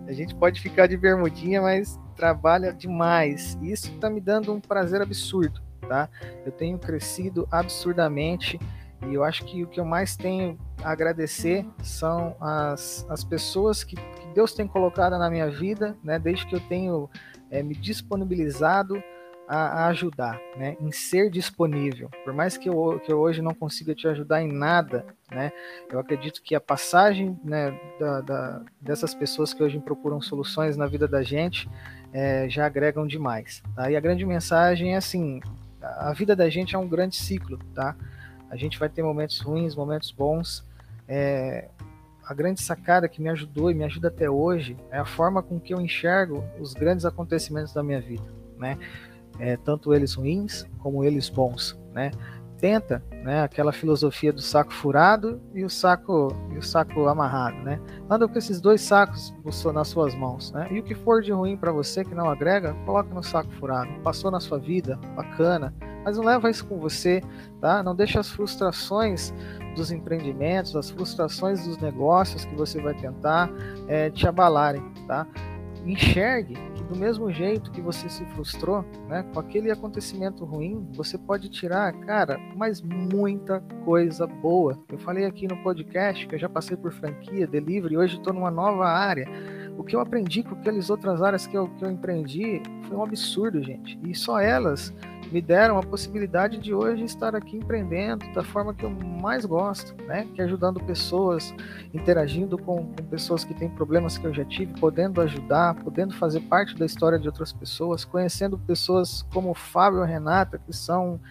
A 0.07 0.11
gente 0.11 0.33
pode 0.33 0.59
ficar 0.59 0.87
de 0.87 0.97
bermudinha, 0.97 1.61
mas 1.61 1.99
trabalha 2.15 2.73
demais. 2.73 3.55
Isso 3.61 3.91
está 3.91 4.09
me 4.09 4.19
dando 4.19 4.51
um 4.51 4.59
prazer 4.59 4.99
absurdo, 4.99 5.61
tá? 5.87 6.09
Eu 6.43 6.51
tenho 6.51 6.79
crescido 6.79 7.47
absurdamente 7.51 8.59
e 9.07 9.13
eu 9.13 9.23
acho 9.23 9.45
que 9.45 9.63
o 9.63 9.67
que 9.67 9.79
eu 9.79 9.85
mais 9.85 10.17
tenho 10.17 10.57
a 10.83 10.89
agradecer 10.89 11.63
são 11.83 12.35
as, 12.41 13.05
as 13.09 13.23
pessoas 13.23 13.83
que, 13.83 13.95
que 13.95 14.27
Deus 14.33 14.53
tem 14.53 14.65
colocado 14.65 15.19
na 15.19 15.29
minha 15.29 15.51
vida, 15.51 15.95
né, 16.03 16.17
desde 16.17 16.47
que 16.47 16.55
eu 16.55 16.59
tenho 16.59 17.09
é, 17.51 17.61
me 17.61 17.75
disponibilizado 17.75 19.01
a, 19.49 19.57
a, 19.57 19.87
ajudar, 19.87 20.39
né, 20.55 20.77
em 20.79 20.91
ser 20.91 21.31
disponível. 21.31 22.07
Por 22.23 22.31
mais 22.31 22.55
que 22.55 22.69
eu, 22.69 23.01
que 23.03 23.11
eu 23.11 23.17
hoje 23.17 23.41
não 23.41 23.55
consiga 23.55 23.95
te 23.95 24.07
ajudar 24.07 24.43
em 24.43 24.51
nada, 24.51 25.03
né, 25.31 25.51
eu 25.91 25.99
acredito 25.99 26.43
que 26.43 26.53
a 26.53 26.61
passagem 26.61 27.35
né, 27.43 27.75
da, 27.99 28.21
da, 28.21 28.61
dessas 28.79 29.15
pessoas 29.15 29.51
que 29.51 29.63
hoje 29.63 29.79
procuram 29.79 30.21
soluções 30.21 30.77
na 30.77 30.85
vida 30.85 31.07
da 31.07 31.23
gente 31.23 31.67
é, 32.13 32.47
já 32.47 32.67
agregam 32.67 33.07
demais. 33.07 33.63
Tá? 33.75 33.89
E 33.89 33.95
a 33.95 33.99
grande 33.99 34.23
mensagem 34.23 34.93
é 34.93 34.97
assim: 34.97 35.39
a 35.81 36.13
vida 36.13 36.35
da 36.35 36.47
gente 36.47 36.75
é 36.75 36.77
um 36.77 36.87
grande 36.87 37.15
ciclo, 37.15 37.57
tá? 37.73 37.95
A 38.51 38.55
gente 38.55 38.77
vai 38.77 38.87
ter 38.87 39.01
momentos 39.01 39.39
ruins, 39.39 39.75
momentos 39.75 40.11
bons. 40.11 40.63
É, 41.07 41.69
a 42.23 42.33
grande 42.35 42.61
sacada 42.61 43.09
que 43.09 43.19
me 43.19 43.29
ajudou 43.29 43.71
e 43.71 43.73
me 43.73 43.83
ajuda 43.83 44.09
até 44.09 44.29
hoje 44.29 44.77
é 44.91 44.99
a 44.99 45.05
forma 45.05 45.41
com 45.41 45.59
que 45.59 45.73
eu 45.73 45.81
enxergo 45.81 46.43
os 46.59 46.75
grandes 46.75 47.03
acontecimentos 47.03 47.73
da 47.73 47.81
minha 47.81 47.99
vida, 47.99 48.25
né? 48.57 48.77
É, 49.39 49.57
tanto 49.57 49.93
eles 49.93 50.13
ruins 50.13 50.67
como 50.79 51.03
eles 51.03 51.29
bons, 51.29 51.79
né? 51.93 52.11
Tenta, 52.57 53.01
né? 53.23 53.41
Aquela 53.41 53.71
filosofia 53.71 54.33
do 54.33 54.41
saco 54.41 54.73
furado 54.73 55.41
e 55.53 55.63
o 55.63 55.69
saco 55.69 56.35
e 56.51 56.57
o 56.57 56.61
saco 56.61 57.07
amarrado, 57.07 57.57
né? 57.63 57.79
Anda 58.09 58.27
com 58.27 58.37
esses 58.37 58.59
dois 58.59 58.81
sacos 58.81 59.33
nas 59.73 59.87
suas 59.87 60.13
mãos, 60.13 60.51
né? 60.51 60.67
E 60.69 60.79
o 60.79 60.83
que 60.83 60.93
for 60.93 61.21
de 61.21 61.31
ruim 61.31 61.55
para 61.55 61.71
você 61.71 62.03
que 62.03 62.13
não 62.13 62.29
agrega, 62.29 62.73
coloca 62.85 63.13
no 63.13 63.23
saco 63.23 63.49
furado. 63.53 63.89
Passou 64.03 64.29
na 64.29 64.41
sua 64.41 64.59
vida, 64.59 64.99
bacana, 65.15 65.73
mas 66.03 66.17
não 66.17 66.23
leva 66.23 66.49
isso 66.49 66.65
com 66.65 66.77
você, 66.77 67.21
tá? 67.61 67.83
Não 67.83 67.95
deixa 67.95 68.19
as 68.19 68.29
frustrações 68.29 69.33
dos 69.75 69.91
empreendimentos, 69.91 70.75
as 70.75 70.89
frustrações 70.89 71.65
dos 71.65 71.77
negócios 71.77 72.45
que 72.45 72.55
você 72.55 72.81
vai 72.81 72.93
tentar 72.93 73.49
é, 73.87 74.09
te 74.09 74.27
abalarem, 74.27 74.83
tá? 75.07 75.27
Enxergue 75.85 76.57
do 76.89 76.95
mesmo 76.95 77.31
jeito 77.31 77.71
que 77.71 77.79
você 77.79 78.09
se 78.09 78.25
frustrou, 78.25 78.83
né, 79.07 79.23
com 79.31 79.39
aquele 79.39 79.69
acontecimento 79.71 80.43
ruim, 80.43 80.87
você 80.93 81.17
pode 81.17 81.47
tirar, 81.47 81.93
cara, 82.01 82.39
mas 82.55 82.81
muita 82.81 83.61
coisa 83.85 84.25
boa. 84.25 84.77
Eu 84.89 84.97
falei 84.97 85.25
aqui 85.25 85.47
no 85.47 85.55
podcast 85.57 86.27
que 86.27 86.33
eu 86.33 86.39
já 86.39 86.49
passei 86.49 86.75
por 86.75 86.91
franquia, 86.91 87.45
delivery, 87.45 87.95
hoje 87.95 88.17
estou 88.17 88.33
numa 88.33 88.49
nova 88.49 88.87
área. 88.87 89.27
O 89.79 89.83
que 89.83 89.95
eu 89.95 90.01
aprendi 90.01 90.43
com 90.43 90.55
aquelas 90.55 90.89
outras 90.89 91.21
áreas 91.21 91.47
que 91.47 91.57
eu, 91.57 91.69
que 91.69 91.85
eu 91.85 91.89
empreendi 91.89 92.61
foi 92.83 92.97
um 92.97 93.01
absurdo, 93.01 93.63
gente. 93.63 93.97
E 94.03 94.13
só 94.13 94.37
elas 94.37 94.93
me 95.31 95.41
deram 95.41 95.77
a 95.77 95.83
possibilidade 95.83 96.57
de 96.57 96.73
hoje 96.73 97.05
estar 97.05 97.33
aqui 97.33 97.55
empreendendo 97.55 98.29
da 98.33 98.43
forma 98.43 98.73
que 98.73 98.83
eu 98.83 98.89
mais 98.89 99.45
gosto, 99.45 99.95
né? 100.03 100.27
Que 100.35 100.41
é 100.41 100.43
ajudando 100.43 100.81
pessoas, 100.81 101.55
interagindo 101.93 102.57
com, 102.57 102.87
com, 102.87 103.03
pessoas 103.05 103.45
que 103.45 103.53
têm 103.53 103.69
problemas 103.69 104.17
que 104.17 104.27
eu 104.27 104.33
já 104.33 104.43
tive, 104.43 104.77
podendo 104.81 105.21
ajudar, 105.21 105.75
podendo 105.75 106.13
fazer 106.13 106.41
parte 106.41 106.75
da 106.75 106.85
história 106.85 107.17
de 107.17 107.29
outras 107.29 107.53
pessoas, 107.53 108.03
conhecendo 108.03 108.57
pessoas 108.57 109.25
como 109.33 109.53
Fábio 109.53 110.03
e 110.03 110.07
Renata, 110.07 110.59
que 110.59 110.75
são, 110.75 111.21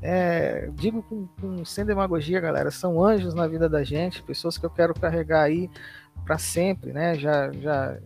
é, 0.00 0.70
digo 0.74 1.02
com, 1.02 1.26
com, 1.40 1.64
sem 1.64 1.84
demagogia, 1.84 2.38
galera, 2.38 2.70
são 2.70 3.04
anjos 3.04 3.34
na 3.34 3.48
vida 3.48 3.68
da 3.68 3.82
gente, 3.82 4.22
pessoas 4.22 4.56
que 4.56 4.64
eu 4.64 4.70
quero 4.70 4.94
carregar 4.94 5.42
aí 5.42 5.68
para 6.26 6.38
sempre, 6.38 6.92
né? 6.92 7.14
Já, 7.14 7.52
já 7.52 7.96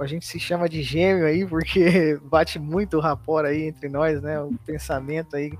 a 0.00 0.06
gente 0.06 0.26
se 0.26 0.40
chama 0.40 0.68
de 0.68 0.82
gêmeo 0.82 1.26
aí, 1.26 1.46
porque 1.46 2.18
bate 2.24 2.58
muito 2.58 2.96
o 2.96 3.00
rapor 3.00 3.44
aí 3.44 3.64
entre 3.64 3.88
nós, 3.88 4.20
né? 4.22 4.40
O 4.40 4.54
pensamento 4.64 5.36
aí. 5.36 5.52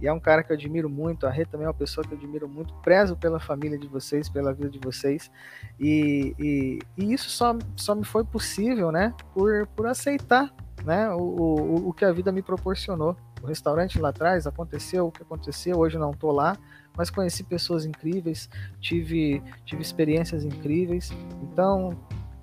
E 0.00 0.08
é 0.08 0.12
um 0.12 0.18
cara 0.18 0.42
que 0.42 0.50
eu 0.50 0.56
admiro 0.56 0.90
muito. 0.90 1.26
A 1.26 1.30
Rê 1.30 1.44
também 1.44 1.64
é 1.64 1.68
uma 1.68 1.74
pessoa 1.74 2.04
que 2.04 2.12
eu 2.12 2.18
admiro 2.18 2.48
muito. 2.48 2.74
Prezo 2.82 3.16
pela 3.16 3.38
família 3.38 3.78
de 3.78 3.86
vocês, 3.86 4.28
pela 4.28 4.52
vida 4.52 4.68
de 4.68 4.80
vocês. 4.80 5.30
E, 5.78 6.34
e, 6.36 6.78
e 6.98 7.12
isso 7.12 7.30
só, 7.30 7.56
só 7.76 7.94
me 7.94 8.04
foi 8.04 8.24
possível, 8.24 8.90
né? 8.90 9.14
Por, 9.32 9.68
por 9.68 9.86
aceitar 9.86 10.52
né? 10.84 11.10
O, 11.10 11.20
o, 11.20 11.88
o 11.88 11.92
que 11.92 12.04
a 12.04 12.12
vida 12.12 12.32
me 12.32 12.42
proporcionou. 12.42 13.16
O 13.42 13.46
restaurante 13.46 13.98
lá 14.00 14.10
atrás 14.10 14.46
aconteceu 14.46 15.06
o 15.06 15.12
que 15.12 15.22
aconteceu. 15.22 15.78
Hoje 15.78 15.98
não 15.98 16.10
estou 16.10 16.32
lá, 16.32 16.56
mas 16.96 17.10
conheci 17.10 17.42
pessoas 17.44 17.84
incríveis, 17.84 18.48
tive, 18.80 19.42
tive 19.64 19.82
experiências 19.82 20.44
incríveis. 20.44 21.10
Então, 21.42 21.96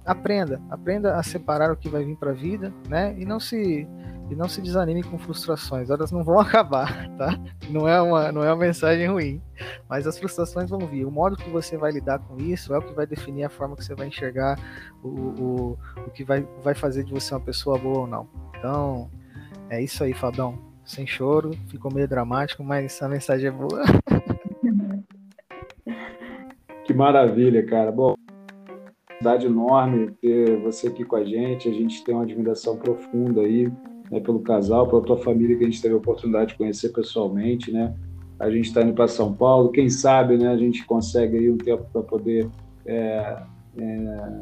aprenda, 0.05 0.61
aprenda 0.69 1.15
a 1.15 1.23
separar 1.23 1.71
o 1.71 1.77
que 1.77 1.87
vai 1.87 2.03
vir 2.03 2.15
para 2.15 2.31
a 2.31 2.33
vida, 2.33 2.73
né? 2.87 3.15
E 3.17 3.25
não 3.25 3.39
se 3.39 3.87
e 4.31 4.35
não 4.35 4.47
se 4.47 4.61
desanime 4.61 5.01
com 5.01 5.17
frustrações, 5.17 5.89
elas 5.89 6.11
não 6.11 6.23
vão 6.23 6.37
acabar, 6.41 7.09
tá? 7.17 7.39
Não 7.69 7.87
é 7.87 8.01
uma 8.01 8.31
não 8.31 8.43
é 8.43 8.53
uma 8.53 8.65
mensagem 8.65 9.07
ruim, 9.07 9.41
mas 9.87 10.07
as 10.07 10.17
frustrações 10.17 10.69
vão 10.69 10.79
vir. 10.79 11.05
O 11.05 11.11
modo 11.11 11.37
que 11.37 11.49
você 11.49 11.77
vai 11.77 11.91
lidar 11.91 12.19
com 12.19 12.37
isso 12.37 12.73
é 12.73 12.77
o 12.77 12.81
que 12.81 12.93
vai 12.93 13.05
definir 13.05 13.43
a 13.43 13.49
forma 13.49 13.75
que 13.75 13.83
você 13.83 13.95
vai 13.95 14.07
enxergar 14.07 14.59
o, 15.03 15.07
o, 15.07 15.79
o 16.05 16.09
que 16.11 16.23
vai, 16.23 16.47
vai 16.63 16.73
fazer 16.75 17.03
de 17.03 17.11
você 17.11 17.33
uma 17.33 17.39
pessoa 17.39 17.77
boa 17.77 17.99
ou 17.99 18.07
não. 18.07 18.27
Então, 18.57 19.09
é 19.69 19.81
isso 19.81 20.03
aí, 20.03 20.13
Fabão. 20.13 20.57
Sem 20.85 21.05
choro, 21.05 21.51
ficou 21.67 21.93
meio 21.93 22.07
dramático, 22.07 22.63
mas 22.63 22.99
a 23.01 23.07
mensagem 23.07 23.47
é 23.47 23.51
boa. 23.51 23.83
Que 26.89 26.93
maravilha, 26.95 27.63
cara. 27.63 27.91
Bom, 27.91 28.15
felicidade 29.07 29.45
enorme 29.45 30.09
ter 30.19 30.59
você 30.59 30.87
aqui 30.87 31.05
com 31.05 31.17
a 31.17 31.23
gente. 31.23 31.69
A 31.69 31.71
gente 31.71 32.03
tem 32.03 32.15
uma 32.15 32.23
admiração 32.23 32.77
profunda 32.77 33.41
aí 33.41 33.71
né, 34.09 34.19
pelo 34.19 34.39
casal, 34.39 34.87
pela 34.87 35.03
tua 35.03 35.17
família 35.17 35.55
que 35.55 35.63
a 35.63 35.67
gente 35.67 35.83
teve 35.83 35.93
a 35.93 35.97
oportunidade 35.97 36.49
de 36.49 36.57
conhecer 36.57 36.89
pessoalmente, 36.89 37.71
né? 37.71 37.95
A 38.39 38.49
gente 38.49 38.69
está 38.69 38.81
indo 38.81 38.93
para 38.93 39.07
São 39.07 39.31
Paulo. 39.35 39.69
Quem 39.69 39.87
sabe, 39.87 40.35
né? 40.35 40.47
A 40.47 40.57
gente 40.57 40.83
consegue 40.87 41.37
aí 41.37 41.51
um 41.51 41.59
tempo 41.59 41.85
para 41.93 42.01
poder 42.01 42.49
é, 42.87 43.43
é, 43.77 44.41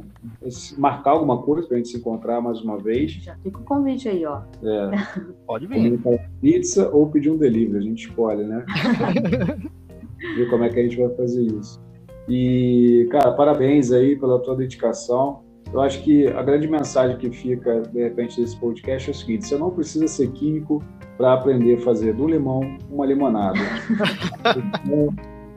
marcar 0.78 1.12
alguma 1.12 1.42
coisa 1.42 1.68
para 1.68 1.76
a 1.76 1.80
gente 1.80 1.90
se 1.90 1.98
encontrar 1.98 2.40
mais 2.40 2.62
uma 2.62 2.78
vez. 2.78 3.12
Já 3.12 3.36
fica 3.44 3.60
o 3.60 3.64
convite 3.66 4.08
aí, 4.08 4.26
ó. 4.26 4.44
É. 4.64 4.92
Pode 5.46 5.68
vir. 5.68 6.00
Pizza 6.40 6.90
ou 6.96 7.10
pedir 7.10 7.30
um 7.30 7.38
delivery, 7.38 7.78
a 7.78 7.82
gente 7.82 8.08
escolhe, 8.08 8.46
né? 8.46 8.66
Ver 10.38 10.50
como 10.50 10.64
é 10.64 10.70
que 10.70 10.80
a 10.80 10.84
gente 10.84 10.98
vai 10.98 11.10
fazer 11.10 11.44
isso. 11.44 11.86
E, 12.28 13.08
cara, 13.12 13.32
parabéns 13.32 13.92
aí 13.92 14.16
pela 14.16 14.40
tua 14.40 14.56
dedicação. 14.56 15.44
Eu 15.72 15.82
acho 15.82 16.02
que 16.04 16.28
a 16.28 16.42
grande 16.42 16.68
mensagem 16.68 17.18
que 17.18 17.30
fica, 17.30 17.82
de 17.82 18.02
repente, 18.02 18.40
desse 18.40 18.58
podcast 18.58 19.10
é 19.10 19.12
o 19.12 19.16
seguinte: 19.16 19.48
você 19.48 19.58
não 19.58 19.72
precisa 19.72 20.08
ser 20.08 20.32
químico 20.32 20.84
para 21.18 21.34
aprender 21.34 21.76
a 21.76 21.82
fazer 21.82 22.14
do 22.14 22.28
limão 22.28 22.78
uma 22.90 23.06
limonada. 23.06 23.60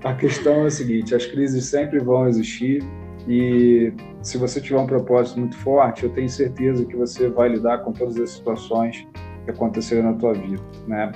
a 0.03 0.15
questão 0.15 0.65
é 0.65 0.67
a 0.67 0.71
seguinte: 0.71 1.15
as 1.15 1.27
crises 1.27 1.67
sempre 1.67 1.99
vão 2.01 2.29
existir 2.29 2.83
e 3.29 3.93
se 4.23 4.39
você 4.39 4.61
tiver 4.61 4.79
um 4.79 4.87
propósito 4.87 5.39
muito 5.41 5.57
forte, 5.59 6.05
eu 6.05 6.11
tenho 6.11 6.29
certeza 6.29 6.85
que 6.85 6.97
você 6.97 7.29
vai 7.29 7.49
lidar 7.49 7.79
com 7.79 7.93
todas 7.93 8.19
as 8.19 8.31
situações 8.31 9.07
que 9.45 9.51
aconteceram 9.51 10.11
na 10.11 10.19
tua 10.19 10.35
vida, 10.35 10.63
né? 10.87 11.13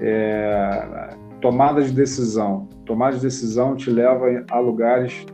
É, 0.00 1.10
tomada 1.40 1.82
de 1.82 1.92
decisão. 1.92 2.68
Tomada 2.84 3.16
de 3.16 3.22
decisão 3.22 3.76
te 3.76 3.90
leva 3.90 4.44
a 4.50 4.58
lugares 4.58 5.26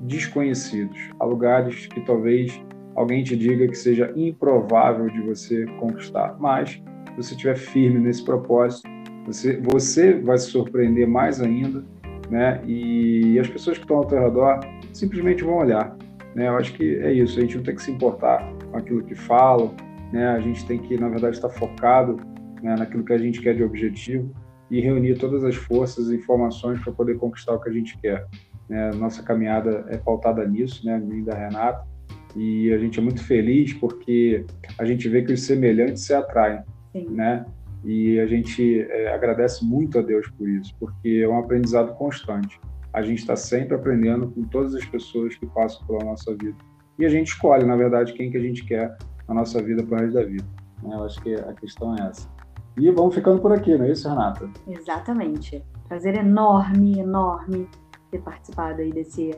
desconhecidos, 0.00 0.98
a 1.20 1.24
lugares 1.24 1.86
que 1.86 2.00
talvez 2.00 2.60
alguém 2.96 3.22
te 3.22 3.36
diga 3.36 3.66
que 3.68 3.76
seja 3.76 4.12
improvável 4.16 5.08
de 5.08 5.20
você 5.20 5.64
conquistar. 5.78 6.36
Mas, 6.38 6.70
se 6.70 7.16
você 7.16 7.34
estiver 7.34 7.56
firme 7.56 8.00
nesse 8.00 8.24
propósito, 8.24 8.88
você, 9.26 9.60
você 9.60 10.14
vai 10.14 10.36
se 10.38 10.50
surpreender 10.50 11.06
mais 11.06 11.40
ainda, 11.40 11.84
né? 12.28 12.60
E 12.66 13.38
as 13.38 13.48
pessoas 13.48 13.78
que 13.78 13.84
estão 13.84 13.98
ao 13.98 14.04
teu 14.04 14.20
redor 14.20 14.60
simplesmente 14.92 15.44
vão 15.44 15.58
olhar, 15.58 15.96
né? 16.34 16.48
Eu 16.48 16.56
acho 16.56 16.72
que 16.74 16.96
é 16.96 17.12
isso. 17.12 17.38
A 17.38 17.42
gente 17.42 17.56
não 17.56 17.62
tem 17.62 17.74
que 17.76 17.82
se 17.82 17.92
importar 17.92 18.44
com 18.70 18.76
aquilo 18.76 19.02
que 19.04 19.14
falam, 19.14 19.72
né? 20.12 20.28
A 20.30 20.40
gente 20.40 20.66
tem 20.66 20.78
que, 20.78 20.98
na 20.98 21.08
verdade, 21.08 21.36
estar 21.36 21.48
focado 21.50 22.16
né, 22.62 22.74
naquilo 22.76 23.04
que 23.04 23.12
a 23.12 23.18
gente 23.18 23.40
quer 23.40 23.54
de 23.54 23.62
objetivo 23.62 24.32
e 24.72 24.80
reunir 24.80 25.18
todas 25.18 25.44
as 25.44 25.54
forças 25.54 26.08
e 26.10 26.16
informações 26.16 26.80
para 26.82 26.92
poder 26.92 27.18
conquistar 27.18 27.52
o 27.52 27.60
que 27.60 27.68
a 27.68 27.72
gente 27.72 27.96
quer. 27.98 28.26
Né? 28.68 28.90
Nossa 28.94 29.22
caminhada 29.22 29.84
é 29.88 29.98
pautada 29.98 30.44
nisso, 30.48 30.84
né? 30.84 30.98
Minha 30.98 31.26
da 31.26 31.34
Renata 31.34 31.92
e 32.34 32.72
a 32.72 32.78
gente 32.78 32.98
é 32.98 33.02
muito 33.02 33.22
feliz 33.22 33.72
porque 33.74 34.46
a 34.78 34.84
gente 34.84 35.08
vê 35.08 35.22
que 35.22 35.32
os 35.32 35.42
semelhantes 35.42 36.04
se 36.04 36.14
atraem, 36.14 36.62
Sim. 36.92 37.06
né? 37.10 37.44
E 37.84 38.18
a 38.20 38.26
gente 38.26 38.80
é, 38.80 39.12
agradece 39.12 39.64
muito 39.64 39.98
a 39.98 40.02
Deus 40.02 40.26
por 40.30 40.48
isso, 40.48 40.74
porque 40.78 41.20
é 41.22 41.28
um 41.28 41.38
aprendizado 41.38 41.94
constante. 41.94 42.60
A 42.92 43.02
gente 43.02 43.18
está 43.18 43.34
sempre 43.34 43.74
aprendendo 43.74 44.30
com 44.30 44.44
todas 44.44 44.74
as 44.74 44.84
pessoas 44.84 45.34
que 45.34 45.46
passam 45.46 45.84
pela 45.86 46.04
nossa 46.04 46.34
vida. 46.34 46.56
E 46.98 47.04
a 47.04 47.08
gente 47.08 47.28
escolhe, 47.28 47.64
na 47.64 47.74
verdade, 47.74 48.12
quem 48.12 48.30
que 48.30 48.36
a 48.36 48.40
gente 48.40 48.64
quer 48.64 48.96
na 49.28 49.34
nossa 49.34 49.60
vida 49.60 49.82
para 49.82 49.98
o 49.98 50.00
resto 50.00 50.14
da 50.14 50.24
vida. 50.24 50.44
Né? 50.82 50.94
Eu 50.94 51.04
acho 51.04 51.20
que 51.22 51.34
a 51.34 51.52
questão 51.54 51.96
é 51.96 52.08
essa. 52.08 52.28
E 52.76 52.90
vamos 52.90 53.14
ficando 53.14 53.40
por 53.40 53.52
aqui, 53.52 53.76
não 53.76 53.84
é 53.84 53.92
isso, 53.92 54.08
Renata? 54.08 54.48
Exatamente. 54.66 55.62
Prazer 55.88 56.16
enorme, 56.16 56.98
enorme 56.98 57.68
ter 58.10 58.20
participado 58.20 58.80
aí 58.80 58.90
desse 58.90 59.36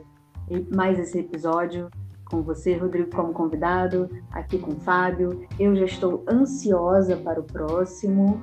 mais 0.75 0.99
esse 0.99 1.19
episódio 1.19 1.89
com 2.25 2.43
você, 2.43 2.75
Rodrigo, 2.75 3.11
como 3.15 3.33
convidado, 3.33 4.09
aqui 4.33 4.59
com 4.59 4.73
o 4.73 4.77
Fábio. 4.77 5.47
Eu 5.59 5.75
já 5.77 5.85
estou 5.85 6.25
ansiosa 6.29 7.17
para 7.17 7.41
o 7.41 7.45
próximo. 7.45 8.43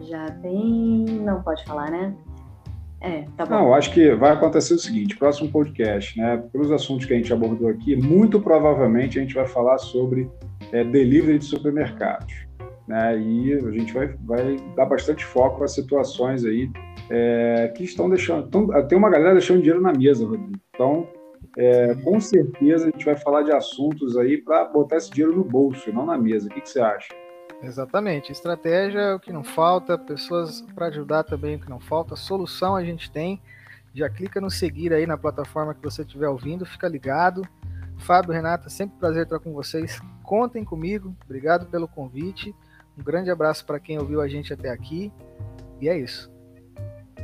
Já 0.00 0.26
tem. 0.26 1.04
Não 1.22 1.42
pode 1.42 1.64
falar, 1.64 1.90
né? 1.90 2.14
É, 3.00 3.26
tá 3.36 3.44
bom. 3.44 3.54
Não, 3.54 3.74
acho 3.74 3.92
que 3.92 4.14
vai 4.14 4.32
acontecer 4.32 4.74
o 4.74 4.78
seguinte: 4.78 5.16
próximo 5.16 5.50
podcast, 5.50 6.18
né? 6.18 6.42
Pelos 6.52 6.72
assuntos 6.72 7.06
que 7.06 7.12
a 7.12 7.16
gente 7.16 7.32
abordou 7.32 7.68
aqui, 7.68 7.94
muito 7.94 8.40
provavelmente 8.40 9.18
a 9.18 9.22
gente 9.22 9.34
vai 9.34 9.46
falar 9.46 9.78
sobre 9.78 10.30
é, 10.72 10.82
delivery 10.82 11.38
de 11.38 11.44
supermercados. 11.44 12.43
Né? 12.86 13.18
E 13.18 13.54
a 13.54 13.70
gente 13.70 13.92
vai, 13.92 14.08
vai 14.24 14.56
dar 14.76 14.86
bastante 14.86 15.24
foco 15.24 15.58
para 15.58 15.68
situações 15.68 16.44
aí 16.44 16.70
é, 17.10 17.72
que 17.76 17.84
estão 17.84 18.08
deixando. 18.08 18.48
Tão, 18.48 18.86
tem 18.86 18.98
uma 18.98 19.10
galera 19.10 19.32
deixando 19.32 19.58
dinheiro 19.58 19.80
na 19.80 19.92
mesa, 19.92 20.26
Rodrigo. 20.26 20.52
Então, 20.74 21.08
é, 21.56 21.94
com 21.96 22.20
certeza 22.20 22.88
a 22.88 22.90
gente 22.90 23.04
vai 23.04 23.16
falar 23.16 23.42
de 23.42 23.52
assuntos 23.52 24.16
aí 24.16 24.38
para 24.38 24.64
botar 24.66 24.96
esse 24.96 25.10
dinheiro 25.10 25.36
no 25.36 25.44
bolso, 25.44 25.92
não 25.92 26.04
na 26.04 26.18
mesa. 26.18 26.48
O 26.48 26.50
que, 26.50 26.60
que 26.60 26.68
você 26.68 26.80
acha? 26.80 27.14
Exatamente. 27.62 28.32
Estratégia 28.32 28.98
é 28.98 29.14
o 29.14 29.20
que 29.20 29.32
não 29.32 29.44
falta, 29.44 29.96
pessoas 29.96 30.60
para 30.74 30.86
ajudar 30.86 31.24
também 31.24 31.54
é 31.54 31.56
o 31.56 31.60
que 31.60 31.70
não 31.70 31.80
falta, 31.80 32.16
solução 32.16 32.76
a 32.76 32.84
gente 32.84 33.10
tem. 33.10 33.40
Já 33.94 34.10
clica 34.10 34.40
no 34.40 34.50
seguir 34.50 34.92
aí 34.92 35.06
na 35.06 35.16
plataforma 35.16 35.72
que 35.72 35.82
você 35.82 36.02
estiver 36.02 36.28
ouvindo, 36.28 36.66
fica 36.66 36.88
ligado. 36.88 37.46
Fábio, 37.98 38.32
Renata, 38.32 38.68
sempre 38.68 38.98
prazer 38.98 39.22
estar 39.22 39.38
com 39.38 39.52
vocês. 39.52 40.00
Contem 40.22 40.64
comigo. 40.64 41.14
Obrigado 41.24 41.66
pelo 41.66 41.86
convite. 41.86 42.52
Um 42.98 43.02
grande 43.02 43.30
abraço 43.30 43.66
para 43.66 43.80
quem 43.80 43.98
ouviu 43.98 44.20
a 44.20 44.28
gente 44.28 44.52
até 44.52 44.70
aqui. 44.70 45.12
E 45.80 45.88
é 45.88 45.98
isso. 45.98 46.32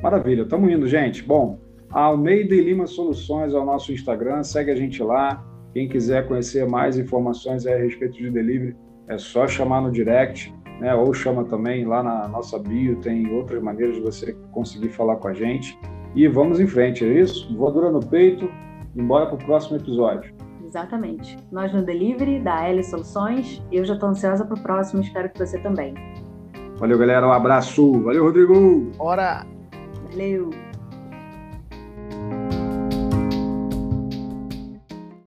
Maravilha, 0.03 0.43
estamos 0.43 0.71
indo, 0.71 0.87
gente. 0.87 1.23
Bom, 1.23 1.59
Almeida 1.91 2.55
e 2.55 2.61
Lima 2.61 2.87
Soluções 2.87 3.53
é 3.53 3.59
o 3.59 3.65
nosso 3.65 3.93
Instagram, 3.93 4.43
segue 4.43 4.71
a 4.71 4.77
gente 4.77 5.03
lá. 5.03 5.45
Quem 5.73 5.89
quiser 5.89 6.27
conhecer 6.27 6.67
mais 6.67 6.99
informações 6.99 7.67
a 7.67 7.77
respeito 7.77 8.17
de 8.17 8.31
delivery, 8.31 8.77
é 9.09 9.19
só 9.19 9.47
chamar 9.47 9.81
no 9.81 9.91
direct, 9.91 10.53
né? 10.81 10.95
Ou 10.95 11.13
chama 11.13 11.45
também 11.45 11.85
lá 11.85 12.03
na 12.03 12.27
nossa 12.29 12.59
bio, 12.59 12.97
tem 13.01 13.33
outras 13.33 13.63
maneiras 13.63 13.97
de 13.97 14.03
você 14.03 14.33
conseguir 14.53 14.89
falar 14.89 15.17
com 15.17 15.29
a 15.29 15.35
gente. 15.35 15.79
E 16.15 16.27
vamos 16.27 16.59
em 16.59 16.67
frente, 16.67 17.05
é 17.05 17.21
isso? 17.21 17.55
Voadora 17.57 17.91
no 17.91 18.01
peito, 18.01 18.51
embora 18.97 19.27
para 19.27 19.37
o 19.37 19.39
próximo 19.39 19.77
episódio. 19.77 20.35
Exatamente. 20.71 21.37
Nós 21.51 21.73
no 21.73 21.83
Delivery, 21.83 22.39
da 22.39 22.69
L 22.69 22.83
Soluções. 22.85 23.61
Eu 23.73 23.85
já 23.85 23.95
estou 23.95 24.09
ansiosa 24.09 24.45
para 24.45 24.55
o 24.57 24.63
próximo, 24.63 25.03
espero 25.03 25.29
que 25.29 25.37
você 25.37 25.59
também. 25.59 25.95
Valeu, 26.77 26.97
galera. 26.97 27.27
Um 27.27 27.33
abraço. 27.33 28.01
Valeu, 28.03 28.23
Rodrigo. 28.23 28.93
Bora! 28.97 29.45
Valeu! 30.09 30.70